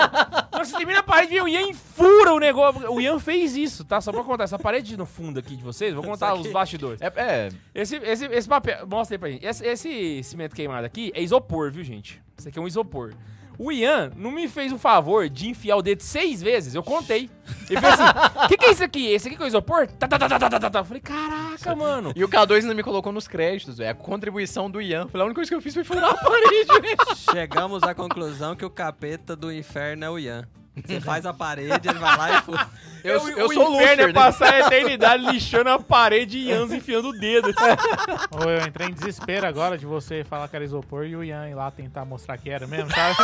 Quando 0.52 0.66
você 0.66 0.76
termina 0.76 1.00
a 1.02 1.04
parede, 1.04 1.34
vem 1.34 1.42
o 1.44 1.48
Ian 1.48 1.70
e 1.70 1.74
fura 1.76 2.34
o 2.34 2.40
negócio. 2.40 2.92
O 2.92 3.00
Ian 3.00 3.20
fez 3.20 3.56
isso, 3.56 3.86
tá? 3.86 4.02
Só 4.02 4.12
pra 4.12 4.24
contar. 4.24 4.46
Essa 4.46 4.58
parede 4.58 4.98
no 4.98 5.06
fundo 5.06 5.40
aqui 5.40 5.56
de 5.56 5.64
vocês, 5.64 5.94
vou 5.94 6.04
contar 6.04 6.34
os 6.34 6.48
bastidores. 6.52 7.00
É, 7.02 7.14
é, 7.16 7.50
Esse, 7.76 7.98
esse, 7.98 8.26
esse 8.26 8.50
papel, 8.50 8.88
mostra 8.88 9.14
aí 9.14 9.20
pra 9.20 9.30
gente. 9.30 9.46
Esse, 9.46 9.64
esse 9.64 10.24
cimento 10.24 10.56
queimado 10.56 10.88
aqui 10.88 11.12
é 11.14 11.22
isopor, 11.22 11.70
viu, 11.72 11.84
gente? 11.84 12.20
Isso 12.38 12.48
aqui 12.48 12.60
é 12.60 12.62
um 12.62 12.68
isopor. 12.68 13.14
O 13.60 13.72
Ian 13.72 14.12
não 14.16 14.30
me 14.30 14.48
fez 14.48 14.72
o 14.72 14.78
favor 14.78 15.28
de 15.28 15.50
enfiar 15.50 15.78
o 15.78 15.82
dedo 15.82 16.02
seis 16.04 16.44
vezes, 16.44 16.76
eu 16.76 16.84
contei. 16.84 17.28
Ele 17.68 17.82
fez 17.82 17.94
assim: 18.00 18.04
o 18.46 18.48
que, 18.48 18.58
que 18.58 18.66
é 18.66 18.72
isso 18.72 18.84
aqui? 18.84 19.08
Esse 19.08 19.28
aqui 19.28 19.36
que 19.36 19.42
é 19.42 19.46
o 19.46 19.48
isopor? 19.48 19.88
Tá, 19.88 20.08
tá, 20.08 20.20
tá, 20.20 20.30
tá, 20.30 20.40
tá, 20.40 20.60
tá, 20.60 20.70
tá. 20.70 20.80
Eu 20.80 20.86
falei: 20.86 21.02
caraca, 21.02 21.76
mano. 21.76 22.14
E 22.16 22.24
o 22.24 22.30
K2 22.30 22.62
ainda 22.62 22.76
me 22.76 22.84
colocou 22.84 23.12
nos 23.12 23.28
créditos, 23.28 23.80
velho. 23.80 23.90
A 23.90 23.96
contribuição 23.96 24.70
do 24.70 24.80
Ian. 24.80 25.08
Falei, 25.08 25.24
a 25.24 25.26
única 25.26 25.40
coisa 25.40 25.50
que 25.50 25.56
eu 25.56 25.62
fiz 25.62 25.74
foi 25.74 25.84
furar 25.84 26.12
a 26.12 26.14
parede, 26.14 26.68
velho. 26.82 26.98
Chegamos 27.32 27.82
à 27.82 27.96
conclusão 27.96 28.56
que 28.56 28.64
o 28.64 28.70
capeta 28.70 29.36
do 29.36 29.52
inferno 29.52 30.06
é 30.06 30.10
o 30.10 30.20
Ian. 30.20 30.48
Você 30.86 31.02
faz 31.02 31.26
a 31.26 31.34
parede, 31.34 31.88
ele 31.88 32.00
vai 32.00 32.18
lá 32.18 32.38
e 32.38 32.42
fura. 32.42 32.68
Eu, 33.04 33.30
eu 33.30 33.46
o 33.46 33.54
sou 33.54 33.72
o 33.72 33.76
inferno 33.76 34.04
é 34.04 34.08
né? 34.08 34.14
passar 34.14 34.54
a 34.54 34.60
eternidade 34.62 35.24
lixando 35.28 35.70
a 35.70 35.80
parede 35.80 36.40
e 36.40 36.50
Ians 36.50 36.74
enfiando 36.74 37.10
o 37.10 37.14
dedo. 37.14 37.54
Ou 38.32 38.50
eu 38.50 38.68
entrei 38.68 38.88
em 38.88 38.92
desespero 38.92 39.48
agora 39.48 39.78
de 39.78 39.86
você 39.86 40.26
falar 40.26 40.48
que 40.50 40.56
era 40.56 40.66
isopor 40.66 41.06
e 41.06 41.16
o 41.16 41.24
Ian 41.24 41.48
ir 41.48 41.54
lá 41.54 41.72
tentar 41.72 42.04
mostrar 42.04 42.38
que 42.38 42.50
era 42.50 42.68
mesmo, 42.68 42.90
sabe? 42.92 43.16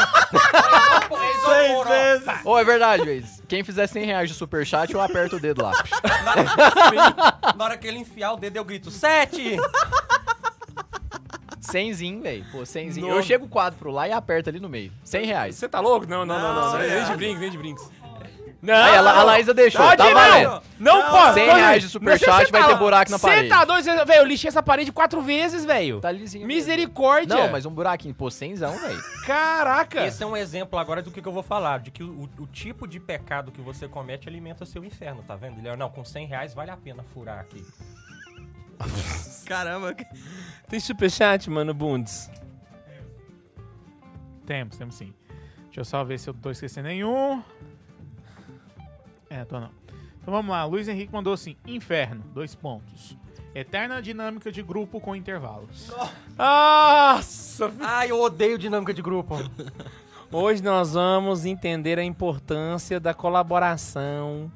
Seis 1.46 1.88
vezes! 1.88 2.46
Ô, 2.46 2.58
é 2.58 2.64
verdade, 2.64 3.04
velho. 3.04 3.26
Quem 3.48 3.64
fizer 3.64 3.88
100 3.88 4.06
reais 4.06 4.30
de 4.30 4.36
superchat, 4.36 4.94
eu 4.94 5.02
aperto 5.02 5.36
o 5.36 5.40
dedo 5.40 5.64
lá. 5.64 5.74
Na 7.58 7.66
hora 7.66 7.76
que 7.76 7.88
ele 7.88 7.98
enfiar 7.98 8.34
o 8.34 8.38
dedo, 8.38 8.56
eu 8.56 8.64
grito, 8.64 8.90
sete! 8.90 9.58
100zinho, 11.64 12.22
velho. 12.22 12.46
Pô, 12.52 12.60
100zinho. 12.60 13.08
Eu 13.08 13.24
chego 13.24 13.46
o 13.46 13.50
quadro 13.50 13.92
lá 13.92 14.08
e 14.08 14.12
aperto 14.12 14.50
ali 14.50 14.60
no 14.60 14.70
meio. 14.70 14.92
100 15.04 15.26
reais. 15.26 15.56
Você 15.56 15.68
tá 15.68 15.80
louco? 15.80 16.06
Não, 16.08 16.26
não, 16.26 16.40
não, 16.40 16.54
não. 16.56 16.72
não, 16.74 16.78
Nem 16.80 17.02
não. 17.02 17.10
de 17.12 17.16
brinks, 17.18 17.40
nem 17.40 17.50
de 17.52 17.58
brinks. 17.58 17.90
Não, 18.62 18.74
Aí, 18.74 18.96
a, 18.96 19.00
a 19.00 19.24
Laísa 19.24 19.54
deixou, 19.54 19.82
tá 19.98 20.06
não. 20.06 20.14
valendo. 20.14 20.62
Não, 20.80 21.12
pode. 21.12 21.34
100 21.34 21.48
pode. 21.48 21.60
reais 21.60 21.84
de 21.84 21.90
superchat, 21.90 22.50
vai 22.50 22.62
tá- 22.62 22.68
ter 22.70 22.76
buraco 22.78 23.12
na 23.12 23.20
parede. 23.20 23.50
Você 23.50 23.50
tá 23.50 23.66
doido? 23.66 23.84
Você- 23.84 24.06
Velho, 24.06 24.20
eu 24.22 24.26
lixei 24.26 24.48
essa 24.48 24.64
parede 24.64 24.90
quatro 24.90 25.22
vezes, 25.22 25.66
velho. 25.66 26.00
Tá 26.00 26.10
lisinho. 26.10 26.48
mesmo. 26.48 26.58
Misericórdia. 26.60 27.36
Não, 27.36 27.52
mas 27.52 27.66
um 27.66 27.72
buraquinho. 27.72 28.16
Pô, 28.16 28.28
100zão, 28.28 28.74
velho. 28.80 29.02
Caraca. 29.26 30.06
Esse 30.06 30.24
é 30.24 30.26
um 30.26 30.38
exemplo 30.38 30.80
agora 30.80 31.02
do 31.02 31.12
que, 31.12 31.22
que 31.22 31.28
eu 31.28 31.34
vou 31.34 31.44
falar, 31.44 31.80
de 31.82 31.92
que 31.92 32.04
o, 32.04 32.30
o 32.40 32.48
tipo 32.48 32.88
de 32.88 33.02
pecado 33.02 33.52
que 33.52 33.60
você 33.60 33.86
comete 33.86 34.30
alimenta 34.30 34.66
seu 34.66 34.86
inferno, 34.86 35.22
tá 35.28 35.36
vendo? 35.36 35.60
Ele, 35.60 35.68
é, 35.68 35.76
não, 35.76 35.90
com 35.90 36.06
100 36.06 36.26
reais 36.28 36.54
vale 36.54 36.72
a 36.72 36.78
pena 36.78 37.04
furar 37.14 37.40
aqui. 37.40 37.62
Caramba. 39.46 39.96
Tem 40.70 40.80
superchat, 40.80 41.50
mano, 41.50 41.74
Bundes? 41.74 42.30
temos, 44.46 44.78
temos 44.78 44.96
sim. 44.96 45.14
Deixa 45.66 45.82
eu 45.82 45.86
só 45.86 46.04
ver 46.04 46.20
se 46.20 46.30
eu 46.30 46.34
tô 46.34 46.52
esquecendo 46.52 46.88
nenhum. 46.88 47.42
É, 49.30 49.44
tô 49.44 49.60
não. 49.60 49.72
Então 50.22 50.34
vamos 50.34 50.52
lá, 50.52 50.64
Luiz 50.66 50.88
Henrique 50.88 51.12
mandou 51.12 51.34
assim: 51.34 51.56
Inferno, 51.66 52.24
dois 52.34 52.54
pontos. 52.54 53.18
Eterna 53.56 54.02
dinâmica 54.02 54.52
de 54.52 54.64
grupo 54.64 55.00
com 55.00 55.16
intervalos. 55.16 55.92
Nossa. 56.38 57.72
Ai, 57.80 58.10
eu 58.10 58.20
odeio 58.20 58.58
dinâmica 58.58 58.94
de 58.94 59.02
grupo. 59.02 59.36
Hoje 60.32 60.64
nós 60.64 60.94
vamos 60.94 61.46
entender 61.46 62.00
a 62.00 62.04
importância 62.04 63.00
da 63.00 63.14
colaboração. 63.14 64.52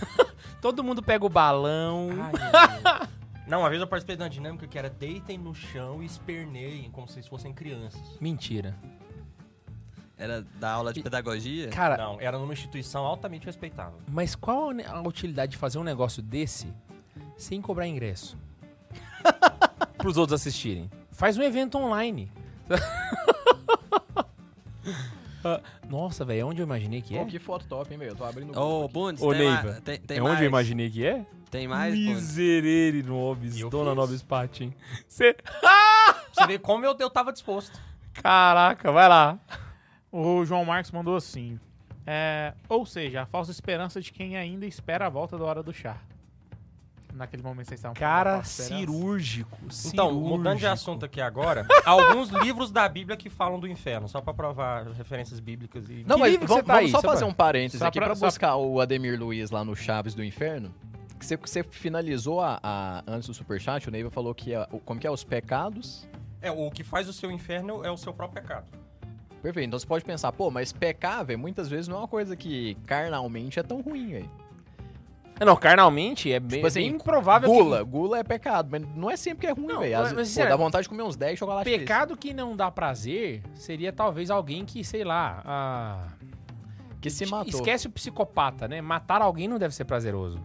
Todo 0.62 0.82
mundo 0.82 1.02
pega 1.02 1.26
o 1.26 1.28
balão. 1.28 2.08
Ai. 2.18 3.08
Não, 3.48 3.60
uma 3.60 3.70
vez 3.70 3.80
eu 3.80 3.86
participei 3.86 4.16
de 4.16 4.22
uma 4.22 4.28
dinâmica 4.28 4.66
que 4.66 4.78
era 4.78 4.90
deitem 4.90 5.38
no 5.38 5.54
chão 5.54 6.02
e 6.02 6.06
esperneiem 6.06 6.90
como 6.90 7.08
se 7.08 7.22
fossem 7.22 7.52
crianças. 7.52 8.00
Mentira. 8.20 8.76
Era 10.18 10.42
da 10.42 10.72
aula 10.72 10.92
de 10.92 11.02
pedagogia? 11.02 11.68
Cara, 11.68 11.96
Não, 11.96 12.20
era 12.20 12.36
numa 12.36 12.52
instituição 12.52 13.06
altamente 13.06 13.46
respeitável. 13.46 14.00
mas 14.08 14.34
qual 14.34 14.70
a 14.86 15.00
utilidade 15.00 15.52
de 15.52 15.58
fazer 15.58 15.78
um 15.78 15.84
negócio 15.84 16.20
desse 16.20 16.66
sem 17.36 17.62
cobrar 17.62 17.86
ingresso? 17.86 18.36
Pros 19.96 20.16
outros 20.16 20.40
assistirem. 20.40 20.90
Faz 21.12 21.38
um 21.38 21.42
evento 21.42 21.78
online. 21.78 22.30
Nossa, 25.88 26.24
velho, 26.24 26.40
é 26.40 26.44
onde 26.44 26.60
eu 26.60 26.64
imaginei 26.64 27.00
que 27.00 27.16
é? 27.16 27.20
Pô, 27.20 27.26
que 27.26 27.38
foto 27.38 27.64
top, 27.66 27.90
hein, 27.92 27.98
velho. 27.98 28.10
Eu 28.10 28.16
tô 28.16 28.24
abrindo 28.24 28.54
o 28.54 28.84
Ô. 28.84 28.88
Bundes, 28.88 29.22
Ô, 29.22 29.32
tem, 29.32 29.50
Neiva, 29.50 29.80
tem, 29.80 29.98
tem 29.98 30.18
é 30.18 30.20
mais? 30.20 30.34
onde 30.34 30.44
eu 30.44 30.48
imaginei 30.48 30.90
que 30.90 31.06
é? 31.06 31.24
Tem 31.50 31.66
mais? 31.66 31.94
Miserere 31.94 33.02
nobis, 33.02 33.56
E 33.56 33.60
eu 33.60 33.70
dona 33.70 33.90
fiz. 33.90 33.96
Nobis 33.96 34.22
Patin. 34.22 34.72
Cê... 35.08 35.34
Pra 35.34 36.22
Você 36.32 36.46
vê 36.46 36.58
como 36.58 36.84
eu, 36.84 36.94
eu 36.98 37.10
tava 37.10 37.32
disposto. 37.32 37.80
Caraca, 38.14 38.92
vai 38.92 39.08
lá. 39.08 39.38
O 40.12 40.44
João 40.44 40.64
Marcos 40.64 40.90
mandou 40.90 41.16
assim: 41.16 41.58
é, 42.06 42.52
Ou 42.68 42.84
seja, 42.86 43.22
a 43.22 43.26
falsa 43.26 43.50
esperança 43.50 44.00
de 44.00 44.12
quem 44.12 44.36
ainda 44.36 44.66
espera 44.66 45.06
a 45.06 45.08
volta 45.08 45.36
da 45.38 45.44
hora 45.44 45.62
do 45.62 45.72
chá. 45.72 45.96
naquele 47.14 47.42
momento 47.42 47.68
vocês 47.68 47.78
estavam 47.80 47.94
Cara 47.94 48.30
falando 48.30 48.42
da 48.44 48.48
esperança? 48.48 48.76
cirúrgico. 48.78 49.58
Então, 49.86 50.12
mudando 50.12 50.54
de 50.56 50.60
cirúrgico. 50.60 50.72
assunto 50.72 51.04
aqui 51.04 51.20
agora, 51.20 51.66
alguns 51.84 52.28
livros 52.30 52.70
da 52.70 52.88
Bíblia 52.88 53.16
que 53.16 53.28
falam 53.30 53.58
do 53.58 53.66
inferno, 53.66 54.08
só 54.08 54.20
pra 54.20 54.32
provar 54.34 54.86
referências 54.88 55.40
bíblicas 55.40 55.88
e... 55.88 56.04
Não, 56.06 56.16
Que 56.16 56.20
mas 56.22 56.30
livro 56.32 56.46
que 56.46 56.52
vamos, 56.52 56.62
você 56.62 56.66
tá 56.66 56.72
vamos 56.74 56.86
aí? 56.86 56.90
só 56.90 57.00
Só 57.00 57.08
fazer 57.08 57.24
pra- 57.24 57.28
um 57.28 57.34
parênteses 57.34 57.78
só 57.80 57.86
aqui 57.86 57.98
pra- 57.98 58.06
pra 58.08 58.16
só- 58.16 58.26
buscar 58.26 58.56
o 58.56 58.80
Ademir 58.80 59.18
Luiz 59.18 59.50
lá 59.50 59.64
no 59.64 59.74
Chaves 59.74 60.14
do 60.14 60.22
Inferno. 60.24 60.72
Que 61.18 61.26
você, 61.26 61.36
você 61.36 61.62
finalizou 61.62 62.40
a, 62.40 62.60
a- 62.62 63.02
antes 63.06 63.26
do 63.28 63.34
Superchat, 63.34 63.88
o 63.88 63.90
Neiva 63.90 64.10
falou 64.10 64.34
que 64.34 64.54
a- 64.54 64.68
o- 64.70 64.78
como 64.78 65.00
que 65.00 65.06
é 65.06 65.10
os 65.10 65.24
pecados. 65.24 66.06
É, 66.40 66.50
o 66.50 66.70
que 66.70 66.84
faz 66.84 67.08
o 67.08 67.12
seu 67.12 67.30
inferno 67.30 67.84
é 67.84 67.90
o 67.90 67.96
seu 67.96 68.12
próprio 68.12 68.40
pecado. 68.42 68.66
Perfeito. 69.42 69.66
Então 69.66 69.78
você 69.78 69.86
pode 69.86 70.04
pensar, 70.04 70.30
pô, 70.32 70.50
mas 70.50 70.72
pecar, 70.72 71.24
velho, 71.24 71.38
muitas 71.38 71.68
vezes 71.68 71.88
não 71.88 71.96
é 71.96 72.00
uma 72.00 72.08
coisa 72.08 72.36
que 72.36 72.76
carnalmente 72.86 73.58
é 73.58 73.62
tão 73.62 73.80
ruim, 73.80 74.08
velho. 74.12 74.30
Não, 75.40 75.54
carnalmente 75.54 76.32
é 76.32 76.40
bem, 76.40 76.58
Tipo 76.58 76.66
assim, 76.66 76.80
bem 76.80 76.88
improvável 76.96 77.48
Gula, 77.48 77.82
gula 77.84 78.18
é 78.18 78.24
pecado, 78.24 78.68
mas 78.72 78.82
não 78.96 79.08
é 79.08 79.16
sempre 79.16 79.42
que 79.42 79.46
é 79.46 79.52
ruim, 79.52 79.68
velho. 79.68 79.78
mas- 79.80 79.92
Às 79.94 80.00
mas, 80.08 80.12
vezes, 80.14 80.32
Pô, 80.32 80.40
sério, 80.40 80.50
dá 80.50 80.56
vontade 80.56 80.82
de 80.82 80.88
comer 80.88 81.02
uns 81.04 81.14
10 81.16 81.32
que 81.32 81.36
chocolates 81.38 81.72
pecado 81.78 82.16
que 82.16 82.34
não 82.34 82.56
dá 82.56 82.70
prazer 82.72 83.42
seria 83.54 83.92
talvez 83.92 84.30
alguém 84.30 84.64
que, 84.64 84.82
sei 84.82 85.04
lá, 85.04 85.40
ah, 85.44 86.08
desses, 87.00 87.18
que 87.20 87.26
se 87.26 87.26
matou. 87.30 87.46
esquece 87.48 87.86
o 87.86 87.90
psicopata, 87.90 88.66
né? 88.66 88.80
Matar 88.80 89.22
alguém 89.22 89.46
não 89.46 89.58
deve 89.60 89.72
ser 89.76 89.84
prazeroso. 89.84 90.40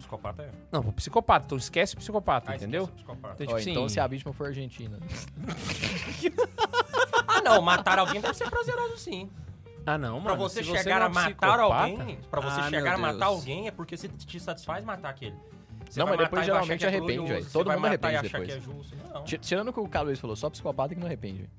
Psicopata 0.00 0.42
é. 0.42 0.50
Não, 0.72 0.82
pro 0.82 0.92
psicopata, 0.92 1.46
então 1.46 1.56
esquece 1.58 1.94
o 1.94 1.98
psicopata, 1.98 2.50
Ah, 2.52 2.56
entendeu? 2.56 2.82
esquece 2.84 2.92
o 3.02 3.04
psicopata. 3.06 3.42
Então, 3.44 3.54
Ó, 3.54 3.58
tipo 3.58 3.70
então 3.70 3.84
assim, 3.84 3.94
se 3.94 4.00
a 4.00 4.06
vítima 4.06 4.32
for 4.32 4.46
argentina. 4.48 4.98
Ah, 7.26 7.40
não, 7.42 7.62
matar 7.62 7.98
alguém 7.98 8.20
deve 8.20 8.34
ser 8.34 8.50
prazeroso 8.50 8.96
sim. 8.96 9.30
Ah, 9.86 9.96
não, 9.96 10.20
Pra 10.20 10.32
mano. 10.32 10.42
você 10.48 10.62
se 10.62 10.70
chegar 10.70 10.96
não 11.00 11.02
é 11.02 11.06
a 11.06 11.08
matar 11.08 11.30
psicopata- 11.56 11.62
alguém, 11.62 12.18
pra 12.30 12.40
você 12.40 12.60
Ah, 12.60 12.64
chegar 12.70 12.94
a 12.94 12.98
meu 12.98 13.06
matar 13.06 13.12
Deus. 13.18 13.22
alguém 13.38 13.66
é 13.68 13.70
porque 13.70 13.96
se 13.96 14.08
te 14.08 14.40
satisfaz 14.40 14.84
matar 14.84 15.10
aquele. 15.10 15.36
Você 15.88 15.98
Não, 16.00 16.06
vai 16.06 16.16
mas 16.16 16.24
depois 16.26 16.30
matar 16.30 16.30
e 16.30 16.30
vai 16.30 16.40
achar 16.40 16.44
geralmente 16.52 16.78
que 16.78 16.84
é 16.84 16.88
arrepende, 16.88 17.12
glorioso, 17.18 17.32
velho. 17.34 17.44
você 17.46 17.52
Todo 17.52 17.66
vai 17.66 17.76
mundo 17.76 17.88
matar 17.88 18.12
e 18.12 18.16
arrepende 18.16 18.36
achar 18.36 18.40
depois. 18.46 18.64
que 18.64 18.70
é 18.70 18.74
justo. 19.00 19.14
Não. 19.14 19.24
Ti- 19.24 19.38
Tirando 19.38 19.68
o 19.68 19.72
que 19.72 19.80
o 19.80 19.88
Carlos 19.88 20.08
Luiz 20.10 20.20
falou, 20.20 20.36
só 20.36 20.50
psicopata 20.50 20.94
que 20.94 21.00
não 21.00 21.06
arrepende, 21.06 21.38
velho. 21.38 21.50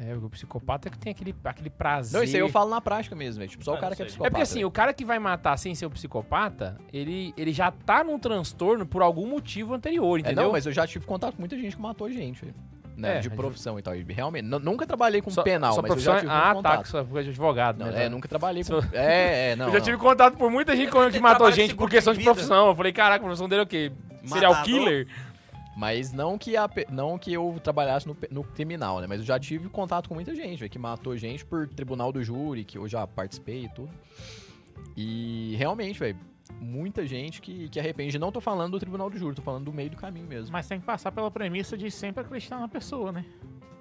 É, 0.00 0.12
porque 0.12 0.26
o 0.26 0.30
psicopata 0.30 0.88
é 0.88 0.90
que 0.90 0.98
tem 0.98 1.10
aquele, 1.10 1.34
aquele 1.44 1.70
prazer. 1.70 2.16
Não, 2.16 2.24
isso 2.24 2.36
aí 2.36 2.40
eu 2.40 2.48
falo 2.48 2.70
na 2.70 2.80
prática 2.80 3.16
mesmo, 3.16 3.38
velho. 3.40 3.50
Tipo, 3.50 3.64
só 3.64 3.72
Ah, 3.72 3.74
o 3.74 3.80
cara 3.80 3.96
que 3.96 4.02
é 4.02 4.04
psicopata. 4.04 4.28
É 4.28 4.30
porque 4.30 4.42
assim, 4.42 4.64
o 4.64 4.70
cara 4.70 4.92
que 4.94 5.04
vai 5.04 5.18
matar 5.18 5.56
sem 5.56 5.74
ser 5.74 5.86
o 5.86 5.90
psicopata, 5.90 6.78
ele, 6.92 7.34
ele 7.36 7.52
já 7.52 7.70
tá 7.70 8.04
num 8.04 8.18
transtorno 8.18 8.86
por 8.86 9.02
algum 9.02 9.26
motivo 9.26 9.74
anterior, 9.74 10.18
É, 10.18 10.20
entendeu? 10.20 10.44
não, 10.44 10.52
mas 10.52 10.66
eu 10.66 10.72
já 10.72 10.86
tive 10.86 11.04
contato 11.04 11.34
com 11.34 11.42
muita 11.42 11.56
gente 11.58 11.74
que 11.74 11.82
matou 11.82 12.08
gente, 12.10 12.42
velho. 12.44 12.54
Né, 12.96 13.18
É, 13.18 13.20
de 13.20 13.30
profissão 13.30 13.78
e 13.78 13.82
tal. 13.82 13.94
Realmente, 13.94 14.44
nu- 14.44 14.58
nunca 14.58 14.84
trabalhei 14.84 15.22
com 15.22 15.30
Só- 15.30 15.42
penal, 15.44 15.72
só 15.72 15.80
mas 15.82 15.90
eu 15.92 15.98
já 16.00 16.10
profissão- 16.12 16.20
tive 16.30 16.32
Ah, 16.32 16.48
tá, 16.48 16.54
contato. 16.54 16.82
que 16.82 16.88
só 16.88 17.04
porque 17.04 17.22
de 17.22 17.28
advogado, 17.30 17.78
Não, 17.78 17.86
né? 17.92 18.06
é, 18.06 18.08
nunca 18.08 18.26
trabalhei 18.28 18.64
com... 18.64 18.74
É, 18.92 19.50
é, 19.52 19.54
não, 19.56 19.66
eu 19.66 19.72
já 19.72 19.78
não. 19.78 19.84
tive 19.84 19.96
contato 19.98 20.36
por 20.36 20.50
muita 20.50 20.74
gente 20.74 20.90
que 20.90 21.20
matou 21.20 21.50
gente 21.52 21.76
por 21.76 21.88
questão 21.88 22.12
de 22.12 22.24
profissão. 22.24 22.66
Eu 22.68 22.74
falei, 22.74 22.92
caraca, 22.92 23.16
a 23.16 23.26
profissão 23.26 23.48
dele 23.48 23.60
é 23.60 23.64
o 23.64 23.68
quê? 23.68 23.92
Serial 24.24 24.62
killer? 24.64 25.06
Mas 25.78 26.12
não 26.12 26.36
que, 26.36 26.56
a 26.56 26.68
não 26.90 27.16
que 27.16 27.32
eu 27.32 27.56
trabalhasse 27.62 28.04
no, 28.08 28.16
no 28.32 28.42
criminal, 28.42 29.00
né? 29.00 29.06
Mas 29.06 29.20
eu 29.20 29.24
já 29.24 29.38
tive 29.38 29.68
contato 29.68 30.08
com 30.08 30.14
muita 30.16 30.34
gente, 30.34 30.68
que 30.68 30.76
matou 30.76 31.16
gente 31.16 31.44
por 31.44 31.68
tribunal 31.68 32.10
do 32.10 32.20
júri, 32.20 32.64
que 32.64 32.76
eu 32.76 32.88
já 32.88 33.06
participei 33.06 33.66
e 33.66 33.68
tudo. 33.68 33.90
E 34.96 35.54
realmente, 35.56 36.00
velho, 36.00 36.18
muita 36.60 37.06
gente 37.06 37.40
que, 37.40 37.68
que 37.68 37.78
arrepende. 37.78 38.18
Não 38.18 38.32
tô 38.32 38.40
falando 38.40 38.72
do 38.72 38.80
tribunal 38.80 39.08
do 39.08 39.16
júri, 39.16 39.36
tô 39.36 39.42
falando 39.42 39.66
do 39.66 39.72
meio 39.72 39.90
do 39.90 39.96
caminho 39.96 40.26
mesmo. 40.26 40.50
Mas 40.50 40.66
tem 40.66 40.80
que 40.80 40.84
passar 40.84 41.12
pela 41.12 41.30
premissa 41.30 41.78
de 41.78 41.92
sempre 41.92 42.24
acreditar 42.24 42.58
na 42.58 42.66
pessoa, 42.66 43.12
né? 43.12 43.24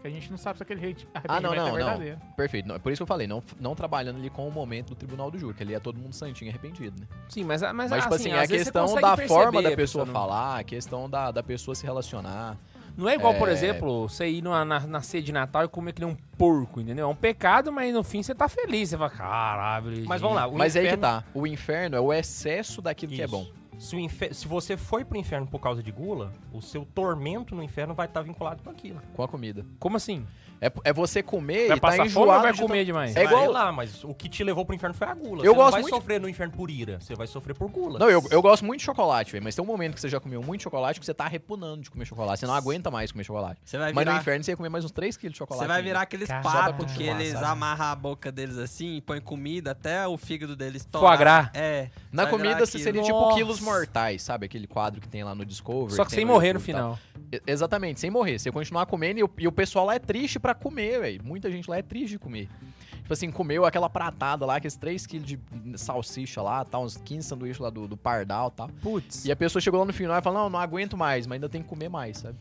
Porque 0.07 0.17
a 0.17 0.21
gente 0.21 0.31
não 0.31 0.37
sabe 0.37 0.57
se 0.57 0.63
aquele 0.63 0.85
hate- 0.89 1.07
Ah, 1.13 1.41
não, 1.41 1.51
arrependimento 1.51 1.55
não, 1.57 1.67
é 1.67 1.69
não. 1.69 1.75
verdadeiro. 1.75 2.17
Perfeito. 2.35 2.67
Não, 2.67 2.75
é 2.75 2.79
por 2.79 2.91
isso 2.91 2.99
que 2.99 3.03
eu 3.03 3.07
falei, 3.07 3.27
não, 3.27 3.43
não 3.59 3.75
trabalhando 3.75 4.17
ali 4.17 4.29
com 4.29 4.47
o 4.47 4.51
momento 4.51 4.89
do 4.89 4.95
tribunal 4.95 5.29
do 5.29 5.37
júri, 5.37 5.53
que 5.55 5.63
ali 5.63 5.73
é 5.73 5.79
todo 5.79 5.97
mundo 5.99 6.13
santinho 6.13 6.49
arrependido, 6.49 6.99
né? 7.01 7.07
Sim, 7.29 7.43
mas, 7.43 7.61
mas, 7.61 7.89
Mas, 7.91 8.03
tipo 8.03 8.15
assim, 8.15 8.29
é 8.29 8.33
às 8.33 8.39
a 8.39 8.45
vezes 8.47 8.67
você 8.67 8.71
questão 8.71 8.95
da 8.95 9.15
perceber 9.15 9.27
forma 9.27 9.61
da 9.61 9.71
pessoa 9.75 10.05
não- 10.05 10.13
falar, 10.13 10.59
a 10.59 10.63
questão 10.63 11.09
da, 11.09 11.31
da 11.31 11.43
pessoa 11.43 11.75
se 11.75 11.85
relacionar. 11.85 12.57
Não 12.95 13.07
é 13.07 13.13
igual, 13.13 13.35
por 13.35 13.47
É. 13.47 13.51
exemplo, 13.51 14.09
você 14.09 14.27
ir 14.27 14.41
numa, 14.41 14.65
na, 14.65 14.79
na 14.79 15.01
ceia 15.01 15.21
de 15.21 15.31
Natal 15.31 15.63
e 15.65 15.67
comer 15.67 15.93
que 15.93 16.01
nem 16.01 16.09
um 16.09 16.15
porco, 16.35 16.81
entendeu? 16.81 17.05
É 17.05 17.07
um 17.07 17.15
pecado, 17.15 17.71
mas 17.71 17.93
no 17.93 18.03
fim 18.03 18.23
você 18.23 18.33
tá 18.33 18.47
feliz. 18.49 18.89
Você 18.89 18.97
fala, 18.97 19.09
caralho. 19.11 20.03
Mas 20.07 20.19
vamos 20.19 20.35
lá, 20.35 20.47
o 20.47 20.57
Mas 20.57 20.75
inferno... 20.75 20.89
aí 20.89 20.95
que 20.95 21.01
tá. 21.01 21.23
O 21.33 21.45
inferno 21.45 21.95
é 21.95 21.99
o 21.99 22.11
excesso 22.11 22.81
daquilo 22.81 23.11
que 23.13 23.21
é 23.21 23.25
Isso. 23.25 23.31
bom. 23.31 23.45
Se, 23.77 23.95
infer- 23.95 24.33
se 24.33 24.47
você 24.47 24.75
foi 24.75 25.05
pro 25.05 25.17
inferno 25.17 25.45
por 25.47 25.59
causa 25.59 25.83
de 25.83 25.91
gula, 25.91 26.33
o 26.51 26.61
seu 26.61 26.83
tormento 26.85 27.53
no 27.55 27.61
inferno 27.61 27.93
vai 27.93 28.07
estar 28.07 28.21
vinculado 28.21 28.63
com 28.63 28.69
aquilo. 28.69 28.99
Com 29.13 29.23
a 29.23 29.27
comida. 29.27 29.65
Como 29.79 29.97
assim? 29.97 30.25
É, 30.59 30.71
é 30.85 30.93
você 30.93 31.21
comer 31.21 31.67
Vai 31.67 31.77
e 31.77 31.79
tá 31.79 31.87
passar 31.87 32.05
enjoado 32.05 32.11
fome 32.13 32.35
ou 32.37 32.41
vai 32.41 32.53
de 32.53 32.61
comer 32.61 32.85
demais? 32.85 33.15
É 33.15 33.23
igual- 33.23 33.37
Vai 33.41 33.47
lá, 33.49 33.71
mas 33.71 34.03
o 34.03 34.13
que 34.13 34.27
te 34.27 34.43
levou 34.43 34.65
pro 34.65 34.75
inferno 34.75 34.93
foi 34.95 35.07
a 35.07 35.13
gula. 35.13 35.45
Eu 35.45 35.53
você 35.53 35.55
gosto 35.55 35.63
não 35.65 35.71
vai 35.71 35.81
muito- 35.81 35.95
sofrer 35.95 36.19
no 36.21 36.27
inferno 36.29 36.53
por 36.53 36.69
ira, 36.71 36.99
você 36.99 37.13
vai 37.15 37.27
sofrer 37.27 37.53
por 37.55 37.69
gula. 37.69 37.99
Não, 37.99 38.09
eu, 38.09 38.23
eu 38.31 38.41
gosto 38.41 38.65
muito 38.65 38.79
de 38.79 38.85
chocolate, 38.85 39.31
velho. 39.31 39.43
Mas 39.43 39.55
tem 39.55 39.63
um 39.63 39.67
momento 39.67 39.93
que 39.93 40.01
você 40.01 40.09
já 40.09 40.19
comeu 40.19 40.41
muito 40.41 40.63
chocolate 40.63 40.99
que 40.99 41.05
você 41.05 41.13
tá 41.13 41.27
repunando 41.27 41.81
de 41.83 41.91
comer 41.91 42.05
chocolate. 42.05 42.39
Você 42.39 42.47
não 42.47 42.55
aguenta 42.55 42.89
mais 42.89 43.11
comer 43.11 43.23
chocolate. 43.23 43.59
Você 43.63 43.77
vai 43.77 43.93
Mas 43.93 44.05
no 44.05 44.11
virar, 44.11 44.21
inferno 44.21 44.43
você 44.43 44.51
ia 44.51 44.57
comer 44.57 44.69
mais 44.69 44.83
uns 44.85 44.91
3 44.91 45.15
quilos 45.17 45.33
de 45.33 45.37
chocolate. 45.37 45.63
você 45.63 45.67
vai 45.67 45.81
virar 45.83 46.01
aqueles 46.01 46.27
patos 46.27 46.91
que 46.93 47.03
eles 47.03 47.33
sabe? 47.33 47.45
amarram 47.45 47.85
a 47.85 47.95
boca 47.95 48.31
deles 48.31 48.57
assim, 48.57 49.01
põem 49.05 49.21
comida 49.21 49.71
até 49.71 50.07
o 50.07 50.17
fígado 50.17 50.55
deles 50.55 50.81
Foie 50.91 51.01
torar. 51.01 51.17
gras. 51.17 51.49
É. 51.53 51.89
Na 52.11 52.25
comida 52.25 52.55
virar 52.55 52.65
você 52.65 52.79
seria 52.79 53.01
tipo 53.03 53.17
Nossa. 53.19 53.35
quilos 53.35 53.59
mortais, 53.59 54.23
sabe? 54.23 54.45
Aquele 54.47 54.65
quadro 54.67 54.99
que 54.99 55.07
tem 55.07 55.23
lá 55.23 55.35
no 55.35 55.45
Discovery. 55.45 55.93
Só 55.95 56.03
que 56.03 56.11
sem 56.11 56.25
morrer 56.25 56.53
no 56.53 56.59
final. 56.59 56.97
Exatamente, 57.45 57.99
sem 57.99 58.09
morrer. 58.09 58.39
Você 58.39 58.51
continuar 58.51 58.85
comendo 58.85 59.19
e 59.19 59.23
o, 59.23 59.29
e 59.37 59.47
o 59.47 59.51
pessoal 59.51 59.85
lá 59.85 59.95
é 59.95 59.99
triste 59.99 60.39
pra 60.39 60.46
comer, 60.55 61.01
velho. 61.01 61.23
Muita 61.23 61.51
gente 61.51 61.69
lá 61.69 61.77
é 61.77 61.81
triste 61.81 62.11
de 62.11 62.19
comer. 62.19 62.49
Tipo 62.91 63.13
assim, 63.13 63.31
comeu 63.31 63.63
aquela 63.65 63.89
pratada 63.89 64.45
lá, 64.45 64.57
aqueles 64.57 64.77
3kg 64.77 65.19
de 65.23 65.39
salsicha 65.77 66.41
lá, 66.41 66.65
tá, 66.65 66.77
uns 66.77 66.97
15 66.97 67.25
sanduíches 67.27 67.59
lá 67.59 67.69
do, 67.69 67.87
do 67.87 67.95
pardal 67.95 68.49
e 68.49 68.51
tal. 68.57 68.67
Putz. 68.81 69.23
E 69.25 69.31
a 69.31 69.35
pessoa 69.35 69.61
chegou 69.61 69.79
lá 69.79 69.85
no 69.85 69.93
final 69.93 70.19
e 70.19 70.21
falou, 70.21 70.43
não, 70.43 70.49
não 70.49 70.59
aguento 70.59 70.97
mais, 70.97 71.25
mas 71.25 71.35
ainda 71.35 71.47
tem 71.47 71.61
que 71.61 71.69
comer 71.69 71.87
mais, 71.89 72.17
sabe? 72.17 72.37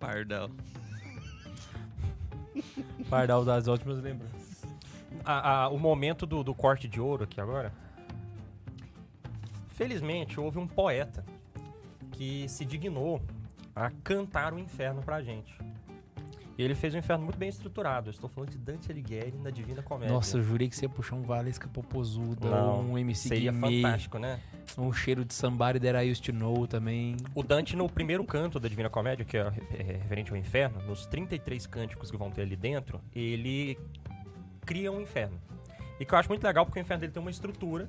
Pardal. 0.00 0.50
Pardal 3.08 3.44
das 3.44 3.68
ótimas 3.68 4.00
lembranças. 4.00 4.64
A- 5.24 5.64
a- 5.64 5.68
o 5.68 5.78
momento 5.78 6.26
do, 6.26 6.42
do 6.42 6.54
corte 6.54 6.88
de 6.88 7.00
ouro 7.00 7.24
aqui 7.24 7.40
agora. 7.40 7.72
Felizmente, 9.70 10.40
houve 10.40 10.58
um 10.58 10.66
poeta 10.66 11.24
que 12.12 12.48
se 12.48 12.64
dignou 12.64 13.22
a 13.76 13.90
cantar 14.02 14.52
o 14.52 14.58
inferno 14.58 15.02
pra 15.02 15.22
gente. 15.22 15.56
E 16.58 16.62
ele 16.62 16.74
fez 16.74 16.92
um 16.92 16.98
inferno 16.98 17.22
muito 17.24 17.38
bem 17.38 17.48
estruturado. 17.48 18.08
Eu 18.08 18.10
estou 18.10 18.28
falando 18.28 18.50
de 18.50 18.58
Dante 18.58 18.90
Alighieri 18.90 19.32
na 19.38 19.48
Divina 19.48 19.80
Comédia. 19.80 20.12
Nossa, 20.12 20.36
eu 20.38 20.42
jurei 20.42 20.68
que 20.68 20.74
você 20.74 20.86
ia 20.86 20.88
puxar 20.88 21.14
um 21.14 21.22
Valesca 21.22 21.68
Popozuda, 21.68 22.50
Não, 22.50 22.80
um 22.80 22.98
MC 22.98 23.28
seria 23.28 23.52
Guimê, 23.52 23.80
fantástico, 23.80 24.18
né? 24.18 24.40
um 24.76 24.92
cheiro 24.92 25.24
de 25.24 25.32
Somebody 25.34 25.78
That 25.78 25.96
I 26.04 26.10
Used 26.10 26.24
To 26.24 26.32
Know 26.32 26.66
também. 26.66 27.14
O 27.32 27.44
Dante, 27.44 27.76
no 27.76 27.88
primeiro 27.88 28.24
canto 28.24 28.58
da 28.58 28.68
Divina 28.68 28.90
Comédia, 28.90 29.24
que 29.24 29.36
é, 29.36 29.52
é 29.78 29.82
referente 30.02 30.32
ao 30.32 30.36
inferno, 30.36 30.82
nos 30.84 31.06
33 31.06 31.64
cânticos 31.68 32.10
que 32.10 32.16
vão 32.16 32.28
ter 32.28 32.42
ali 32.42 32.56
dentro, 32.56 33.00
ele 33.14 33.78
cria 34.66 34.90
um 34.90 35.00
inferno. 35.00 35.40
E 36.00 36.04
que 36.04 36.12
eu 36.12 36.18
acho 36.18 36.28
muito 36.28 36.42
legal 36.42 36.66
porque 36.66 36.80
o 36.80 36.82
inferno 36.82 37.00
dele 37.02 37.12
tem 37.12 37.20
uma 37.22 37.30
estrutura, 37.30 37.88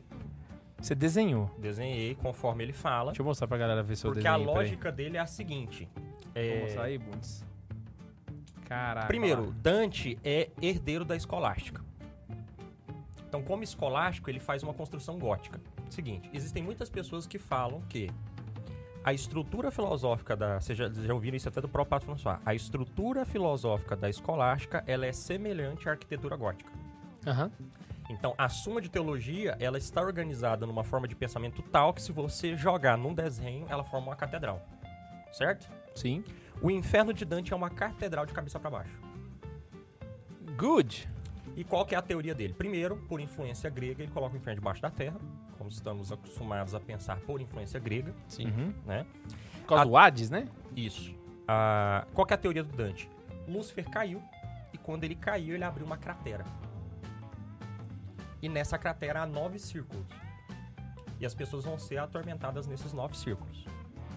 Você 0.79 0.93
desenhou. 0.93 1.49
desenhei 1.57 2.13
conforme 2.13 2.63
ele 2.63 2.73
fala, 2.73 3.11
Deixa 3.11 3.21
eu 3.23 3.25
mostrar 3.25 3.47
pra 3.47 3.57
galera 3.57 3.81
ver 3.81 3.95
seu 3.95 4.11
porque 4.11 4.21
desenho. 4.23 4.35
a 4.43 4.45
peraí. 4.45 4.55
lógica 4.55 4.91
dele 4.91 5.17
é 5.17 5.19
a 5.19 5.25
seguinte. 5.25 5.89
é, 6.35 6.51
Vou 6.53 6.61
mostrar 6.65 6.83
aí, 6.83 6.97
Bundes. 6.99 7.48
Caraca. 8.69 9.07
Primeiro, 9.07 9.51
Dante 9.51 10.19
é 10.23 10.51
herdeiro 10.61 11.03
da 11.03 11.15
escolástica. 11.15 11.83
Então, 13.27 13.41
como 13.41 13.63
escolástico, 13.63 14.29
ele 14.29 14.39
faz 14.39 14.61
uma 14.61 14.73
construção 14.73 15.17
gótica. 15.17 15.59
Seguinte, 15.89 16.29
existem 16.31 16.61
muitas 16.61 16.87
pessoas 16.87 17.25
que 17.25 17.39
falam 17.39 17.81
que 17.89 18.11
a 19.03 19.11
estrutura 19.11 19.71
filosófica 19.71 20.35
da. 20.35 20.61
Vocês 20.61 20.77
já, 20.77 20.87
já 20.87 21.13
ouviram 21.13 21.35
isso 21.35 21.49
até 21.49 21.59
do 21.59 21.67
próprio 21.67 21.89
Pato 21.89 22.05
François. 22.05 22.39
A 22.45 22.53
estrutura 22.53 23.25
filosófica 23.25 23.95
da 23.95 24.07
escolástica 24.07 24.83
ela 24.85 25.05
é 25.05 25.11
semelhante 25.11 25.89
à 25.89 25.93
arquitetura 25.93 26.35
gótica. 26.35 26.71
Aham. 27.25 27.51
Então, 28.07 28.33
a 28.37 28.49
Suma 28.49 28.81
de 28.81 28.89
Teologia, 28.89 29.55
ela 29.59 29.77
está 29.77 30.01
organizada 30.01 30.65
numa 30.65 30.83
forma 30.83 31.07
de 31.07 31.15
pensamento 31.15 31.61
tal 31.63 31.93
que 31.93 32.01
se 32.01 32.11
você 32.11 32.55
jogar 32.55 32.97
num 32.97 33.13
desenho, 33.13 33.65
ela 33.69 33.83
forma 33.83 34.07
uma 34.07 34.15
catedral. 34.15 34.63
Certo? 35.31 35.69
Sim. 35.95 36.23
O 36.61 36.69
Inferno 36.69 37.13
de 37.13 37.23
Dante 37.25 37.53
é 37.53 37.55
uma 37.55 37.69
catedral 37.69 38.25
de 38.25 38.33
cabeça 38.33 38.59
para 38.59 38.69
baixo. 38.69 38.99
Good. 40.57 41.07
E 41.55 41.63
qual 41.63 41.85
que 41.85 41.95
é 41.95 41.97
a 41.97 42.01
teoria 42.01 42.35
dele? 42.35 42.53
Primeiro, 42.53 42.97
por 43.07 43.19
influência 43.19 43.69
grega, 43.69 44.03
ele 44.03 44.11
coloca 44.11 44.33
o 44.35 44.37
inferno 44.37 44.59
debaixo 44.59 44.81
da 44.81 44.89
terra, 44.89 45.17
como 45.57 45.69
estamos 45.69 46.11
acostumados 46.11 46.73
a 46.75 46.79
pensar 46.79 47.17
por 47.21 47.41
influência 47.41 47.79
grega, 47.79 48.13
Sim. 48.27 48.47
Uhum. 48.47 48.73
né? 48.85 49.05
Por 49.61 49.67
causa 49.67 49.83
A- 49.83 49.85
do 49.85 49.97
Hades, 49.97 50.29
né? 50.29 50.47
Isso. 50.75 51.13
Ah, 51.47 52.05
qual 52.13 52.25
que 52.25 52.33
é 52.33 52.35
a 52.35 52.37
teoria 52.37 52.63
do 52.63 52.75
Dante? 52.75 53.09
Lúcifer 53.47 53.89
caiu 53.89 54.21
e 54.73 54.77
quando 54.77 55.03
ele 55.03 55.15
caiu, 55.15 55.55
ele 55.55 55.63
abriu 55.63 55.85
uma 55.85 55.97
cratera. 55.97 56.45
E 58.41 58.47
nessa 58.47 58.77
cratera 58.77 59.21
há 59.21 59.25
nove 59.25 59.59
círculos. 59.59 60.05
E 61.19 61.25
as 61.25 61.33
pessoas 61.33 61.65
vão 61.65 61.77
ser 61.77 61.97
atormentadas 61.97 62.67
nesses 62.67 62.93
nove 62.93 63.17
círculos. 63.17 63.65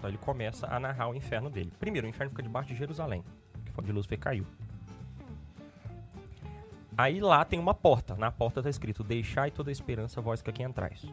Então 0.03 0.09
ele 0.09 0.17
começa 0.17 0.67
a 0.67 0.77
narrar 0.81 1.07
o 1.07 1.15
inferno 1.15 1.49
dele. 1.49 1.71
Primeiro, 1.79 2.05
o 2.05 2.09
inferno 2.09 2.29
fica 2.29 2.43
debaixo 2.43 2.67
de 2.67 2.75
Jerusalém, 2.75 3.23
que 3.63 3.71
foi 3.71 3.85
onde 3.85 3.93
Lúcifer 3.93 4.19
caiu. 4.19 4.45
Aí 6.97 7.21
lá 7.21 7.45
tem 7.45 7.57
uma 7.57 7.73
porta. 7.73 8.13
Na 8.15 8.29
porta 8.29 8.61
tá 8.61 8.69
escrito: 8.69 9.01
Deixai 9.01 9.49
toda 9.49 9.69
a 9.69 9.71
esperança, 9.71 10.19
vós 10.19 10.41
que 10.41 10.49
aqui 10.49 10.61
entrais. 10.61 11.09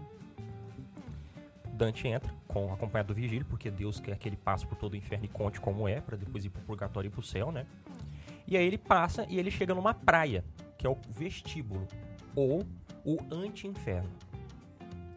Dante 1.73 2.09
entra, 2.09 2.35
com, 2.49 2.73
acompanhado 2.73 3.15
do 3.15 3.15
Vigílio, 3.15 3.47
porque 3.47 3.71
Deus 3.71 4.01
quer 4.01 4.19
que 4.19 4.29
ele 4.29 4.37
passe 4.37 4.67
por 4.67 4.77
todo 4.77 4.95
o 4.95 4.97
inferno 4.97 5.25
e 5.25 5.29
conte 5.29 5.61
como 5.61 5.87
é, 5.87 6.01
pra 6.01 6.17
depois 6.17 6.45
ir 6.45 6.51
pro 6.51 6.61
purgatório 6.63 7.07
e 7.07 7.11
pro 7.13 7.23
céu, 7.23 7.53
né? 7.53 7.67
E 8.45 8.57
aí 8.57 8.67
ele 8.67 8.77
passa 8.77 9.25
e 9.29 9.39
ele 9.39 9.53
chega 9.53 9.73
numa 9.73 9.95
praia, 9.95 10.45
que 10.77 10.85
é 10.85 10.91
o 10.91 10.99
vestíbulo, 11.09 11.87
ou 12.35 12.67
o 13.05 13.19
anti-inferno. 13.31 14.11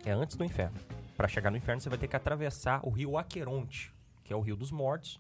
É 0.05 0.11
antes 0.11 0.37
do 0.37 0.45
inferno. 0.45 0.77
Pra 1.15 1.27
chegar 1.27 1.51
no 1.51 1.57
inferno, 1.57 1.81
você 1.81 1.89
vai 1.89 1.97
ter 1.97 2.07
que 2.07 2.15
atravessar 2.15 2.79
o 2.83 2.89
rio 2.89 3.17
Aqueronte, 3.17 3.93
que 4.23 4.33
é 4.33 4.35
o 4.35 4.41
rio 4.41 4.55
dos 4.55 4.71
mortos, 4.71 5.19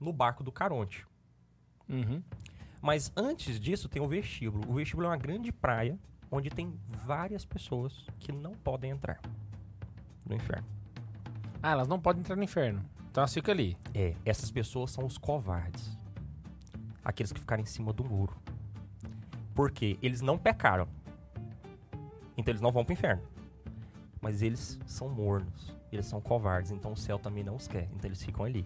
no 0.00 0.12
barco 0.12 0.42
do 0.42 0.50
Caronte. 0.50 1.06
Uhum. 1.88 2.22
Mas 2.80 3.12
antes 3.16 3.60
disso 3.60 3.88
tem 3.88 4.02
o 4.02 4.08
vestíbulo. 4.08 4.68
O 4.68 4.74
vestíbulo 4.74 5.06
é 5.06 5.10
uma 5.10 5.16
grande 5.16 5.52
praia 5.52 5.98
onde 6.30 6.50
tem 6.50 6.74
várias 6.88 7.44
pessoas 7.44 8.06
que 8.18 8.32
não 8.32 8.52
podem 8.54 8.90
entrar 8.90 9.20
no 10.26 10.34
inferno. 10.34 10.66
Ah, 11.62 11.72
elas 11.72 11.86
não 11.86 12.00
podem 12.00 12.20
entrar 12.20 12.34
no 12.34 12.42
inferno. 12.42 12.82
Então 13.10 13.20
elas 13.20 13.32
ficam 13.32 13.52
ali. 13.52 13.76
É, 13.94 14.16
essas 14.24 14.50
pessoas 14.50 14.90
são 14.90 15.04
os 15.04 15.18
covardes. 15.18 15.96
Aqueles 17.04 17.32
que 17.32 17.38
ficaram 17.38 17.62
em 17.62 17.66
cima 17.66 17.92
do 17.92 18.02
muro. 18.02 18.34
Porque 19.54 19.98
eles 20.02 20.22
não 20.22 20.38
pecaram. 20.38 20.88
Então 22.36 22.50
eles 22.50 22.62
não 22.62 22.72
vão 22.72 22.84
pro 22.84 22.94
inferno. 22.94 23.22
Mas 24.22 24.40
eles 24.40 24.78
são 24.86 25.08
mornos. 25.08 25.76
Eles 25.92 26.06
são 26.06 26.20
covardes. 26.20 26.70
Então 26.70 26.92
o 26.92 26.96
céu 26.96 27.18
também 27.18 27.42
não 27.44 27.56
os 27.56 27.66
quer. 27.68 27.88
Então 27.94 28.08
eles 28.08 28.22
ficam 28.22 28.44
ali. 28.46 28.64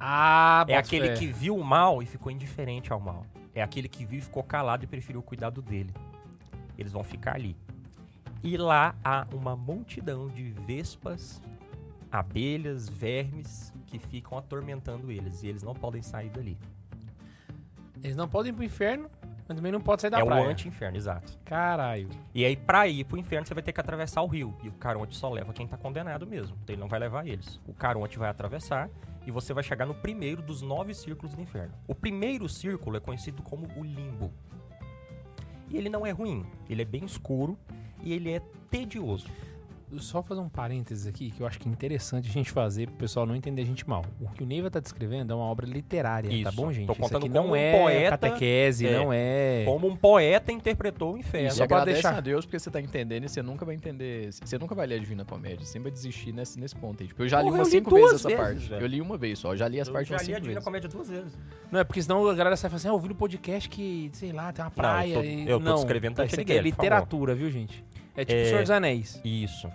Ah, 0.00 0.64
É 0.66 0.76
aquele 0.76 1.08
que 1.18 1.26
viu 1.26 1.54
o 1.56 1.62
mal 1.62 2.02
e 2.02 2.06
ficou 2.06 2.32
indiferente 2.32 2.90
ao 2.92 2.98
mal. 2.98 3.24
É 3.54 3.62
aquele 3.62 3.86
que 3.88 4.04
viu 4.04 4.18
e 4.18 4.22
ficou 4.22 4.42
calado 4.42 4.82
e 4.82 4.86
preferiu 4.86 5.20
o 5.20 5.22
cuidado 5.22 5.60
dele. 5.60 5.92
Eles 6.78 6.90
vão 6.92 7.04
ficar 7.04 7.34
ali. 7.34 7.54
E 8.42 8.56
lá 8.56 8.94
há 9.04 9.26
uma 9.34 9.54
multidão 9.54 10.28
de 10.28 10.44
vespas, 10.66 11.42
abelhas, 12.10 12.88
vermes 12.88 13.72
que 13.86 13.98
ficam 13.98 14.38
atormentando 14.38 15.12
eles. 15.12 15.42
E 15.42 15.48
eles 15.48 15.62
não 15.62 15.74
podem 15.74 16.00
sair 16.00 16.30
dali. 16.30 16.56
Eles 18.02 18.16
não 18.16 18.26
podem 18.26 18.50
ir 18.50 18.54
pro 18.54 18.64
inferno, 18.64 19.10
mas 19.50 19.56
também 19.56 19.72
não 19.72 19.80
podem 19.80 20.02
sair 20.02 20.10
da 20.10 20.20
é 20.20 20.24
praia. 20.24 20.46
o 20.46 20.48
anti-inferno, 20.48 20.96
exato. 20.96 21.36
Caralho. 21.44 22.08
E 22.32 22.44
aí, 22.44 22.54
pra 22.54 22.86
ir 22.86 23.02
pro 23.02 23.18
inferno, 23.18 23.44
você 23.44 23.52
vai 23.52 23.64
ter 23.64 23.72
que 23.72 23.80
atravessar 23.80 24.22
o 24.22 24.28
rio. 24.28 24.56
E 24.62 24.68
o 24.68 24.72
Caronte 24.72 25.16
só 25.16 25.28
leva 25.28 25.52
quem 25.52 25.66
tá 25.66 25.76
condenado 25.76 26.24
mesmo. 26.24 26.56
Então 26.62 26.72
ele 26.72 26.80
não 26.80 26.86
vai 26.86 27.00
levar 27.00 27.26
eles. 27.26 27.60
O 27.66 27.74
Caronte 27.74 28.16
vai 28.16 28.30
atravessar 28.30 28.88
e 29.26 29.30
você 29.32 29.52
vai 29.52 29.64
chegar 29.64 29.86
no 29.86 29.94
primeiro 29.94 30.40
dos 30.40 30.62
nove 30.62 30.94
círculos 30.94 31.34
do 31.34 31.42
inferno. 31.42 31.74
O 31.88 31.96
primeiro 31.96 32.48
círculo 32.48 32.96
é 32.96 33.00
conhecido 33.00 33.42
como 33.42 33.66
o 33.76 33.82
limbo. 33.82 34.32
E 35.68 35.76
ele 35.76 35.88
não 35.88 36.06
é 36.06 36.12
ruim. 36.12 36.46
Ele 36.68 36.82
é 36.82 36.84
bem 36.84 37.04
escuro 37.04 37.58
e 38.04 38.12
ele 38.12 38.30
é 38.30 38.40
tedioso. 38.70 39.28
Só 39.98 40.22
fazer 40.22 40.40
um 40.40 40.48
parênteses 40.48 41.06
aqui 41.06 41.30
que 41.30 41.40
eu 41.42 41.46
acho 41.46 41.58
que 41.58 41.68
é 41.68 41.72
interessante 41.72 42.28
a 42.28 42.32
gente 42.32 42.50
fazer 42.50 42.86
pro 42.88 42.96
pessoal 42.96 43.26
não 43.26 43.34
entender 43.34 43.62
a 43.62 43.64
gente 43.64 43.88
mal. 43.88 44.04
O 44.20 44.28
que 44.28 44.42
o 44.42 44.46
Neiva 44.46 44.70
tá 44.70 44.78
descrevendo 44.80 45.32
é 45.32 45.36
uma 45.36 45.44
obra 45.44 45.66
literária, 45.66 46.30
tá 46.30 46.36
Isso. 46.36 46.52
bom, 46.52 46.72
gente? 46.72 46.86
Tô 46.86 46.92
Isso 46.92 47.00
contando 47.02 47.18
aqui 47.24 47.28
como 47.28 47.42
não 47.46 47.52
um 47.52 47.56
é 47.56 47.72
poeta, 47.78 48.10
catequese, 48.18 48.86
é, 48.86 48.96
não 48.96 49.12
é... 49.12 49.62
Como 49.64 49.88
um 49.88 49.96
poeta 49.96 50.52
interpretou 50.52 51.14
o 51.14 51.18
inferno. 51.18 51.48
E 51.48 51.52
Só 51.52 51.66
pra 51.66 51.84
deixar- 51.84 52.16
a 52.16 52.20
Deus 52.20 52.44
porque 52.46 52.58
você 52.58 52.70
tá 52.70 52.80
entendendo 52.80 53.24
e 53.24 53.28
você 53.28 53.42
nunca 53.42 53.64
vai 53.64 53.74
entender. 53.74 54.30
Você 54.32 54.58
nunca 54.58 54.74
vai 54.74 54.86
ler 54.86 54.96
a 54.96 54.98
Divina 54.98 55.24
Comédia. 55.24 55.60
Você 55.66 55.72
sempre 55.72 55.90
vai 55.90 55.92
desistir 55.92 56.32
nesse, 56.32 56.58
nesse 56.60 56.76
ponto 56.76 57.02
aí. 57.02 57.08
Tipo, 57.08 57.22
eu 57.24 57.28
já 57.28 57.38
li 57.38 57.44
Porra, 57.46 57.58
umas 57.58 57.68
eu 57.68 57.72
li 57.72 57.78
cinco 57.78 57.90
duas 57.90 58.10
vezes 58.12 58.26
essa 58.26 58.28
vezes, 58.28 58.44
parte. 58.54 58.68
velho. 58.70 58.82
Eu 58.82 58.86
li 58.86 59.00
uma 59.00 59.16
vez 59.18 59.38
só. 59.38 59.52
Eu 59.52 59.56
já 59.56 59.68
li 59.68 59.80
as 59.80 59.88
Eu 59.88 59.92
partes 59.94 60.08
já 60.10 60.14
umas 60.16 60.22
li 60.26 60.32
a 60.32 60.36
cinco 60.36 60.40
Divina 60.42 60.54
vezes. 60.60 60.64
Comédia 60.64 60.88
duas 60.88 61.08
vezes. 61.08 61.38
Não, 61.70 61.80
é 61.80 61.84
porque 61.84 62.00
senão 62.02 62.28
a 62.28 62.34
galera 62.34 62.56
sai 62.56 62.70
falando 62.70 62.76
assim, 62.78 62.88
ah, 62.88 62.90
eu 62.90 62.94
ouvi 62.94 63.08
no 63.08 63.14
podcast 63.14 63.68
que, 63.68 64.10
sei 64.12 64.32
lá, 64.32 64.52
tem 64.52 64.64
uma 64.64 64.70
praia 64.70 65.14
tô- 65.14 65.22
e... 65.22 65.48
eu 65.48 65.58
tô 65.58 65.64
não, 65.64 65.74
descrevendo 65.74 66.14
Dante 66.14 66.32
isso 66.32 66.40
aqui 66.40 66.52
é 66.52 66.60
literatura, 66.62 67.34
viu, 67.34 67.50
gente? 67.50 67.84
É 68.20 68.24
tipo 68.24 68.38
É. 68.38 68.42
o 68.42 68.46
Senhor 68.46 68.60
dos 68.62 68.70
Anéis. 68.70 69.20
Isso. 69.24 69.70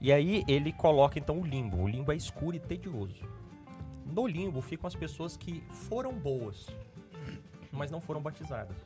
E 0.00 0.12
aí 0.12 0.44
ele 0.46 0.72
coloca 0.72 1.18
então 1.18 1.38
o 1.40 1.44
limbo. 1.46 1.82
O 1.82 1.88
limbo 1.88 2.12
é 2.12 2.16
escuro 2.16 2.56
e 2.56 2.60
tedioso. 2.60 3.24
No 4.04 4.26
limbo 4.26 4.60
ficam 4.60 4.86
as 4.86 4.94
pessoas 4.94 5.36
que 5.36 5.62
foram 5.88 6.12
boas, 6.12 6.66
mas 7.72 7.90
não 7.90 8.00
foram 8.00 8.20
batizadas. 8.20 8.76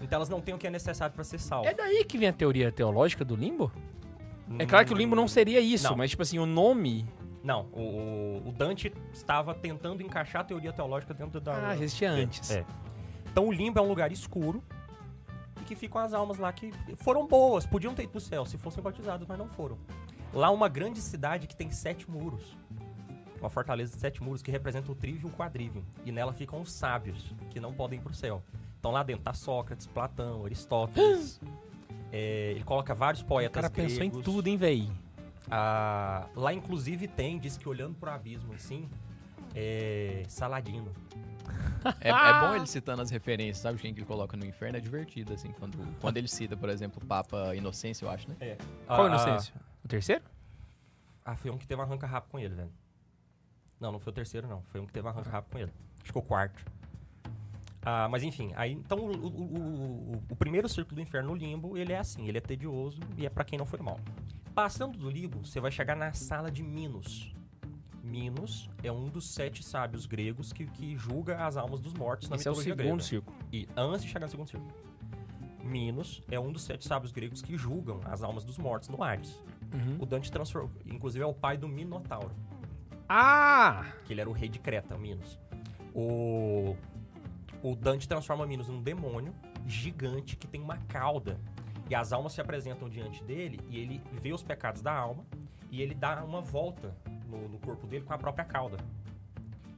Então 0.00 0.16
elas 0.16 0.28
não 0.28 0.40
têm 0.40 0.54
o 0.54 0.58
que 0.58 0.66
é 0.66 0.70
necessário 0.70 1.14
para 1.14 1.22
ser 1.24 1.38
salvo. 1.38 1.68
É 1.68 1.74
daí 1.74 2.04
que 2.04 2.18
vem 2.18 2.28
a 2.28 2.32
teoria 2.32 2.72
teológica 2.72 3.24
do 3.24 3.36
limbo? 3.36 3.70
É 4.58 4.66
claro 4.66 4.84
que 4.86 4.92
o 4.92 4.96
limbo 4.96 5.14
não 5.14 5.28
seria 5.28 5.60
isso, 5.60 5.88
Não. 5.88 5.96
mas 5.96 6.10
tipo 6.10 6.22
assim, 6.22 6.38
o 6.38 6.44
nome... 6.46 7.06
Não, 7.42 7.66
o, 7.72 7.80
o- 7.80 8.48
o 8.48 8.52
Dante 8.52 8.92
estava 9.12 9.54
tentando 9.54 10.02
encaixar 10.02 10.42
a 10.42 10.44
teoria 10.44 10.72
teológica 10.72 11.12
dentro 11.12 11.40
da. 11.40 11.70
Ah, 11.70 11.74
existia 11.74 12.08
antes. 12.10 12.50
É. 12.52 12.64
Então 13.30 13.48
o 13.48 13.52
limbo 13.52 13.78
é 13.80 13.82
um 13.82 13.88
lugar 13.88 14.12
escuro 14.12 14.62
e 15.62 15.64
que 15.64 15.74
ficam 15.74 16.00
as 16.00 16.12
almas 16.12 16.38
lá 16.38 16.52
que 16.52 16.72
foram 16.96 17.26
boas, 17.26 17.64
podiam 17.64 17.94
ter 17.94 18.02
ido 18.02 18.10
pro 18.10 18.20
céu 18.20 18.44
se 18.44 18.58
fossem 18.58 18.82
batizadas, 18.82 19.26
mas 19.26 19.38
não 19.38 19.48
foram. 19.48 19.78
Lá 20.32 20.50
uma 20.50 20.68
grande 20.68 21.00
cidade 21.00 21.46
que 21.46 21.56
tem 21.56 21.70
sete 21.70 22.10
muros. 22.10 22.56
Uma 23.40 23.50
fortaleza 23.50 23.94
de 23.94 24.00
sete 24.00 24.22
muros 24.22 24.42
que 24.42 24.50
representa 24.50 24.90
o 24.90 24.94
trívio 24.94 25.28
e 25.28 25.30
o 25.30 25.34
quadrívio. 25.34 25.84
E 26.04 26.12
nela 26.12 26.32
ficam 26.32 26.60
os 26.60 26.72
sábios, 26.72 27.34
que 27.50 27.58
não 27.60 27.72
podem 27.72 27.98
ir 27.98 28.02
pro 28.02 28.14
céu. 28.14 28.42
Então 28.78 28.90
lá 28.90 29.02
dentro 29.02 29.22
tá 29.24 29.32
Sócrates, 29.32 29.86
Platão, 29.86 30.44
Aristóteles. 30.44 31.40
É, 32.14 32.50
ele 32.50 32.62
coloca 32.62 32.94
vários 32.94 33.22
O 33.22 33.24
poetas 33.24 33.54
cara 33.54 33.70
pensou 33.70 34.04
em 34.04 34.10
gregos. 34.10 34.22
tudo, 34.22 34.46
hein, 34.46 34.58
véi? 34.58 34.92
Ah, 35.50 36.26
lá 36.36 36.52
inclusive 36.52 37.08
tem, 37.08 37.38
diz 37.38 37.56
que 37.56 37.66
olhando 37.66 37.94
pro 37.94 38.10
abismo 38.10 38.52
assim, 38.52 38.86
é 39.54 40.22
Saladino. 40.28 40.92
É, 42.00 42.10
é 42.10 42.40
bom 42.40 42.54
ele 42.56 42.66
citando 42.66 43.02
as 43.02 43.10
referências, 43.10 43.58
sabe? 43.58 43.78
Quem 43.78 43.92
que 43.94 44.00
ele 44.00 44.06
coloca 44.06 44.36
no 44.36 44.44
inferno 44.46 44.76
é 44.78 44.80
divertido, 44.80 45.32
assim. 45.32 45.52
Quando, 45.52 45.78
quando 46.00 46.16
ele 46.16 46.28
cita, 46.28 46.56
por 46.56 46.68
exemplo, 46.68 47.00
o 47.02 47.06
Papa 47.06 47.54
Inocêncio, 47.54 48.06
eu 48.06 48.10
acho, 48.10 48.28
né? 48.28 48.36
Qual 48.86 49.04
Ah, 49.04 49.08
inocência? 49.08 49.54
O 49.84 49.88
terceiro? 49.88 50.22
Ah, 51.24 51.36
foi 51.36 51.50
um 51.50 51.58
que 51.58 51.66
teve 51.66 51.80
um 51.80 51.84
arranca 51.84 52.06
rápido 52.06 52.30
com 52.30 52.38
ele, 52.38 52.54
velho. 52.54 52.72
Não, 53.80 53.92
não 53.92 53.98
foi 53.98 54.10
o 54.12 54.14
terceiro, 54.14 54.46
não. 54.46 54.62
Foi 54.62 54.80
um 54.80 54.86
que 54.86 54.92
teve 54.92 55.06
um 55.06 55.10
arranca 55.10 55.30
rápido 55.30 55.52
com 55.52 55.58
ele. 55.58 55.72
Acho 56.02 56.12
que 56.12 56.18
o 56.18 56.22
quarto. 56.22 56.64
Ah, 57.84 58.08
mas 58.08 58.22
enfim, 58.22 58.52
aí 58.54 58.70
então 58.72 58.96
o, 58.98 59.10
o- 59.10 59.26
o- 60.16 60.22
o- 60.30 60.36
primeiro 60.36 60.68
círculo 60.68 60.94
do 60.96 61.00
inferno, 61.02 61.32
o 61.32 61.34
limbo, 61.34 61.76
ele 61.76 61.92
é 61.92 61.98
assim, 61.98 62.28
ele 62.28 62.38
é 62.38 62.40
tedioso 62.40 63.00
e 63.18 63.26
é 63.26 63.28
pra 63.30 63.42
quem 63.44 63.58
não 63.58 63.66
foi 63.66 63.80
mal. 63.80 63.98
Passando 64.54 64.96
do 64.96 65.10
limbo, 65.10 65.44
você 65.44 65.58
vai 65.58 65.72
chegar 65.72 65.96
na 65.96 66.12
sala 66.12 66.48
de 66.48 66.62
Minos. 66.62 67.34
Minos 68.02 68.68
é 68.82 68.90
um 68.90 69.08
dos 69.08 69.30
sete 69.30 69.62
sábios 69.64 70.06
gregos 70.06 70.52
que, 70.52 70.66
que 70.66 70.96
julga 70.96 71.44
as 71.46 71.56
almas 71.56 71.80
dos 71.80 71.94
mortos 71.94 72.28
na 72.28 72.36
Esse 72.36 72.48
é 72.48 72.50
o 72.50 72.54
mitologia 72.56 72.74
segundo 72.84 72.98
grega. 72.98 73.08
círculo. 73.08 73.36
E 73.52 73.68
antes 73.76 74.02
de 74.04 74.08
chegar 74.10 74.26
no 74.26 74.30
segundo 74.30 74.48
círculo. 74.48 74.72
Minos 75.62 76.20
é 76.28 76.40
um 76.40 76.50
dos 76.50 76.62
sete 76.62 76.84
sábios 76.86 77.12
gregos 77.12 77.40
que 77.40 77.56
julgam 77.56 78.00
as 78.04 78.22
almas 78.22 78.42
dos 78.44 78.58
mortos 78.58 78.88
no 78.88 79.02
Hades. 79.02 79.40
Uhum. 79.72 79.98
O 80.00 80.06
Dante 80.06 80.30
transformou, 80.30 80.70
inclusive 80.84 81.22
é 81.22 81.26
o 81.26 81.32
pai 81.32 81.56
do 81.56 81.68
Minotauro, 81.68 82.32
Ah! 83.08 83.86
que 84.04 84.12
ele 84.12 84.20
era 84.20 84.28
o 84.28 84.32
rei 84.32 84.48
de 84.48 84.58
Creta, 84.58 84.98
Minos. 84.98 85.38
O, 85.94 86.76
o 87.62 87.76
Dante 87.76 88.08
transforma 88.08 88.44
Minos 88.46 88.68
num 88.68 88.82
demônio 88.82 89.32
gigante 89.66 90.36
que 90.36 90.48
tem 90.48 90.60
uma 90.60 90.76
cauda. 90.88 91.38
E 91.88 91.94
as 91.94 92.12
almas 92.12 92.32
se 92.32 92.40
apresentam 92.40 92.88
diante 92.88 93.22
dele 93.22 93.60
e 93.68 93.78
ele 93.78 94.02
vê 94.12 94.32
os 94.32 94.42
pecados 94.42 94.82
da 94.82 94.92
alma 94.92 95.24
e 95.70 95.80
ele 95.80 95.94
dá 95.94 96.24
uma 96.24 96.40
volta 96.40 96.94
no, 97.32 97.48
no 97.48 97.58
corpo 97.58 97.86
dele 97.86 98.04
com 98.04 98.12
a 98.12 98.18
própria 98.18 98.44
cauda. 98.44 98.76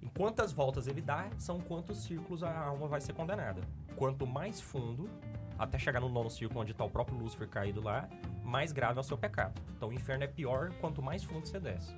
E 0.02 0.08
quantas 0.08 0.52
voltas 0.52 0.86
ele 0.86 1.00
dá 1.00 1.30
são 1.38 1.60
quantos 1.60 2.04
círculos 2.04 2.42
a 2.42 2.56
alma 2.56 2.86
vai 2.86 3.00
ser 3.00 3.14
condenada. 3.14 3.62
Quanto 3.96 4.26
mais 4.26 4.60
fundo, 4.60 5.08
até 5.58 5.78
chegar 5.78 6.00
no 6.00 6.08
nono 6.08 6.28
círculo 6.28 6.60
onde 6.60 6.72
está 6.72 6.84
o 6.84 6.90
próprio 6.90 7.16
Lúcifer 7.16 7.48
caído 7.48 7.80
lá, 7.80 8.08
mais 8.42 8.72
grave 8.72 8.98
é 8.98 9.00
o 9.00 9.04
seu 9.04 9.16
pecado. 9.16 9.60
Então 9.76 9.88
o 9.88 9.92
inferno 9.92 10.24
é 10.24 10.26
pior 10.26 10.72
quanto 10.80 11.00
mais 11.00 11.22
fundo 11.24 11.46
você 11.46 11.58
desce. 11.60 11.94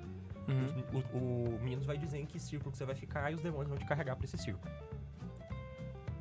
Uhum. 0.47 1.03
O, 1.13 1.57
o 1.57 1.59
Minos 1.61 1.85
vai 1.85 1.97
dizer 1.97 2.19
em 2.19 2.25
que 2.25 2.39
círculo 2.39 2.71
que 2.71 2.77
você 2.77 2.85
vai 2.85 2.95
ficar 2.95 3.31
e 3.31 3.35
os 3.35 3.41
demônios 3.41 3.69
vão 3.69 3.77
te 3.77 3.85
carregar 3.85 4.15
pra 4.15 4.25
esse 4.25 4.37
círculo. 4.37 4.71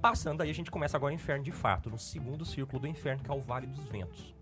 Passando 0.00 0.42
aí, 0.42 0.50
a 0.50 0.54
gente 0.54 0.70
começa 0.70 0.96
agora 0.96 1.12
o 1.12 1.14
inferno 1.14 1.42
de 1.42 1.52
fato, 1.52 1.90
no 1.90 1.98
segundo 1.98 2.44
círculo 2.44 2.80
do 2.80 2.86
inferno, 2.86 3.22
que 3.22 3.30
é 3.30 3.34
o 3.34 3.40
Vale 3.40 3.66
dos 3.66 3.88
Ventos. 3.88 4.35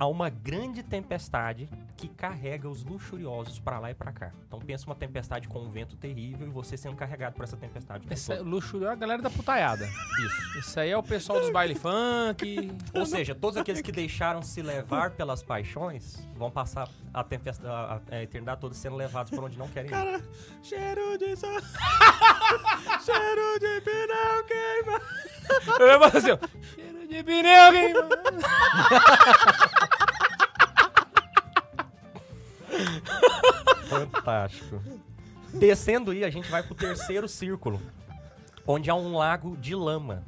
Há 0.00 0.06
uma 0.06 0.30
grande 0.30 0.82
tempestade 0.82 1.68
que 1.94 2.08
carrega 2.08 2.66
os 2.66 2.82
luxuriosos 2.82 3.58
pra 3.58 3.78
lá 3.78 3.90
e 3.90 3.94
pra 3.94 4.10
cá. 4.10 4.32
Então 4.48 4.58
pensa 4.58 4.86
uma 4.86 4.94
tempestade 4.94 5.46
com 5.46 5.60
um 5.60 5.68
vento 5.68 5.94
terrível 5.94 6.46
e 6.46 6.50
você 6.50 6.74
sendo 6.74 6.96
carregado 6.96 7.34
por 7.34 7.44
essa 7.44 7.54
tempestade. 7.54 8.06
Esse 8.10 8.32
é 8.32 8.40
luxo 8.40 8.82
é 8.82 8.88
a 8.88 8.94
galera 8.94 9.20
da 9.20 9.28
putaiada. 9.28 9.86
Isso. 10.24 10.58
Isso 10.58 10.80
aí 10.80 10.90
é 10.90 10.96
o 10.96 11.02
pessoal 11.02 11.38
dos 11.38 11.50
baile 11.50 11.74
funk. 11.74 12.72
Ou 12.98 13.04
seja, 13.04 13.34
todos 13.34 13.58
aqueles 13.58 13.82
que 13.82 13.92
deixaram 13.92 14.40
se 14.40 14.62
levar 14.62 15.10
pelas 15.10 15.42
paixões 15.42 16.26
vão 16.34 16.50
passar 16.50 16.88
a, 17.12 17.22
tempestade, 17.22 17.68
a, 17.68 18.00
a 18.10 18.22
eternidade 18.22 18.58
toda 18.58 18.74
sendo 18.74 18.96
levados 18.96 19.30
por 19.30 19.44
onde 19.44 19.58
não 19.58 19.68
querem 19.68 19.90
ir. 19.90 20.24
Cheiro 20.62 21.18
de 21.18 21.36
só. 21.36 21.46
Cheiro 23.04 23.58
de 23.60 23.80
pneu 23.82 24.44
queima. 24.46 25.00
Eu 25.78 25.98
vou 25.98 26.08
assim, 26.08 26.89
de 27.10 27.22
pneu 27.22 27.72
queimado. 27.72 28.16
Fantástico. 33.88 34.80
Descendo 35.52 36.10
aí, 36.12 36.24
a 36.24 36.30
gente 36.30 36.48
vai 36.50 36.62
pro 36.62 36.74
terceiro 36.74 37.26
círculo, 37.28 37.80
onde 38.66 38.88
há 38.90 38.94
um 38.94 39.16
lago 39.16 39.56
de 39.56 39.74
lama 39.74 40.24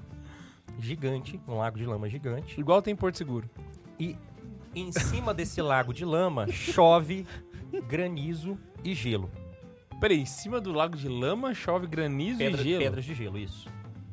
gigante, 0.78 1.40
um 1.46 1.58
lago 1.58 1.78
de 1.78 1.86
lama 1.86 2.08
gigante. 2.08 2.58
Igual 2.58 2.82
tem 2.82 2.96
Porto 2.96 3.18
Seguro. 3.18 3.48
E 3.98 4.16
Em 4.74 4.90
cima 4.90 5.32
desse 5.34 5.60
lago 5.60 5.92
de 5.92 6.04
lama 6.04 6.50
chove 6.50 7.26
granizo 7.88 8.58
e 8.82 8.94
gelo. 8.94 9.30
Peraí, 10.00 10.20
em 10.20 10.26
cima 10.26 10.60
do 10.60 10.72
lago 10.72 10.96
de 10.96 11.08
lama 11.08 11.54
chove 11.54 11.86
granizo 11.86 12.38
Pedra- 12.38 12.60
e 12.60 12.64
gelo. 12.64 12.78
Pedras 12.82 13.04
de 13.04 13.14
gelo, 13.14 13.38
isso. 13.38 13.68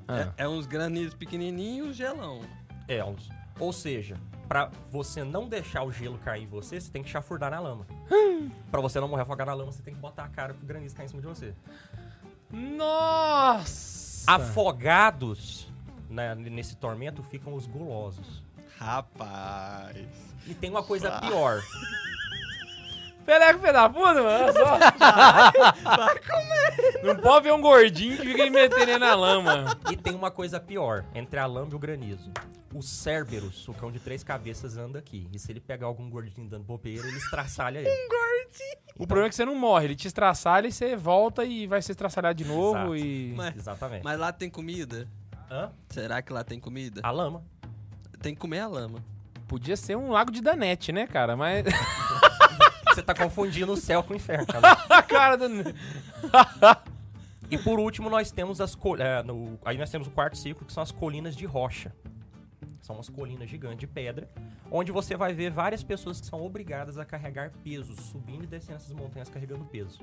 Ah. 0.10 0.34
É, 0.38 0.44
é 0.44 0.48
uns 0.48 0.66
granizos 0.66 1.14
pequenininhos, 1.14 1.96
gelão. 1.96 2.42
É, 2.88 3.04
uns- 3.06 3.30
ou 3.60 3.72
seja, 3.72 4.18
pra 4.48 4.72
você 4.92 5.24
não 5.24 5.48
deixar 5.48 5.84
o 5.84 5.92
gelo 5.92 6.18
cair 6.18 6.44
em 6.44 6.48
você, 6.48 6.82
você 6.82 6.90
tem 6.92 7.04
que 7.04 7.10
chafurdar 7.10 7.52
na 7.52 7.60
lama. 7.60 7.86
pra 8.72 8.82
você 8.82 9.00
não 9.00 9.08
morrer 9.08 9.22
afogado 9.22 9.48
na 9.50 9.54
lama, 9.54 9.72
você 9.72 9.84
tem 9.84 9.94
que 9.94 10.00
botar 10.00 10.24
a 10.24 10.30
cara 10.30 10.54
pro 10.54 10.66
granizo 10.66 10.96
cair 10.96 11.06
em 11.06 11.10
cima 11.10 11.22
de 11.22 11.28
você. 11.28 11.54
Nossa! 12.52 14.32
Afogados 14.32 15.68
né, 16.10 16.34
nesse 16.36 16.76
tormento 16.76 17.22
ficam 17.22 17.54
os 17.54 17.68
gulosos. 17.68 18.44
Rapaz. 18.78 20.08
E 20.48 20.54
tem 20.56 20.70
uma 20.70 20.82
coisa 20.84 21.20
pior. 21.20 21.62
Peleco, 23.30 23.60
filho 23.60 23.74
da 23.74 23.88
puta, 23.88 24.24
mano. 24.24 24.54
Só. 24.54 24.78
Vai 25.84 26.20
comer. 26.20 27.04
Não 27.04 27.16
pode 27.16 27.44
ver 27.44 27.54
um 27.54 27.62
gordinho 27.62 28.18
que 28.18 28.24
fica 28.24 28.44
me 28.46 28.50
metendo 28.50 28.98
na 28.98 29.14
lama. 29.14 29.78
E 29.92 29.96
tem 29.96 30.16
uma 30.16 30.32
coisa 30.32 30.60
pior, 30.60 31.06
entre 31.14 31.40
a 31.40 31.46
lama 31.46 31.70
e 31.72 31.76
o 31.76 31.80
granizo. 31.80 32.32
O 32.74 32.82
Cerberus, 32.82 33.68
o 33.68 33.74
cão 33.76 33.92
de 33.92 34.00
três 34.00 34.24
cabeças, 34.24 34.78
anda 34.78 34.98
aqui. 34.98 35.28
E 35.32 35.38
se 35.38 35.52
ele 35.52 35.60
pegar 35.60 35.86
algum 35.86 36.10
gordinho 36.10 36.50
dando 36.50 36.64
bobeira, 36.64 37.08
ele 37.08 37.18
estraçalha 37.18 37.80
ele. 37.80 37.90
O 38.98 39.06
problema 39.06 39.28
é 39.28 39.30
que 39.30 39.36
você 39.36 39.46
não 39.46 39.54
morre, 39.54 39.86
ele 39.86 39.96
te 39.96 40.08
estraçalha 40.08 40.68
e 40.68 40.72
você 40.72 40.96
volta 40.96 41.46
e 41.46 41.68
vai 41.68 41.84
ser 41.84 41.92
estraçalhado 41.92 42.36
de 42.36 42.46
novo 42.46 42.96
Exato. 42.96 42.96
e... 42.96 43.34
Mas, 43.38 43.56
Exatamente. 43.56 44.04
mas 44.04 44.20
lá 44.20 44.32
tem 44.34 44.50
comida? 44.50 45.08
Hã? 45.52 45.72
Será 45.88 46.20
que 46.24 46.34
lá 46.34 46.44
tem 46.44 46.60
comida? 46.60 47.02
A 47.04 47.12
lama. 47.12 47.44
Tem 48.24 48.34
que 48.34 48.42
comer 48.42 48.60
a 48.62 48.68
lama. 48.68 49.04
Podia 49.48 49.78
ser 49.78 49.96
um 49.96 50.10
lago 50.10 50.32
de 50.32 50.42
Danete, 50.42 50.92
né, 50.92 51.06
cara? 51.06 51.38
Mas... 51.38 51.66
Você 53.00 53.04
tá 53.06 53.14
confundindo 53.16 53.72
o 53.72 53.78
céu 53.78 54.04
com 54.04 54.14
o 54.14 54.16
inferno, 54.16 54.46
cara. 54.48 54.72
a 54.90 55.02
cara 55.02 55.36
do... 55.38 55.46
E 57.50 57.58
por 57.58 57.80
último, 57.80 58.10
nós 58.10 58.32
temos 58.32 58.62
as 58.62 58.76
col- 58.76 58.98
é, 58.98 59.24
no- 59.24 59.58
aí 59.66 59.78
nós 59.78 59.90
temos 59.90 60.08
o 60.08 60.12
quarto 60.12 60.38
ciclo, 60.38 60.66
que 60.66 60.74
são 60.74 60.84
as 60.84 60.92
colinas 60.92 61.36
de 61.36 61.46
rocha. 61.46 61.94
São 62.82 62.96
umas 62.96 63.10
colinas 63.10 63.50
gigantes 63.50 63.80
de 63.80 63.88
pedra, 63.88 64.30
onde 64.72 64.92
você 64.92 65.16
vai 65.16 65.34
ver 65.34 65.50
várias 65.52 65.84
pessoas 65.84 66.20
que 66.22 66.28
são 66.28 66.42
obrigadas 66.42 66.98
a 66.98 67.06
carregar 67.06 67.52
pesos, 67.64 67.98
subindo 68.00 68.44
e 68.44 68.48
descendo 68.48 68.78
essas 68.78 68.94
montanhas 68.94 69.30
carregando 69.30 69.66
peso. 69.66 70.00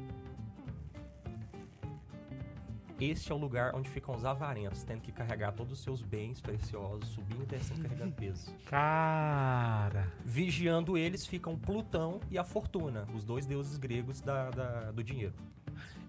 Este 2.99 3.31
é 3.31 3.35
o 3.35 3.39
lugar 3.39 3.75
onde 3.75 3.91
ficam 3.91 4.15
os 4.15 4.25
avarentos, 4.25 4.83
tendo 4.83 5.01
que 5.03 5.13
carregar 5.13 5.53
todos 5.53 5.75
os 5.75 5.81
seus 5.85 6.01
bens 6.01 6.41
preciosos, 6.41 7.09
subindo 7.11 7.43
e 7.43 7.47
descendo 7.47 7.83
carregando 7.83 8.13
peso. 8.17 8.51
Cara... 8.67 10.07
Vigiando 10.25 10.97
eles 10.97 11.27
ficam 11.27 11.57
Plutão 11.59 12.21
e 12.31 12.39
a 12.39 12.45
Fortuna, 12.45 13.07
os 13.15 13.23
dois 13.25 13.45
deuses 13.47 13.77
gregos 13.77 14.21
da- 14.21 14.51
da- 14.51 14.91
do 14.93 15.03
dinheiro. 15.05 15.35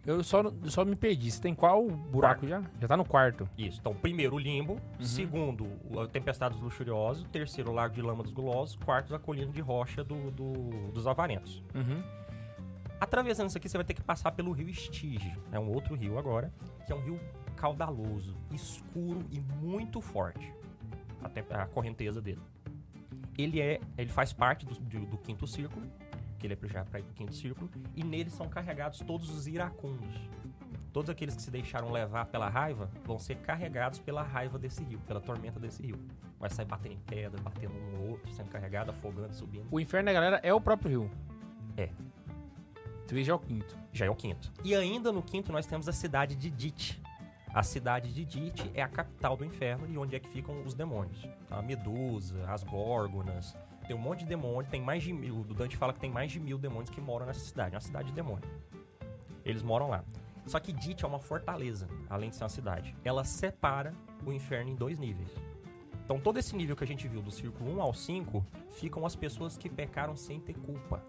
Eu 0.06 0.24
só, 0.24 0.40
eu 0.42 0.70
só 0.70 0.86
me 0.86 0.96
perdi. 0.96 1.30
Você 1.30 1.42
tem 1.42 1.54
qual 1.54 1.86
buraco 1.86 2.48
já? 2.48 2.64
Já 2.80 2.88
tá 2.88 2.96
no 2.96 3.04
quarto. 3.04 3.50
Isso. 3.58 3.80
Então, 3.82 3.94
primeiro 3.94 4.38
o 4.38 4.40
limbo, 4.40 4.80
segundo 5.02 5.68
o 5.92 6.00
a 6.00 6.08
tempestade 6.08 6.54
dos 6.54 6.64
luxuriosos, 6.64 7.26
terceiro 7.30 7.72
o 7.72 7.74
lago 7.74 7.94
de 7.94 8.02
lama 8.02 8.24
dos 8.24 8.32
gulosos, 8.34 8.78
quarto 8.78 9.14
a 9.14 9.20
colina 9.20 9.52
de 9.52 9.60
rocha 9.60 10.06
do, 10.06 10.32
do- 10.32 10.92
dos 10.94 11.06
avarentos. 11.06 11.62
Uhum. 11.76 12.02
Atravessando 13.00 13.50
isso 13.50 13.58
aqui, 13.58 13.70
você 13.70 13.78
vai 13.78 13.86
ter 13.86 13.94
que 13.94 14.02
passar 14.02 14.32
pelo 14.32 14.52
rio 14.52 14.70
Estige. 14.70 15.36
É 15.52 15.60
um 15.60 15.70
outro 15.72 15.96
rio 15.96 16.18
agora, 16.18 16.52
que 16.86 16.92
é 16.92 16.96
um 16.96 17.02
rio 17.02 17.20
caudaloso, 17.56 18.36
escuro 18.52 19.24
e 19.32 19.40
muito 19.40 20.02
forte. 20.02 20.52
A, 21.22 21.62
a 21.64 21.66
correnteza 21.68 22.22
dele. 22.22 22.42
Ele 23.38 23.62
é, 23.62 23.80
ele 23.98 24.10
faz 24.10 24.34
parte 24.34 24.66
do, 24.66 24.74
do- 24.80 25.06
do 25.06 25.18
quinto 25.18 25.46
círculo, 25.46 25.86
que 26.40 26.48
ele 26.48 26.54
é 26.60 26.68
já 26.68 26.84
para 26.86 27.02
o 27.02 27.04
quinto 27.14 27.36
círculo, 27.36 27.70
e 27.96 28.04
nele 28.04 28.30
são 28.30 28.48
carregados 28.50 29.00
todos 29.00 29.30
os 29.30 29.48
iracundos. 29.48 30.16
Todos 30.92 31.10
aqueles 31.12 31.36
que 31.36 31.42
se 31.44 31.52
deixaram 31.52 31.92
levar 31.92 32.26
pela 32.26 32.50
raiva 32.50 32.90
vão 33.06 33.20
ser 33.20 33.36
carregados 33.38 34.00
pela 34.00 34.24
raiva 34.24 34.58
desse 34.58 34.84
rio, 34.84 35.00
pela 35.02 35.22
tormenta 35.22 35.60
desse 35.60 35.84
rio. 35.86 36.00
Vai 36.40 36.50
sair 36.50 36.66
batendo 36.66 36.94
em 36.94 37.00
pedra, 37.00 37.40
batendo 37.42 37.74
um 37.76 37.92
no 37.92 38.10
outro, 38.12 38.32
sendo 38.32 38.50
carregado, 38.50 38.90
afogando, 38.90 39.34
subindo. 39.36 39.68
O 39.70 39.80
inferno 39.80 40.08
da 40.08 40.14
galera 40.14 40.40
é 40.42 40.52
o 40.54 40.60
próprio 40.62 40.90
rio. 40.90 41.12
É. 41.76 41.90
Três 43.08 43.26
já 43.26 43.34
é 43.34 43.36
o 43.36 43.40
quinto. 43.40 43.78
Já 43.94 44.06
é 44.06 44.10
o 44.10 44.16
quinto. 44.16 44.52
E 44.64 44.76
ainda 44.76 45.12
no 45.12 45.24
quinto 45.24 45.52
nós 45.52 45.66
temos 45.66 45.88
a 45.88 45.94
cidade 45.94 46.36
de 46.36 46.50
Dit. 46.50 47.02
A 47.54 47.64
cidade 47.64 48.14
de 48.14 48.26
Dit 48.26 48.70
é 48.74 48.84
a 48.84 48.88
capital 48.88 49.38
do 49.38 49.46
inferno 49.46 49.88
e 49.90 49.98
onde 49.98 50.16
é 50.16 50.20
que 50.20 50.28
ficam 50.28 50.62
os 50.64 50.74
demônios. 50.74 51.26
A 51.50 51.62
Medusa, 51.62 52.44
as 52.52 52.64
Górgonas. 52.64 53.56
Tem 53.88 53.96
um 53.96 54.00
monte 54.00 54.20
de 54.20 54.26
demônio, 54.26 54.70
tem 54.70 54.82
mais 54.82 55.02
de 55.02 55.14
mil. 55.14 55.40
O 55.40 55.54
Dante 55.54 55.78
fala 55.78 55.94
que 55.94 56.00
tem 56.00 56.12
mais 56.12 56.32
de 56.32 56.40
mil 56.40 56.58
demônios 56.58 56.90
que 56.90 57.00
moram 57.00 57.26
nessa 57.26 57.40
cidade. 57.40 57.74
É 57.74 57.78
uma 57.78 57.82
cidade 57.82 58.10
de 58.10 58.14
demônio. 58.14 58.48
Eles 59.46 59.64
moram 59.64 59.88
lá. 59.88 60.04
Só 60.46 60.60
que 60.60 60.74
Dit 60.74 61.04
é 61.04 61.08
uma 61.08 61.20
fortaleza, 61.20 61.88
além 62.10 62.30
de 62.30 62.36
ser 62.36 62.44
uma 62.44 62.50
cidade. 62.50 62.94
Ela 63.04 63.24
separa 63.24 63.94
o 64.26 64.34
inferno 64.34 64.70
em 64.70 64.76
dois 64.76 65.00
níveis. 65.00 65.30
Então 66.04 66.20
todo 66.20 66.38
esse 66.38 66.56
nível 66.56 66.76
que 66.76 66.84
a 66.84 66.88
gente 66.88 67.08
viu 67.08 67.22
do 67.22 67.32
círculo 67.32 67.78
1 67.78 67.82
ao 67.82 67.94
5 67.94 68.46
ficam 68.72 69.06
as 69.06 69.16
pessoas 69.16 69.58
que 69.58 69.70
pecaram 69.70 70.16
sem 70.16 70.40
ter 70.40 70.54
culpa. 70.54 71.04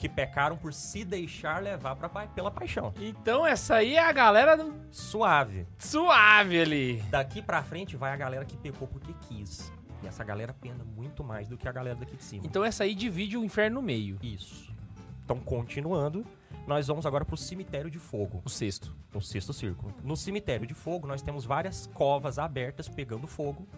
Que 0.00 0.08
pecaram 0.08 0.56
por 0.56 0.72
se 0.72 1.04
deixar 1.04 1.60
levar 1.62 1.94
pra, 1.94 2.08
pa- 2.08 2.26
pela 2.26 2.50
paixão. 2.50 2.94
Então 2.98 3.46
essa 3.46 3.74
aí 3.74 3.96
é 3.96 4.00
a 4.02 4.10
galera 4.10 4.56
do- 4.56 4.72
Suave. 4.90 5.66
suave 5.78 6.58
ali. 6.58 7.02
Daqui 7.10 7.42
pra 7.42 7.62
frente 7.62 7.96
vai 7.96 8.10
a 8.10 8.16
galera 8.16 8.46
que 8.46 8.56
pecou 8.56 8.88
porque 8.88 9.12
quis. 9.28 9.70
E 10.02 10.06
essa 10.06 10.24
galera 10.24 10.54
pena 10.54 10.82
muito 10.96 11.22
mais 11.22 11.46
do 11.48 11.58
que 11.58 11.68
a 11.68 11.72
galera 11.72 11.96
daqui 11.96 12.16
de 12.16 12.24
cima. 12.24 12.46
Então 12.46 12.64
essa 12.64 12.84
aí 12.84 12.94
divide 12.94 13.36
o 13.36 13.44
inferno 13.44 13.74
no 13.74 13.82
meio. 13.82 14.16
Isso. 14.22 14.74
Então, 15.22 15.38
continuando, 15.38 16.24
nós 16.66 16.86
vamos 16.86 17.04
agora 17.04 17.24
pro 17.26 17.36
cemitério 17.36 17.90
de 17.90 17.98
fogo. 17.98 18.40
O 18.42 18.48
sexto. 18.48 18.96
o 19.12 19.20
sexto 19.20 19.52
círculo. 19.52 19.94
No 20.02 20.16
cemitério 20.16 20.66
de 20.66 20.72
fogo, 20.72 21.06
nós 21.06 21.20
temos 21.20 21.44
várias 21.44 21.86
covas 21.88 22.38
abertas 22.38 22.88
pegando 22.88 23.26
fogo 23.26 23.68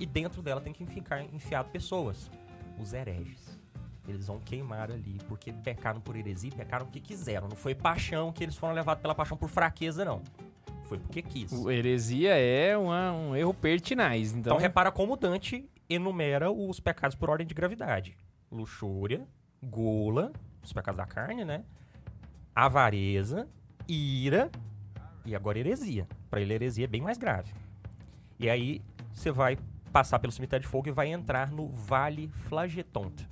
e 0.00 0.04
dentro 0.04 0.42
dela 0.42 0.60
tem 0.60 0.72
que 0.72 0.84
ficar 0.84 1.22
enfiado 1.32 1.70
pessoas, 1.70 2.28
os 2.76 2.92
hereges. 2.92 3.49
Eles 4.14 4.26
vão 4.26 4.38
queimar 4.40 4.90
ali 4.90 5.18
porque 5.28 5.52
pecaram 5.52 6.00
por 6.00 6.16
heresia, 6.16 6.50
pecaram 6.50 6.86
porque 6.86 7.00
quiseram. 7.00 7.48
Não 7.48 7.56
foi 7.56 7.74
paixão 7.74 8.32
que 8.32 8.42
eles 8.44 8.56
foram 8.56 8.74
levados 8.74 9.00
pela 9.02 9.14
paixão 9.14 9.36
por 9.36 9.48
fraqueza, 9.48 10.04
não. 10.04 10.22
Foi 10.84 10.98
porque 10.98 11.22
quis. 11.22 11.52
O 11.52 11.70
heresia 11.70 12.34
é 12.36 12.76
uma- 12.76 13.12
um 13.12 13.36
erro 13.36 13.54
pertinaz. 13.54 14.30
Então, 14.30 14.40
Então 14.40 14.56
repara 14.56 14.90
como 14.90 15.16
Dante 15.16 15.68
enumera 15.88 16.50
os 16.50 16.80
pecados 16.80 17.16
por 17.16 17.30
ordem 17.30 17.46
de 17.46 17.54
gravidade. 17.54 18.16
Luxúria, 18.50 19.26
gula, 19.62 20.32
os 20.62 20.72
pecados 20.72 20.98
da 20.98 21.06
carne, 21.06 21.44
né? 21.44 21.62
Avareza, 22.54 23.48
ira 23.88 24.50
e 25.24 25.34
agora 25.34 25.58
heresia. 25.58 26.06
Pra 26.28 26.40
ele 26.40 26.52
heresia 26.54 26.84
é 26.84 26.88
bem 26.88 27.00
mais 27.00 27.18
grave. 27.18 27.52
E 28.38 28.48
aí 28.50 28.82
você 29.12 29.30
vai 29.30 29.56
passar 29.92 30.18
pelo 30.18 30.32
cemitério 30.32 30.62
de 30.64 30.68
fogo 30.68 30.88
e 30.88 30.92
vai 30.92 31.08
entrar 31.08 31.50
no 31.50 31.68
Vale 31.68 32.28
Flagetonte. 32.28 33.28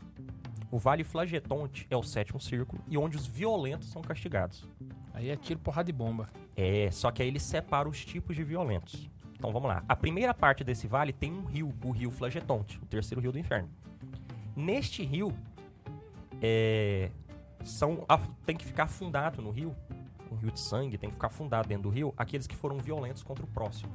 O 0.71 0.79
Vale 0.79 1.03
Flagetonte 1.03 1.87
é 1.91 1.97
o 1.97 2.03
sétimo 2.03 2.41
círculo 2.41 2.83
e 2.89 2.99
onde 2.99 3.17
os 3.17 3.27
violentos 3.27 3.89
são 3.89 4.03
castigados. 4.03 4.69
aí 5.15 5.31
é 5.31 5.37
tiro, 5.37 5.59
porrada 5.61 5.87
de 5.87 5.93
bomba. 5.93 6.29
É, 6.55 6.91
só 6.91 7.11
que 7.11 7.23
aí 7.23 7.29
ele 7.29 7.41
separa 7.41 7.89
os 7.89 8.05
tipos 8.05 8.37
de 8.37 8.45
violentos. 8.45 9.09
Então 9.35 9.53
vamos 9.53 9.69
lá. 9.69 9.83
A 9.89 9.97
primeira 9.97 10.35
parte 10.35 10.63
desse 10.65 10.87
vale 10.87 11.13
tem 11.13 11.33
um 11.33 11.45
rio, 11.45 11.73
o 11.85 11.91
rio 11.91 12.11
Flagetonte, 12.11 12.79
o 12.83 12.87
terceiro 12.87 13.21
rio 13.21 13.33
do 13.33 13.39
inferno. 13.39 13.71
Neste 14.55 15.05
rio, 15.05 15.33
é, 16.43 17.11
são, 17.65 18.05
tem 18.45 18.57
que 18.57 18.67
ficar 18.67 18.85
afundado 18.85 19.41
no 19.41 19.51
rio, 19.51 19.75
um 20.31 20.37
rio 20.37 20.51
de 20.51 20.61
sangue, 20.61 20.99
tem 20.99 21.09
que 21.09 21.15
ficar 21.15 21.29
afundado 21.29 21.69
dentro 21.69 21.85
do 21.85 21.89
rio, 21.91 22.13
aqueles 22.17 22.47
que 22.47 22.57
foram 22.57 22.79
violentos 22.79 23.23
contra 23.23 23.45
o 23.45 23.49
próximo. 23.49 23.93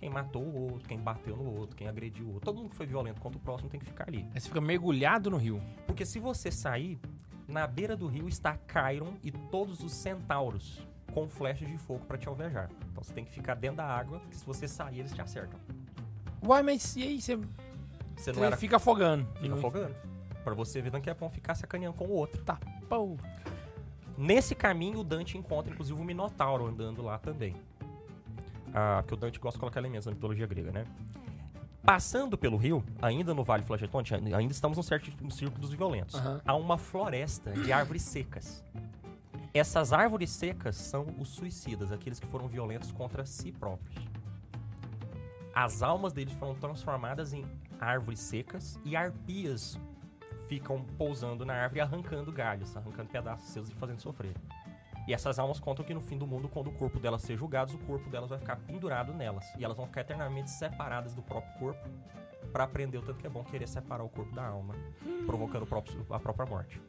Quem 0.00 0.08
matou 0.08 0.42
o 0.42 0.72
outro, 0.72 0.88
quem 0.88 0.98
bateu 0.98 1.36
no 1.36 1.54
outro, 1.58 1.76
quem 1.76 1.86
agrediu 1.86 2.24
o 2.24 2.28
outro. 2.32 2.46
Todo 2.46 2.56
mundo 2.56 2.70
que 2.70 2.76
foi 2.76 2.86
violento 2.86 3.20
contra 3.20 3.36
o 3.38 3.40
próximo 3.40 3.68
tem 3.68 3.78
que 3.78 3.84
ficar 3.84 4.08
ali. 4.08 4.26
Aí 4.34 4.40
você 4.40 4.48
fica 4.48 4.60
mergulhado 4.60 5.30
no 5.30 5.36
rio. 5.36 5.62
Porque 5.86 6.06
se 6.06 6.18
você 6.18 6.50
sair, 6.50 6.98
na 7.46 7.66
beira 7.66 7.94
do 7.94 8.06
rio 8.06 8.26
está 8.26 8.58
Chiron 8.66 9.12
e 9.22 9.30
todos 9.30 9.80
os 9.84 9.92
centauros 9.92 10.86
com 11.12 11.28
flechas 11.28 11.68
de 11.68 11.76
fogo 11.76 12.04
para 12.06 12.16
te 12.16 12.26
alvejar. 12.28 12.70
Então 12.90 13.04
você 13.04 13.12
tem 13.12 13.26
que 13.26 13.30
ficar 13.30 13.54
dentro 13.56 13.76
da 13.76 13.84
água, 13.84 14.20
porque 14.20 14.36
se 14.36 14.46
você 14.46 14.66
sair, 14.66 15.00
eles 15.00 15.12
te 15.12 15.20
acertam. 15.20 15.60
Uai, 16.42 16.62
mas 16.62 16.96
e 16.96 17.02
aí? 17.02 17.20
Você, 17.20 17.38
Você 18.16 18.32
não 18.32 18.42
era 18.42 18.56
fica 18.56 18.76
afogando. 18.76 19.26
fica 19.34 19.48
Não- 19.48 19.58
afogando. 19.58 19.94
Pra 20.42 20.54
você 20.54 20.80
ver 20.80 20.98
que 21.02 21.10
é 21.10 21.14
bom 21.14 21.28
ficar 21.28 21.54
sacaneando 21.54 21.94
com 21.98 22.06
o 22.06 22.12
outro. 22.12 22.42
Tá, 22.42 22.58
pô. 22.88 23.18
Nesse 24.16 24.54
caminho, 24.54 25.00
o 25.00 25.04
Dante 25.04 25.36
encontra, 25.36 25.70
inclusive, 25.70 26.00
o 26.00 26.04
Minotauro 26.04 26.66
andando 26.66 27.02
lá 27.02 27.18
também. 27.18 27.54
Ah, 28.74 29.02
que 29.06 29.14
o 29.14 29.16
Dante 29.16 29.38
gosta 29.38 29.56
de 29.56 29.60
colocar 29.60 29.80
elementos 29.80 30.06
na 30.06 30.12
mitologia 30.12 30.46
grega, 30.46 30.70
né? 30.70 30.84
Passando 31.82 32.36
pelo 32.36 32.56
rio, 32.56 32.84
ainda 33.00 33.32
no 33.34 33.42
Vale 33.42 33.62
Flagetonte, 33.62 34.14
ainda 34.14 34.52
estamos 34.52 34.76
no 34.76 34.82
certo 34.82 35.10
no 35.22 35.30
círculo 35.30 35.60
dos 35.62 35.72
violentos. 35.72 36.14
Aham. 36.14 36.40
Há 36.44 36.54
uma 36.54 36.76
floresta 36.76 37.52
de 37.52 37.72
árvores 37.72 38.02
secas. 38.02 38.64
Essas 39.52 39.92
árvores 39.92 40.30
secas 40.30 40.76
são 40.76 41.06
os 41.18 41.30
suicidas, 41.30 41.90
aqueles 41.90 42.20
que 42.20 42.26
foram 42.26 42.46
violentos 42.46 42.92
contra 42.92 43.24
si 43.24 43.50
próprios. 43.50 43.96
As 45.54 45.82
almas 45.82 46.12
deles 46.12 46.32
foram 46.34 46.54
transformadas 46.54 47.32
em 47.32 47.44
árvores 47.80 48.20
secas 48.20 48.78
e 48.84 48.94
arpias 48.94 49.78
ficam 50.48 50.82
pousando 50.98 51.44
na 51.44 51.54
árvore 51.54 51.80
arrancando 51.80 52.30
galhos, 52.32 52.76
arrancando 52.76 53.08
pedaços 53.08 53.48
seus 53.50 53.68
e 53.68 53.74
fazendo 53.74 54.00
sofrer. 54.00 54.34
E 55.10 55.12
essas 55.12 55.40
almas 55.40 55.58
contam 55.58 55.84
que 55.84 55.92
no 55.92 56.00
fim 56.00 56.16
do 56.16 56.24
mundo, 56.24 56.48
quando 56.48 56.68
o 56.68 56.72
corpo 56.72 57.00
delas 57.00 57.22
ser 57.22 57.36
julgado, 57.36 57.74
o 57.74 57.78
corpo 57.78 58.08
delas 58.08 58.30
vai 58.30 58.38
ficar 58.38 58.54
pendurado 58.54 59.12
nelas. 59.12 59.44
E 59.58 59.64
elas 59.64 59.76
vão 59.76 59.84
ficar 59.84 60.02
eternamente 60.02 60.48
separadas 60.50 61.12
do 61.14 61.20
próprio 61.20 61.52
corpo 61.58 61.88
para 62.52 62.62
aprender 62.62 62.98
o 62.98 63.02
tanto 63.02 63.18
que 63.18 63.26
é 63.26 63.28
bom 63.28 63.42
querer 63.42 63.66
separar 63.66 64.04
o 64.04 64.08
corpo 64.08 64.32
da 64.32 64.46
alma, 64.46 64.72
provocando 65.26 65.66
próprio- 65.66 66.06
a 66.10 66.20
própria 66.20 66.46
morte. 66.46 66.80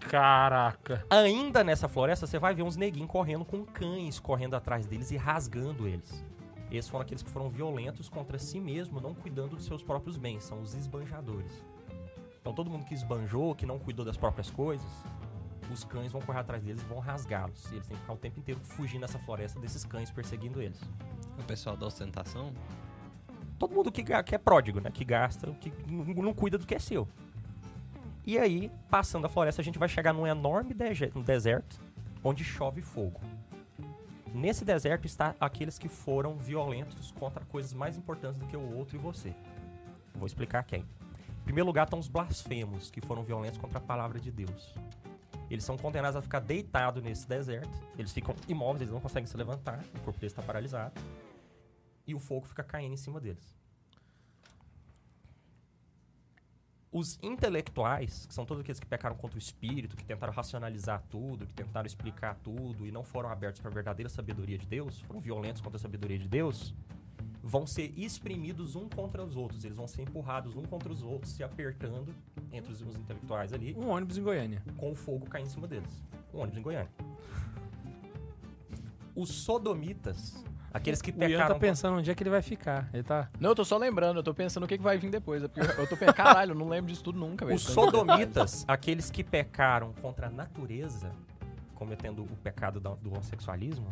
Caraca. 0.00 1.02
Ainda 1.08 1.64
nessa 1.64 1.88
floresta, 1.88 2.26
você 2.26 2.38
vai 2.38 2.54
ver 2.54 2.62
uns 2.62 2.76
neguinhos 2.76 3.10
correndo 3.10 3.42
com 3.46 3.64
cães 3.64 4.20
correndo 4.20 4.54
atrás 4.54 4.86
deles 4.86 5.10
e 5.10 5.16
rasgando 5.16 5.88
eles. 5.88 6.22
Esses 6.70 6.90
foram 6.90 7.04
aqueles 7.04 7.22
que 7.22 7.30
foram 7.30 7.48
violentos 7.48 8.06
contra 8.06 8.38
si 8.38 8.60
mesmo, 8.60 9.00
não 9.00 9.14
cuidando 9.14 9.56
dos 9.56 9.64
seus 9.64 9.82
próprios 9.82 10.18
bens. 10.18 10.44
São 10.44 10.60
os 10.60 10.74
esbanjadores. 10.74 11.64
Então 12.38 12.52
todo 12.52 12.68
mundo 12.68 12.84
que 12.84 12.92
esbanjou, 12.92 13.54
que 13.54 13.64
não 13.64 13.78
cuidou 13.78 14.04
das 14.04 14.18
próprias 14.18 14.50
coisas, 14.50 14.86
os 15.72 15.84
cães 15.84 16.12
vão 16.12 16.20
correr 16.20 16.40
atrás 16.40 16.62
deles 16.62 16.82
e 16.82 16.84
vão 16.84 16.98
rasgá-los. 16.98 17.70
E 17.70 17.74
eles 17.74 17.86
têm 17.86 17.96
que 17.96 18.02
ficar 18.02 18.12
o 18.12 18.16
tempo 18.16 18.38
inteiro 18.38 18.60
fugindo 18.60 19.02
dessa 19.02 19.18
floresta 19.18 19.58
desses 19.60 19.84
cães 19.84 20.10
perseguindo 20.10 20.60
eles. 20.60 20.80
O 21.38 21.44
pessoal 21.44 21.76
da 21.76 21.86
ostentação. 21.86 22.52
Todo 23.58 23.74
mundo 23.74 23.90
que, 23.90 24.02
que 24.02 24.34
é 24.34 24.38
pródigo, 24.38 24.80
né? 24.80 24.90
Que 24.90 25.04
gasta, 25.04 25.50
que 25.54 25.72
não, 25.86 26.34
cuida 26.34 26.58
do 26.58 26.66
que 26.66 26.74
é 26.74 26.78
seu. 26.78 27.08
E 28.26 28.38
aí, 28.38 28.70
passando 28.90 29.26
a 29.26 29.28
floresta, 29.28 29.60
a 29.60 29.64
gente 29.64 29.78
vai 29.78 29.88
chegar 29.88 30.12
num 30.12 30.26
enorme 30.26 30.74
um 31.14 31.22
deserto 31.22 31.78
onde 32.22 32.42
chove 32.42 32.80
fogo. 32.80 33.20
Nesse 34.32 34.64
deserto 34.64 35.06
está 35.06 35.36
aqueles 35.38 35.78
que 35.78 35.88
foram 35.88 36.36
violentos 36.36 37.12
contra 37.12 37.44
coisas 37.44 37.72
mais 37.72 37.96
importantes 37.96 38.40
do 38.40 38.46
que 38.46 38.56
o 38.56 38.76
outro 38.76 38.96
e 38.96 38.98
você. 38.98 39.32
Vou 40.14 40.26
explicar 40.26 40.64
quem. 40.64 40.80
Em 40.80 41.44
primeiro 41.44 41.66
lugar 41.66 41.84
estão 41.84 41.98
os 41.98 42.08
blasfemos, 42.08 42.90
que 42.90 43.00
foram 43.00 43.22
violentos 43.22 43.58
contra 43.58 43.78
a 43.78 43.80
palavra 43.80 44.18
de 44.18 44.32
Deus. 44.32 44.74
Eles 45.50 45.64
são 45.64 45.76
condenados 45.76 46.16
a 46.16 46.22
ficar 46.22 46.40
deitados 46.40 47.02
nesse 47.02 47.28
deserto. 47.28 47.70
Eles 47.98 48.12
ficam 48.12 48.34
imóveis, 48.48 48.82
eles 48.82 48.92
não 48.92 49.00
conseguem 49.00 49.26
se 49.26 49.36
levantar, 49.36 49.84
o 49.94 50.00
corpo 50.00 50.18
deles 50.18 50.32
está 50.32 50.42
paralisado. 50.42 50.94
E 52.06 52.14
o 52.14 52.18
fogo 52.18 52.46
fica 52.46 52.62
caindo 52.62 52.92
em 52.92 52.96
cima 52.96 53.20
deles. 53.20 53.54
Os 56.96 57.18
intelectuais, 57.22 58.24
que 58.24 58.32
são 58.32 58.46
todos 58.46 58.60
aqueles 58.60 58.78
que 58.78 58.86
pecaram 58.86 59.16
contra 59.16 59.36
o 59.36 59.38
espírito, 59.38 59.96
que 59.96 60.04
tentaram 60.04 60.32
racionalizar 60.32 61.02
tudo, 61.10 61.44
que 61.44 61.52
tentaram 61.52 61.86
explicar 61.86 62.36
tudo 62.36 62.86
e 62.86 62.92
não 62.92 63.02
foram 63.02 63.30
abertos 63.30 63.60
para 63.60 63.68
a 63.68 63.74
verdadeira 63.74 64.08
sabedoria 64.08 64.56
de 64.56 64.64
Deus, 64.64 65.00
foram 65.00 65.18
violentos 65.18 65.60
contra 65.60 65.76
a 65.76 65.80
sabedoria 65.80 66.16
de 66.16 66.28
Deus, 66.28 66.72
vão 67.46 67.66
ser 67.66 67.92
exprimidos 67.94 68.74
um 68.74 68.88
contra 68.88 69.22
os 69.22 69.36
outros. 69.36 69.64
Eles 69.66 69.76
vão 69.76 69.86
ser 69.86 70.00
empurrados 70.02 70.56
um 70.56 70.62
contra 70.62 70.90
os 70.90 71.02
outros, 71.02 71.32
se 71.32 71.44
apertando 71.44 72.14
entre 72.50 72.72
os, 72.72 72.80
os 72.80 72.96
intelectuais 72.96 73.52
ali, 73.52 73.74
Um 73.76 73.88
ônibus 73.90 74.16
em 74.16 74.22
Goiânia. 74.22 74.62
com 74.78 74.90
o 74.90 74.94
fogo 74.94 75.26
caindo 75.26 75.46
em 75.46 75.50
cima 75.50 75.68
deles. 75.68 76.02
Um 76.32 76.38
ônibus 76.38 76.58
em 76.58 76.62
Goiânia. 76.62 76.88
Os 79.14 79.28
sodomitas, 79.28 80.42
aqueles 80.72 81.00
que 81.00 81.10
O 81.10 81.14
Ian 81.22 81.28
pecaram 81.28 81.54
tá 81.54 81.60
pensando 81.60 81.98
onde 81.98 82.10
é 82.10 82.14
que 82.14 82.22
ele 82.22 82.30
vai 82.30 82.42
ficar. 82.42 82.88
Ele 82.92 83.02
tá. 83.02 83.28
Não, 83.38 83.50
eu 83.50 83.54
tô 83.54 83.64
só 83.64 83.76
lembrando, 83.76 84.16
eu 84.18 84.22
tô 84.24 84.34
pensando 84.34 84.64
o 84.64 84.66
que, 84.66 84.76
que 84.78 84.82
vai 84.82 84.96
vir 84.98 85.10
depois. 85.10 85.42
é 85.44 85.46
porque 85.48 85.80
Eu 85.80 85.86
tô 85.86 85.96
pensando, 85.96 86.14
caralho, 86.16 86.52
eu 86.52 86.54
não 86.56 86.68
lembro 86.68 86.90
disso 86.90 87.04
tudo 87.04 87.18
nunca, 87.18 87.44
velho. 87.44 87.56
Os 87.56 87.62
sodomitas, 87.62 88.64
aqueles 88.66 89.10
que 89.10 89.22
pecaram 89.22 89.92
contra 90.00 90.26
a 90.26 90.30
natureza, 90.30 91.12
cometendo 91.74 92.22
o 92.22 92.36
pecado 92.42 92.80
do 92.80 93.12
homossexualismo, 93.12 93.86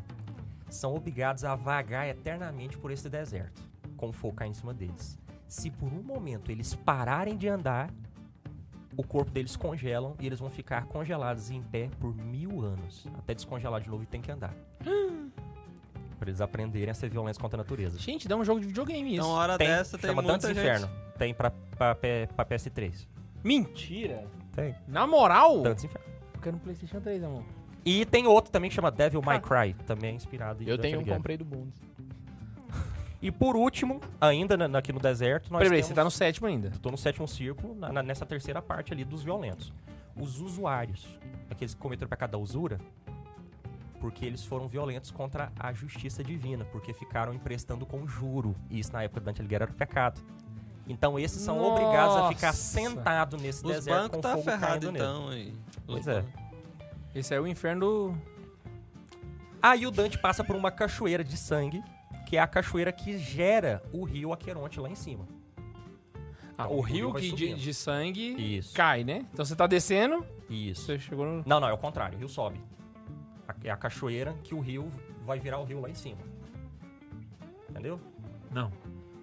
são 0.75 0.95
obrigados 0.95 1.45
a 1.45 1.55
vagar 1.55 2.09
eternamente 2.09 2.79
por 2.79 2.91
esse 2.91 3.09
deserto, 3.09 3.63
com 3.97 4.13
cair 4.33 4.51
em 4.51 4.55
cima 4.55 4.73
deles. 4.73 5.19
Se 5.47 5.71
por 5.71 5.93
um 5.93 6.03
momento 6.03 6.51
eles 6.51 6.75
pararem 6.75 7.37
de 7.37 7.49
andar, 7.49 7.91
o 8.97 9.03
corpo 9.03 9.31
deles 9.31 9.57
congelam 9.57 10.15
e 10.19 10.27
eles 10.27 10.41
vão 10.41 10.51
ficar 10.51 10.87
congelados 10.87 11.51
em 11.51 11.63
pé 11.63 11.91
por 12.01 12.15
mil 12.15 12.63
anos, 12.63 13.07
até 13.19 13.35
descongelar 13.35 13.81
de 13.81 13.89
novo 13.89 14.03
e 14.03 14.07
tem 14.07 14.21
que 14.21 14.31
andar. 14.31 14.55
Pra 16.19 16.31
eles 16.31 16.41
aprenderem 16.41 16.89
a 16.89 16.95
ser 16.95 17.11
violentos 17.11 17.39
contra 17.39 17.57
a 17.57 17.63
natureza. 17.63 17.99
Gente, 17.99 18.29
dá 18.29 18.37
um 18.37 18.45
jogo 18.45 18.61
de 18.61 18.67
videogame 18.69 19.17
isso. 19.17 19.27
Então, 19.27 19.31
hora 19.31 19.59
Tem, 19.59 19.67
dessa 19.67 19.99
tem 19.99 20.09
chama 20.09 20.23
muita 20.23 20.39
Dantes 20.39 20.49
gente. 20.51 20.59
Inferno. 20.59 20.91
Tem 21.19 21.35
pra, 21.35 21.51
pra, 21.77 21.97
pra 21.97 22.45
PS3. 22.47 23.09
Mentira. 23.43 24.25
Tem. 24.55 24.73
Na 24.87 25.05
moral? 25.05 25.63
Dantes 25.63 25.83
Inferno. 25.83 26.07
Eu 26.35 26.41
quero 26.41 26.57
um 26.57 26.61
PlayStation 26.61 27.01
3, 27.01 27.25
amor. 27.25 27.43
E 27.85 28.05
tem 28.07 28.27
outro 28.27 28.51
também 28.53 28.71
que 28.71 28.77
chama 28.77 28.91
Devil 28.91 29.21
May 29.23 29.41
Cry, 29.41 29.75
também 29.87 30.11
é 30.11 30.15
inspirado 30.15 30.63
em 30.63 30.69
Eu 30.69 30.79
tenho 30.79 30.97
um, 30.97 31.01
Alighieri. 31.01 31.19
comprei 31.19 31.37
do 31.37 31.45
Bundes. 31.45 31.81
E 33.21 33.31
por 33.31 33.55
último, 33.57 34.01
ainda 34.21 34.57
na- 34.57 34.79
aqui 34.79 34.93
no 34.93 34.99
deserto, 35.01 35.53
nós 35.53 35.61
Peraí, 35.63 35.77
temos... 35.79 35.87
você 35.89 35.95
tá 35.95 36.03
no 36.05 36.11
sétimo 36.11 36.47
ainda. 36.47 36.71
Tô 36.83 36.91
no 36.91 36.99
sétimo 36.99 37.27
círculo, 37.29 37.75
na- 37.75 37.93
na- 37.93 38.03
nessa 38.03 38.27
terceira 38.27 38.61
parte 38.61 38.93
ali 38.93 39.05
dos 39.05 39.23
violentos. 39.23 39.73
Os 40.17 40.41
usuários, 40.41 41.07
aqueles 41.51 41.73
que 41.75 41.81
cometeram 41.81 42.07
o 42.07 42.11
pecado 42.11 42.31
da 42.33 42.39
usura, 42.39 42.81
porque 44.01 44.25
eles 44.27 44.45
foram 44.45 44.67
violentos 44.67 45.11
contra 45.13 45.53
a 45.57 45.73
justiça 45.73 46.23
divina, 46.25 46.65
porque 46.67 46.93
ficaram 46.93 47.33
emprestando 47.33 47.87
com 47.87 48.07
juro. 48.07 48.57
E 48.69 48.81
isso 48.81 48.93
na 48.93 49.05
época 49.05 49.21
Dante 49.21 49.41
Alighieri 49.41 49.65
era 49.65 49.73
pecado. 49.73 50.21
Então 50.89 51.17
esses 51.17 51.41
são 51.41 51.63
obrigados 51.63 52.17
a 52.17 52.29
ficar 52.29 52.49
Nossa. 52.49 52.59
sentados 52.59 53.41
nesse 53.41 53.65
Os 53.65 53.73
deserto 53.73 54.11
com 54.11 54.21
tá 54.21 54.31
fogo 54.33 54.43
ferrado 54.43 54.67
caindo 54.67 54.93
nele. 54.93 55.05
então 55.05 55.29
aí. 55.29 55.49
Os 55.53 55.85
Pois 55.87 56.09
é. 56.09 56.21
bancos. 56.23 56.42
Esse 57.15 57.35
é 57.35 57.41
o 57.41 57.47
inferno 57.47 57.81
do. 57.81 58.15
Aí 59.61 59.87
o 59.87 59.91
Dante 59.91 60.19
passa 60.19 60.43
por 60.43 60.57
uma 60.57 60.71
cachoeira 60.71 61.23
de 61.23 61.37
sangue, 61.37 61.83
que 62.27 62.37
é 62.37 62.41
a 62.41 62.47
cachoeira 62.47 62.91
que 62.93 63.17
gera 63.19 63.83
o 63.93 64.05
rio 64.05 64.33
Aqueronte 64.33 64.81
lá 64.81 64.89
em 64.89 64.95
cima. 64.95 65.27
Ah, 66.59 66.65
Então, 66.65 66.73
o 66.77 66.81
rio 66.81 67.13
vai 67.13 67.23
que 67.23 67.33
de, 67.33 67.55
de 67.55 67.75
sangue 67.75 68.57
Isso. 68.59 68.75
cai, 68.75 69.05
né? 69.05 69.27
Então 69.33 69.45
você 69.45 69.55
tá 69.55 69.67
descendo, 69.67 70.25
Isso. 70.51 70.83
você 70.87 70.99
chegou 70.99 71.25
no. 71.25 71.43
Não, 71.47 71.61
não, 71.61 71.69
é 71.69 71.73
o 71.73 71.79
contrário, 71.79 72.17
o 72.17 72.19
rio 72.19 72.29
sobe. 72.29 72.61
É 73.65 73.71
a 73.71 73.77
cachoeira 73.77 74.35
que 74.43 74.55
o 74.55 74.61
rio 74.61 74.91
vai 75.23 75.39
virar 75.39 75.59
o 75.59 75.65
rio 75.65 75.81
lá 75.81 75.89
em 75.89 75.95
cima. 75.95 76.19
Entendeu? 77.69 78.01
Não. 78.51 78.73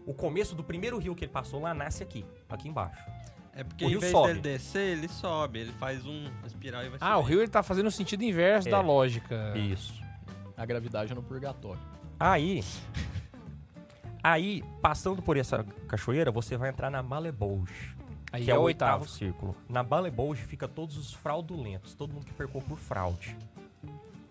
O 0.06 0.14
começo 0.14 0.56
do 0.56 0.64
primeiro 0.64 0.98
rio 0.98 1.14
que 1.16 1.26
ele 1.26 1.32
passou 1.32 1.62
lá 1.62 1.74
nasce 1.74 2.02
aqui, 2.02 2.26
aqui 2.48 2.68
embaixo. 2.68 3.04
É 3.60 3.64
porque 3.66 3.84
O 3.84 3.88
em 3.88 3.92
rio 3.92 4.00
vez 4.00 4.12
sobe. 4.14 4.28
dele 4.30 4.40
descer, 4.42 4.98
ele 4.98 5.08
sobe. 5.10 5.60
Ele 5.60 5.72
faz 5.74 6.06
um 6.06 6.30
espiral 6.46 6.82
e 6.86 6.90
vai 6.90 6.98
Ah, 7.02 7.18
o 7.18 7.22
subir. 7.22 7.32
rio 7.34 7.42
ele 7.42 7.52
tá 7.52 7.62
fazendo 7.62 7.88
o 7.88 7.92
sentido 7.92 8.24
inverso 8.24 8.70
É. 8.70 8.72
da 8.72 8.80
lógica. 8.80 9.54
Isso. 9.58 9.94
A 10.56 10.66
gravidade 10.66 11.12
é 11.12 11.16
no 11.16 11.22
purgatório. 11.22 11.82
Aí, 12.18 12.64
aí, 14.24 14.64
passando 14.82 15.22
por 15.22 15.38
essa 15.38 15.66
cachoeira, 15.88 16.32
você 16.32 16.56
vai 16.58 16.70
entrar 16.70 16.90
na 16.90 17.02
Malebouge, 17.04 17.96
Aí 18.32 18.46
que 18.46 18.52
é, 18.52 18.54
é, 18.54 18.58
o 18.58 18.62
o 18.62 18.64
oitavo. 18.64 18.94
oitavo 19.04 19.10
círculo. 19.10 19.56
Na 19.68 19.84
Malebouge 19.84 20.44
fica 20.44 20.68
todos 20.68 20.98
os 20.98 21.14
fraudulentos, 21.14 21.94
todo 21.94 22.14
mundo 22.14 22.26
que 22.26 22.34
percou 22.34 22.62
por 22.62 22.78
fraude. 22.78 23.36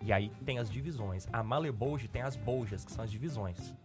E 0.01 0.13
aí 0.13 0.31
tem 0.45 0.57
as 0.59 0.71
divisões. 0.71 1.27
A 1.31 1.43
Malebouge 1.43 2.07
tem 2.07 2.21
as 2.21 2.35
boljas, 2.35 2.85
que 2.85 2.91
são 2.91 3.03
as 3.03 3.11
divisões. 3.11 3.75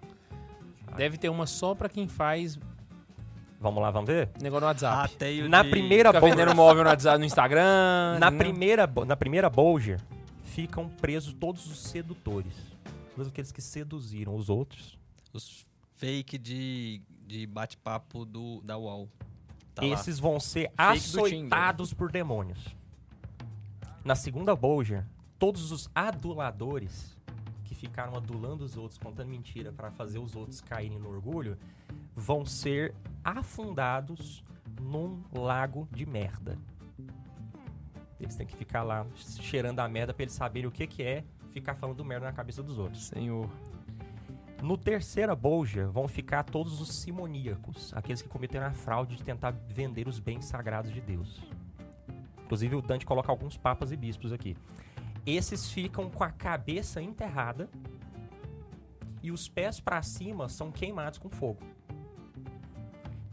Deve 0.96 1.18
ter 1.18 1.28
uma 1.28 1.46
só 1.46 1.74
pra 1.74 1.88
quem 1.88 2.06
faz 2.06 2.58
Vamos 3.64 3.82
lá, 3.82 3.90
vamos 3.90 4.06
ver? 4.08 4.28
negócio 4.42 4.60
no 4.60 4.66
WhatsApp. 4.66 5.12
Rateio 5.12 5.48
Na 5.48 5.62
de- 5.62 5.70
primeira 5.70 6.10
Fica 6.10 6.20
bolha, 6.20 6.34
vendendo 6.36 6.54
móvel 6.54 6.84
no 6.84 6.90
WhatsApp, 6.90 7.18
no 7.18 7.24
Instagram. 7.24 8.18
na 8.20 8.30
né? 8.30 8.36
primeira, 8.36 8.86
na 9.06 9.16
primeira 9.16 9.48
bolger 9.48 9.98
ficam 10.42 10.86
presos 10.86 11.32
todos 11.32 11.64
os 11.66 11.78
sedutores. 11.78 12.52
Todos 13.16 13.28
aqueles 13.30 13.50
que 13.50 13.62
seduziram 13.62 14.36
os 14.36 14.50
outros. 14.50 14.98
Os 15.32 15.64
fake 15.96 16.36
de, 16.36 17.00
de 17.26 17.46
bate-papo 17.46 18.26
do, 18.26 18.60
da 18.60 18.76
UOL. 18.76 19.08
Tá 19.74 19.80
lá. 19.80 19.88
Esses 19.88 20.18
vão 20.18 20.38
ser 20.38 20.70
Fake 20.76 20.76
do 20.76 21.20
açoitados 21.24 21.94
por 21.94 22.12
demônios. 22.12 22.58
Na 24.04 24.14
segunda 24.14 24.54
bolger, 24.54 25.06
todos 25.38 25.72
os 25.72 25.88
aduladores 25.94 27.16
que 27.64 27.74
ficaram 27.74 28.14
adulando 28.14 28.62
os 28.62 28.76
outros, 28.76 28.98
contando 28.98 29.28
mentira 29.28 29.72
para 29.72 29.90
fazer 29.90 30.18
os 30.18 30.36
outros 30.36 30.60
caírem 30.60 30.98
no 30.98 31.08
orgulho, 31.08 31.56
vão 32.14 32.44
ser 32.44 32.94
afundados 33.22 34.44
num 34.80 35.22
lago 35.32 35.88
de 35.90 36.06
merda. 36.06 36.58
Eles 38.20 38.36
têm 38.36 38.46
que 38.46 38.56
ficar 38.56 38.82
lá 38.82 39.06
cheirando 39.16 39.80
a 39.80 39.88
merda 39.88 40.14
pra 40.14 40.22
eles 40.22 40.34
saberem 40.34 40.68
o 40.68 40.72
que, 40.72 40.86
que 40.86 41.02
é 41.02 41.24
ficar 41.50 41.74
falando 41.74 42.04
merda 42.04 42.26
na 42.26 42.32
cabeça 42.32 42.62
dos 42.62 42.78
outros. 42.78 43.06
Senhor. 43.06 43.48
No 44.62 44.78
terceira 44.78 45.34
bolja 45.36 45.86
vão 45.88 46.08
ficar 46.08 46.42
todos 46.42 46.80
os 46.80 46.88
simoníacos, 46.88 47.92
aqueles 47.94 48.22
que 48.22 48.28
cometeram 48.28 48.66
a 48.66 48.72
fraude 48.72 49.16
de 49.16 49.22
tentar 49.22 49.50
vender 49.50 50.08
os 50.08 50.18
bens 50.18 50.46
sagrados 50.46 50.92
de 50.92 51.00
Deus. 51.00 51.42
Inclusive 52.44 52.76
o 52.76 52.82
Dante 52.82 53.04
coloca 53.04 53.30
alguns 53.30 53.56
papas 53.56 53.92
e 53.92 53.96
bispos 53.96 54.32
aqui. 54.32 54.56
Esses 55.26 55.70
ficam 55.70 56.08
com 56.08 56.24
a 56.24 56.30
cabeça 56.30 57.02
enterrada 57.02 57.68
e 59.22 59.30
os 59.30 59.48
pés 59.48 59.80
pra 59.80 60.02
cima 60.02 60.48
são 60.48 60.70
queimados 60.70 61.18
com 61.18 61.28
fogo. 61.28 61.60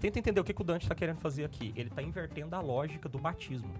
Tenta 0.01 0.19
entender 0.19 0.41
o 0.41 0.43
que, 0.43 0.53
que 0.53 0.61
o 0.61 0.65
Dante 0.65 0.81
está 0.83 0.93
querendo 0.95 1.19
fazer 1.19 1.45
aqui. 1.45 1.71
Ele 1.77 1.87
está 1.87 2.01
invertendo 2.01 2.53
a 2.55 2.59
lógica 2.59 3.07
do 3.07 3.17
batismo. 3.17 3.71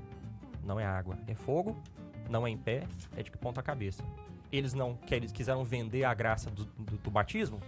Não 0.64 0.80
é 0.80 0.85
água, 0.85 1.18
é 1.27 1.34
fogo, 1.35 1.81
não 2.30 2.48
é 2.48 2.49
em 2.52 2.57
pé, 2.57 2.84
é 3.18 3.22
de 3.23 3.31
ponta 3.31 3.61
cabeça 3.61 4.03
eles 4.52 4.73
não 4.73 4.95
que 4.98 5.15
eles 5.15 5.31
quiseram 5.31 5.64
vender 5.64 6.03
a 6.03 6.14
graça 6.14 6.52
do, 6.52 6.65
do- 6.65 6.98
do 6.98 7.10
batismo, 7.10 7.61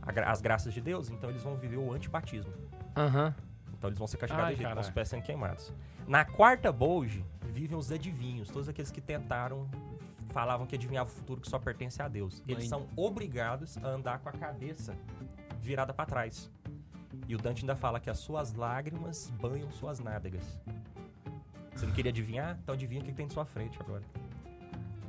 a 0.00 0.30
as 0.30 0.40
graças 0.40 0.72
de 0.72 0.80
Deus, 0.80 1.10
então 1.10 1.28
eles 1.28 1.42
vão 1.42 1.54
viver 1.54 1.76
o 1.76 1.92
antibatismo. 1.92 2.50
Aham. 2.96 3.34
Então 3.74 3.88
eles 3.90 3.98
vão 3.98 4.08
ser 4.08 4.16
castigados 4.16 4.56
de 4.56 4.62
jeito, 4.62 4.74
com 4.74 4.80
os 4.80 4.88
pés 4.88 5.08
sendo 5.08 5.22
queimados. 5.22 5.70
Na 6.08 6.24
quarta 6.24 6.72
Bolge, 6.72 7.22
vivem 7.46 7.76
os 7.76 7.92
adivinhos, 7.92 8.48
todos 8.48 8.70
aqueles 8.70 8.90
que 8.90 9.02
tentaram, 9.02 9.68
falavam 10.30 10.66
que 10.66 10.74
adivinhavam 10.76 11.12
o 11.12 11.14
futuro 11.14 11.42
que 11.42 11.48
só 11.50 11.58
pertence 11.58 12.00
a 12.00 12.08
Deus. 12.08 12.42
Eles 12.48 12.60
Mãe. 12.64 12.68
são 12.70 12.86
obrigados 12.96 13.76
a 13.76 13.88
andar 13.88 14.18
com 14.20 14.30
a 14.30 14.32
cabeça 14.32 14.96
virada 15.60 15.92
pra 15.92 16.06
trás. 16.06 16.50
E 17.28 17.34
o 17.34 17.38
Dante 17.38 17.62
ainda 17.62 17.76
fala 17.76 18.00
que 18.00 18.10
as 18.10 18.18
suas 18.18 18.54
lágrimas 18.54 19.32
banham 19.40 19.70
suas 19.72 20.00
nádegas. 20.00 20.42
Você 21.74 21.86
não 21.86 21.92
queria 21.92 22.10
adivinhar? 22.10 22.58
Então 22.62 22.74
adivinha 22.74 23.00
o 23.00 23.04
que 23.04 23.12
tem 23.12 23.26
de 23.26 23.32
sua 23.32 23.44
frente 23.44 23.78
agora. 23.80 24.02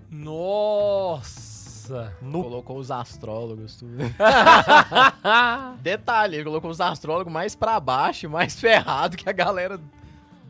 Nossa! 0.10 2.16
No 2.22 2.44
Colocou 2.44 2.78
os 2.78 2.92
astrólogos, 2.92 3.76
tudo. 3.76 3.98
Detalhe, 5.82 6.38
ele 6.38 6.44
colocou 6.46 6.70
os 6.72 6.80
astrólogos 6.82 7.32
mais 7.32 7.56
pra 7.56 7.80
baixo, 7.80 8.30
mais 8.30 8.60
ferrado 8.60 9.18
que 9.18 9.28
a 9.28 9.32
galera 9.34 9.80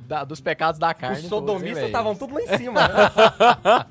da- 0.08 0.24
dos 0.24 0.40
pecados 0.42 0.80
da 0.80 0.94
carne. 0.94 1.20
Os 1.20 1.26
sodomistas 1.26 1.86
estavam 1.86 2.16
tudo 2.16 2.34
lá 2.36 2.42
em 2.42 2.58
cima. 2.58 2.88
né? 2.88 2.94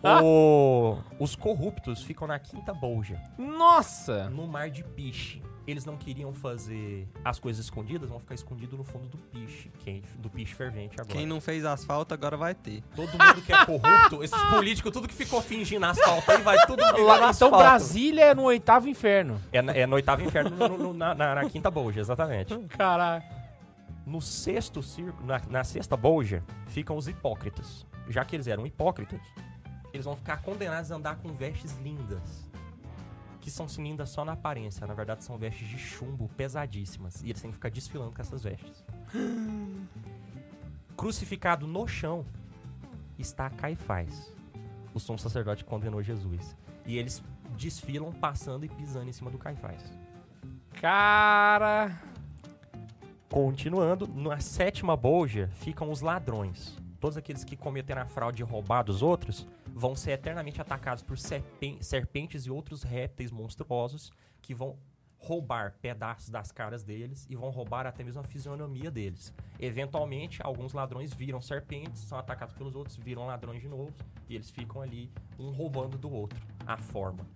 O- 0.23 0.99
Os 1.19 1.35
corruptos 1.35 2.03
ficam 2.03 2.27
na 2.29 2.39
quinta 2.39 2.73
bolja, 2.75 3.21
Nossa! 3.39 4.29
no 4.31 4.47
mar 4.47 4.71
de 4.71 4.85
piche. 4.85 5.43
Eles 5.71 5.85
não 5.85 5.97
queriam 5.97 6.33
fazer 6.33 7.07
as 7.25 7.39
coisas 7.39 7.65
escondidas, 7.65 8.09
vão 8.11 8.19
ficar 8.19 8.35
escondidos 8.35 8.77
no 8.77 8.83
fundo 8.85 9.07
do 9.07 9.17
piche, 9.19 9.71
quem- 9.85 10.03
do 10.19 10.29
piche 10.29 10.55
fervente 10.55 10.95
agora. 11.01 11.15
Quem 11.17 11.25
não 11.27 11.41
fez 11.41 11.65
asfalto 11.65 12.13
agora 12.13 12.37
vai 12.37 12.55
ter. 12.55 12.83
Todo 12.97 13.09
mundo 13.11 13.43
que 13.47 13.53
é 13.53 13.65
corrupto, 13.65 14.25
esses 14.25 14.43
políticos, 14.51 14.91
tudo 14.93 15.07
que 15.07 15.15
ficou 15.15 15.41
fingindo 15.41 15.87
asfalto 15.87 16.29
aí, 16.33 16.43
vai 16.43 16.67
tudo 16.67 16.83
virar 16.85 16.91
Lá- 16.91 16.97
no 16.97 17.03
então 17.19 17.29
asfalto. 17.29 17.57
Brasília 17.59 18.25
é 18.25 18.35
no 18.35 18.43
oitavo 18.43 18.89
inferno. 18.89 19.41
É, 19.53 19.59
é 19.83 19.87
no 19.87 19.95
oitavo 19.95 20.23
inferno, 20.23 20.51
no- 20.57 20.77
no- 20.77 20.93
na, 20.93 21.15
na- 21.15 21.35
na 21.37 21.49
quinta 21.49 21.71
bolja, 21.71 22.01
exatamente. 22.01 22.59
Caralho. 22.77 23.23
No 24.05 24.21
sexto 24.21 24.83
círculo, 24.83 25.25
na, 25.25 25.41
na 25.49 25.63
sexta 25.63 25.97
bolja, 25.97 26.43
ficam 26.67 26.97
os 26.97 27.07
hipócritas. 27.07 27.87
Já 28.09 28.25
que 28.25 28.35
eles 28.35 28.49
eram 28.49 28.67
hipócritas, 28.67 29.21
eles 29.93 30.05
vão 30.05 30.17
ficar 30.17 30.43
condenados 30.43 30.91
a 30.91 30.97
andar 30.97 31.17
com 31.17 31.33
vestes 31.33 31.77
lindas. 31.79 32.50
Que 33.41 33.51
são 33.51 33.67
lindas 33.79 34.11
só 34.11 34.25
na 34.25 34.33
aparência. 34.33 34.87
Na 34.87 34.95
verdade, 34.95 35.25
são 35.25 35.39
vestes 35.39 35.69
de 35.69 35.79
chumbo 35.79 36.29
pesadíssimas. 36.37 37.23
E 37.23 37.31
eles 37.31 37.41
têm 37.41 37.51
que 37.51 37.55
ficar 37.55 37.71
desfilando 37.71 38.13
com 38.13 38.21
essas 38.21 38.43
vestes. 38.43 38.85
Crucificado 40.97 41.67
no 41.67 41.89
chão 41.89 42.25
está 43.19 43.49
Caifás. 43.49 44.33
O 44.93 45.01
sumo 45.01 45.19
sacerdote 45.19 45.65
que 45.65 45.71
condenou 45.71 46.03
Jesus. 46.03 46.57
E 46.85 46.99
eles 46.99 47.23
desfilam 47.57 48.13
passando 48.13 48.65
e 48.65 48.69
pisando 48.69 49.09
em 49.09 49.13
cima 49.13 49.31
do 49.31 49.39
Caifás. 49.39 49.83
Cara. 50.81 51.99
Continuando, 53.29 54.09
na 54.09 54.41
sétima 54.41 54.97
bolja 54.97 55.49
ficam 55.55 55.91
os 55.91 56.01
ladrões. 56.01 56.77
Todos 56.99 57.17
aqueles 57.17 57.45
que 57.45 57.57
cometeram 57.57 58.03
a 58.03 58.07
fraude 58.07 58.43
e 58.43 58.45
roubar 58.45 58.83
dos 58.83 59.03
outros 59.03 59.47
vão 59.81 59.97
ser 59.97 60.11
eternamente 60.11 60.61
atacados 60.61 61.03
por 61.03 61.19
serpen- 61.19 61.81
serpentes 61.81 62.45
e 62.45 62.51
outros 62.51 62.83
répteis 62.83 63.31
monstruosos 63.31 64.13
que 64.43 64.55
vão 64.55 64.77
roubar 65.17 65.75
pedaços 65.81 66.29
das 66.29 66.53
caras 66.53 66.83
deles 66.83 67.27
e 67.31 67.35
vão 67.35 67.49
roubar 67.49 67.87
até 67.87 68.05
mesmo 68.05 68.21
a 68.21 68.25
fisionomia 68.25 68.91
deles. 68.91 69.33
Eventualmente, 69.59 70.39
alguns 70.43 70.75
ladrões 70.75 71.15
viram 71.15 71.41
serpentes, 71.41 72.03
são 72.03 72.19
atacados 72.19 72.55
pelos 72.55 72.75
outros, 72.75 72.97
viram 72.99 73.25
ladrões 73.27 73.63
de 73.63 73.69
novo 73.69 73.93
e 74.29 74.35
eles 74.35 74.51
ficam 74.51 74.83
ali, 74.83 75.11
um 75.39 75.51
roubando 75.51 75.97
do 75.97 76.13
outro, 76.13 76.39
a 76.67 76.77
forma. 76.77 77.27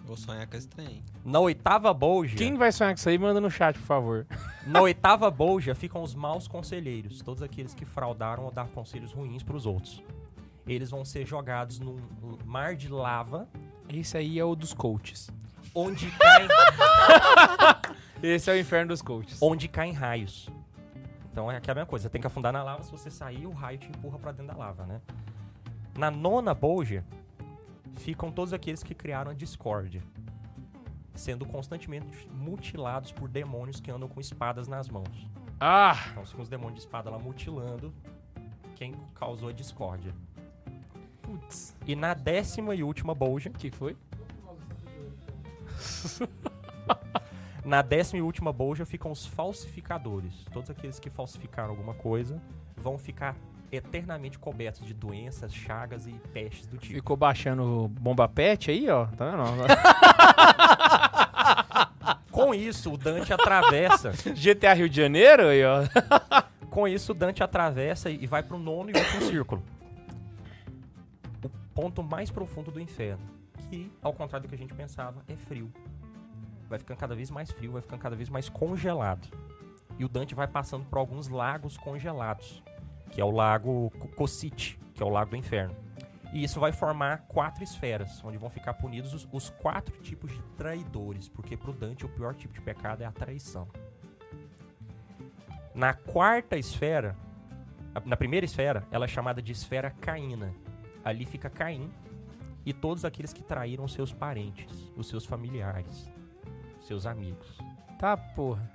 Vou 0.00 0.16
sonhar 0.16 0.48
com 0.48 0.56
esse 0.56 0.68
trem. 0.68 1.04
Na 1.24 1.38
oitava 1.38 1.94
bolja... 1.94 2.36
Quem 2.36 2.56
vai 2.56 2.72
sonhar 2.72 2.92
com 2.92 2.98
isso 2.98 3.08
aí, 3.08 3.18
manda 3.18 3.40
no 3.40 3.50
chat, 3.50 3.78
por 3.78 3.86
favor. 3.86 4.26
Na 4.66 4.80
oitava 4.80 5.30
bolja 5.30 5.76
ficam 5.76 6.02
os 6.02 6.14
maus 6.14 6.48
conselheiros, 6.48 7.22
todos 7.22 7.40
aqueles 7.40 7.72
que 7.72 7.84
fraudaram 7.84 8.44
ou 8.44 8.50
dar 8.50 8.68
conselhos 8.68 9.12
ruins 9.12 9.44
pros 9.44 9.64
outros. 9.64 10.02
Eles 10.66 10.90
vão 10.90 11.04
ser 11.04 11.24
jogados 11.26 11.78
num 11.78 11.96
mar 12.44 12.74
de 12.74 12.88
lava, 12.88 13.48
Esse 13.88 14.16
aí 14.18 14.38
é 14.38 14.44
o 14.44 14.54
dos 14.56 14.74
coaches. 14.74 15.30
onde 15.74 16.10
caem, 16.12 16.48
Esse 18.22 18.50
é 18.50 18.54
o 18.54 18.58
inferno 18.58 18.88
dos 18.88 19.02
coaches. 19.02 19.38
onde 19.40 19.68
caem 19.68 19.92
raios. 19.92 20.48
Então 21.30 21.50
é 21.52 21.56
aquela 21.56 21.74
mesma 21.76 21.86
coisa, 21.86 22.04
você 22.04 22.08
tem 22.10 22.20
que 22.20 22.26
afundar 22.26 22.52
na 22.52 22.62
lava, 22.62 22.82
se 22.82 22.90
você 22.90 23.10
sair, 23.10 23.46
o 23.46 23.52
raio 23.52 23.78
te 23.78 23.88
empurra 23.88 24.18
pra 24.18 24.32
dentro 24.32 24.52
da 24.54 24.58
lava, 24.58 24.86
né? 24.86 25.00
Na 25.96 26.10
nona 26.10 26.54
bolja 26.54 27.04
ficam 27.96 28.30
todos 28.32 28.52
aqueles 28.52 28.82
que 28.82 28.94
criaram 28.94 29.30
a 29.30 29.34
discórdia, 29.34 30.02
sendo 31.14 31.44
constantemente 31.46 32.28
mutilados 32.30 33.12
por 33.12 33.28
demônios 33.28 33.80
que 33.80 33.90
andam 33.90 34.08
com 34.08 34.18
espadas 34.20 34.66
nas 34.66 34.88
mãos. 34.88 35.26
Ah! 35.60 35.96
Então 36.10 36.24
ficam 36.26 36.42
os 36.42 36.48
demônios 36.48 36.74
de 36.76 36.80
espada 36.80 37.08
lá 37.10 37.18
mutilando 37.18 37.92
quem 38.74 38.94
causou 39.14 39.48
a 39.50 39.52
discórdia. 39.52 40.14
Putz. 41.26 41.74
E 41.84 41.96
na 41.96 42.14
décima 42.14 42.74
e 42.74 42.82
última 42.82 43.14
bolja, 43.14 43.50
que 43.50 43.70
foi? 43.70 43.96
na 47.64 47.82
décima 47.82 48.20
e 48.20 48.22
última 48.22 48.52
bolja 48.52 48.86
ficam 48.86 49.10
os 49.10 49.26
falsificadores. 49.26 50.32
Todos 50.52 50.70
aqueles 50.70 51.00
que 51.00 51.10
falsificaram 51.10 51.70
alguma 51.70 51.94
coisa 51.94 52.40
vão 52.76 52.96
ficar 52.96 53.36
eternamente 53.72 54.38
cobertos 54.38 54.86
de 54.86 54.94
doenças, 54.94 55.52
chagas 55.52 56.06
e 56.06 56.12
pestes 56.32 56.66
do 56.66 56.78
tipo. 56.78 56.94
Ficou 56.94 57.16
baixando 57.16 57.88
bomba 58.00 58.28
pet 58.28 58.70
aí, 58.70 58.88
ó. 58.88 59.06
Tá 59.06 59.30
vendo? 59.30 59.42
Com 62.30 62.54
isso, 62.54 62.92
o 62.92 62.96
Dante 62.96 63.32
atravessa. 63.32 64.12
GTA 64.36 64.74
Rio 64.74 64.88
de 64.88 64.96
Janeiro 64.96 65.48
aí, 65.48 65.64
ó. 65.64 65.82
Com 66.70 66.86
isso, 66.86 67.12
o 67.12 67.14
Dante 67.14 67.42
atravessa 67.42 68.10
e 68.10 68.26
vai 68.26 68.42
pro 68.42 68.58
nono 68.58 68.90
e 68.90 68.92
último 68.92 69.22
círculo. 69.22 69.62
O 71.76 71.82
ponto 71.82 72.02
mais 72.02 72.30
profundo 72.30 72.70
do 72.70 72.80
inferno. 72.80 73.22
Que, 73.68 73.92
ao 74.00 74.14
contrário 74.14 74.46
do 74.46 74.48
que 74.48 74.54
a 74.54 74.58
gente 74.58 74.72
pensava, 74.72 75.22
é 75.28 75.36
frio. 75.36 75.70
Vai 76.70 76.78
ficando 76.78 76.96
cada 76.96 77.14
vez 77.14 77.30
mais 77.30 77.50
frio, 77.50 77.72
vai 77.72 77.82
ficando 77.82 78.00
cada 78.00 78.16
vez 78.16 78.30
mais 78.30 78.48
congelado. 78.48 79.28
E 79.98 80.04
o 80.04 80.08
Dante 80.08 80.34
vai 80.34 80.48
passando 80.48 80.86
por 80.86 80.98
alguns 80.98 81.28
lagos 81.28 81.76
congelados. 81.76 82.62
Que 83.10 83.20
é 83.20 83.24
o 83.24 83.30
lago 83.30 83.90
Co- 83.98 84.08
Cossite, 84.08 84.78
que 84.94 85.02
é 85.02 85.06
o 85.06 85.10
lago 85.10 85.32
do 85.32 85.36
inferno. 85.36 85.76
E 86.32 86.42
isso 86.42 86.58
vai 86.58 86.72
formar 86.72 87.26
quatro 87.28 87.62
esferas, 87.62 88.24
onde 88.24 88.38
vão 88.38 88.48
ficar 88.48 88.72
punidos 88.74 89.12
os, 89.12 89.28
os 89.30 89.50
quatro 89.50 89.94
tipos 90.00 90.32
de 90.32 90.42
traidores. 90.56 91.28
Porque 91.28 91.58
pro 91.58 91.74
Dante 91.74 92.06
o 92.06 92.08
pior 92.08 92.34
tipo 92.34 92.54
de 92.54 92.60
pecado 92.62 93.02
é 93.02 93.06
a 93.06 93.12
traição. 93.12 93.68
Na 95.74 95.92
quarta 95.92 96.56
esfera, 96.56 97.14
na 98.06 98.16
primeira 98.16 98.46
esfera, 98.46 98.82
ela 98.90 99.04
é 99.04 99.08
chamada 99.08 99.42
de 99.42 99.52
esfera 99.52 99.90
caína. 99.90 100.54
Ali 101.06 101.24
fica 101.24 101.48
Caim 101.48 101.88
e 102.64 102.72
todos 102.72 103.04
aqueles 103.04 103.32
que 103.32 103.40
traíram 103.44 103.86
seus 103.86 104.12
parentes, 104.12 104.90
os 104.96 105.06
seus 105.06 105.24
familiares, 105.24 106.10
seus 106.80 107.06
amigos. 107.06 107.58
Tá, 107.96 108.16
porra. 108.16 108.68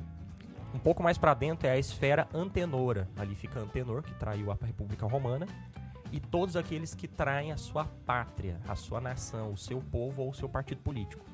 Um 0.74 0.80
pouco 0.80 1.04
mais 1.04 1.18
pra 1.18 1.34
dentro 1.34 1.68
é 1.68 1.72
a 1.72 1.78
esfera 1.78 2.30
antenora. 2.34 3.10
Ali 3.18 3.36
fica 3.36 3.60
Antenor, 3.60 4.02
que 4.02 4.14
traiu 4.14 4.50
a 4.50 4.58
República 4.66 5.06
Romana, 5.06 5.46
e 6.10 6.22
todos 6.22 6.56
aqueles 6.56 6.96
que 6.96 7.06
traem 7.06 7.52
a 7.52 7.58
sua 7.58 7.84
pátria, 8.06 8.58
a 8.66 8.78
sua 8.78 9.02
nação, 9.02 9.52
o 9.52 9.58
seu 9.58 9.82
povo 9.82 10.22
ou 10.22 10.30
o 10.30 10.34
seu 10.34 10.48
partido 10.48 10.82
político. 10.82 11.26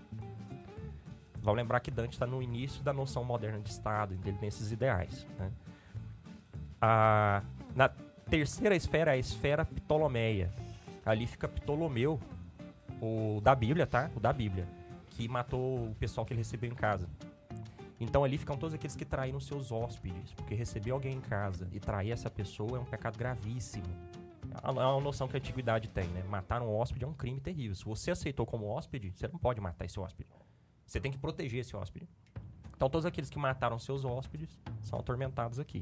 Vamos 1.40 1.58
lembrar 1.58 1.80
que 1.80 1.92
Dante 1.92 2.14
está 2.14 2.26
no 2.26 2.42
início 2.42 2.84
da 2.84 2.92
noção 2.92 3.24
moderna 3.24 3.60
de 3.60 3.70
Estado, 3.70 4.16
ele 4.26 4.38
tem 4.38 4.48
esses 4.48 4.72
ideais. 4.72 5.28
né? 5.38 5.52
A- 6.82 7.44
na 7.76 7.90
terceira 8.30 8.76
esfera 8.76 9.12
é 9.12 9.14
a 9.14 9.18
esfera 9.18 9.64
Ptolomeia. 9.64 10.52
Ali 11.08 11.26
fica 11.26 11.48
Ptolomeu, 11.48 12.20
o 13.02 13.40
da 13.42 13.56
Bíblia, 13.56 13.88
tá? 13.88 14.12
O 14.14 14.20
da 14.20 14.34
Bíblia, 14.34 14.68
que 15.10 15.26
matou 15.28 15.90
o 15.90 15.96
pessoal 15.96 16.26
que 16.26 16.34
ele 16.34 16.42
recebeu 16.42 16.70
em 16.70 16.76
casa. 16.76 17.10
Então 17.98 18.26
ali 18.26 18.38
ficam 18.38 18.58
todos 18.58 18.74
aqueles 18.74 18.94
que 18.94 19.06
traíram 19.06 19.40
seus 19.40 19.72
hóspedes, 19.72 20.34
porque 20.34 20.54
receber 20.54 20.92
alguém 20.92 21.16
em 21.16 21.22
casa 21.22 21.68
e 21.72 21.80
trair 21.80 22.12
essa 22.12 22.30
pessoa 22.30 22.78
é 22.78 22.80
um 22.80 22.86
pecado 22.86 23.18
gravíssimo. 23.18 23.88
É 24.62 24.70
uma 24.70 24.82
é 24.82 24.86
uma 24.86 25.00
noção 25.00 25.30
que 25.30 25.38
a 25.38 25.40
antiguidade 25.40 25.88
tem, 25.88 26.08
né? 26.10 26.24
Matar 26.24 26.62
um 26.62 26.76
hóspede 26.76 27.06
é 27.06 27.08
um 27.08 27.14
crime 27.14 27.40
terrível. 27.40 27.74
Se 27.74 27.86
você 27.86 28.12
aceitou 28.12 28.46
como 28.46 28.68
hóspede, 28.68 29.14
você 29.16 29.30
não 29.30 29.40
pode 29.40 29.62
matar 29.62 29.86
esse 29.86 29.98
hóspede. 29.98 30.30
Você 30.86 31.00
tem 31.00 31.12
que 31.12 31.18
proteger 31.18 31.62
esse 31.62 31.74
hóspede. 31.74 32.08
Então 32.76 32.90
todos 32.90 33.06
aqueles 33.06 33.30
que 33.30 33.40
mataram 33.40 33.80
seus 33.80 34.04
hóspedes 34.04 34.60
são 34.84 35.00
atormentados 35.00 35.58
aqui. 35.58 35.82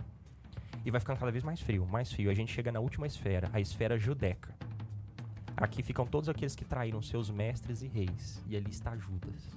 E 0.85 0.91
vai 0.91 0.99
ficando 0.99 1.18
cada 1.18 1.31
vez 1.31 1.43
mais 1.43 1.60
frio, 1.60 1.85
mais 1.88 2.11
frio. 2.11 2.30
A 2.30 2.34
gente 2.35 2.53
chega 2.53 2.72
na 2.72 2.80
última 2.80 3.07
esfera, 3.07 3.49
a 3.52 3.60
esfera 3.60 3.97
judeca. 3.97 4.56
Aqui 5.57 5.82
ficam 5.82 6.06
todos 6.06 6.27
aqueles 6.27 6.56
que 6.56 6.65
traíram 6.65 7.02
seus 7.02 7.30
mestres 7.30 7.82
e 7.82 7.88
reis. 7.88 8.44
E 8.48 8.57
ali 8.57 8.69
está 8.69 8.95
Judas. 8.98 9.49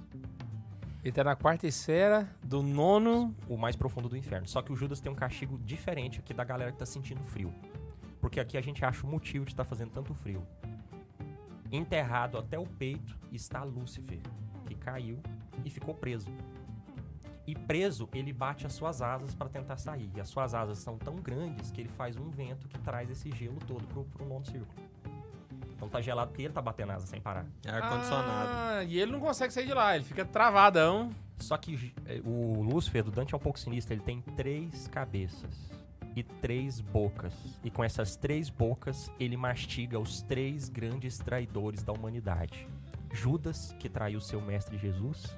Ele 1.03 1.11
tá 1.11 1.23
na 1.23 1.35
quarta 1.35 1.67
esfera 1.67 2.29
do 2.43 2.61
nono. 2.61 3.35
o 3.47 3.57
mais 3.57 3.75
profundo 3.75 4.07
do 4.07 4.15
inferno. 4.15 4.47
Só 4.47 4.61
que 4.61 4.71
o 4.71 4.75
Judas 4.75 4.99
tem 4.99 5.11
um 5.11 5.15
castigo 5.15 5.57
diferente 5.59 6.19
aqui 6.19 6.33
da 6.33 6.43
galera 6.43 6.71
que 6.71 6.77
tá 6.77 6.85
sentindo 6.85 7.23
frio. 7.23 7.53
Porque 8.21 8.39
aqui 8.39 8.57
a 8.57 8.61
gente 8.61 8.83
acha 8.83 9.05
o 9.05 9.09
motivo 9.09 9.45
de 9.45 9.51
estar 9.51 9.65
fazendo 9.65 9.91
tanto 9.91 10.13
frio. 10.13 10.45
Enterrado 11.71 12.37
até 12.37 12.57
o 12.57 12.65
peito 12.65 13.17
está 13.31 13.63
Lúcifer, 13.63 14.19
que 14.65 14.75
caiu 14.75 15.19
e 15.63 15.69
ficou 15.69 15.93
preso. 15.93 16.29
E 17.45 17.55
preso, 17.55 18.07
ele 18.13 18.31
bate 18.31 18.65
as 18.65 18.73
suas 18.73 19.01
asas 19.01 19.33
para 19.33 19.49
tentar 19.49 19.77
sair. 19.77 20.11
E 20.15 20.21
as 20.21 20.29
suas 20.29 20.53
asas 20.53 20.79
são 20.79 20.97
tão 20.97 21.15
grandes 21.15 21.71
que 21.71 21.81
ele 21.81 21.89
faz 21.89 22.17
um 22.17 22.29
vento 22.29 22.67
que 22.67 22.77
traz 22.79 23.09
esse 23.09 23.31
gelo 23.31 23.57
todo 23.65 23.85
pro, 23.87 24.03
pro 24.05 24.25
nono 24.25 24.45
círculo. 24.45 24.88
Então 25.79 25.87
tá 25.87 26.01
gelado 26.01 26.31
porque 26.31 26.43
ele 26.43 26.53
tá 26.53 26.61
batendo 26.61 26.91
asa 26.91 27.07
sem 27.07 27.21
parar. 27.21 27.45
É 27.65 27.71
ar-condicionado. 27.71 28.49
Ah, 28.51 28.83
e 28.83 28.99
ele 28.99 29.13
não 29.13 29.21
consegue 29.21 29.53
sair 29.53 29.65
de 29.65 29.73
lá, 29.73 29.95
ele 29.95 30.03
fica 30.03 30.25
travadão. 30.25 31.09
Só 31.37 31.55
que 31.55 31.93
eh, 32.05 32.21
o 32.25 32.61
Lúcifer 32.61 33.01
do 33.01 33.11
Dante 33.11 33.33
é 33.33 33.37
um 33.37 33.39
pouco 33.39 33.57
sinistro. 33.57 33.93
Ele 33.93 34.01
tem 34.01 34.19
três 34.35 34.89
cabeças 34.89 35.71
e 36.13 36.21
três 36.21 36.81
bocas. 36.81 37.33
E 37.63 37.71
com 37.71 37.81
essas 37.81 38.17
três 38.17 38.49
bocas, 38.49 39.09
ele 39.17 39.37
mastiga 39.37 39.97
os 39.97 40.21
três 40.21 40.67
grandes 40.67 41.17
traidores 41.17 41.81
da 41.81 41.93
humanidade: 41.93 42.67
Judas, 43.13 43.73
que 43.79 43.87
traiu 43.87 44.19
seu 44.19 44.41
mestre 44.41 44.77
Jesus, 44.77 45.33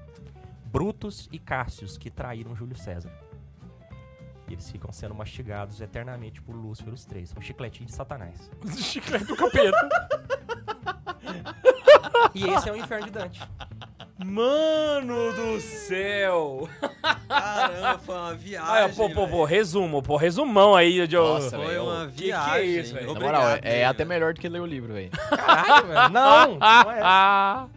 Brutus 0.66 1.30
e 1.32 1.38
Cássius, 1.38 2.00
que 2.00 2.10
traíram 2.10 2.56
Júlio 2.56 2.76
César. 2.76 3.12
E 4.48 4.54
eles 4.54 4.70
ficam 4.70 4.92
sendo 4.92 5.16
mastigados 5.16 5.80
eternamente 5.80 6.42
por 6.42 6.54
Lúcifer, 6.54 6.94
os 6.94 7.06
três. 7.06 7.34
Um 7.38 7.42
chicletinho 7.42 7.86
de 7.86 7.94
Satanás. 7.94 8.52
Chiclete 8.76 9.26
do 9.26 9.36
capeta. 9.38 10.30
E 12.34 12.46
esse 12.46 12.70
é 12.70 12.72
o 12.72 12.76
inferno 12.76 13.06
de 13.06 13.12
Dante. 13.12 13.42
Mano 14.26 15.34
do 15.34 15.60
céu! 15.60 16.70
Caramba, 17.28 18.00
foi 18.00 18.16
uma 18.16 18.34
viagem. 18.36 18.84
Ah, 18.86 18.90
pô, 18.96 19.10
pô, 19.10 19.28
pô, 19.28 19.44
resumo, 19.46 20.02
pô, 20.04 20.16
resumão 20.16 20.76
aí 20.76 21.08
de. 21.08 21.16
Nossa, 21.16 21.58
Foi 21.58 21.68
velho. 21.68 21.84
uma 21.84 22.08
que 22.08 22.14
que 22.14 22.24
é 22.24 22.26
viagem. 22.28 22.80
isso, 22.80 22.94
velho? 22.94 23.16
Moral, 23.16 23.44
é 23.62 23.86
até 23.86 24.06
melhor 24.06 24.34
do 24.34 24.40
que 24.40 24.48
ler 24.48 24.60
o 24.62 24.66
livro, 24.66 24.94
velho. 24.94 25.10
Caralho, 25.12 25.88
velho. 25.88 26.10
Não, 26.10 26.58
não 26.60 26.92
é. 26.92 27.00
Ah, 27.02 27.68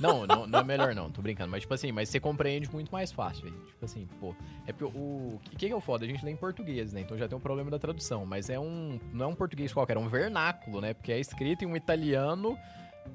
Não, 0.00 0.26
não, 0.26 0.46
não 0.46 0.58
é 0.60 0.64
melhor 0.64 0.94
não, 0.94 1.10
tô 1.10 1.22
brincando. 1.22 1.50
Mas, 1.50 1.60
tipo 1.62 1.74
assim, 1.74 1.92
mas 1.92 2.08
você 2.08 2.18
compreende 2.18 2.70
muito 2.72 2.90
mais 2.90 3.12
fácil, 3.12 3.44
velho. 3.44 3.56
Tipo 3.66 3.84
assim, 3.84 4.08
pô. 4.20 4.34
É 4.66 4.72
porque 4.72 4.84
o. 4.84 4.98
O 5.36 5.40
que, 5.50 5.66
que 5.66 5.72
é 5.72 5.76
o 5.76 5.80
foda? 5.80 6.04
A 6.04 6.08
gente 6.08 6.24
lê 6.24 6.30
em 6.32 6.36
português, 6.36 6.92
né? 6.92 7.00
Então 7.00 7.16
já 7.16 7.28
tem 7.28 7.36
um 7.36 7.40
problema 7.40 7.70
da 7.70 7.78
tradução. 7.78 8.26
Mas 8.26 8.50
é 8.50 8.58
um. 8.58 8.98
Não 9.12 9.26
é 9.26 9.28
um 9.28 9.34
português 9.34 9.72
qualquer, 9.72 9.96
é 9.96 10.00
um 10.00 10.08
vernáculo, 10.08 10.80
né? 10.80 10.94
Porque 10.94 11.12
é 11.12 11.20
escrito 11.20 11.62
em 11.64 11.66
um 11.68 11.76
italiano. 11.76 12.58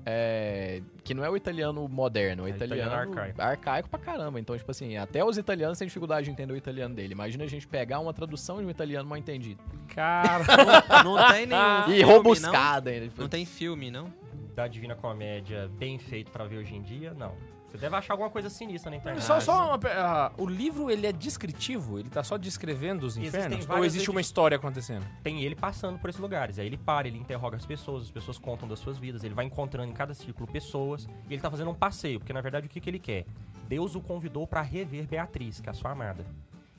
É, 0.05 0.81
que 1.03 1.13
não 1.13 1.23
é 1.23 1.29
o 1.29 1.35
italiano 1.37 1.87
moderno, 1.87 2.43
é 2.43 2.45
o 2.45 2.47
É 2.47 2.55
italiano, 2.55 2.81
italiano 2.91 3.09
arcaico. 3.11 3.41
arcaico. 3.41 3.89
pra 3.89 3.99
caramba. 3.99 4.39
Então, 4.39 4.57
tipo 4.57 4.69
assim, 4.71 4.97
até 4.97 5.23
os 5.23 5.37
italianos 5.37 5.77
têm 5.77 5.87
dificuldade 5.87 6.25
de 6.25 6.31
entender 6.31 6.53
o 6.53 6.57
italiano 6.57 6.93
dele. 6.95 7.13
Imagina 7.13 7.43
a 7.43 7.47
gente 7.47 7.67
pegar 7.67 7.99
uma 7.99 8.13
tradução 8.13 8.57
de 8.59 8.65
um 8.65 8.69
italiano 8.69 9.07
mal 9.07 9.17
entendido. 9.17 9.61
cara. 9.93 10.43
Não, 11.03 11.15
não 11.17 11.27
tem 11.31 11.45
nenhum 11.45 11.61
E 11.89 11.97
filme, 11.97 12.03
robuscada 12.03 12.89
ainda. 12.89 13.01
Não? 13.01 13.09
Tipo, 13.09 13.21
não 13.21 13.29
tem 13.29 13.45
filme, 13.45 13.89
não? 13.91 14.13
Da 14.55 14.67
Divina 14.67 14.95
Comédia 14.95 15.69
bem 15.77 15.97
feito 15.97 16.29
pra 16.31 16.45
ver 16.45 16.57
hoje 16.57 16.75
em 16.75 16.81
dia, 16.81 17.13
não. 17.13 17.33
Você 17.71 17.77
deve 17.77 17.95
achar 17.95 18.15
alguma 18.15 18.29
coisa 18.29 18.49
sinistra 18.49 18.91
na 18.91 18.97
internet. 18.97 19.23
Só, 19.23 19.39
só 19.39 19.69
uma, 19.69 19.79
pe- 19.79 19.87
ah, 19.87 20.29
o 20.37 20.45
livro 20.45 20.91
ele 20.91 21.07
é 21.07 21.11
descritivo? 21.13 21.97
Ele 21.97 22.09
tá 22.09 22.21
só 22.21 22.35
descrevendo 22.37 23.05
os 23.05 23.15
infernos? 23.15 23.69
Ou 23.69 23.85
existe 23.85 24.11
uma 24.11 24.19
história 24.19 24.57
acontecendo? 24.57 25.05
Tem 25.23 25.41
ele 25.41 25.55
passando 25.55 25.97
por 25.97 26.09
esses 26.09 26.19
lugares. 26.21 26.59
Aí 26.59 26.65
ele 26.65 26.75
para, 26.75 27.07
ele 27.07 27.17
interroga 27.17 27.55
as 27.55 27.65
pessoas, 27.65 28.03
as 28.03 28.11
pessoas 28.11 28.37
contam 28.37 28.67
das 28.67 28.77
suas 28.79 28.97
vidas, 28.97 29.23
ele 29.23 29.33
vai 29.33 29.45
encontrando 29.45 29.89
em 29.89 29.93
cada 29.93 30.13
círculo 30.13 30.51
pessoas, 30.51 31.07
e 31.29 31.33
ele 31.33 31.41
tá 31.41 31.49
fazendo 31.49 31.71
um 31.71 31.73
passeio, 31.73 32.19
porque 32.19 32.33
na 32.33 32.41
verdade 32.41 32.67
o 32.67 32.69
que, 32.69 32.81
que 32.81 32.89
ele 32.89 32.99
quer? 32.99 33.25
Deus 33.69 33.95
o 33.95 34.01
convidou 34.01 34.45
pra 34.45 34.61
rever 34.61 35.07
Beatriz, 35.07 35.61
que 35.61 35.69
é 35.69 35.71
a 35.71 35.73
sua 35.73 35.91
amada. 35.91 36.25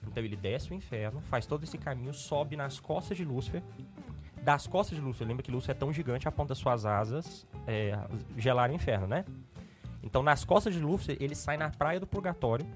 Então 0.07 0.23
ele 0.23 0.37
desce 0.37 0.73
o 0.73 0.75
inferno, 0.75 1.23
faz 1.23 1.47
todo 1.47 1.65
esse 1.65 1.79
caminho, 1.79 2.13
sobe 2.13 2.55
nas 2.55 2.79
costas 2.79 3.17
de 3.17 3.25
Lúcifer. 3.25 3.63
Das 4.43 4.67
costas 4.67 4.99
de 4.99 5.03
Lúcifer, 5.03 5.27
lembra 5.27 5.43
que 5.43 5.51
Lúcifer 5.51 5.75
é 5.75 5.79
tão 5.79 5.91
gigante 5.93 6.29
a 6.29 6.33
ponto 6.33 6.49
das 6.49 6.59
suas 6.59 6.85
asas 6.85 7.47
é, 7.67 7.97
gelar 8.37 8.69
o 8.69 8.75
inferno, 8.75 9.07
né? 9.07 9.25
Então 10.03 10.23
nas 10.23 10.45
costas 10.45 10.75
de 10.75 10.81
Lúcifer, 10.81 11.17
ele 11.21 11.35
sai 11.35 11.57
na 11.57 11.71
praia 11.71 12.01
do 12.01 12.07
purgatório, 12.07 12.67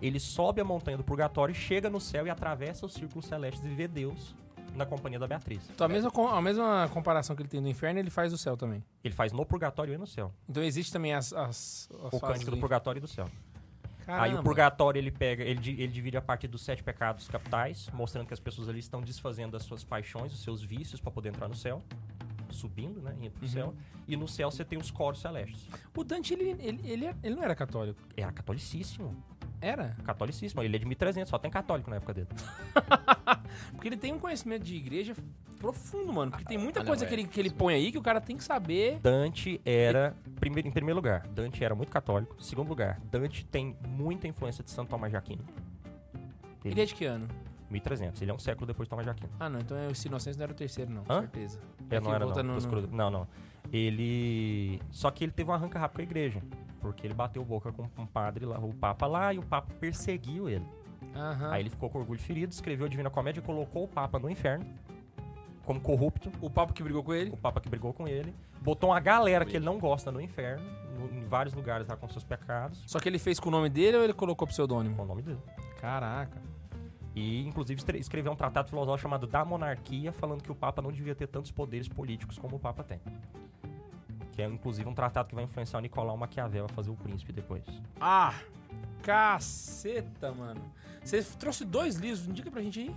ele 0.00 0.20
sobe 0.20 0.60
a 0.60 0.64
montanha 0.64 0.96
do 0.96 1.04
purgatório, 1.04 1.54
chega 1.54 1.90
no 1.90 2.00
céu 2.00 2.26
e 2.26 2.30
atravessa 2.30 2.86
os 2.86 2.94
círculos 2.94 3.26
celestes 3.26 3.64
e 3.64 3.68
vê 3.68 3.88
Deus 3.88 4.34
na 4.74 4.86
companhia 4.86 5.18
da 5.18 5.26
Beatriz. 5.26 5.68
Então 5.70 5.84
a 5.86 5.88
mesma, 5.88 6.10
a 6.30 6.40
mesma 6.40 6.88
comparação 6.92 7.34
que 7.34 7.42
ele 7.42 7.48
tem 7.48 7.60
no 7.60 7.68
inferno, 7.68 7.98
ele 7.98 8.10
faz 8.10 8.32
do 8.32 8.38
céu 8.38 8.56
também. 8.56 8.82
Ele 9.02 9.14
faz 9.14 9.32
no 9.32 9.44
purgatório 9.44 9.94
e 9.94 9.98
no 9.98 10.06
céu. 10.06 10.32
Então 10.48 10.62
existe 10.62 10.92
também 10.92 11.12
as. 11.12 11.32
as, 11.32 11.88
as 12.04 12.12
O 12.12 12.20
cântico 12.20 12.50
do 12.50 12.58
purgatório 12.58 12.98
e 12.98 13.00
do 13.00 13.08
céu. 13.08 13.28
Caramba. 14.06 14.24
Aí 14.24 14.34
o 14.34 14.42
purgatório 14.42 14.98
ele 14.98 15.10
pega, 15.10 15.44
ele, 15.44 15.60
ele 15.70 15.88
divide 15.88 16.16
a 16.16 16.22
partir 16.22 16.48
dos 16.48 16.62
sete 16.62 16.82
pecados 16.82 17.28
capitais, 17.28 17.90
mostrando 17.92 18.26
que 18.26 18.32
as 18.32 18.40
pessoas 18.40 18.66
ali 18.66 18.78
estão 18.78 19.02
desfazendo 19.02 19.52
das 19.52 19.64
suas 19.64 19.84
paixões, 19.84 20.32
os 20.32 20.42
seus 20.42 20.62
vícios 20.62 20.98
para 20.98 21.10
poder 21.10 21.28
entrar 21.28 21.46
no 21.46 21.54
céu, 21.54 21.82
subindo, 22.54 23.00
né, 23.00 23.14
indo 23.20 23.30
pro 23.32 23.44
Uhum. 23.46 23.52
céu. 23.52 23.74
E 24.06 24.16
no 24.16 24.26
céu 24.26 24.50
você 24.50 24.64
tem 24.64 24.78
os 24.78 24.90
coros 24.90 25.20
celestes. 25.20 25.66
O 25.96 26.02
Dante, 26.02 26.32
ele, 26.34 26.50
ele, 26.60 26.80
ele, 26.84 27.04
é- 27.06 27.14
ele 27.22 27.34
não 27.34 27.42
era 27.42 27.54
católico. 27.54 28.00
Era 28.16 28.32
catolicíssimo, 28.32 29.14
Era? 29.60 29.96
catolicíssimo. 30.04 30.62
Ele 30.62 30.76
é 30.76 30.78
de 30.78 30.86
1300, 30.86 31.28
só 31.28 31.38
tem 31.38 31.50
católico 31.50 31.90
na 31.90 31.96
época 31.96 32.14
dele. 32.14 32.28
Porque 33.72 33.88
ele 33.88 33.96
tem 33.96 34.12
um 34.12 34.18
conhecimento 34.18 34.62
de 34.64 34.76
igreja 34.76 35.14
profundo, 35.58 36.12
mano. 36.12 36.30
Porque 36.30 36.44
tem 36.44 36.56
muita 36.58 36.80
Ah, 36.80 36.82
não, 36.82 36.88
coisa 36.88 37.04
é. 37.04 37.08
que, 37.08 37.14
ele, 37.14 37.26
que 37.26 37.40
ele 37.40 37.50
põe 37.50 37.74
aí 37.74 37.90
que 37.92 37.98
o 37.98 38.02
cara 38.02 38.20
tem 38.20 38.36
que 38.36 38.44
saber. 38.44 38.98
Dante 39.00 39.60
era, 39.64 40.14
primeiro, 40.38 40.68
em 40.68 40.70
primeiro 40.72 40.96
lugar, 40.96 41.26
Dante 41.28 41.62
era 41.64 41.74
muito 41.74 41.90
católico. 41.90 42.40
Segundo 42.42 42.68
lugar, 42.68 43.00
Dante 43.10 43.44
tem 43.46 43.76
muita 43.86 44.26
influência 44.28 44.62
de 44.62 44.70
Santo 44.70 44.88
Tomás 44.90 45.10
de 45.10 45.16
Aquino. 45.16 45.44
Ele 46.64 46.80
é 46.80 46.84
de 46.84 46.94
que 46.94 47.04
ano? 47.04 47.26
1300, 47.70 48.20
ele 48.22 48.30
é 48.30 48.34
um 48.34 48.38
século 48.38 48.66
depois 48.66 48.86
de 48.86 48.90
Tomás 48.90 49.06
de 49.06 49.10
Aquino. 49.10 49.30
Ah, 49.38 49.48
não. 49.48 49.60
Então 49.60 49.76
esse 49.90 50.08
Inocêncio 50.08 50.38
não 50.38 50.44
era 50.44 50.52
o 50.52 50.56
terceiro, 50.56 50.90
não. 50.90 51.02
Hã? 51.08 51.20
Certeza. 51.20 51.58
É, 51.90 51.96
não 52.00 52.02
que 52.02 52.14
era 52.14 52.26
não. 52.26 52.34
no- 52.56 52.60
no- 52.60 52.86
Não, 52.96 53.10
não. 53.10 53.28
Ele. 53.72 54.80
Só 54.90 55.10
que 55.10 55.24
ele 55.24 55.32
teve 55.32 55.50
um 55.50 55.54
arranca 55.54 55.78
rápido 55.78 55.96
com 55.96 56.02
a 56.02 56.04
igreja. 56.04 56.42
Porque 56.80 57.06
ele 57.06 57.14
bateu 57.14 57.44
boca 57.44 57.72
com 57.72 57.88
um 58.00 58.06
padre 58.06 58.44
lá, 58.46 58.58
o 58.58 58.72
Papa 58.72 59.06
lá, 59.06 59.34
e 59.34 59.38
o 59.38 59.42
Papa 59.42 59.72
perseguiu 59.80 60.48
ele. 60.48 60.64
Aham. 61.14 61.50
Aí 61.50 61.62
ele 61.62 61.70
ficou 61.70 61.90
com 61.90 61.98
orgulho 61.98 62.20
ferido, 62.20 62.52
escreveu 62.52 62.86
a 62.86 62.88
Divina 62.88 63.10
Comédia 63.10 63.40
e 63.40 63.42
colocou 63.42 63.84
o 63.84 63.88
Papa 63.88 64.18
no 64.18 64.30
inferno. 64.30 64.64
Como 65.64 65.80
corrupto. 65.80 66.30
O 66.40 66.48
papo 66.48 66.72
que 66.72 66.82
brigou 66.82 67.02
com 67.02 67.12
ele. 67.12 67.30
O 67.30 67.36
Papa 67.36 67.60
que 67.60 67.68
brigou 67.68 67.92
com 67.92 68.08
ele. 68.08 68.34
Botou 68.62 68.90
uma 68.90 69.00
galera 69.00 69.44
que 69.44 69.56
ele 69.56 69.64
não 69.64 69.78
gosta 69.78 70.10
no 70.10 70.20
inferno. 70.20 70.64
no- 70.98 71.12
em 71.14 71.24
vários 71.24 71.54
lugares 71.54 71.86
lá 71.86 71.96
com 71.96 72.08
seus 72.08 72.24
pecados. 72.24 72.82
Só 72.86 72.98
que 72.98 73.08
ele 73.08 73.18
fez 73.20 73.38
com 73.38 73.48
o 73.50 73.52
nome 73.52 73.68
dele 73.68 73.96
ou 73.98 74.02
ele 74.02 74.12
colocou 74.12 74.48
pseudônimo? 74.48 74.96
Com 74.96 75.02
o 75.02 75.06
nome 75.06 75.22
dele. 75.22 75.38
Caraca. 75.80 76.40
E, 77.18 77.44
inclusive, 77.44 77.82
escreveu 77.98 78.30
um 78.30 78.36
tratado 78.36 78.68
filosófico 78.68 79.02
chamado 79.02 79.26
Da 79.26 79.44
Monarquia, 79.44 80.12
falando 80.12 80.40
que 80.40 80.52
o 80.52 80.54
Papa 80.54 80.80
não 80.80 80.92
devia 80.92 81.16
ter 81.16 81.26
tantos 81.26 81.50
poderes 81.50 81.88
políticos 81.88 82.38
como 82.38 82.56
o 82.56 82.58
Papa 82.60 82.84
tem. 82.84 83.00
Que 84.32 84.42
é, 84.42 84.46
inclusive, 84.46 84.88
um 84.88 84.94
tratado 84.94 85.28
que 85.28 85.34
vai 85.34 85.42
influenciar 85.42 85.80
o 85.80 85.82
Nicolau 85.82 86.16
Maquiavel 86.16 86.66
a 86.66 86.68
fazer 86.68 86.90
o 86.90 86.94
príncipe 86.94 87.32
depois. 87.32 87.64
Ah, 88.00 88.34
caceta, 89.02 90.30
mano. 90.30 90.60
Você 91.02 91.20
trouxe 91.36 91.64
dois 91.64 91.96
livros, 91.96 92.24
indica 92.24 92.52
pra 92.52 92.62
gente 92.62 92.78
aí. 92.78 92.94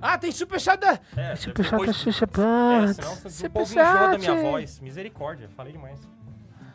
Ah, 0.00 0.16
tem 0.16 0.32
superchat 0.32 0.80
da... 0.80 0.98
É, 1.14 1.36
Superchat 1.36 1.84
da 1.84 1.92
Xuxa 1.92 2.24
é, 2.24 2.26
Plants. 2.26 2.96
senão 3.30 3.50
o 3.50 3.52
povo 3.52 3.72
enjoa 3.72 4.08
da 4.08 4.18
minha 4.18 4.34
voz. 4.36 4.80
Misericórdia, 4.80 5.50
falei 5.50 5.74
demais. 5.74 6.00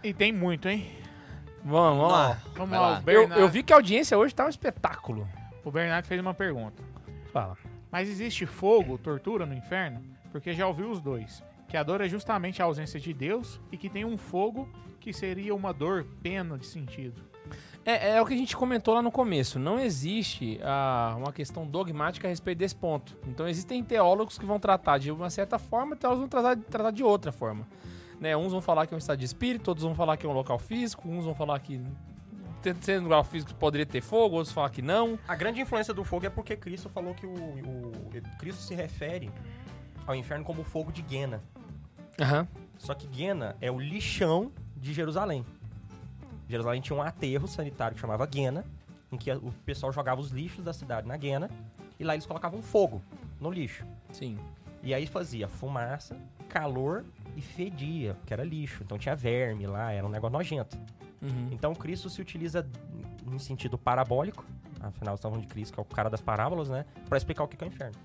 E 0.04 0.14
tem 0.14 0.32
muito, 0.32 0.70
hein? 0.70 0.88
Vamos, 1.64 1.98
vamos 1.98 2.12
lá. 2.12 2.38
Vamos 2.56 2.72
lá. 2.78 2.90
lá. 2.90 3.04
Eu, 3.08 3.28
eu 3.30 3.50
vi 3.50 3.64
que 3.64 3.74
a 3.74 3.76
audiência 3.76 4.16
hoje 4.16 4.36
tá 4.36 4.46
um 4.46 4.50
espetáculo. 4.50 5.28
O 5.68 5.72
Bernardo 5.72 6.06
fez 6.06 6.22
uma 6.22 6.34
pergunta. 6.34 6.82
Fala. 7.34 7.58
Mas 7.92 8.08
existe 8.08 8.46
fogo, 8.46 8.98
tortura 8.98 9.46
no 9.46 9.54
inferno? 9.54 10.02
Porque 10.32 10.54
já 10.54 10.66
ouviu 10.66 10.90
os 10.90 11.02
dois. 11.02 11.44
Que 11.68 11.76
a 11.76 11.84
dor 11.84 12.00
é 12.00 12.08
justamente 12.08 12.62
a 12.62 12.66
ausência 12.66 12.98
de 12.98 13.14
Deus 13.14 13.60
e 13.70 13.76
que 13.76 13.90
tem 13.90 14.06
um 14.06 14.18
fogo 14.18 14.70
que 15.02 15.12
seria 15.12 15.54
uma 15.54 15.74
dor 15.74 16.06
pena 16.24 16.58
de 16.58 16.66
sentido. 16.66 17.22
É, 17.86 18.12
é 18.12 18.22
o 18.22 18.26
que 18.26 18.34
a 18.34 18.38
gente 18.38 18.56
comentou 18.56 18.94
lá 18.94 19.02
no 19.02 19.12
começo. 19.12 19.60
Não 19.60 19.78
existe 19.78 20.58
ah, 20.64 21.16
uma 21.18 21.34
questão 21.34 21.68
dogmática 21.68 22.28
a 22.28 22.30
respeito 22.30 22.60
desse 22.60 22.76
ponto. 22.76 23.18
Então 23.28 23.46
existem 23.46 23.84
teólogos 23.84 24.38
que 24.38 24.46
vão 24.46 24.62
tratar 24.62 24.98
de 24.98 25.12
uma 25.12 25.30
certa 25.30 25.60
forma, 25.60 25.98
teólogos 25.98 26.22
vão 26.22 26.30
tratar, 26.30 26.56
tratar 26.64 26.92
de 26.92 27.04
outra 27.04 27.34
forma. 27.34 27.68
Né? 28.22 28.38
Uns 28.38 28.54
vão 28.54 28.62
falar 28.62 28.88
que 28.88 28.94
é 28.94 28.96
um 28.96 29.00
estado 29.00 29.20
de 29.20 29.26
espírito, 29.26 29.68
outros 29.68 29.84
vão 29.84 29.96
falar 29.96 30.16
que 30.16 30.26
é 30.26 30.30
um 30.30 30.34
local 30.34 30.58
físico, 30.58 31.10
uns 31.10 31.26
vão 31.26 31.36
falar 31.36 31.60
que 31.60 31.82
te- 32.62 32.76
sendo 32.82 33.02
um 33.02 33.10
local 33.10 33.24
físico 33.24 33.54
poderia 33.56 33.86
ter 33.86 34.02
fogo, 34.02 34.36
outros 34.36 34.54
falar 34.54 34.70
que 34.70 34.82
não. 34.82 35.18
A 35.28 35.36
grande 35.36 35.60
influência 35.62 35.94
do 35.94 36.04
fogo 36.04 36.26
é 36.26 36.30
porque 36.30 36.56
Cristo 36.56 36.90
falou 36.90 37.14
que 37.14 37.26
o, 37.26 37.34
o- 37.34 37.92
Cristo 38.40 38.62
se 38.62 38.74
refere 38.76 39.32
ao 40.06 40.16
inferno 40.16 40.44
como 40.46 40.62
o 40.62 40.66
fogo 40.66 40.92
de 40.92 41.02
Guena. 41.02 41.42
Aham. 42.20 42.48
Só 42.78 42.94
que 42.94 43.08
Guena 43.08 43.56
é 43.60 43.72
o 43.72 43.80
lixão 43.80 44.52
de 44.76 44.94
Jerusalém. 44.94 45.46
Jerusalém 46.50 46.82
tinha 46.82 46.98
um 46.98 47.02
aterro 47.02 47.48
sanitário 47.48 47.96
que 47.96 48.02
chamava 48.02 48.26
Guena, 48.26 48.64
em 49.12 49.18
que 49.18 49.32
o 49.32 49.52
pessoal 49.66 49.92
jogava 49.92 50.22
os 50.22 50.32
lixos 50.32 50.64
da 50.64 50.74
cidade 50.74 51.08
na 51.08 51.18
Guena, 51.18 51.50
e 52.00 52.04
lá 52.04 52.14
eles 52.14 52.26
colocavam 52.26 52.62
fogo 52.62 53.02
no 53.40 53.52
lixo. 53.52 53.86
Sim. 54.12 54.38
E 54.84 54.94
aí 54.94 55.08
fazia 55.08 55.48
fumaça, 55.48 56.16
calor 56.48 57.04
e 57.36 57.42
fedia, 57.42 58.14
porque 58.16 58.32
era 58.34 58.44
lixo. 58.44 58.84
Então 58.84 58.98
tinha 58.98 59.16
verme 59.16 59.66
lá, 59.68 59.92
era 59.92 60.06
um 60.06 60.10
negócio 60.10 60.34
nojento. 60.38 60.78
Uhum. 61.22 61.50
Então 61.52 61.74
Cristo 61.74 62.10
se 62.10 62.22
utiliza 62.22 62.68
em 63.26 63.40
sentido 63.40 63.78
parabólico, 63.78 64.46
afinal 64.80 65.16
estamos 65.16 65.36
falando 65.36 65.42
de 65.42 65.48
Cristo, 65.48 65.74
que 65.74 65.80
é 65.80 65.82
o 65.82 65.86
cara 65.86 66.10
das 66.10 66.22
parábolas, 66.22 66.70
né? 66.70 66.86
Pra 67.08 67.18
explicar 67.18 67.44
o 67.44 67.48
que 67.48 67.62
é 67.64 67.68
o 67.68 67.70
inferno. 67.70 67.98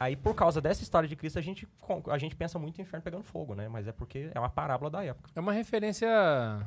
Aí, 0.00 0.16
por 0.16 0.34
causa 0.34 0.62
dessa 0.62 0.82
história 0.82 1.06
de 1.06 1.14
Cristo, 1.14 1.38
a 1.38 1.42
gente, 1.42 1.68
a 2.08 2.16
gente 2.16 2.34
pensa 2.34 2.58
muito 2.58 2.78
em 2.78 2.82
inferno 2.82 3.04
pegando 3.04 3.22
fogo, 3.22 3.54
né? 3.54 3.68
Mas 3.68 3.86
é 3.86 3.92
porque 3.92 4.30
é 4.34 4.40
uma 4.40 4.48
parábola 4.48 4.90
da 4.90 5.04
época. 5.04 5.28
É 5.36 5.40
uma 5.40 5.52
referência 5.52 6.08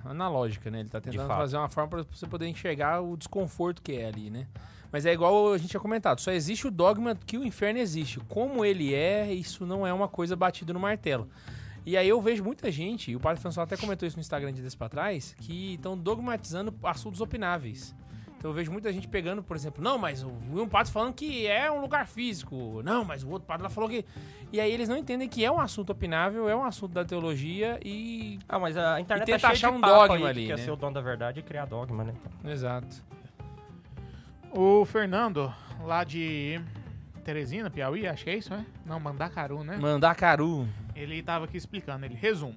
analógica, 0.05 0.69
né? 0.69 0.81
Ele 0.81 0.89
tá 0.89 1.01
tentando 1.01 1.27
fazer 1.27 1.57
uma 1.57 1.67
forma 1.67 1.89
pra 1.89 2.03
você 2.03 2.27
poder 2.27 2.45
enxergar 2.47 3.01
o 3.01 3.17
desconforto 3.17 3.81
que 3.81 3.93
é 3.93 4.05
ali, 4.05 4.29
né? 4.29 4.45
Mas 4.91 5.07
é 5.07 5.11
igual 5.11 5.51
a 5.51 5.57
gente 5.57 5.71
tinha 5.71 5.81
comentado, 5.81 6.21
só 6.21 6.31
existe 6.31 6.67
o 6.67 6.71
dogma 6.71 7.15
que 7.15 7.35
o 7.35 7.43
inferno 7.43 7.79
existe. 7.79 8.19
Como 8.19 8.63
ele 8.63 8.93
é, 8.93 9.33
isso 9.33 9.65
não 9.65 9.87
é 9.87 9.91
uma 9.91 10.07
coisa 10.07 10.35
batida 10.35 10.71
no 10.71 10.79
martelo. 10.79 11.27
E 11.85 11.97
aí 11.97 12.07
eu 12.07 12.21
vejo 12.21 12.43
muita 12.43 12.71
gente, 12.71 13.11
e 13.11 13.15
o 13.15 13.19
Padre 13.19 13.41
François 13.41 13.65
até 13.65 13.75
comentou 13.75 14.07
isso 14.07 14.17
no 14.17 14.21
Instagram 14.21 14.53
de 14.53 14.61
dias 14.61 14.75
pra 14.75 14.87
trás, 14.87 15.35
que 15.39 15.73
estão 15.73 15.97
dogmatizando 15.97 16.73
assuntos 16.83 17.19
opináveis. 17.19 17.93
Então 18.43 18.51
eu 18.51 18.55
vejo 18.55 18.73
muita 18.73 18.91
gente 18.91 19.07
pegando, 19.07 19.41
por 19.41 19.55
exemplo, 19.55 19.81
não, 19.81 19.97
mas 19.97 20.21
o 20.21 20.29
um 20.29 20.67
padre 20.67 20.91
falando 20.91 21.13
que 21.13 21.47
é 21.47 21.71
um 21.71 21.79
lugar 21.79 22.05
físico. 22.05 22.81
Não, 22.83 23.05
mas 23.05 23.23
o 23.23 23.29
outro 23.29 23.47
padre 23.47 23.63
lá 23.63 23.69
falou 23.69 23.89
que. 23.89 24.05
E 24.51 24.59
aí 24.59 24.69
eles 24.69 24.89
não 24.89 24.97
entendem 24.97 25.29
que 25.29 25.45
é 25.45 25.49
um 25.49 25.61
assunto 25.61 25.91
opinável, 25.91 26.49
é 26.49 26.53
um 26.53 26.65
assunto 26.65 26.91
da 26.91 27.05
teologia 27.05 27.79
e. 27.81 28.37
Ah, 28.49 28.59
mas 28.59 28.75
a 28.75 28.99
internet 28.99 29.27
tá 29.27 29.33
tenta 29.33 29.39
cheia 29.39 29.53
achar 29.53 29.71
de 29.71 29.77
um 29.77 29.79
dogma 29.79 30.27
ali, 30.27 30.41
que 30.41 30.47
quer 30.47 30.57
né? 30.57 30.63
ser 30.65 30.71
o 30.71 30.75
dono 30.75 30.93
da 30.93 30.99
verdade 30.99 31.39
e 31.39 31.43
criar 31.43 31.63
dogma, 31.63 32.03
né? 32.03 32.13
Exato. 32.43 33.01
O 34.51 34.83
Fernando, 34.83 35.53
lá 35.81 36.03
de 36.03 36.59
Teresina, 37.23 37.69
Piauí, 37.69 38.05
acho 38.05 38.25
que 38.25 38.29
é 38.29 38.35
isso, 38.35 38.49
né? 38.49 38.65
Não, 38.85 38.99
Mandacaru, 38.99 39.63
né? 39.63 39.77
Mandacaru. 39.77 40.67
Ele 40.95 41.17
estava 41.17 41.45
aqui 41.45 41.57
explicando, 41.57 42.05
ele 42.05 42.15
resumo. 42.15 42.55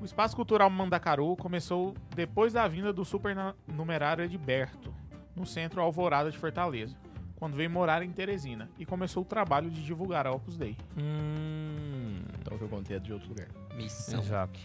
O 0.00 0.04
Espaço 0.04 0.36
Cultural 0.36 0.70
Mandacaru 0.70 1.36
começou 1.36 1.94
depois 2.14 2.52
da 2.52 2.68
vinda 2.68 2.92
do 2.92 3.04
supernumerário 3.04 4.24
Edberto, 4.24 4.94
no 5.34 5.44
centro 5.44 5.80
Alvorada 5.80 6.30
de 6.30 6.38
Fortaleza, 6.38 6.96
quando 7.36 7.56
veio 7.56 7.70
morar 7.70 8.02
em 8.02 8.10
Teresina, 8.10 8.70
e 8.78 8.86
começou 8.86 9.22
o 9.22 9.26
trabalho 9.26 9.70
de 9.70 9.82
divulgar 9.84 10.26
a 10.26 10.32
Opus 10.32 10.56
Dei. 10.56 10.76
Hum. 10.96 12.20
Então 12.40 12.54
o 12.54 12.58
que 12.58 12.64
eu 12.64 12.68
contei 12.68 12.96
é 12.96 13.00
de 13.00 13.12
outro 13.12 13.28
lugar. 13.28 13.48
Missão. 13.74 14.20
Exato. 14.20 14.58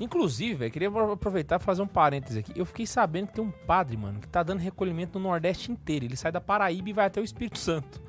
Inclusive, 0.00 0.54
velho, 0.54 0.72
queria 0.72 0.88
aproveitar 0.88 1.60
e 1.60 1.62
fazer 1.62 1.82
um 1.82 1.86
parêntese 1.86 2.38
aqui. 2.38 2.52
Eu 2.56 2.64
fiquei 2.64 2.86
sabendo 2.86 3.28
que 3.28 3.34
tem 3.34 3.44
um 3.44 3.50
padre, 3.50 3.96
mano, 3.96 4.20
que 4.20 4.28
tá 4.28 4.42
dando 4.42 4.58
recolhimento 4.58 5.18
no 5.18 5.28
Nordeste 5.28 5.70
inteiro. 5.70 6.04
Ele 6.04 6.16
sai 6.16 6.32
da 6.32 6.40
Paraíba 6.40 6.88
e 6.90 6.92
vai 6.92 7.06
até 7.06 7.20
o 7.20 7.24
Espírito 7.24 7.58
Santo. 7.58 8.02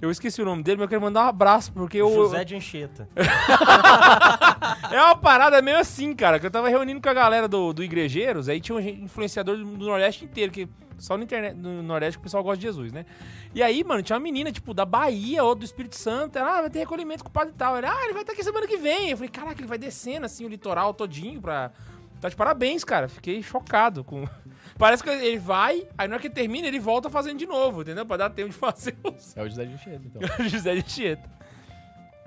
Eu 0.00 0.10
esqueci 0.10 0.42
o 0.42 0.44
nome 0.44 0.62
dele, 0.62 0.78
mas 0.78 0.84
eu 0.84 0.88
quero 0.88 1.00
mandar 1.00 1.24
um 1.24 1.28
abraço, 1.28 1.72
porque 1.72 1.98
eu. 1.98 2.12
José 2.12 2.44
de 2.44 2.56
Anchieta. 2.56 3.08
É 4.90 5.00
uma 5.00 5.16
parada 5.16 5.60
meio 5.60 5.78
assim, 5.78 6.14
cara. 6.14 6.38
Que 6.38 6.46
eu 6.46 6.50
tava 6.50 6.68
reunindo 6.68 7.00
com 7.00 7.08
a 7.08 7.14
galera 7.14 7.48
do, 7.48 7.72
do 7.72 7.82
Igrejeiros, 7.82 8.48
aí 8.48 8.60
tinha 8.60 8.76
um 8.76 8.80
influenciador 8.80 9.56
do, 9.56 9.64
do 9.64 9.86
Nordeste 9.86 10.24
inteiro, 10.24 10.52
que 10.52 10.68
só 10.98 11.16
no, 11.16 11.24
internet, 11.24 11.56
no 11.56 11.82
Nordeste 11.82 12.18
que 12.18 12.20
o 12.20 12.22
pessoal 12.22 12.42
gosta 12.42 12.58
de 12.58 12.62
Jesus, 12.62 12.92
né? 12.92 13.04
E 13.54 13.62
aí, 13.62 13.82
mano, 13.82 14.02
tinha 14.02 14.16
uma 14.16 14.22
menina, 14.22 14.52
tipo, 14.52 14.72
da 14.72 14.84
Bahia 14.84 15.42
ou 15.42 15.54
do 15.54 15.64
Espírito 15.64 15.96
Santo. 15.96 16.38
Ela, 16.38 16.58
ah, 16.58 16.60
vai 16.62 16.70
ter 16.70 16.78
recolhimento 16.80 17.24
com 17.24 17.30
o 17.30 17.32
padre 17.32 17.52
e 17.52 17.56
tal. 17.56 17.76
Ele, 17.76 17.86
ah, 17.86 18.00
ele 18.04 18.12
vai 18.12 18.22
estar 18.22 18.32
aqui 18.32 18.44
semana 18.44 18.66
que 18.66 18.76
vem. 18.76 19.10
Eu 19.10 19.16
falei, 19.16 19.30
caraca, 19.30 19.60
ele 19.60 19.68
vai 19.68 19.78
descendo, 19.78 20.26
assim, 20.26 20.44
o 20.44 20.48
litoral 20.48 20.94
todinho 20.94 21.40
pra... 21.40 21.72
Tá 22.20 22.28
de 22.28 22.36
parabéns, 22.36 22.84
cara. 22.84 23.08
Fiquei 23.08 23.42
chocado 23.42 24.04
com... 24.04 24.26
Parece 24.78 25.02
que 25.02 25.10
ele 25.10 25.38
vai, 25.38 25.86
aí 25.96 26.08
na 26.08 26.14
hora 26.14 26.20
que 26.20 26.26
ele 26.26 26.34
termina, 26.34 26.66
ele 26.66 26.80
volta 26.80 27.08
fazendo 27.08 27.38
de 27.38 27.46
novo, 27.46 27.82
entendeu? 27.82 28.04
Pra 28.04 28.16
dar 28.16 28.30
tempo 28.30 28.48
de 28.50 28.56
fazer 28.56 28.96
os... 29.04 29.36
É 29.36 29.42
o 29.42 29.48
José 29.48 29.64
de 29.64 29.74
Enchedo, 29.74 30.06
então. 30.06 30.22
José 30.48 30.74
de 30.74 30.82
Tieta. 30.82 31.30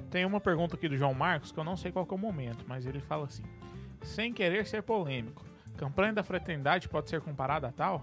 Tem 0.09 0.25
uma 0.25 0.39
pergunta 0.39 0.75
aqui 0.75 0.87
do 0.87 0.97
João 0.97 1.13
Marcos 1.13 1.51
que 1.51 1.59
eu 1.59 1.63
não 1.63 1.75
sei 1.75 1.91
qual 1.91 2.05
que 2.05 2.13
é 2.13 2.17
o 2.17 2.19
momento, 2.19 2.63
mas 2.67 2.85
ele 2.85 3.01
fala 3.01 3.25
assim: 3.25 3.43
sem 4.01 4.31
querer 4.31 4.65
ser 4.65 4.81
polêmico, 4.81 5.43
campanha 5.77 6.13
da 6.13 6.23
fraternidade 6.23 6.87
pode 6.87 7.09
ser 7.09 7.19
comparada 7.19 7.67
a 7.67 7.71
tal? 7.71 8.01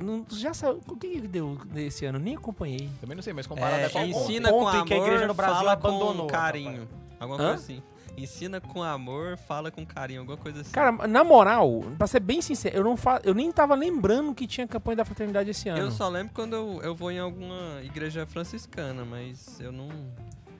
Não, 0.00 0.24
tu 0.24 0.36
já 0.36 0.52
sabe, 0.52 0.80
o 0.88 0.96
que 0.96 1.20
que 1.20 1.28
deu 1.28 1.58
esse 1.76 2.06
ano? 2.06 2.18
Nem 2.18 2.34
acompanhei. 2.34 2.90
Também 3.00 3.14
não 3.14 3.22
sei, 3.22 3.32
mas 3.32 3.46
comparado 3.46 3.82
É, 3.82 3.84
é, 3.84 3.88
qual 3.88 4.04
ponto? 4.04 4.18
ensina 4.18 4.48
ponto 4.48 4.62
com 4.62 4.68
amor, 4.68 4.84
que 4.84 4.94
a 4.94 4.96
igreja 4.96 5.26
no 5.26 5.34
Brasil 5.34 5.54
fala 5.54 5.72
abandonou 5.72 6.26
com 6.26 6.34
a 6.34 6.38
carinho. 6.38 6.88
Alguma 7.20 7.40
Hã? 7.40 7.46
coisa 7.48 7.62
assim. 7.62 7.82
Ensina 8.16 8.60
com 8.60 8.82
amor, 8.82 9.36
fala 9.36 9.70
com 9.70 9.84
carinho, 9.84 10.20
alguma 10.20 10.38
coisa 10.38 10.62
assim. 10.62 10.70
Cara, 10.70 11.06
na 11.06 11.22
moral, 11.22 11.84
pra 11.98 12.06
ser 12.06 12.20
bem 12.20 12.40
sincero, 12.40 12.76
eu, 12.78 12.82
não 12.84 12.96
fa... 12.96 13.20
eu 13.22 13.34
nem 13.34 13.52
tava 13.52 13.74
lembrando 13.74 14.34
que 14.34 14.46
tinha 14.46 14.66
campanha 14.66 14.96
da 14.96 15.04
fraternidade 15.04 15.50
esse 15.50 15.68
ano. 15.68 15.78
eu 15.80 15.90
só 15.90 16.08
lembro 16.08 16.32
quando 16.32 16.54
eu, 16.56 16.80
eu 16.82 16.94
vou 16.94 17.10
em 17.10 17.18
alguma 17.18 17.80
igreja 17.82 18.24
franciscana, 18.26 19.04
mas 19.04 19.60
eu 19.60 19.70
não, 19.70 19.88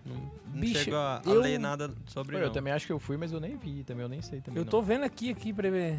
não, 0.05 0.17
não 0.53 0.61
Bicho, 0.61 0.85
chego 0.85 0.97
a, 0.97 1.17
a 1.25 1.29
eu- 1.29 1.41
ler 1.41 1.59
nada 1.59 1.91
sobre 2.07 2.33
Pô, 2.33 2.39
não. 2.41 2.47
eu 2.49 2.53
também 2.53 2.73
acho 2.73 2.87
que 2.87 2.93
eu 2.93 2.99
fui, 2.99 3.17
mas 3.17 3.33
eu 3.33 3.41
nem 3.41 3.57
vi, 3.57 3.83
também 3.85 4.03
eu 4.03 4.09
nem 4.09 4.21
sei 4.21 4.41
também. 4.43 4.63
Eu 4.63 4.67
tô 4.69 4.83
vendo 4.83 5.05
aqui, 5.05 5.31
aqui 5.31 5.53
pra 5.53 5.71
ver. 5.71 5.99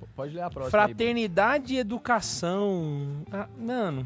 não. 0.00 0.08
Pode 0.16 0.34
ler 0.34 0.42
a 0.42 0.50
próxima. 0.50 0.82
aí, 0.82 0.88
Fraternidade 0.88 1.74
e 1.74 1.78
educação. 1.78 3.22
Ah, 3.32 3.48
mano. 3.56 4.04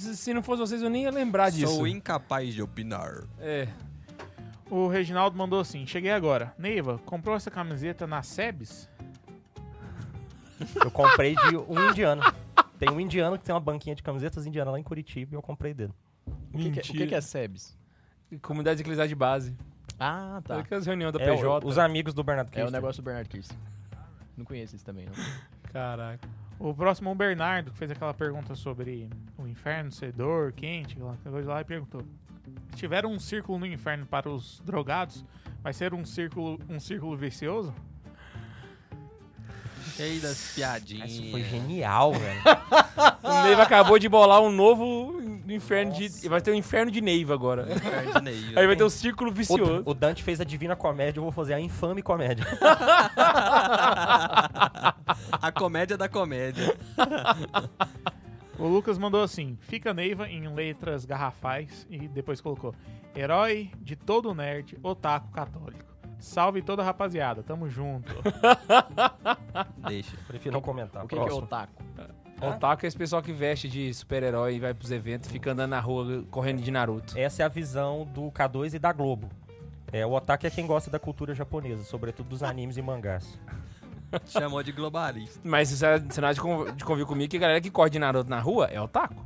Se 0.00 0.32
não 0.34 0.42
fosse 0.42 0.60
vocês, 0.60 0.82
eu 0.82 0.90
nem 0.90 1.02
ia 1.04 1.10
lembrar 1.10 1.50
disso. 1.50 1.74
Sou 1.74 1.86
incapaz 1.86 2.52
de 2.54 2.62
opinar. 2.62 3.24
É. 3.38 3.68
O 4.70 4.86
Reginaldo 4.88 5.36
mandou 5.36 5.60
assim: 5.60 5.86
cheguei 5.86 6.10
agora. 6.12 6.54
Neiva, 6.58 6.98
comprou 7.04 7.36
essa 7.36 7.50
camiseta 7.50 8.06
na 8.06 8.22
Sebes? 8.22 8.88
Eu 10.82 10.90
comprei 10.90 11.34
de 11.34 11.56
um 11.56 11.90
indiano. 11.90 12.22
Tem 12.78 12.90
um 12.90 13.00
indiano 13.00 13.38
que 13.38 13.44
tem 13.44 13.54
uma 13.54 13.60
banquinha 13.60 13.94
de 13.94 14.02
camisetas 14.02 14.46
indianas 14.46 14.72
lá 14.72 14.78
em 14.78 14.82
Curitiba 14.82 15.34
e 15.34 15.36
eu 15.36 15.42
comprei 15.42 15.72
dele. 15.74 15.92
O 16.52 16.58
que, 16.58 16.70
que 16.70 16.78
é, 16.78 16.82
o 16.82 16.84
que 16.84 17.06
que 17.08 17.14
é 17.14 17.20
SEBS? 17.20 17.76
Comunidade 18.42 18.80
Eclesiástica 18.80 19.08
de 19.08 19.14
Base. 19.18 19.56
Ah, 19.98 20.40
tá. 20.44 20.58
Aquelas 20.60 20.86
reuniões 20.86 21.12
da 21.12 21.20
É, 21.20 21.24
PJ. 21.34 21.64
o- 21.66 21.68
os 21.68 21.78
amigos 21.78 22.14
do 22.14 22.22
Bernardo 22.22 22.50
É 22.56 22.64
o 22.64 22.70
negócio 22.70 23.02
do 23.02 23.04
Bernard 23.04 23.28
Kirsten. 23.28 23.58
Não 24.36 24.44
conheço 24.44 24.76
esse 24.76 24.84
também, 24.84 25.06
não. 25.06 25.12
Caraca. 25.72 26.26
O 26.62 26.74
próximo 26.74 27.08
é 27.08 27.12
o 27.12 27.14
Bernardo, 27.14 27.70
que 27.70 27.78
fez 27.78 27.90
aquela 27.90 28.12
pergunta 28.12 28.54
sobre 28.54 29.08
o 29.38 29.48
inferno 29.48 29.90
ser 29.90 30.12
dor, 30.12 30.52
quente, 30.52 30.92
aquela 30.92 31.16
coisa 31.32 31.48
lá, 31.48 31.60
e 31.62 31.64
perguntou: 31.64 32.02
Se 32.68 32.76
tiver 32.76 33.06
um 33.06 33.18
círculo 33.18 33.58
no 33.58 33.66
inferno 33.66 34.04
para 34.04 34.28
os 34.28 34.60
drogados, 34.60 35.24
vai 35.62 35.72
ser 35.72 35.94
um 35.94 36.04
círculo, 36.04 36.60
um 36.68 36.78
círculo 36.78 37.16
vicioso? 37.16 37.74
Cheio 40.00 40.20
das 40.22 40.52
piadinhas. 40.54 41.10
Isso 41.10 41.30
foi 41.30 41.42
genial, 41.42 42.12
velho. 42.14 42.40
O 43.22 43.42
Neiva 43.44 43.62
acabou 43.62 43.98
de 43.98 44.08
bolar 44.08 44.40
um 44.40 44.50
novo 44.50 45.20
inferno 45.48 45.92
de. 45.92 46.08
Vai 46.28 46.40
ter 46.40 46.50
um 46.50 46.54
inferno 46.54 46.90
de 46.90 47.00
Neiva 47.00 47.34
agora. 47.34 47.70
Inferno 47.70 48.14
de 48.14 48.22
Neiva. 48.22 48.60
Aí 48.60 48.66
vai 48.66 48.76
ter 48.76 48.84
um 48.84 48.90
círculo 48.90 49.30
O, 49.30 49.34
vicioso. 49.34 49.82
o 49.84 49.94
Dante 49.94 50.22
fez 50.22 50.40
a 50.40 50.44
divina 50.44 50.74
comédia, 50.74 51.18
eu 51.18 51.22
vou 51.22 51.32
fazer 51.32 51.54
a 51.54 51.60
infame 51.60 52.02
comédia. 52.02 52.46
A 55.32 55.52
comédia 55.52 55.96
da 55.96 56.08
comédia. 56.08 56.76
O 58.58 58.66
Lucas 58.66 58.98
mandou 58.98 59.22
assim: 59.22 59.56
Fica 59.62 59.92
Neiva 59.94 60.28
em 60.28 60.48
letras 60.48 61.04
garrafais 61.04 61.86
e 61.90 62.08
depois 62.08 62.40
colocou: 62.40 62.74
Herói 63.14 63.70
de 63.80 63.96
todo 63.96 64.34
nerd, 64.34 64.78
otaku 64.82 65.28
católico. 65.30 65.89
Salve 66.20 66.62
toda 66.62 66.82
a 66.82 66.84
rapaziada, 66.84 67.42
tamo 67.42 67.68
junto. 67.68 68.12
Deixa. 69.88 70.16
Prefiro 70.26 70.52
não 70.54 70.60
comentar. 70.60 71.04
O 71.04 71.08
que, 71.08 71.14
que 71.14 71.20
é 71.20 71.24
Próximo. 71.24 71.44
otaku? 71.44 71.72
Otaku 72.42 72.86
é 72.86 72.88
esse 72.88 72.96
pessoal 72.96 73.22
que 73.22 73.32
veste 73.32 73.68
de 73.68 73.92
super-herói 73.92 74.54
e 74.56 74.60
vai 74.60 74.72
pros 74.72 74.90
eventos 74.90 75.28
e 75.28 75.32
fica 75.32 75.52
andando 75.52 75.70
na 75.70 75.80
rua 75.80 76.24
correndo 76.30 76.62
de 76.62 76.70
Naruto. 76.70 77.18
Essa 77.18 77.42
é 77.42 77.46
a 77.46 77.48
visão 77.48 78.06
do 78.14 78.30
K2 78.30 78.74
e 78.74 78.78
da 78.78 78.92
Globo. 78.92 79.28
É, 79.92 80.06
o 80.06 80.12
otaku 80.12 80.46
é 80.46 80.50
quem 80.50 80.66
gosta 80.66 80.90
da 80.90 80.98
cultura 80.98 81.34
japonesa, 81.34 81.82
sobretudo 81.84 82.28
dos 82.28 82.42
animes 82.42 82.76
e 82.76 82.82
mangás. 82.82 83.38
Chamou 84.26 84.62
de 84.62 84.72
globalista. 84.72 85.38
Mas 85.44 85.68
você 85.70 85.98
você 86.00 86.20
não 86.20 86.28
há 86.28 86.32
de 86.32 86.40
con- 86.40 86.72
de 86.74 86.84
convir 86.84 87.06
comigo 87.06 87.30
que 87.30 87.36
a 87.36 87.40
galera 87.40 87.60
que 87.60 87.70
corre 87.70 87.90
de 87.90 87.98
Naruto 87.98 88.28
na 88.30 88.40
rua 88.40 88.66
é 88.66 88.80
otaku? 88.80 89.24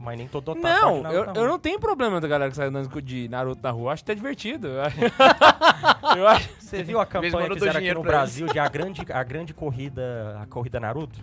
Mas 0.00 0.16
nem 0.16 0.28
todo 0.28 0.52
otaku 0.52 0.62
Não, 0.62 0.96
eu, 1.10 1.22
Naruto, 1.24 1.40
eu 1.40 1.48
não 1.48 1.58
tenho 1.58 1.78
problema 1.80 2.20
da 2.20 2.28
galera 2.28 2.50
que 2.50 2.56
sai 2.56 2.68
andando 2.68 3.02
de 3.02 3.28
Naruto 3.28 3.60
na 3.62 3.70
rua. 3.70 3.86
Eu 3.86 3.90
acho 3.90 4.02
até 4.04 4.14
divertido. 4.14 4.68
Eu 4.68 4.82
acho- 4.82 4.96
Eu. 6.16 6.48
Você 6.58 6.82
viu 6.82 7.00
a 7.00 7.06
campanha 7.06 7.46
eu 7.46 7.48
que 7.48 7.54
fizeram 7.54 7.78
aqui 7.78 7.94
no 7.94 8.02
Brasil 8.02 8.46
de 8.46 8.58
a 8.58 8.68
grande, 8.68 9.02
a 9.10 9.22
grande 9.22 9.52
corrida, 9.54 10.38
a 10.40 10.46
corrida 10.46 10.78
Naruto? 10.78 11.18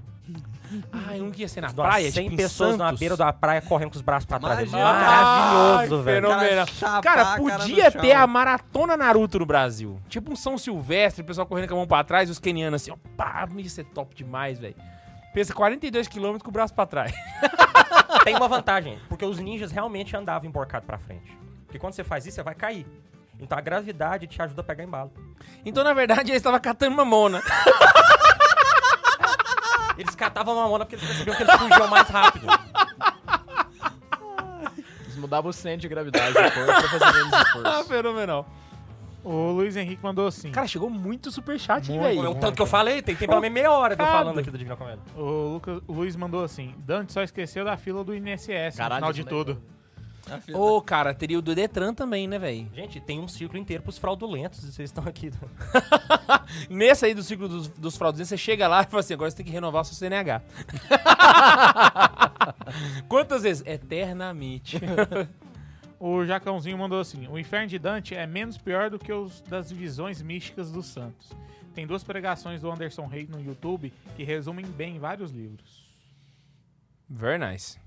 Ai, 0.91 1.21
um 1.21 1.29
que 1.29 1.41
ia 1.41 1.47
ser 1.47 1.61
na 1.61 1.67
Umas 1.67 1.73
praia, 1.75 2.11
100 2.11 2.23
tipo 2.25 2.37
pessoas 2.37 2.77
na 2.77 2.91
beira 2.91 3.15
da 3.15 3.31
praia 3.31 3.61
correndo 3.61 3.91
com 3.91 3.95
os 3.95 4.01
braços 4.01 4.25
pra 4.25 4.39
trás. 4.39 4.59
É 4.59 4.63
Imagina. 4.63 4.83
maravilhoso, 4.83 5.95
Ai, 5.97 6.03
velho. 6.03 6.27
fenomenal. 6.27 6.65
Cara, 6.79 7.01
cara 7.01 7.37
podia 7.37 7.91
chão. 7.91 8.01
ter 8.01 8.11
a 8.13 8.25
maratona 8.25 8.97
Naruto 8.97 9.37
no 9.39 9.45
Brasil. 9.45 9.99
Tipo 10.09 10.31
um 10.31 10.35
São 10.35 10.57
Silvestre, 10.57 11.21
o 11.21 11.25
pessoal 11.25 11.45
correndo 11.45 11.67
com 11.67 11.75
a 11.75 11.77
mão 11.77 11.87
pra 11.87 12.03
trás 12.03 12.27
e 12.27 12.31
os 12.31 12.39
kenianos 12.39 12.81
assim, 12.81 12.91
ó, 12.91 12.95
pá, 13.15 13.47
isso 13.57 13.79
é 13.79 13.83
top 13.83 14.15
demais, 14.15 14.57
velho. 14.59 14.75
Pensa 15.35 15.53
42 15.53 16.07
km 16.07 16.37
com 16.41 16.47
o 16.49 16.51
braço 16.51 16.73
pra 16.73 16.85
trás. 16.85 17.13
Tem 18.23 18.35
uma 18.35 18.47
vantagem, 18.47 18.97
porque 19.09 19.25
os 19.25 19.37
ninjas 19.37 19.69
realmente 19.69 20.15
andavam 20.15 20.47
emborcado 20.47 20.85
pra 20.85 20.97
frente. 20.97 21.37
Porque 21.65 21.77
quando 21.77 21.93
você 21.93 22.05
faz 22.05 22.25
isso, 22.25 22.35
você 22.35 22.43
vai 22.43 22.55
cair. 22.55 22.87
Então 23.37 23.57
a 23.57 23.61
gravidade 23.61 24.27
te 24.27 24.41
ajuda 24.41 24.61
a 24.61 24.63
pegar 24.63 24.85
embalo. 24.85 25.11
Então, 25.65 25.83
na 25.83 25.93
verdade, 25.93 26.31
eles 26.31 26.37
estavam 26.37 26.57
catando 26.59 26.95
mamona. 26.95 27.43
Eles 29.97 30.13
catavam 30.13 30.59
a 30.59 30.67
mona 30.67 30.83
porque 30.85 30.95
eles 30.95 31.07
percebiam 31.07 31.37
que 31.37 31.43
eles 31.43 31.55
fugiam 31.55 31.87
mais 31.87 32.09
rápido. 32.09 32.47
Eles 35.05 35.15
mudavam 35.15 35.49
o 35.49 35.53
centro 35.53 35.79
de 35.79 35.87
gravidade 35.87 36.33
corpo 36.33 36.65
pra 36.65 36.81
fazer 36.99 37.13
menos 37.13 37.33
Ah, 37.33 37.41
esforço. 37.47 37.83
fenomenal. 37.85 38.45
O 39.25 39.51
Luiz 39.51 39.75
Henrique 39.75 40.03
mandou 40.03 40.27
assim. 40.27 40.51
Cara, 40.51 40.67
chegou 40.67 40.87
muito 40.87 41.31
superchat, 41.31 41.91
hein, 41.91 41.99
velho. 41.99 42.25
É 42.25 42.29
o 42.29 42.35
tanto 42.35 42.55
que 42.55 42.61
eu 42.61 42.67
falei, 42.67 43.01
tem, 43.01 43.15
tem 43.15 43.27
pelo 43.27 43.41
menos 43.41 43.55
meia 43.55 43.71
hora 43.71 43.95
de 43.95 44.01
eu 44.01 44.05
Chocado. 44.05 44.23
falando 44.23 44.39
aqui 44.39 44.51
do 44.51 44.57
Divina 44.57 44.75
Comédia. 44.75 45.01
O, 45.17 45.53
Lucas, 45.53 45.81
o 45.87 45.93
Luiz 45.93 46.15
mandou 46.15 46.43
assim. 46.43 46.75
Dante 46.77 47.11
só 47.11 47.23
esqueceu 47.23 47.65
da 47.65 47.75
fila 47.75 48.03
do 48.03 48.15
INSS 48.15 48.77
Caralho, 48.77 49.01
no 49.01 49.07
final 49.07 49.13
de 49.13 49.21
isso 49.21 49.29
tudo. 49.29 49.61
Ô, 50.53 50.81
cara, 50.81 51.13
teria 51.13 51.37
o 51.37 51.41
do 51.41 51.53
Detran 51.53 51.93
também, 51.93 52.27
né, 52.27 52.37
velho? 52.37 52.67
Gente, 52.73 52.99
tem 52.99 53.19
um 53.19 53.27
círculo 53.27 53.59
inteiro 53.59 53.83
pros 53.83 53.97
fraudulentos 53.97 54.63
e 54.63 54.71
vocês 54.71 54.89
estão 54.89 55.03
aqui. 55.07 55.31
Nesse 56.69 57.05
aí 57.05 57.13
do 57.13 57.23
ciclo 57.23 57.47
dos, 57.47 57.67
dos 57.67 57.97
fraudulentos, 57.97 58.29
você 58.29 58.37
chega 58.37 58.67
lá 58.67 58.81
e 58.81 58.85
fala 58.85 58.99
assim, 58.99 59.13
agora 59.13 59.29
você 59.29 59.37
tem 59.37 59.45
que 59.45 59.51
renovar 59.51 59.81
o 59.81 59.85
seu 59.85 59.95
CNH. 59.95 60.41
Quantas 63.07 63.43
vezes? 63.43 63.63
Eternamente. 63.65 64.79
O 65.99 66.25
Jacãozinho 66.25 66.77
mandou 66.77 66.99
assim: 66.99 67.27
O 67.27 67.37
Inferno 67.37 67.67
de 67.67 67.79
Dante 67.79 68.15
é 68.15 68.25
menos 68.27 68.57
pior 68.57 68.89
do 68.89 68.99
que 68.99 69.11
os 69.11 69.41
das 69.41 69.69
divisões 69.69 70.21
místicas 70.21 70.71
dos 70.71 70.87
santos. 70.87 71.31
Tem 71.73 71.85
duas 71.85 72.03
pregações 72.03 72.61
do 72.61 72.71
Anderson 72.71 73.05
Reis 73.05 73.29
no 73.29 73.41
YouTube 73.41 73.91
que 74.15 74.23
resumem 74.23 74.65
bem 74.65 74.97
vários 74.97 75.31
livros. 75.31 75.85
Very 77.09 77.37
nice. 77.37 77.77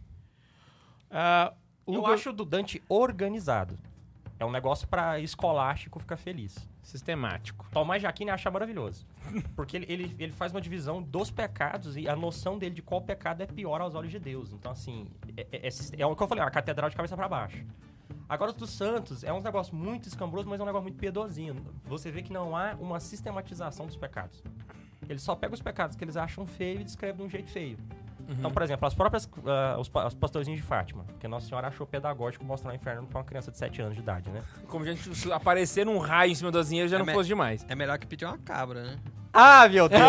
O 1.86 1.94
Eu 1.94 2.06
acho 2.06 2.30
o 2.30 2.32
do 2.32 2.44
Dante 2.44 2.82
organizado. 2.88 3.78
É 4.38 4.44
um 4.44 4.50
negócio 4.50 4.86
pra 4.86 5.18
escolástico 5.18 5.98
ficar 5.98 6.16
feliz. 6.16 6.56
Sistemático. 6.82 7.66
Tomás 7.72 8.00
Jaquine 8.00 8.30
acha 8.30 8.50
maravilhoso. 8.50 9.04
Porque 9.56 9.76
ele, 9.76 9.86
ele, 9.88 10.16
ele 10.18 10.32
faz 10.32 10.52
uma 10.52 10.60
divisão 10.60 11.02
dos 11.02 11.30
pecados 11.30 11.96
e 11.96 12.08
a 12.08 12.14
noção 12.14 12.56
dele 12.56 12.74
de 12.74 12.82
qual 12.82 13.00
pecado 13.00 13.42
é 13.42 13.46
pior 13.46 13.80
aos 13.80 13.94
olhos 13.94 14.12
de 14.12 14.18
Deus. 14.18 14.52
Então, 14.52 14.70
assim, 14.70 15.08
é, 15.36 15.46
é, 15.50 15.68
é, 15.68 15.70
é 15.98 16.06
o 16.06 16.14
que 16.14 16.22
eu 16.22 16.28
falei, 16.28 16.44
uma 16.44 16.50
catedral 16.50 16.88
de 16.88 16.94
cabeça 16.94 17.16
pra 17.16 17.28
baixo. 17.28 17.64
Agora, 18.28 18.50
os 18.50 18.56
dos 18.56 18.70
santos 18.70 19.24
é 19.24 19.32
um 19.32 19.40
negócio 19.40 19.74
muito 19.74 20.06
escambroso, 20.06 20.48
mas 20.48 20.60
é 20.60 20.62
um 20.62 20.66
negócio 20.66 20.84
muito 20.84 20.98
piedosinho. 20.98 21.56
Você 21.86 22.10
vê 22.10 22.22
que 22.22 22.32
não 22.32 22.56
há 22.56 22.74
uma 22.78 23.00
sistematização 23.00 23.86
dos 23.86 23.96
pecados. 23.96 24.42
Eles 25.08 25.22
só 25.22 25.34
pegam 25.34 25.54
os 25.54 25.62
pecados 25.62 25.96
que 25.96 26.04
eles 26.04 26.16
acham 26.16 26.46
feio 26.46 26.80
e 26.80 26.84
descrevem 26.84 27.16
de 27.16 27.22
um 27.22 27.30
jeito 27.30 27.48
feio. 27.48 27.78
Então, 28.28 28.50
por 28.50 28.62
exemplo, 28.62 28.86
as 28.86 28.92
próprias 28.92 29.26
ah, 29.46 29.76
os, 29.78 29.90
os 30.06 30.14
pastorzinhos 30.14 30.60
de 30.60 30.66
Fátima, 30.66 31.06
que 31.18 31.26
Nossa 31.26 31.48
Senhora 31.48 31.68
achou 31.68 31.86
pedagógico 31.86 32.44
mostrar 32.44 32.72
o 32.72 32.74
inferno 32.74 33.06
pra 33.06 33.20
uma 33.20 33.24
criança 33.24 33.50
de 33.50 33.56
7 33.56 33.80
anos 33.80 33.94
de 33.94 34.02
idade, 34.02 34.28
né? 34.28 34.42
Como 34.66 34.84
a 34.84 34.88
gente 34.88 35.14
se 35.14 35.32
aparecer 35.32 35.86
num 35.86 35.96
raio 35.96 36.32
em 36.32 36.34
cima 36.34 36.52
das 36.52 36.68
dinheiras 36.68 36.90
já 36.90 36.98
É 36.98 37.02
não 37.02 37.06
fosse 37.06 37.28
demais. 37.28 37.64
É 37.68 37.74
melhor 37.74 37.98
que 37.98 38.06
pedir 38.06 38.26
uma 38.26 38.36
cabra, 38.36 38.82
né? 38.82 38.98
Ah, 39.32 39.68
meu 39.68 39.88
Deus! 39.88 40.02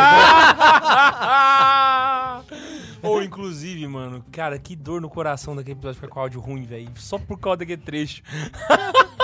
Ou, 3.01 3.23
inclusive, 3.23 3.87
mano, 3.87 4.23
cara, 4.31 4.59
que 4.59 4.75
dor 4.75 4.99
no 4.99 5.09
coração 5.09 5.55
daquele 5.55 5.73
episódio 5.73 5.95
ficar 5.95 6.09
com 6.09 6.19
áudio 6.19 6.41
ruim, 6.41 6.63
velho. 6.63 6.89
Só 6.95 7.17
por 7.17 7.39
causa 7.39 7.57
daquele 7.57 7.81
trecho. 7.81 8.21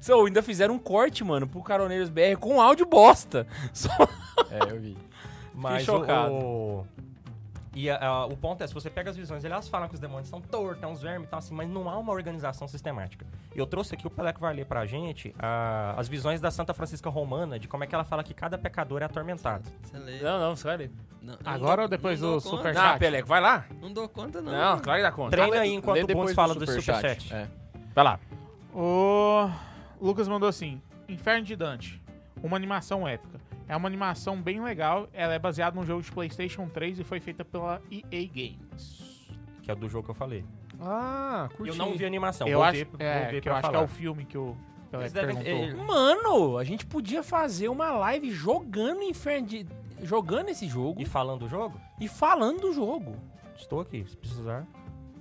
So, 0.00 0.26
ainda 0.26 0.42
fizeram 0.42 0.74
um 0.74 0.78
corte, 0.78 1.24
mano, 1.24 1.46
pro 1.46 1.62
Caroneiros 1.62 2.10
BR 2.10 2.36
com 2.38 2.60
áudio 2.60 2.84
bosta. 2.86 3.46
Só... 3.72 3.88
É, 4.50 4.70
eu 4.70 4.78
vi. 4.78 4.96
Mas 5.54 5.84
chocado. 5.84 6.34
O, 6.34 6.86
e 7.74 7.88
a- 7.88 8.26
o 8.26 8.36
ponto 8.36 8.62
é, 8.62 8.66
se 8.66 8.74
você 8.74 8.90
pega 8.90 9.10
as 9.10 9.16
visões, 9.16 9.44
elas 9.44 9.68
falam 9.68 9.88
que 9.88 9.94
os 9.94 10.00
demônios 10.00 10.28
são 10.28 10.40
tortos, 10.40 10.80
são 10.80 10.92
uns 10.92 11.00
vermes 11.02 11.26
e 11.28 11.30
tal, 11.30 11.38
assim, 11.38 11.54
mas 11.54 11.68
não 11.68 11.88
há 11.88 11.96
uma 11.98 12.12
organização 12.12 12.66
sistemática. 12.66 13.24
Eu 13.54 13.66
trouxe 13.66 13.94
aqui, 13.94 14.06
o 14.06 14.10
Peleco 14.10 14.40
vai 14.40 14.52
ler 14.54 14.66
pra 14.66 14.84
gente, 14.86 15.34
a- 15.38 15.94
as 15.96 16.08
visões 16.08 16.40
da 16.40 16.50
Santa 16.50 16.74
Francisca 16.74 17.08
Romana, 17.10 17.58
de 17.58 17.68
como 17.68 17.84
é 17.84 17.86
que 17.86 17.94
ela 17.94 18.04
fala 18.04 18.24
que 18.24 18.34
cada 18.34 18.58
pecador 18.58 19.02
é 19.02 19.04
atormentado. 19.04 19.64
Você 19.82 19.98
lê. 19.98 20.20
Não, 20.20 20.38
não, 20.40 20.56
sério. 20.56 20.90
Não, 21.22 21.34
eu 21.34 21.38
Agora 21.44 21.76
não 21.78 21.82
ou 21.84 21.88
depois 21.88 22.20
não 22.20 22.28
do 22.28 22.32
dou 22.40 22.42
conta. 22.42 22.56
super- 22.56 22.74
Não, 22.74 22.82
Chat. 22.82 22.98
Peleco, 22.98 23.28
vai 23.28 23.40
lá. 23.40 23.64
Não 23.80 23.92
dou 23.92 24.08
conta, 24.08 24.40
não. 24.40 24.50
Não, 24.52 24.78
claro 24.80 24.98
que 24.98 25.02
dá 25.02 25.12
conta. 25.12 25.30
Treina 25.30 25.60
aí 25.60 25.74
enquanto 25.74 26.02
o 26.02 26.06
depois 26.06 26.22
Bundes 26.24 26.34
fala 26.34 26.54
do 26.54 26.66
Superchat. 26.66 27.32
É. 27.34 27.46
Vai 27.94 28.04
lá. 28.04 28.18
O 28.74 29.50
Lucas 30.00 30.26
mandou 30.28 30.48
assim: 30.48 30.80
Inferno 31.08 31.44
de 31.44 31.54
Dante. 31.56 32.00
Uma 32.42 32.56
animação 32.56 33.06
épica. 33.06 33.38
É 33.70 33.76
uma 33.76 33.86
animação 33.86 34.42
bem 34.42 34.60
legal. 34.60 35.08
Ela 35.12 35.32
é 35.34 35.38
baseada 35.38 35.76
num 35.78 35.86
jogo 35.86 36.02
de 36.02 36.10
PlayStation 36.10 36.66
3 36.68 36.98
e 36.98 37.04
foi 37.04 37.20
feita 37.20 37.44
pela 37.44 37.80
EA 37.88 38.26
Games. 38.26 39.28
Que 39.62 39.70
é 39.70 39.74
do 39.76 39.88
jogo 39.88 40.06
que 40.06 40.10
eu 40.10 40.14
falei. 40.14 40.44
Ah, 40.80 41.48
curti. 41.56 41.68
Eu 41.70 41.76
não 41.76 41.96
vi 41.96 42.02
a 42.02 42.08
animação, 42.08 42.48
eu 42.48 42.58
vou 42.58 42.64
acho, 42.64 42.78
ver, 42.78 42.84
vou 42.86 42.96
é, 42.98 43.26
ver 43.30 43.40
que 43.40 43.48
eu 43.48 43.52
pra 43.52 43.60
acho 43.60 43.70
que 43.70 43.76
é 43.76 43.78
o 43.78 43.86
filme 43.86 44.24
que 44.24 44.36
o 44.36 44.56
Pelé 44.90 45.04
Eles 45.04 45.12
devem- 45.12 45.36
perguntou. 45.36 45.84
Mano, 45.84 46.58
a 46.58 46.64
gente 46.64 46.84
podia 46.84 47.22
fazer 47.22 47.68
uma 47.68 47.92
live 47.92 48.32
jogando 48.32 49.02
Inferno 49.04 49.46
de... 49.46 49.64
Jogando 50.02 50.48
esse 50.48 50.66
jogo 50.66 51.00
E 51.00 51.04
falando 51.04 51.40
do 51.40 51.48
jogo, 51.48 51.80
e 52.00 52.08
falando 52.08 52.62
do 52.62 52.72
jogo. 52.72 53.14
estou 53.54 53.80
aqui, 53.80 54.04
se 54.04 54.16
precisar. 54.16 54.66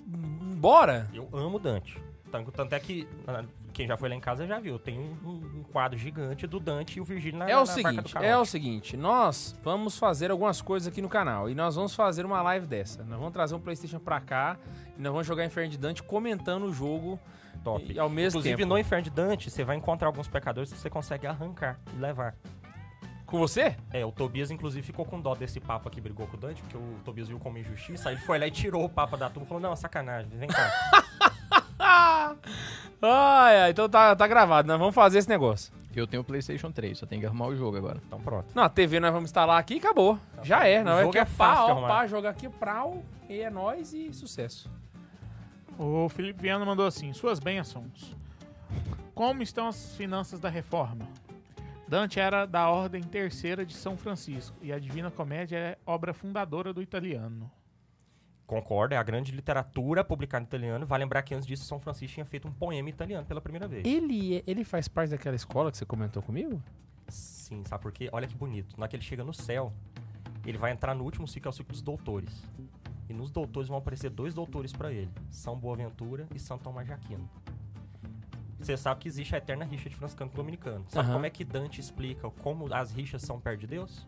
Bora. 0.08 1.08
Eu 1.14 1.30
amo 1.34 1.60
Dante. 1.60 2.02
Tanto, 2.32 2.52
tanto 2.52 2.74
é 2.74 2.80
que 2.80 3.08
ah, 3.28 3.44
quem 3.80 3.88
já 3.88 3.96
foi 3.96 4.10
lá 4.10 4.16
em 4.16 4.20
casa 4.20 4.46
já 4.46 4.60
viu. 4.60 4.78
Tem 4.78 5.00
um, 5.00 5.14
um- 5.26 5.64
quadro 5.72 5.98
gigante 5.98 6.46
do 6.46 6.60
Dante 6.60 6.98
e 6.98 7.02
o 7.02 7.06
Virgílio 7.06 7.40
na 7.40 7.50
É 7.50 7.56
o 7.56 7.60
na 7.62 7.66
seguinte, 7.66 8.18
é 8.18 8.38
o 8.38 8.44
seguinte, 8.44 8.98
nós 8.98 9.56
vamos 9.64 9.98
fazer 9.98 10.32
algumas 10.32 10.62
coisas 10.62 10.86
aqui 10.90 11.02
no 11.02 11.08
canal 11.08 11.50
e 11.50 11.56
nós 11.56 11.76
vamos 11.78 11.96
fazer 11.96 12.26
uma 12.26 12.42
live 12.42 12.68
dessa. 12.68 13.06
Nós 13.06 13.18
vamos 13.18 13.32
trazer 13.32 13.56
um 13.56 13.60
PlayStation 13.62 13.98
pra 13.98 14.20
cá 14.20 14.58
e 14.98 15.02
nós 15.02 15.14
vamos 15.14 15.26
jogar 15.26 15.46
Inferno 15.46 15.70
de 15.70 15.78
Dante 15.78 16.04
comentando 16.04 16.64
o 16.66 16.74
jogo 16.74 17.18
Top. 17.64 17.90
e 17.90 17.98
ao 17.98 18.10
mesmo 18.10 18.40
Inclusive, 18.40 18.58
tempo. 18.58 18.68
no 18.68 18.78
Inferno 18.78 19.04
de 19.06 19.12
Dante, 19.12 19.50
você 19.50 19.64
vai 19.64 19.78
encontrar 19.78 20.08
alguns 20.10 20.28
pecadores 20.28 20.74
que 20.74 20.78
você 20.78 20.90
consegue 20.90 21.26
arrancar 21.26 21.80
e 21.96 22.00
levar. 22.02 22.36
Com 23.26 23.38
você? 23.38 23.78
É, 23.94 24.04
o 24.06 24.12
Tobias, 24.12 24.52
inclusive, 24.52 24.86
ficou 24.86 25.06
com 25.06 25.22
dó 25.22 25.36
desse 25.36 25.62
Papa 25.62 25.90
que 25.90 26.02
brigou 26.02 26.28
com 26.28 26.36
o 26.36 26.40
Dante, 26.40 26.62
porque 26.64 26.76
o 26.76 26.96
Tobias 27.06 27.30
viu 27.30 27.40
como 27.40 27.58
injustiça, 27.58 28.10
aí 28.10 28.16
ele 28.16 28.22
foi 28.24 28.38
lá 28.40 28.46
e 28.48 28.52
tirou 28.52 28.84
o 28.84 28.90
Papa 28.90 29.16
da 29.16 29.30
turma 29.30 29.46
e 29.46 29.48
falou, 29.48 29.62
não, 29.62 29.74
sacanagem, 29.74 30.30
vem 30.38 30.50
cá. 30.50 30.70
Ai, 33.02 33.62
ai, 33.62 33.72
então 33.72 33.88
tá, 33.88 34.14
tá 34.14 34.28
gravado, 34.28 34.68
nós 34.68 34.78
vamos 34.78 34.94
fazer 34.94 35.20
esse 35.20 35.30
negócio. 35.30 35.74
Eu 35.96 36.06
tenho 36.06 36.22
o 36.22 36.26
PlayStation 36.26 36.72
3, 36.72 36.98
só 36.98 37.06
tem 37.06 37.20
que 37.20 37.26
arrumar 37.26 37.48
o 37.48 37.56
jogo 37.56 37.78
agora. 37.78 38.02
Então 38.06 38.20
pronto. 38.20 38.48
Não, 38.54 38.64
a 38.64 38.70
TV 38.70 39.00
nós 39.00 39.12
vamos 39.12 39.30
instalar 39.30 39.58
aqui 39.58 39.76
e 39.76 39.78
acabou. 39.78 40.20
Já 40.44 40.68
é, 40.68 40.82
O 40.82 40.86
nós 40.86 40.98
jogo 41.00 41.10
aqui 41.10 41.18
é 41.18 41.22
é 41.22 41.26
fácil 41.26 41.76
pá, 41.76 41.82
ó, 41.82 41.88
pá, 41.88 42.08
joga 42.08 42.30
aqui 42.30 42.48
prau 42.50 43.04
e 43.30 43.40
é 43.40 43.50
nóis 43.50 43.94
e 43.94 44.14
sucesso. 44.14 44.70
O 45.78 46.10
Felipe 46.10 46.42
Viana 46.42 46.66
mandou 46.66 46.86
assim: 46.86 47.14
Suas 47.14 47.40
bênçãos. 47.40 48.16
Como 49.16 49.42
estão 49.42 49.68
as 49.68 49.96
finanças 49.96 50.40
da 50.40 50.50
reforma? 50.50 51.08
Dante 51.88 52.20
era 52.20 52.46
da 52.46 52.70
Ordem 52.70 53.02
Terceira 53.02 53.66
de 53.66 53.74
São 53.74 53.98
Francisco 53.98 54.56
e 54.62 54.72
a 54.72 54.78
Divina 54.78 55.10
Comédia 55.10 55.58
é 55.58 55.78
obra 55.86 56.14
fundadora 56.14 56.72
do 56.72 56.82
italiano. 56.82 57.50
Concordo, 58.50 58.96
é 58.96 58.98
a 58.98 59.04
grande 59.04 59.32
literatura 59.32 60.04
publicada 60.04 60.44
em 60.44 60.48
italiano. 60.48 60.84
Vai 60.84 60.98
lembrar 60.98 61.22
que 61.22 61.36
antes 61.36 61.46
disso, 61.46 61.66
São 61.66 61.80
Francisco 61.80 62.16
tinha 62.16 62.26
feito 62.26 62.48
um 62.48 62.52
poema 62.52 62.90
italiano 62.90 63.24
pela 63.24 63.40
primeira 63.40 63.68
vez. 63.68 63.86
Ele, 63.86 64.44
ele 64.48 64.64
faz 64.64 64.88
parte 64.88 65.12
daquela 65.12 65.36
escola 65.36 65.70
que 65.72 65.78
você 65.78 65.86
comentou 65.86 66.24
comigo? 66.24 66.60
Sim, 67.08 67.64
sabe 67.68 67.84
por 67.84 67.92
quê? 67.92 68.10
Olha 68.12 68.28
que 68.28 68.34
bonito. 68.34 68.76
Na 68.76 68.86
hora 68.86 68.90
que 68.90 68.96
ele 68.96 69.04
chega 69.04 69.24
no 69.24 69.36
céu, 69.36 69.72
ele 70.44 70.58
vai 70.58 70.72
entrar 70.72 70.96
no 70.96 71.04
último 71.04 71.28
ciclo, 71.28 71.48
é 71.48 71.52
o 71.52 71.54
ciclo 71.54 71.74
dos 71.74 71.84
doutores. 71.84 72.44
E 73.08 73.14
nos 73.14 73.30
doutores 73.30 73.70
vão 73.70 73.78
aparecer 73.78 74.10
dois 74.10 74.34
doutores 74.34 74.74
pra 74.74 74.92
ele: 74.92 75.12
São 75.30 75.56
Boaventura 75.56 76.28
e 76.34 76.40
São 76.40 76.58
Tomás 76.58 76.88
de 76.88 76.94
Aquino. 76.94 77.30
Você 78.60 78.76
sabe 78.76 79.02
que 79.02 79.08
existe 79.08 79.36
a 79.36 79.38
eterna 79.38 79.64
rixa 79.64 79.92
de 79.92 79.96
franciscano 79.96 80.32
com 80.32 80.38
dominicano. 80.38 80.86
Sabe 80.88 81.06
Aham. 81.06 81.14
como 81.14 81.26
é 81.28 81.30
que 81.30 81.46
Dante 81.46 81.80
explica 81.80 82.28
como 82.32 82.74
as 82.74 82.92
rixas 82.92 83.22
são 83.22 83.40
perto 83.40 83.60
de 83.60 83.68
Deus? 83.68 84.08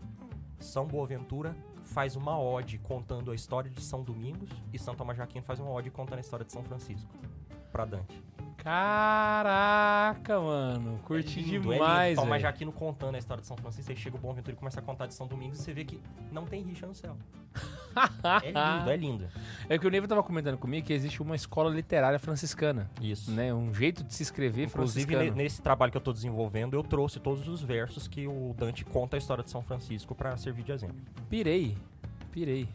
São 0.59 0.87
Boaventura 0.87 1.55
faz 1.91 2.15
uma 2.15 2.39
ode 2.39 2.77
contando 2.77 3.31
a 3.31 3.35
história 3.35 3.69
de 3.69 3.81
São 3.81 4.03
Domingos 4.03 4.49
e 4.73 4.79
São 4.79 4.95
Tomás 4.95 5.17
de 5.17 5.23
Aquino 5.23 5.43
faz 5.43 5.59
uma 5.59 5.69
ode 5.71 5.91
contando 5.91 6.17
a 6.17 6.21
história 6.21 6.45
de 6.45 6.51
São 6.51 6.63
Francisco. 6.63 7.09
Pra 7.71 7.85
Dante. 7.85 8.21
Caraca, 8.57 10.39
mano. 10.39 10.99
Curti 11.05 11.39
é 11.39 11.43
lindo, 11.43 11.71
demais, 11.71 12.17
é. 12.17 12.21
Tomás 12.21 12.39
de 12.39 12.43
velho. 12.43 12.55
Aquino 12.55 12.71
contando 12.71 13.15
a 13.15 13.17
história 13.17 13.41
de 13.41 13.47
São 13.47 13.57
Francisco, 13.57 13.91
aí 13.91 13.97
chega 13.97 14.15
o 14.17 14.19
Bom 14.19 14.31
Aventura 14.31 14.53
e 14.53 14.57
começa 14.57 14.79
a 14.79 14.83
contar 14.83 15.07
de 15.07 15.13
São 15.13 15.25
Domingos 15.27 15.59
e 15.59 15.63
você 15.63 15.73
vê 15.73 15.83
que 15.85 16.01
não 16.31 16.45
tem 16.45 16.61
rixa 16.61 16.85
no 16.85 16.93
céu. 16.93 17.17
É 18.43 18.47
lindo, 18.51 18.89
é 18.89 18.97
lindo. 18.97 19.27
É 19.69 19.77
que 19.77 19.85
o 19.87 19.89
Neiva 19.89 20.07
tava 20.07 20.23
comentando 20.23 20.57
comigo 20.57 20.85
que 20.87 20.93
existe 20.93 21.21
uma 21.21 21.35
escola 21.35 21.69
literária 21.69 22.17
franciscana, 22.19 22.89
Isso. 23.01 23.31
né? 23.31 23.53
Um 23.53 23.73
jeito 23.73 24.03
de 24.03 24.13
se 24.13 24.23
escrever 24.23 24.65
Inclusive, 24.67 25.05
franciscano. 25.05 25.35
ne- 25.37 25.43
nesse 25.43 25.61
trabalho 25.61 25.91
que 25.91 25.97
eu 25.97 26.01
tô 26.01 26.13
desenvolvendo, 26.13 26.73
eu 26.75 26.83
trouxe 26.83 27.19
todos 27.19 27.47
os 27.47 27.61
versos 27.61 28.07
que 28.07 28.27
o 28.27 28.53
Dante 28.57 28.83
conta 28.85 29.17
a 29.17 29.19
história 29.19 29.43
de 29.43 29.49
São 29.51 29.61
Francisco 29.61 30.13
pra 30.15 30.35
servir 30.37 30.63
de 30.63 30.71
exemplo. 30.71 30.95
Pirei. 31.29 31.77
Pirei. 32.31 32.67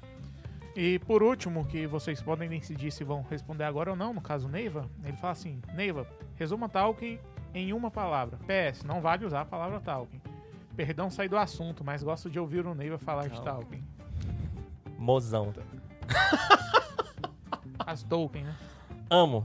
E 0.74 0.98
por 1.00 1.22
último, 1.22 1.64
que 1.64 1.86
vocês 1.86 2.20
podem 2.20 2.48
decidir 2.48 2.90
se 2.90 3.02
vão 3.02 3.24
responder 3.30 3.64
agora 3.64 3.90
ou 3.90 3.96
não, 3.96 4.12
no 4.12 4.20
caso 4.20 4.46
Neiva, 4.48 4.88
ele 5.04 5.16
fala 5.16 5.32
assim: 5.32 5.60
Neiva, 5.74 6.06
resuma 6.34 6.68
Tolkien 6.68 7.18
em 7.54 7.72
uma 7.72 7.90
palavra. 7.90 8.38
PS, 8.46 8.82
não 8.84 9.00
vale 9.00 9.24
usar 9.24 9.40
a 9.40 9.44
palavra 9.46 9.80
Tolkien. 9.80 10.20
Perdão 10.76 11.08
sair 11.10 11.28
do 11.30 11.38
assunto, 11.38 11.82
mas 11.82 12.02
gosto 12.02 12.28
de 12.28 12.38
ouvir 12.38 12.66
o 12.66 12.74
Neiva 12.74 12.98
falar 12.98 13.28
de 13.28 13.40
Tolkien. 13.40 13.82
Mozão. 14.98 15.52
As 17.86 18.02
Tolkien, 18.02 18.44
né? 18.44 18.54
Amo. 19.10 19.44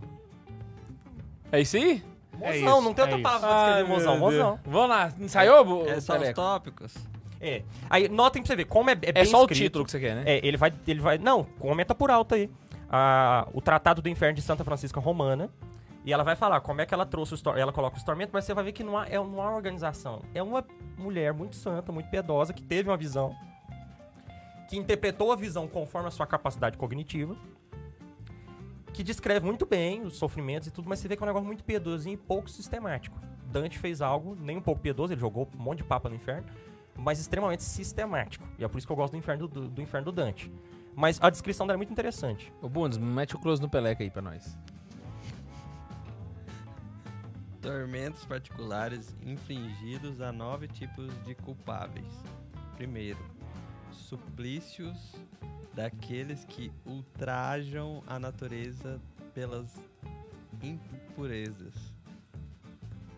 É 1.51 1.59
isso 1.61 1.77
aí? 1.77 2.03
É 2.39 2.47
Mozão, 2.59 2.77
isso, 2.79 2.81
não 2.87 2.93
tem 2.93 3.03
outra 3.03 3.17
é 3.17 3.19
isso. 3.19 3.21
palavra 3.23 3.47
pra 3.47 3.65
descrever 3.65 3.89
mozão. 3.89 4.17
Mozão. 4.17 4.59
Vamos 4.65 4.89
lá. 4.89 5.11
Ensaiou, 5.19 5.63
bo- 5.65 5.81
É 5.87 5.99
só 5.99 6.13
os 6.13 6.19
Teleco? 6.19 6.33
tópicos. 6.35 6.95
É. 7.39 7.63
Aí, 7.89 8.07
notem 8.07 8.41
pra 8.41 8.47
você 8.47 8.55
ver, 8.55 8.65
como 8.65 8.89
é, 8.89 8.93
é 8.93 9.09
É 9.09 9.11
bem 9.11 9.25
só 9.25 9.39
o 9.39 9.41
escrito. 9.41 9.59
título 9.63 9.85
que 9.85 9.91
você 9.91 9.99
quer, 9.99 10.15
né? 10.15 10.23
É, 10.25 10.45
ele 10.45 10.57
vai, 10.57 10.73
ele 10.87 10.99
vai. 10.99 11.17
Não, 11.17 11.43
comenta 11.59 11.93
por 11.93 12.09
alto 12.09 12.33
aí. 12.35 12.49
Ah, 12.89 13.47
o 13.53 13.61
Tratado 13.61 14.01
do 14.01 14.09
Inferno 14.09 14.35
de 14.35 14.41
Santa 14.41 14.63
Francisca 14.63 14.99
Romana. 14.99 15.49
E 16.03 16.11
ela 16.11 16.23
vai 16.23 16.35
falar 16.35 16.59
como 16.61 16.81
é 16.81 16.85
que 16.85 16.95
ela 16.95 17.05
trouxe 17.05 17.35
os 17.35 17.41
tor- 17.43 17.55
ela 17.59 17.71
coloca 17.71 17.95
os 17.95 18.03
tormentos, 18.03 18.31
mas 18.33 18.43
você 18.43 18.55
vai 18.55 18.63
ver 18.63 18.71
que 18.71 18.83
não 18.83 18.97
há, 18.97 19.05
é, 19.07 19.17
não 19.17 19.39
há 19.39 19.49
uma 19.49 19.55
organização. 19.55 20.23
É 20.33 20.41
uma 20.41 20.65
mulher 20.97 21.31
muito 21.31 21.55
santa, 21.55 21.91
muito 21.91 22.09
piedosa, 22.09 22.53
que 22.53 22.63
teve 22.63 22.89
uma 22.89 22.97
visão, 22.97 23.35
que 24.71 24.77
interpretou 24.77 25.33
a 25.33 25.35
visão 25.35 25.67
conforme 25.67 26.07
a 26.07 26.11
sua 26.11 26.25
capacidade 26.25 26.77
cognitiva, 26.77 27.35
que 28.93 29.03
descreve 29.03 29.45
muito 29.45 29.65
bem 29.65 30.01
os 30.03 30.15
sofrimentos 30.15 30.69
e 30.69 30.71
tudo, 30.71 30.87
mas 30.87 30.99
você 30.99 31.09
vê 31.09 31.17
que 31.17 31.21
é 31.21 31.25
um 31.25 31.27
negócio 31.27 31.45
muito 31.45 31.61
piedosinho 31.61 32.13
e 32.13 32.17
pouco 32.17 32.49
sistemático. 32.49 33.19
Dante 33.47 33.77
fez 33.77 34.01
algo 34.01 34.33
nem 34.39 34.55
um 34.55 34.61
pouco 34.61 34.79
piedoso, 34.79 35.11
ele 35.11 35.19
jogou 35.19 35.49
um 35.53 35.61
monte 35.61 35.79
de 35.79 35.83
papa 35.83 36.07
no 36.07 36.15
inferno, 36.15 36.47
mas 36.95 37.19
extremamente 37.19 37.63
sistemático. 37.63 38.47
E 38.57 38.63
é 38.63 38.67
por 38.69 38.77
isso 38.77 38.87
que 38.87 38.93
eu 38.93 38.95
gosto 38.95 39.11
do 39.11 39.17
inferno 39.17 39.45
do, 39.45 39.67
do 39.67 39.81
inferno 39.81 40.05
do 40.05 40.11
Dante. 40.13 40.49
Mas 40.95 41.19
a 41.21 41.29
descrição 41.29 41.67
dela 41.67 41.75
é 41.75 41.79
muito 41.79 41.91
interessante. 41.91 42.53
Ô, 42.61 42.69
Bundes, 42.69 42.97
mete 42.97 43.35
o 43.35 43.39
close 43.39 43.61
no 43.61 43.69
Peleca 43.69 44.01
aí 44.01 44.09
pra 44.09 44.21
nós. 44.21 44.57
Tormentos 47.61 48.23
particulares 48.23 49.13
infligidos 49.21 50.21
a 50.21 50.31
nove 50.31 50.69
tipos 50.69 51.11
de 51.25 51.35
culpáveis. 51.35 52.07
Primeiro, 52.77 53.19
suplícios 54.11 55.15
daqueles 55.73 56.43
que 56.43 56.69
ultrajam 56.85 58.03
a 58.05 58.19
natureza 58.19 58.99
pelas 59.33 59.73
impurezas. 60.61 61.73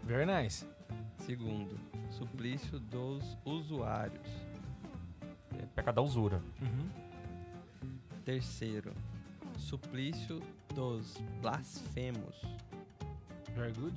Very 0.03 0.27
nice. 0.27 0.63
Segundo, 1.25 1.75
suplício 2.11 2.79
dos 2.79 3.23
usuários. 3.43 4.27
É 5.59 5.65
pecado 5.65 5.95
da 5.95 6.01
usura. 6.03 6.39
Uhum. 6.61 6.89
Terceiro, 8.23 8.93
suplício 9.57 10.43
dos 10.75 11.17
blasfemos. 11.41 12.39
Very 13.55 13.73
good. 13.73 13.95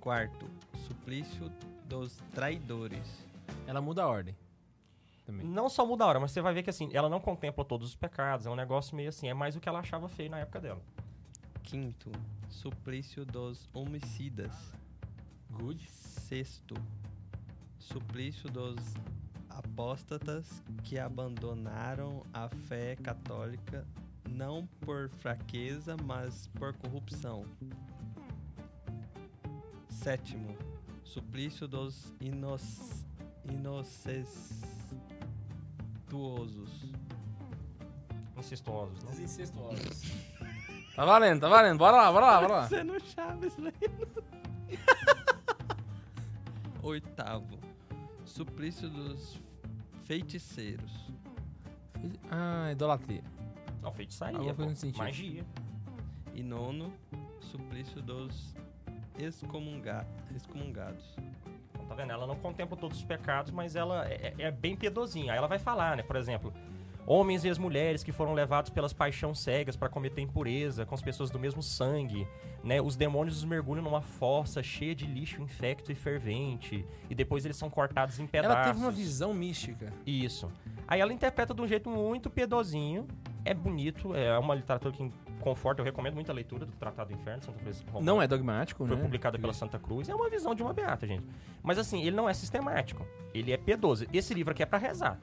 Quarto, 0.00 0.50
suplício 0.88 1.52
dos 1.88 2.16
traidores. 2.34 3.24
Ela 3.64 3.80
muda 3.80 4.02
a 4.02 4.08
ordem. 4.08 4.34
Também. 5.28 5.46
Não 5.46 5.68
só 5.68 5.84
muda 5.84 6.04
a 6.04 6.06
hora, 6.06 6.18
mas 6.18 6.30
você 6.30 6.40
vai 6.40 6.54
ver 6.54 6.62
que 6.62 6.70
assim, 6.70 6.88
ela 6.94 7.06
não 7.06 7.20
contempla 7.20 7.62
todos 7.62 7.88
os 7.88 7.94
pecados, 7.94 8.46
é 8.46 8.50
um 8.50 8.54
negócio 8.54 8.96
meio 8.96 9.10
assim, 9.10 9.28
é 9.28 9.34
mais 9.34 9.54
o 9.54 9.60
que 9.60 9.68
ela 9.68 9.80
achava 9.80 10.08
feio 10.08 10.30
na 10.30 10.38
época 10.38 10.58
dela. 10.58 10.80
Quinto, 11.62 12.10
suplício 12.48 13.26
dos 13.26 13.68
homicidas. 13.74 14.50
Good. 15.50 15.86
Sexto, 15.90 16.74
suplício 17.78 18.48
dos 18.48 18.76
apóstatas 19.50 20.62
que 20.82 20.98
abandonaram 20.98 22.22
a 22.32 22.48
fé 22.48 22.96
católica 22.96 23.86
não 24.30 24.66
por 24.80 25.10
fraqueza, 25.10 25.94
mas 26.04 26.46
por 26.58 26.72
corrupção. 26.72 27.44
Sétimo, 29.90 30.56
suplício 31.04 31.68
dos 31.68 32.14
inoc 32.18 32.62
incestuosos. 36.08 36.82
Incestuosos, 38.36 39.02
né? 39.04 39.24
Incestuosos. 39.24 40.02
Tá 40.98 41.04
valendo, 41.04 41.40
tá 41.42 41.48
valendo. 41.48 41.78
Bora 41.78 41.96
lá, 41.96 42.10
bora 42.10 42.26
lá, 42.26 42.40
bora 42.40 42.52
lá. 42.54 42.66
Você 42.68 42.82
não 42.82 42.98
Chaves 42.98 43.54
lendo. 43.56 44.24
Oitavo, 46.82 47.56
suplício 48.24 48.90
dos 48.90 49.40
feiticeiros. 50.02 51.08
Ah, 52.28 52.72
idolatria. 52.72 53.22
Não, 53.80 53.92
feitiçaria, 53.92 54.52
pô. 54.52 54.64
magia. 54.96 55.46
E 56.34 56.42
nono, 56.42 56.92
suplício 57.42 58.02
dos 58.02 58.56
excomunga 59.16 60.04
excomungados. 60.34 61.14
Tá 61.88 61.94
vendo? 61.94 62.12
Ela 62.12 62.26
não 62.26 62.36
contempla 62.36 62.76
todos 62.76 62.98
os 62.98 63.04
pecados, 63.04 63.50
mas 63.50 63.74
ela 63.74 64.06
é, 64.06 64.34
é 64.38 64.50
bem 64.50 64.76
piedosinha. 64.76 65.32
Aí 65.32 65.38
ela 65.38 65.48
vai 65.48 65.58
falar, 65.58 65.96
né? 65.96 66.02
Por 66.02 66.16
exemplo, 66.16 66.52
homens 67.06 67.42
e 67.44 67.48
as 67.48 67.56
mulheres 67.56 68.04
que 68.04 68.12
foram 68.12 68.34
levados 68.34 68.70
pelas 68.70 68.92
paixões 68.92 69.38
cegas 69.38 69.74
para 69.74 69.88
cometer 69.88 70.20
impureza 70.20 70.84
com 70.84 70.94
as 70.94 71.00
pessoas 71.00 71.30
do 71.30 71.38
mesmo 71.38 71.62
sangue, 71.62 72.28
né? 72.62 72.82
Os 72.82 72.94
demônios 72.96 73.38
os 73.38 73.44
mergulham 73.44 73.82
numa 73.82 74.02
fossa 74.02 74.62
cheia 74.62 74.94
de 74.94 75.06
lixo 75.06 75.40
infecto 75.40 75.90
e 75.90 75.94
fervente, 75.94 76.84
e 77.08 77.14
depois 77.14 77.46
eles 77.46 77.56
são 77.56 77.70
cortados 77.70 78.20
em 78.20 78.26
pedaços. 78.26 78.56
Ela 78.56 78.64
teve 78.66 78.78
uma 78.78 78.90
visão 78.90 79.32
mística. 79.32 79.90
Isso. 80.06 80.52
Aí 80.86 81.00
ela 81.00 81.12
interpreta 81.12 81.54
de 81.54 81.62
um 81.62 81.66
jeito 81.66 81.88
muito 81.88 82.28
piedosinho. 82.28 83.08
É 83.44 83.54
bonito, 83.54 84.14
é 84.14 84.38
uma 84.38 84.54
literatura 84.54 84.92
que 84.92 85.10
conforta. 85.38 85.80
Eu 85.80 85.84
recomendo 85.84 86.14
muito 86.14 86.30
a 86.30 86.34
leitura 86.34 86.66
do 86.66 86.72
Tratado 86.72 87.08
do 87.08 87.14
Inferno, 87.14 87.42
Santa 87.42 87.58
Cruz 87.58 87.80
Romana. 87.86 88.04
Não 88.04 88.20
é 88.22 88.26
dogmático, 88.26 88.86
Foi 88.86 88.96
né? 88.96 89.02
publicada 89.02 89.38
pela 89.38 89.52
Santa 89.52 89.78
Cruz. 89.78 90.08
É 90.08 90.14
uma 90.14 90.28
visão 90.28 90.54
de 90.54 90.62
uma 90.62 90.72
beata, 90.72 91.06
gente. 91.06 91.24
Mas 91.62 91.78
assim, 91.78 92.02
ele 92.02 92.16
não 92.16 92.28
é 92.28 92.34
sistemático. 92.34 93.06
Ele 93.32 93.52
é 93.52 93.56
piedoso. 93.56 94.06
Esse 94.12 94.34
livro 94.34 94.52
aqui 94.52 94.62
é 94.62 94.66
pra 94.66 94.78
rezar. 94.78 95.18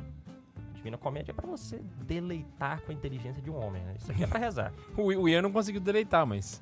Divina 0.74 0.98
Comédia 0.98 1.32
é 1.32 1.34
pra 1.34 1.48
você 1.48 1.82
deleitar 2.04 2.82
com 2.82 2.92
a 2.92 2.94
inteligência 2.96 3.42
de 3.42 3.50
um 3.50 3.56
homem. 3.56 3.84
Né? 3.84 3.96
Isso 4.00 4.12
aqui 4.12 4.24
é 4.24 4.28
pra 4.28 4.40
rezar. 4.40 4.72
O, 4.96 5.04
o 5.24 5.28
Ian 5.28 5.42
não 5.42 5.52
conseguiu 5.52 5.82
deleitar, 5.82 6.26
mas... 6.26 6.62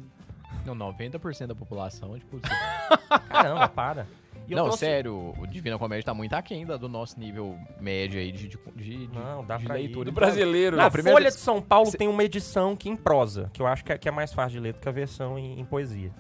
Não, 0.66 0.74
90% 0.76 1.48
da 1.48 1.56
população, 1.56 2.18
tipo... 2.18 2.40
Caramba, 3.28 3.68
para. 3.68 4.08
E 4.48 4.52
eu 4.52 4.58
não, 4.58 4.66
trouxe- 4.66 4.86
sério, 4.86 5.34
o 5.40 5.48
Divina 5.48 5.78
Comédia 5.80 6.04
tá 6.04 6.14
muito 6.14 6.34
aquém 6.34 6.66
da- 6.66 6.76
do 6.78 6.90
nosso 6.90 7.18
nível 7.20 7.58
médio 7.80 8.20
aí 8.20 8.32
de, 8.32 8.48
de, 8.50 8.58
de, 8.76 9.10
Não, 9.14 9.44
dá 9.46 9.58
de 9.58 9.66
pra 9.66 9.78
ir. 9.80 9.84
leitura. 9.84 10.06
Do 10.06 10.12
Então, 10.12 10.24
brasileiro. 10.26 10.76
Não, 10.78 10.84
Na 10.84 10.92
primeiro- 10.92 11.18
Folha 11.18 11.30
de 11.32 11.38
São 11.38 11.62
Paulo 11.62 11.92
Cê- 11.92 11.98
tem 11.98 12.08
uma 12.08 12.24
edição 12.24 12.76
que 12.76 12.90
em 12.90 12.96
prosa, 12.96 13.50
que 13.54 13.62
eu 13.62 13.68
acho 13.68 13.84
que 13.86 13.92
é, 13.94 13.98
que 13.98 14.08
é 14.10 14.12
mais 14.12 14.34
fácil 14.34 14.54
de 14.54 14.60
ler 14.60 14.74
do 14.74 14.80
que 14.82 14.90
a 14.90 14.92
versão 14.92 15.40
em, 15.40 15.60
em 15.60 15.64
poesia. 15.66 16.12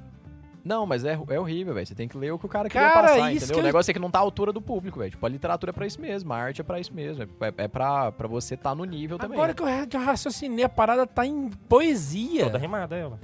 Não, 0.65 0.85
mas 0.85 1.03
é, 1.03 1.19
é 1.29 1.37
horrível, 1.37 1.73
velho. 1.73 1.85
Você 1.85 1.93
tem 1.93 2.07
que 2.07 2.17
ler 2.17 2.31
o 2.31 2.39
que 2.39 2.45
o 2.45 2.49
cara 2.49 2.69
queria 2.69 2.87
Cara, 2.87 3.07
passar, 3.09 3.33
isso 3.33 3.43
entendeu? 3.43 3.55
que 3.55 3.59
O 3.59 3.63
negócio 3.65 3.91
é 3.91 3.93
que 3.93 3.99
não 3.99 4.09
tá 4.09 4.19
à 4.19 4.21
altura 4.21 4.53
do 4.53 4.61
público, 4.61 4.97
velho. 4.97 5.11
Tipo, 5.11 5.25
a 5.25 5.29
literatura 5.29 5.71
é 5.71 5.73
pra 5.73 5.85
isso 5.85 5.99
mesmo, 5.99 6.31
a 6.31 6.37
arte 6.37 6.61
é 6.61 6.63
pra 6.63 6.79
isso 6.79 6.93
mesmo. 6.93 7.21
É, 7.23 7.53
é 7.57 7.67
pra, 7.67 8.13
pra 8.13 8.29
você 8.29 8.55
tá 8.55 8.73
no 8.73 8.85
nível 8.85 9.17
também. 9.17 9.37
Agora 9.37 9.53
que 9.53 9.97
eu 9.97 9.99
raciocinei, 10.01 10.63
a 10.63 10.69
parada 10.69 11.05
tá 11.05 11.25
em 11.25 11.49
poesia. 11.67 12.45
Toda 12.45 12.57
rimada 12.57 12.95
ela. 12.95 13.19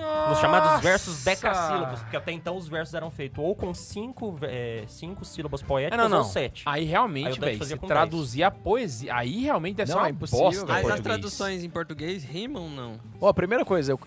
Nossa! 0.00 0.30
Nos 0.30 0.38
chamados 0.40 0.80
versos 0.82 1.24
decassílabos, 1.24 2.00
porque 2.00 2.16
até 2.16 2.32
então 2.32 2.56
os 2.56 2.68
versos 2.68 2.94
eram 2.94 3.10
feitos 3.10 3.42
ou 3.42 3.54
com 3.54 3.72
cinco, 3.74 4.38
é, 4.42 4.84
cinco 4.86 5.24
sílabas 5.24 5.62
Ah, 5.62 5.66
poéticas 5.66 5.98
não, 5.98 6.08
não. 6.08 6.18
ou 6.18 6.24
sete. 6.24 6.62
Aí 6.66 6.84
realmente, 6.84 7.38
velho, 7.38 7.58
fazia 7.58 7.76
se 7.76 7.86
traduzir 7.86 8.42
a 8.42 8.50
poesia, 8.50 9.14
aí 9.14 9.42
realmente 9.42 9.76
deve 9.76 9.90
Não, 9.90 9.96
ser 9.98 10.02
uma 10.02 10.08
é 10.08 10.10
impossível, 10.10 10.44
bosta. 10.44 10.66
Mas 10.66 10.90
as 10.90 11.00
traduções 11.00 11.64
em 11.64 11.70
português 11.70 12.24
rimam 12.24 12.64
ou 12.64 12.70
não? 12.70 13.00
Ó, 13.20 13.28
a 13.28 13.34
primeira 13.34 13.64
coisa, 13.64 13.92
eu. 13.92 14.00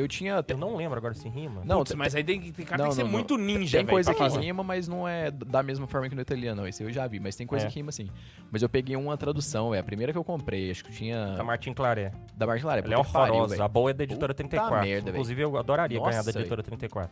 Eu 0.00 0.08
tinha. 0.08 0.44
Eu 0.48 0.56
não 0.56 0.76
lembro 0.76 0.96
agora 0.98 1.14
se 1.14 1.28
rima. 1.28 1.62
Não, 1.64 1.78
Putz, 1.78 1.90
tem- 1.90 1.98
mas 1.98 2.14
aí 2.14 2.24
tem, 2.24 2.40
que- 2.40 2.52
tem 2.52 2.64
cara 2.64 2.78
Não, 2.82 2.84
tem 2.86 2.90
que 2.90 2.96
ser 2.96 3.02
não, 3.04 3.10
muito 3.10 3.36
ninja, 3.36 3.78
Tem 3.78 3.84
velho, 3.86 3.88
coisa 3.96 4.14
pra 4.14 4.24
que 4.26 4.30
falar. 4.32 4.42
rima, 4.44 4.62
mas 4.62 4.88
não 4.88 5.06
é 5.08 5.30
da 5.30 5.62
mesma 5.62 5.86
forma 5.86 6.08
que 6.08 6.14
no 6.14 6.20
italiano, 6.22 6.62
não. 6.62 6.68
Esse 6.68 6.82
eu 6.82 6.90
já 6.90 7.06
vi, 7.06 7.20
mas 7.20 7.36
tem 7.36 7.46
coisa 7.46 7.66
É. 7.66 7.68
que 7.68 7.74
rima 7.76 7.90
assim. 7.90 8.08
Mas 8.50 8.62
eu 8.62 8.68
peguei 8.68 8.96
uma 8.96 9.16
tradução, 9.16 9.74
é 9.74 9.78
a 9.78 9.82
primeira 9.84 10.12
que 10.12 10.18
eu 10.18 10.24
comprei, 10.24 10.70
acho 10.70 10.84
que 10.84 10.92
tinha. 10.92 11.36
Da 11.36 11.44
Martin 11.44 11.72
Claré. 11.72 12.12
Da 12.36 12.46
Martin 12.46 12.64
Lara. 12.66 12.80
Ela 12.80 12.94
é 12.94 12.98
horrorosa. 12.98 13.64
a 13.64 13.68
boa 13.68 13.90
é 13.90 13.94
da 13.94 14.04
editora 14.04 14.32
Puta 14.34 14.48
34. 14.48 14.80
merda, 14.80 15.10
Inclusive, 15.10 15.42
eu 15.42 15.56
adoraria 15.56 15.98
ganhar 15.98 16.16
Nossa, 16.16 16.32
da 16.32 16.40
editora 16.40 16.62
34. 16.62 17.10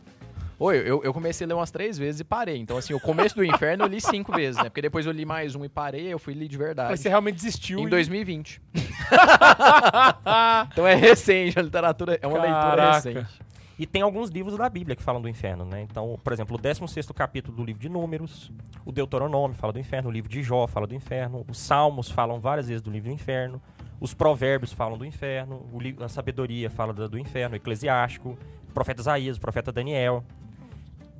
Oi, 0.61 0.77
eu, 0.79 1.01
eu 1.05 1.13
comecei 1.13 1.45
a 1.45 1.47
ler 1.47 1.53
umas 1.53 1.71
três 1.71 1.97
vezes 1.97 2.19
e 2.19 2.23
parei. 2.25 2.57
Então, 2.57 2.75
assim, 2.75 2.93
o 2.93 2.99
começo 2.99 3.33
do 3.33 3.45
inferno 3.45 3.85
eu 3.85 3.87
li 3.87 4.01
cinco 4.01 4.33
vezes, 4.33 4.57
né? 4.57 4.65
Porque 4.65 4.81
depois 4.81 5.05
eu 5.05 5.13
li 5.13 5.25
mais 5.25 5.55
um 5.55 5.63
e 5.63 5.69
parei, 5.69 6.11
eu 6.11 6.19
fui 6.19 6.33
ler 6.33 6.49
de 6.49 6.57
verdade. 6.57 6.89
Mas 6.89 6.99
você 6.99 7.07
realmente 7.07 7.35
desistiu. 7.35 7.79
Em 7.79 7.87
e- 7.87 7.89
2020. 7.89 8.61
então 10.69 10.85
é 10.85 10.95
recente, 10.95 11.57
a 11.57 11.61
literatura 11.61 12.19
é 12.21 12.27
uma 12.27 12.39
leitura 12.39 12.59
Caraca. 12.59 12.95
recente. 12.95 13.49
E 13.79 13.85
tem 13.85 14.01
alguns 14.01 14.29
livros 14.29 14.57
da 14.57 14.67
Bíblia 14.67 14.97
que 14.97 15.01
falam 15.01 15.21
do 15.21 15.29
inferno, 15.29 15.63
né? 15.63 15.81
Então, 15.89 16.19
por 16.21 16.33
exemplo, 16.33 16.57
o 16.57 16.59
16º 16.59 17.13
capítulo 17.13 17.55
do 17.55 17.63
livro 17.63 17.81
de 17.81 17.87
Números, 17.87 18.51
o 18.85 18.91
Deuteronômio 18.91 19.55
fala 19.55 19.71
do 19.71 19.79
inferno, 19.79 20.09
o 20.09 20.11
livro 20.11 20.29
de 20.29 20.43
Jó 20.43 20.67
fala 20.67 20.85
do 20.85 20.93
inferno, 20.93 21.45
os 21.47 21.57
Salmos 21.57 22.11
falam 22.11 22.37
várias 22.37 22.67
vezes 22.67 22.81
do 22.81 22.91
livro 22.91 23.07
do 23.07 23.13
inferno, 23.13 23.61
os 24.01 24.13
Provérbios 24.13 24.73
falam 24.73 24.97
do 24.97 25.05
inferno, 25.05 25.65
a 26.01 26.09
Sabedoria 26.09 26.69
fala 26.69 26.91
do, 26.91 27.07
do 27.07 27.17
inferno, 27.17 27.53
o 27.53 27.55
Eclesiástico, 27.55 28.37
o 28.67 28.73
profeta 28.73 28.99
Isaías, 28.99 29.37
o 29.37 29.39
profeta 29.39 29.71
Daniel. 29.71 30.25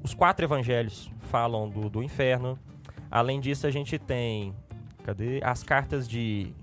Os 0.04 0.14
quatro 0.14 0.46
evangelhos 0.46 1.12
falam 1.20 1.70
do, 1.70 1.90
do 1.90 2.04
inferno. 2.04 2.58
Além 3.12 3.40
disso, 3.40 3.68
a 3.68 3.72
gente 3.72 3.98
tem. 3.98 4.54
Cadê? 5.04 5.42
As 5.44 5.64
cartas 5.64 6.08
de. 6.08 6.54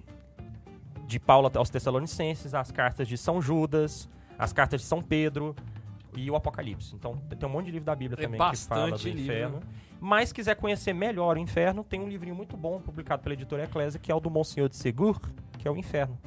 De 1.07 1.21
Paulo 1.21 1.49
aos 1.55 1.71
Tessalonicenses, 1.71 2.53
as 2.53 2.73
cartas 2.73 3.07
de 3.07 3.17
São 3.17 3.41
Judas, 3.41 4.09
as 4.37 4.53
cartas 4.53 4.81
de 4.81 4.87
São 4.89 5.01
Pedro 5.01 5.55
e 6.17 6.29
o 6.29 6.35
Apocalipse. 6.35 6.97
Então 6.97 7.17
tem 7.39 7.49
um 7.49 7.53
monte 7.53 7.67
de 7.67 7.73
livro 7.73 7.87
da 7.87 7.95
Bíblia 7.95 8.19
É 8.19 8.25
também 8.25 8.41
que 8.51 8.57
fala 8.57 8.87
do 8.87 8.91
bastante 8.91 9.15
livro. 9.15 9.23
inferno. 9.23 9.61
Mas 10.01 10.33
quiser 10.33 10.57
conhecer 10.57 10.93
melhor 10.93 11.37
o 11.37 11.39
inferno, 11.39 11.85
tem 11.85 12.01
um 12.01 12.09
livrinho 12.09 12.35
muito 12.35 12.57
bom 12.57 12.81
publicado 12.81 13.23
pela 13.23 13.35
editora 13.35 13.63
Eclésia, 13.65 14.01
que 14.01 14.11
é 14.11 14.15
o 14.15 14.19
do 14.19 14.29
Monsenhor 14.29 14.69
de 14.69 14.75
Segur, 14.77 15.21
que 15.59 15.69
é 15.69 15.71
o 15.71 15.77
Inferno. 15.77 16.19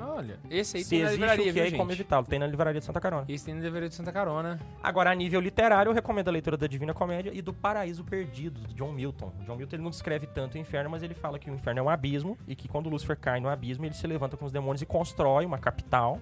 Olha, 0.00 0.40
esse 0.50 0.76
aí 0.76 0.84
Se 0.84 0.90
tem 0.90 1.02
na 1.04 1.10
livraria, 1.12 1.42
o 1.42 1.46
que 1.46 1.52
viu, 1.52 1.62
é 1.62 1.68
e 1.68 1.76
como 1.76 1.92
evitá-lo. 1.92 2.26
Tem 2.26 2.38
na 2.38 2.46
livraria 2.46 2.80
de 2.80 2.86
Santa 2.86 3.00
Carona. 3.00 3.24
Esse 3.28 3.44
tem 3.44 3.54
na 3.54 3.60
livraria 3.60 3.88
de 3.88 3.94
Santa 3.94 4.12
Carona. 4.12 4.58
Agora, 4.82 5.10
a 5.10 5.14
nível 5.14 5.40
literário, 5.40 5.90
eu 5.90 5.94
recomendo 5.94 6.28
a 6.28 6.32
leitura 6.32 6.56
da 6.56 6.66
Divina 6.66 6.92
Comédia 6.92 7.30
e 7.32 7.40
do 7.40 7.52
Paraíso 7.52 8.02
Perdido, 8.04 8.60
de 8.66 8.74
John 8.74 8.92
Milton. 8.92 9.32
John 9.46 9.56
Milton 9.56 9.76
ele 9.76 9.82
não 9.82 9.90
descreve 9.90 10.26
tanto 10.26 10.56
o 10.56 10.58
inferno, 10.58 10.90
mas 10.90 11.02
ele 11.02 11.14
fala 11.14 11.38
que 11.38 11.50
o 11.50 11.54
inferno 11.54 11.80
é 11.80 11.82
um 11.82 11.88
abismo 11.88 12.36
e 12.46 12.56
que 12.56 12.66
quando 12.66 12.88
Lúcifer 12.88 13.16
cai 13.16 13.38
no 13.38 13.48
abismo, 13.48 13.84
ele 13.84 13.94
se 13.94 14.06
levanta 14.06 14.36
com 14.36 14.44
os 14.44 14.52
demônios 14.52 14.82
e 14.82 14.86
constrói 14.86 15.44
uma 15.44 15.58
capital 15.58 16.18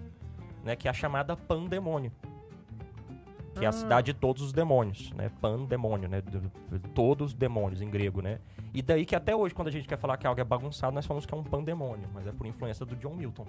né, 0.63 0.77
que 0.77 0.89
é 0.89 0.91
a 0.91 0.95
chamada 0.95 1.37
Pandemônio. 1.37 2.13
Que 3.55 3.65
é 3.65 3.67
a 3.67 3.69
Ah. 3.69 3.73
cidade 3.73 4.13
de 4.13 4.19
todos 4.19 4.43
os 4.43 4.53
demônios, 4.53 5.13
né? 5.13 5.31
Pandemônio, 5.41 6.09
né? 6.09 6.21
do- 6.21 6.41
do- 6.41 6.89
Todos 6.95 7.29
os 7.29 7.35
demônios 7.35 7.81
em 7.83 7.89
grego, 7.91 8.21
né? 8.23 8.39
E 8.75 8.81
daí 8.83 9.05
que 9.05 9.15
até 9.15 9.37
hoje, 9.37 9.55
quando 9.55 9.69
a 9.69 9.71
gente 9.71 9.87
quer 9.87 9.97
falar 9.99 10.17
que 10.17 10.27
algo 10.27 10.41
é 10.41 10.45
bagunçado, 10.45 10.95
nós 10.95 11.05
falamos 11.05 11.27
que 11.27 11.35
é 11.35 11.37
um 11.37 11.45
pandemônio, 11.45 12.09
mas 12.15 12.27
é 12.27 12.33
por 12.33 12.47
influência 12.47 12.85
do 12.87 12.97
John 12.97 13.15
Milton, 13.15 13.47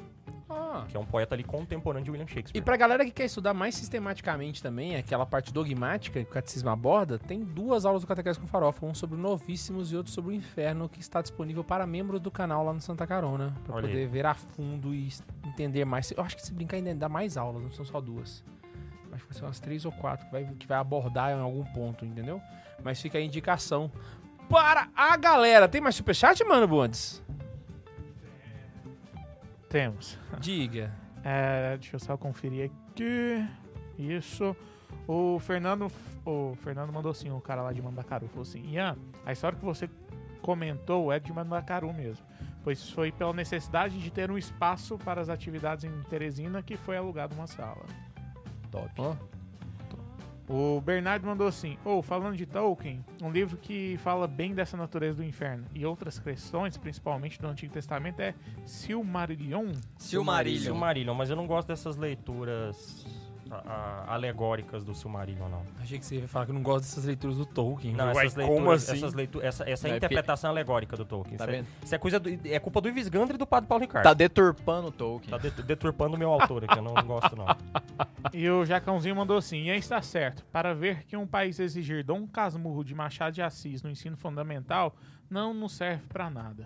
Ah. 0.49 0.85
que 0.87 0.95
é 0.97 0.99
um 0.99 1.05
poeta 1.05 1.33
ali 1.35 1.43
contemporâneo 1.43 2.03
de 2.03 2.11
William 2.11 2.25
E 2.25 2.29
Shakespeare. 2.29 2.61
pra 2.63 2.75
galera 2.75 3.05
que 3.05 3.11
quer 3.11 3.25
estudar 3.25 3.53
mais 3.53 3.75
sistematicamente 3.75 4.61
também, 4.61 4.95
aquela 4.97 5.25
parte 5.25 5.53
dogmática 5.53 6.19
que 6.23 6.29
o 6.29 6.33
catecismo 6.33 6.69
aborda, 6.69 7.17
tem 7.17 7.43
duas 7.43 7.85
aulas 7.85 8.01
do 8.01 8.07
Catequese 8.07 8.39
com 8.39 8.47
Farofa, 8.47 8.85
um 8.85 8.93
sobre 8.93 9.17
Novíssimos 9.17 9.91
e 9.91 9.95
outro 9.95 10.11
sobre 10.11 10.31
o 10.31 10.33
Inferno, 10.33 10.89
que 10.89 10.99
está 10.99 11.21
disponível 11.21 11.63
para 11.63 11.87
membros 11.87 12.19
do 12.19 12.29
canal 12.29 12.63
lá 12.65 12.73
no 12.73 12.81
Santa 12.81 13.07
Carona, 13.07 13.55
pra 13.63 13.75
Olha 13.75 13.85
aí. 13.87 13.91
poder 13.93 14.07
ver 14.07 14.25
a 14.25 14.33
fundo 14.33 14.93
e 14.93 15.09
entender 15.45 15.85
mais. 15.85 16.11
Eu 16.11 16.21
acho 16.23 16.35
que 16.35 16.41
se 16.41 16.53
brincar 16.53 16.77
ainda 16.77 16.93
dá 16.93 17.07
mais 17.09 17.37
aulas, 17.37 17.63
não 17.63 17.71
são 17.71 17.85
só 17.85 18.01
duas. 18.01 18.43
Acho 19.13 19.23
que 19.23 19.29
vai 19.29 19.39
ser 19.39 19.45
umas 19.45 19.59
três 19.59 19.85
ou 19.85 19.91
quatro 19.91 20.25
que 20.25 20.31
vai, 20.31 20.45
que 20.45 20.67
vai 20.67 20.77
abordar 20.77 21.31
em 21.31 21.39
algum 21.39 21.63
ponto, 21.65 22.05
entendeu? 22.05 22.41
Mas 22.83 23.01
fica 23.01 23.17
a 23.17 23.21
indicação 23.21 23.91
para 24.49 24.89
a 24.95 25.15
galera. 25.17 25.67
Tem 25.67 25.81
mais 25.81 25.95
superchat, 25.95 26.43
mano, 26.43 26.67
Bundes? 26.67 27.23
Temos. 29.69 30.17
Diga. 30.39 30.91
É, 31.25 31.77
deixa 31.77 31.95
eu 31.95 31.99
só 32.01 32.17
conferir 32.17 32.69
aqui. 32.69 33.47
Isso. 33.97 34.53
O 35.07 35.39
Fernando, 35.39 35.89
o 36.25 36.53
Fernando 36.55 36.91
mandou 36.91 37.11
assim, 37.11 37.29
o 37.31 37.39
cara 37.39 37.61
lá 37.61 37.71
de 37.71 37.81
Mandacaru, 37.81 38.27
falou 38.27 38.41
assim, 38.41 38.61
Ian, 38.69 38.97
a 39.25 39.31
história 39.31 39.57
que 39.57 39.63
você 39.63 39.89
comentou 40.41 41.13
é 41.13 41.19
de 41.19 41.31
Mandacaru 41.31 41.93
mesmo, 41.93 42.25
pois 42.61 42.89
foi 42.89 43.11
pela 43.11 43.31
necessidade 43.33 43.97
de 43.97 44.11
ter 44.11 44.29
um 44.29 44.37
espaço 44.37 44.97
para 44.97 45.21
as 45.21 45.29
atividades 45.29 45.85
em 45.85 46.03
Teresina 46.09 46.61
que 46.61 46.75
foi 46.75 46.97
alugado 46.97 47.33
uma 47.33 47.47
sala. 47.47 47.85
Top. 48.73 48.89
Ó. 48.97 49.15
O 50.49 50.81
Bernardo 50.81 51.25
mandou 51.25 51.47
assim: 51.47 51.77
Ou, 51.85 52.01
falando 52.01 52.35
de 52.35 52.45
Tolkien, 52.45 53.05
um 53.21 53.31
livro 53.31 53.55
que 53.55 53.97
fala 54.03 54.27
bem 54.27 54.53
dessa 54.53 54.75
natureza 54.75 55.17
do 55.19 55.23
inferno 55.23 55.65
e 55.73 55.85
outras 55.85 56.19
questões, 56.19 56.75
principalmente 56.75 57.39
do 57.39 57.47
Antigo 57.47 57.71
Testamento, 57.71 58.19
é 58.19 58.33
Silmarillion. 58.65 59.71
Silmarillion. 59.97 60.63
Silmarillion, 60.63 61.13
mas 61.13 61.29
eu 61.29 61.35
não 61.35 61.47
gosto 61.47 61.67
dessas 61.69 61.95
leituras 61.95 63.05
a- 63.65 64.05
a- 64.07 64.13
alegóricas 64.13 64.83
do 64.83 64.93
Silmarillion, 64.95 65.47
não. 65.49 65.63
Achei 65.79 65.99
que 65.99 66.05
você 66.05 66.15
ia 66.19 66.27
falar 66.27 66.45
que 66.47 66.51
não 66.53 66.61
gosta 66.63 66.81
dessas 66.87 67.05
leituras 67.05 67.37
do 67.37 67.45
Tolkien. 67.45 67.93
Não, 67.95 68.09
essas 68.09 68.33
como 68.33 68.47
leituras, 68.49 68.83
assim? 68.89 68.97
essas 68.97 69.13
leitu 69.13 69.41
essa, 69.41 69.69
essa 69.69 69.87
É, 69.89 69.95
interpretação 69.97 70.49
alegórica 70.49 70.95
do 70.97 71.05
Tolkien. 71.05 71.37
Tá 71.37 71.43
isso, 71.45 71.53
é, 71.53 71.55
vendo? 71.57 71.67
isso 71.83 71.95
é 71.95 71.97
coisa 71.97 72.19
do- 72.19 72.29
é 72.47 72.59
culpa 72.59 72.81
do 72.81 72.89
Ivisgandra 72.89 73.35
e 73.35 73.37
do 73.37 73.45
padre 73.47 73.67
Paulo 73.67 73.81
Ricardo. 73.81 74.03
Tá 74.03 74.13
deturpando 74.13 74.87
o 74.87 74.91
Tolkien. 74.91 75.29
Tá 75.31 75.37
det- 75.37 75.63
deturpando 75.63 76.15
o 76.15 76.19
meu 76.19 76.31
autor 76.31 76.63
aqui, 76.65 76.77
eu 76.77 76.83
não 76.83 76.93
gosto 77.05 77.35
não. 77.35 77.45
E 78.33 78.49
o 78.49 78.65
Jacãozinho 78.65 79.15
mandou 79.15 79.37
assim: 79.37 79.63
E 79.63 79.71
aí 79.71 79.77
está 79.79 80.01
certo. 80.01 80.43
Para 80.51 80.73
ver 80.73 81.03
que 81.05 81.15
um 81.17 81.27
país 81.27 81.59
exigir 81.59 82.03
Dom 82.03 82.25
Casmurro 82.27 82.83
de 82.83 82.95
Machado 82.95 83.33
de 83.33 83.41
Assis 83.41 83.83
no 83.83 83.89
ensino 83.89 84.15
fundamental 84.17 84.95
não 85.29 85.53
nos 85.53 85.73
serve 85.73 86.03
pra 86.07 86.29
nada. 86.29 86.65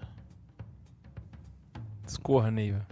Escorra, 2.05 2.49
Neiva. 2.51 2.85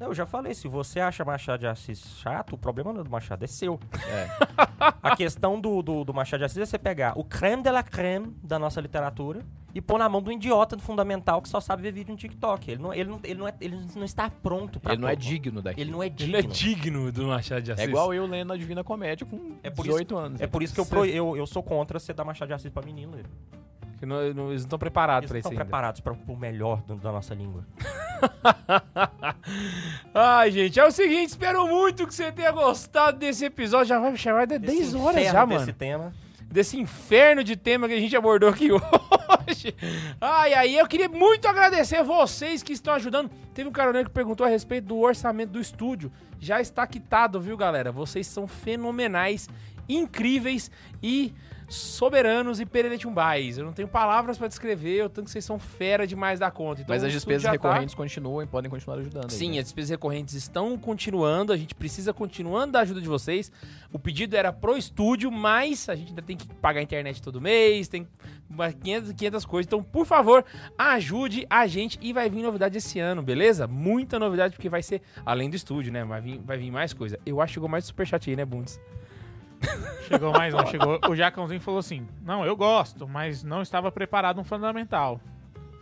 Eu 0.00 0.14
já 0.14 0.24
falei, 0.26 0.54
se 0.54 0.68
você 0.68 1.00
acha 1.00 1.24
Machado 1.24 1.60
de 1.60 1.66
Assis 1.66 2.00
chato, 2.22 2.52
o 2.54 2.58
problema 2.58 2.92
não 2.92 3.00
é 3.00 3.04
do 3.04 3.10
Machado, 3.10 3.44
é 3.44 3.48
seu. 3.48 3.80
É. 4.08 4.28
A 5.02 5.16
questão 5.16 5.60
do, 5.60 5.82
do, 5.82 6.04
do 6.04 6.14
Machado 6.14 6.38
de 6.40 6.44
Assis 6.44 6.58
é 6.58 6.66
você 6.66 6.78
pegar 6.78 7.12
o 7.18 7.24
creme 7.24 7.62
de 7.62 7.70
la 7.70 7.82
creme 7.82 8.32
da 8.42 8.58
nossa 8.58 8.80
literatura 8.80 9.44
e 9.74 9.80
pôr 9.80 9.98
na 9.98 10.08
mão 10.08 10.22
do 10.22 10.30
idiota 10.32 10.76
do 10.76 10.82
fundamental 10.82 11.42
que 11.42 11.48
só 11.48 11.60
sabe 11.60 11.82
ver 11.82 11.92
vídeo 11.92 12.12
no 12.12 12.16
TikTok. 12.16 12.70
Ele 12.70 12.82
não, 12.82 12.94
ele 12.94 13.10
não, 13.10 13.20
ele 13.24 13.34
não, 13.40 13.48
é, 13.48 13.54
ele 13.60 13.76
não 13.96 14.04
está 14.04 14.30
pronto 14.30 14.78
pra 14.80 14.92
Ele 14.92 15.02
não 15.02 15.08
é 15.08 15.16
digno 15.16 15.60
daqui. 15.60 15.80
Ele 15.80 15.90
não 15.90 16.02
é 16.02 16.06
Ele 16.06 16.14
digno. 16.14 16.36
é 16.38 16.42
digno 16.42 17.12
do 17.12 17.26
Machado 17.26 17.62
de 17.62 17.70
É 17.70 17.74
Assis. 17.74 17.86
igual 17.88 18.14
eu 18.14 18.24
lendo 18.26 18.52
a 18.52 18.56
Divina 18.56 18.84
Comédia 18.84 19.26
com 19.26 19.56
É 19.62 19.70
por 19.70 19.82
18 19.84 20.16
anos. 20.16 20.40
É 20.40 20.46
por 20.46 20.62
isso 20.62 20.72
que 20.74 20.80
eu, 20.80 20.86
pro- 20.86 21.04
eu, 21.04 21.36
eu 21.36 21.46
sou 21.46 21.62
contra 21.62 21.98
você 21.98 22.12
dar 22.12 22.24
Machado 22.24 22.48
de 22.48 22.54
Assis 22.54 22.70
pra 22.70 22.82
menino. 22.84 23.18
Eles 23.98 24.00
Que 24.00 24.06
não- 24.06 24.22
eles 24.22 24.36
não 24.36 24.52
estão 24.54 24.78
preparados 24.78 25.28
pra 25.28 25.38
isso 25.38 25.48
estão 25.48 25.56
preparados 25.64 26.00
para 26.00 26.12
o 26.12 26.36
melhor 26.36 26.82
do- 26.82 26.96
da 26.96 27.10
nossa 27.10 27.34
língua. 27.34 27.64
Ai, 30.14 30.50
gente, 30.50 30.78
é 30.78 30.86
o 30.86 30.90
seguinte, 30.90 31.30
espero 31.30 31.66
muito 31.66 32.06
que 32.06 32.14
você 32.14 32.30
tenha 32.32 32.50
gostado 32.52 33.18
desse 33.18 33.44
episódio. 33.44 33.86
Já 33.86 33.98
vai, 33.98 34.16
já 34.16 34.32
vai 34.32 34.46
dar 34.46 34.58
10 34.58 34.78
Desse 34.78 34.96
horas 34.96 35.16
inferno 35.16 35.32
já, 35.32 35.44
desse 35.44 35.60
mano. 35.60 35.72
tema. 35.74 36.14
Desse 36.50 36.80
inferno 36.80 37.44
de 37.44 37.56
tema 37.56 37.86
que 37.88 37.94
a 37.94 38.00
gente 38.00 38.16
abordou 38.16 38.48
aqui 38.48 38.70
hoje. 38.72 39.74
Ai, 40.20 40.54
aí, 40.54 40.78
eu 40.78 40.86
queria 40.86 41.08
muito 41.08 41.46
agradecer 41.46 42.02
vocês 42.02 42.62
que 42.62 42.72
estão 42.72 42.94
ajudando. 42.94 43.30
Teve 43.52 43.68
um 43.68 43.72
caroneiro 43.72 44.08
que 44.08 44.14
perguntou 44.14 44.46
a 44.46 44.48
respeito 44.48 44.86
do 44.86 44.98
orçamento 44.98 45.50
do 45.50 45.60
estúdio. 45.60 46.10
Já 46.38 46.60
está 46.60 46.86
quitado, 46.86 47.40
viu, 47.40 47.56
galera? 47.56 47.92
Vocês 47.92 48.26
são 48.26 48.46
fenomenais, 48.48 49.48
incríveis 49.88 50.70
e 51.02 51.34
soberanos 51.68 52.60
e 52.60 52.66
pereretumbais. 52.66 53.58
Eu 53.58 53.64
não 53.64 53.72
tenho 53.72 53.86
palavras 53.88 54.38
pra 54.38 54.48
descrever, 54.48 55.04
o 55.04 55.08
tanto 55.08 55.26
que 55.26 55.30
vocês 55.30 55.44
são 55.44 55.58
fera 55.58 56.06
demais 56.06 56.40
da 56.40 56.50
conta. 56.50 56.80
Então, 56.80 56.94
Mas 56.94 57.04
as 57.04 57.12
despesas 57.12 57.42
tá- 57.42 57.50
recorrentes 57.52 57.94
continuam 57.94 58.42
e 58.42 58.46
podem 58.46 58.70
continuar 58.70 58.96
ajudando. 58.98 59.24
aí, 59.24 59.30
Sim, 59.30 59.52
né? 59.52 59.58
as 59.58 59.64
despesas 59.64 59.90
recorrentes 59.90 60.34
estão 60.34 60.76
continuando, 60.78 61.52
a 61.52 61.56
gente 61.56 61.74
precisa 61.74 62.12
continuando 62.12 62.72
da 62.72 62.80
ajuda 62.80 63.00
de 63.00 63.08
vocês. 63.08 63.52
O 63.92 63.98
pedido 63.98 64.34
era 64.34 64.52
pro 64.52 64.76
estúdio, 64.76 65.30
mas 65.30 65.88
a 65.88 65.94
gente 65.94 66.08
ainda 66.08 66.22
tem 66.22 66.36
que 66.36 66.46
pagar 66.54 66.80
a 66.80 66.82
internet 66.82 67.20
todo 67.22 67.40
mês, 67.40 67.86
tem 67.88 68.08
umas 68.48 68.74
500, 68.74 69.12
500 69.12 69.44
coisas. 69.44 69.66
Então, 69.66 69.82
por 69.82 70.06
favor, 70.06 70.44
ajude 70.78 71.46
a 71.50 71.66
gente 71.66 71.98
e 72.00 72.12
vai 72.12 72.30
vir 72.30 72.42
novidade 72.42 72.78
esse 72.78 72.98
ano, 72.98 73.22
beleza? 73.22 73.66
Muita 73.66 74.18
novidade, 74.18 74.54
porque 74.54 74.68
vai 74.70 74.82
ser 74.82 75.02
além 75.24 75.50
do 75.50 75.56
estúdio, 75.56 75.92
né? 75.92 76.02
Vai 76.04 76.20
vir, 76.20 76.40
vai 76.44 76.56
vir 76.56 76.70
mais 76.70 76.94
coisa. 76.94 77.18
Eu 77.26 77.40
acho 77.42 77.50
que 77.50 77.54
chegou 77.54 77.68
mais 77.68 77.84
superchat 77.84 78.30
aí, 78.30 78.36
né, 78.36 78.44
Bundes? 78.44 78.80
Chegou 80.06 80.32
mais 80.32 80.54
um, 80.54 80.66
chegou. 80.66 80.98
O 81.08 81.14
Jacãozinho 81.16 81.60
falou 81.60 81.80
assim: 81.80 82.06
Não, 82.22 82.44
eu 82.44 82.56
gosto, 82.56 83.06
mas 83.08 83.42
não 83.42 83.62
estava 83.62 83.90
preparado 83.92 84.40
um 84.40 84.44
fundamental. 84.44 85.20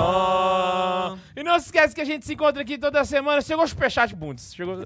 E 1.35 1.43
não 1.43 1.59
se 1.59 1.65
esquece 1.65 1.95
que 1.95 2.01
a 2.01 2.05
gente 2.05 2.25
se 2.25 2.33
encontra 2.33 2.61
aqui 2.61 2.77
toda 2.77 3.03
semana. 3.05 3.41
Chegou 3.41 3.63
o 3.63 3.67
superchat, 3.67 4.15
Bundes. 4.15 4.53
Chegou... 4.53 4.85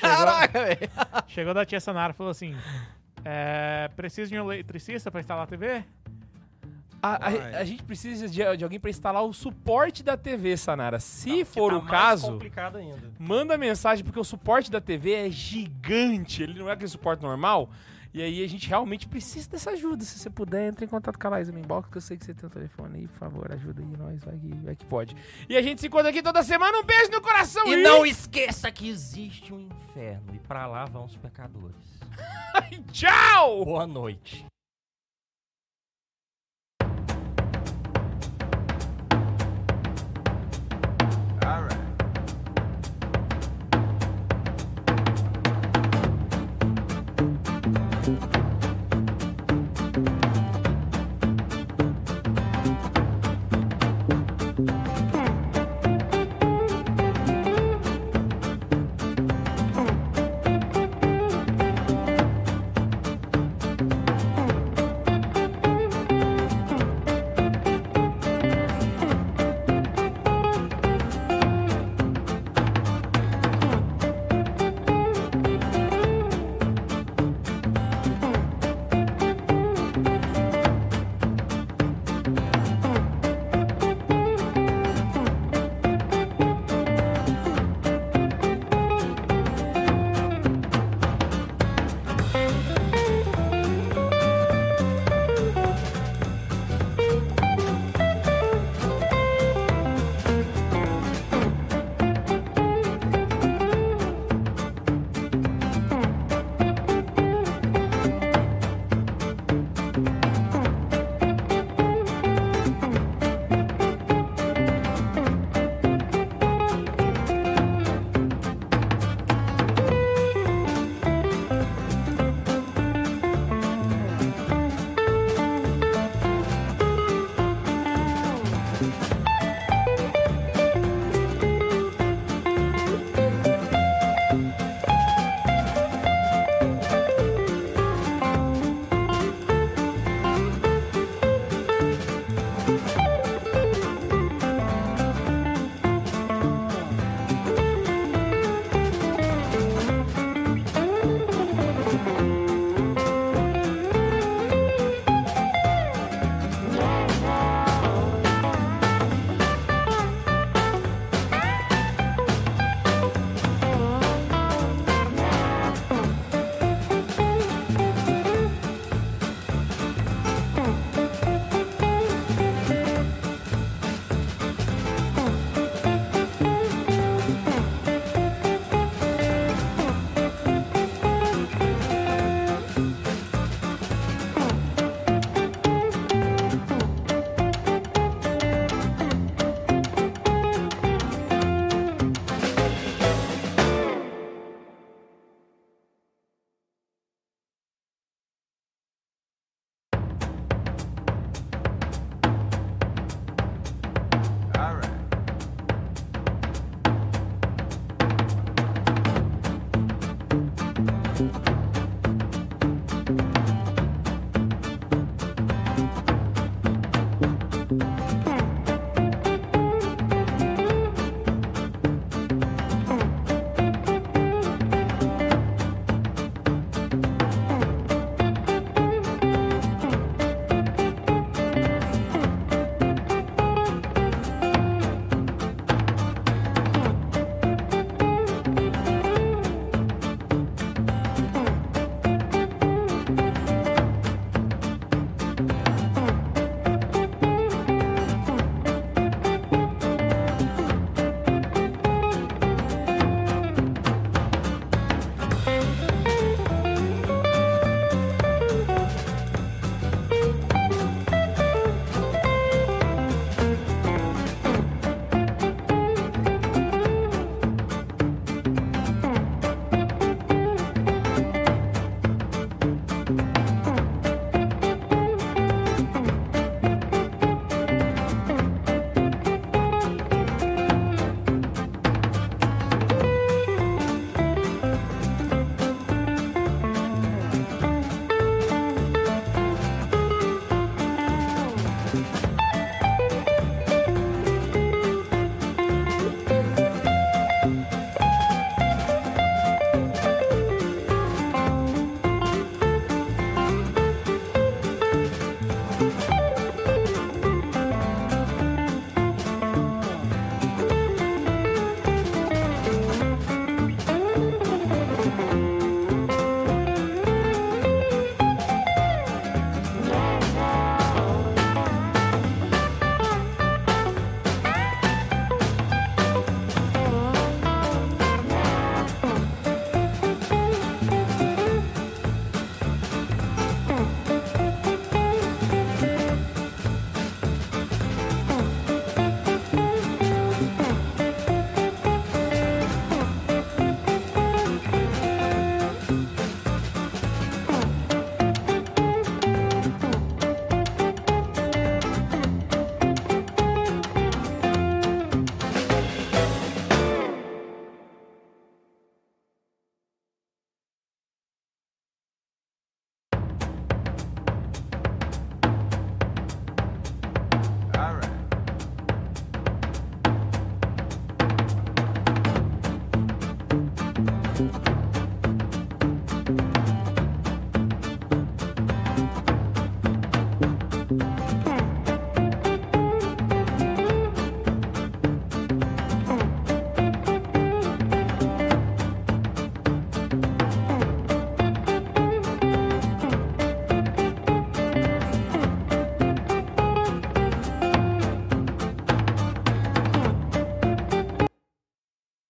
Caraca, 0.00 0.64
velho. 0.64 0.90
Chegou 1.26 1.54
da 1.54 1.64
tia 1.64 1.80
Sanara 1.80 2.12
e 2.12 2.16
falou 2.16 2.30
assim: 2.30 2.54
é, 3.24 3.88
Preciso 3.96 4.30
de 4.30 4.38
um 4.38 4.52
eletricista 4.52 5.10
pra 5.10 5.20
instalar 5.20 5.44
a 5.44 5.46
TV? 5.46 5.84
A, 7.02 7.26
a- 7.28 7.58
a 7.60 7.64
gente 7.64 7.82
precisa 7.84 8.28
de, 8.28 8.56
de 8.56 8.64
alguém 8.64 8.80
pra 8.80 8.90
instalar 8.90 9.22
o 9.24 9.32
suporte 9.32 10.02
da 10.02 10.16
TV, 10.16 10.56
Sanara. 10.56 10.98
Se 10.98 11.44
Tá, 11.44 11.50
for 11.52 11.72
o 11.72 11.76
tá 11.78 11.84
mais 11.84 11.90
caso, 11.90 12.32
complicado 12.32 12.76
ainda. 12.78 13.12
manda 13.18 13.56
mensagem, 13.56 14.04
porque 14.04 14.18
o 14.18 14.24
suporte 14.24 14.70
da 14.70 14.80
TV 14.80 15.12
é 15.12 15.30
gigante. 15.30 16.42
Ele 16.42 16.58
não 16.58 16.68
é 16.68 16.72
aquele 16.72 16.88
suporte 16.88 17.22
normal. 17.22 17.70
E 18.12 18.22
aí 18.22 18.42
a 18.42 18.48
gente 18.48 18.66
realmente 18.66 19.06
precisa 19.06 19.48
dessa 19.50 19.70
ajuda. 19.72 20.02
Se 20.02 20.18
você 20.18 20.30
puder, 20.30 20.66
entre 20.68 20.86
em 20.86 20.88
contato 20.88 21.18
com 21.18 21.28
a 21.28 21.38
Liza 21.38 21.52
no 21.52 21.58
inbox, 21.58 21.90
que 21.90 21.98
eu 21.98 22.00
sei 22.00 22.16
que 22.16 22.24
você 22.24 22.32
tem 22.34 22.46
o 22.48 22.50
telefone 22.50 22.98
aí. 23.00 23.06
Por 23.06 23.18
favor, 23.18 23.52
ajuda 23.52 23.82
aí 23.82 23.96
nós, 23.98 24.24
vai 24.24 24.38
que, 24.38 24.48
vai 24.64 24.74
que 24.76 24.86
pode. 24.86 25.14
E 25.48 25.56
a 25.56 25.62
gente 25.62 25.80
se 25.82 25.86
encontra 25.88 26.08
aqui 26.08 26.22
toda 26.22 26.42
semana. 26.42 26.78
Um 26.78 26.84
beijo 26.84 27.10
no 27.12 27.20
coração 27.20 27.66
E 27.68 27.76
não 27.82 28.04
esqueça 28.06 28.70
que 28.72 28.88
existe 28.88 29.52
um 29.52 29.60
inferno 29.60 30.34
e 30.34 30.38
pra 30.38 30.66
lá 30.66 30.86
vão 30.86 31.04
os 31.04 31.16
pecadores. 31.16 31.76
tchau! 32.90 33.64
Boa 33.64 33.86
noite. 33.86 34.44
All 41.48 41.62
right. 41.62 41.77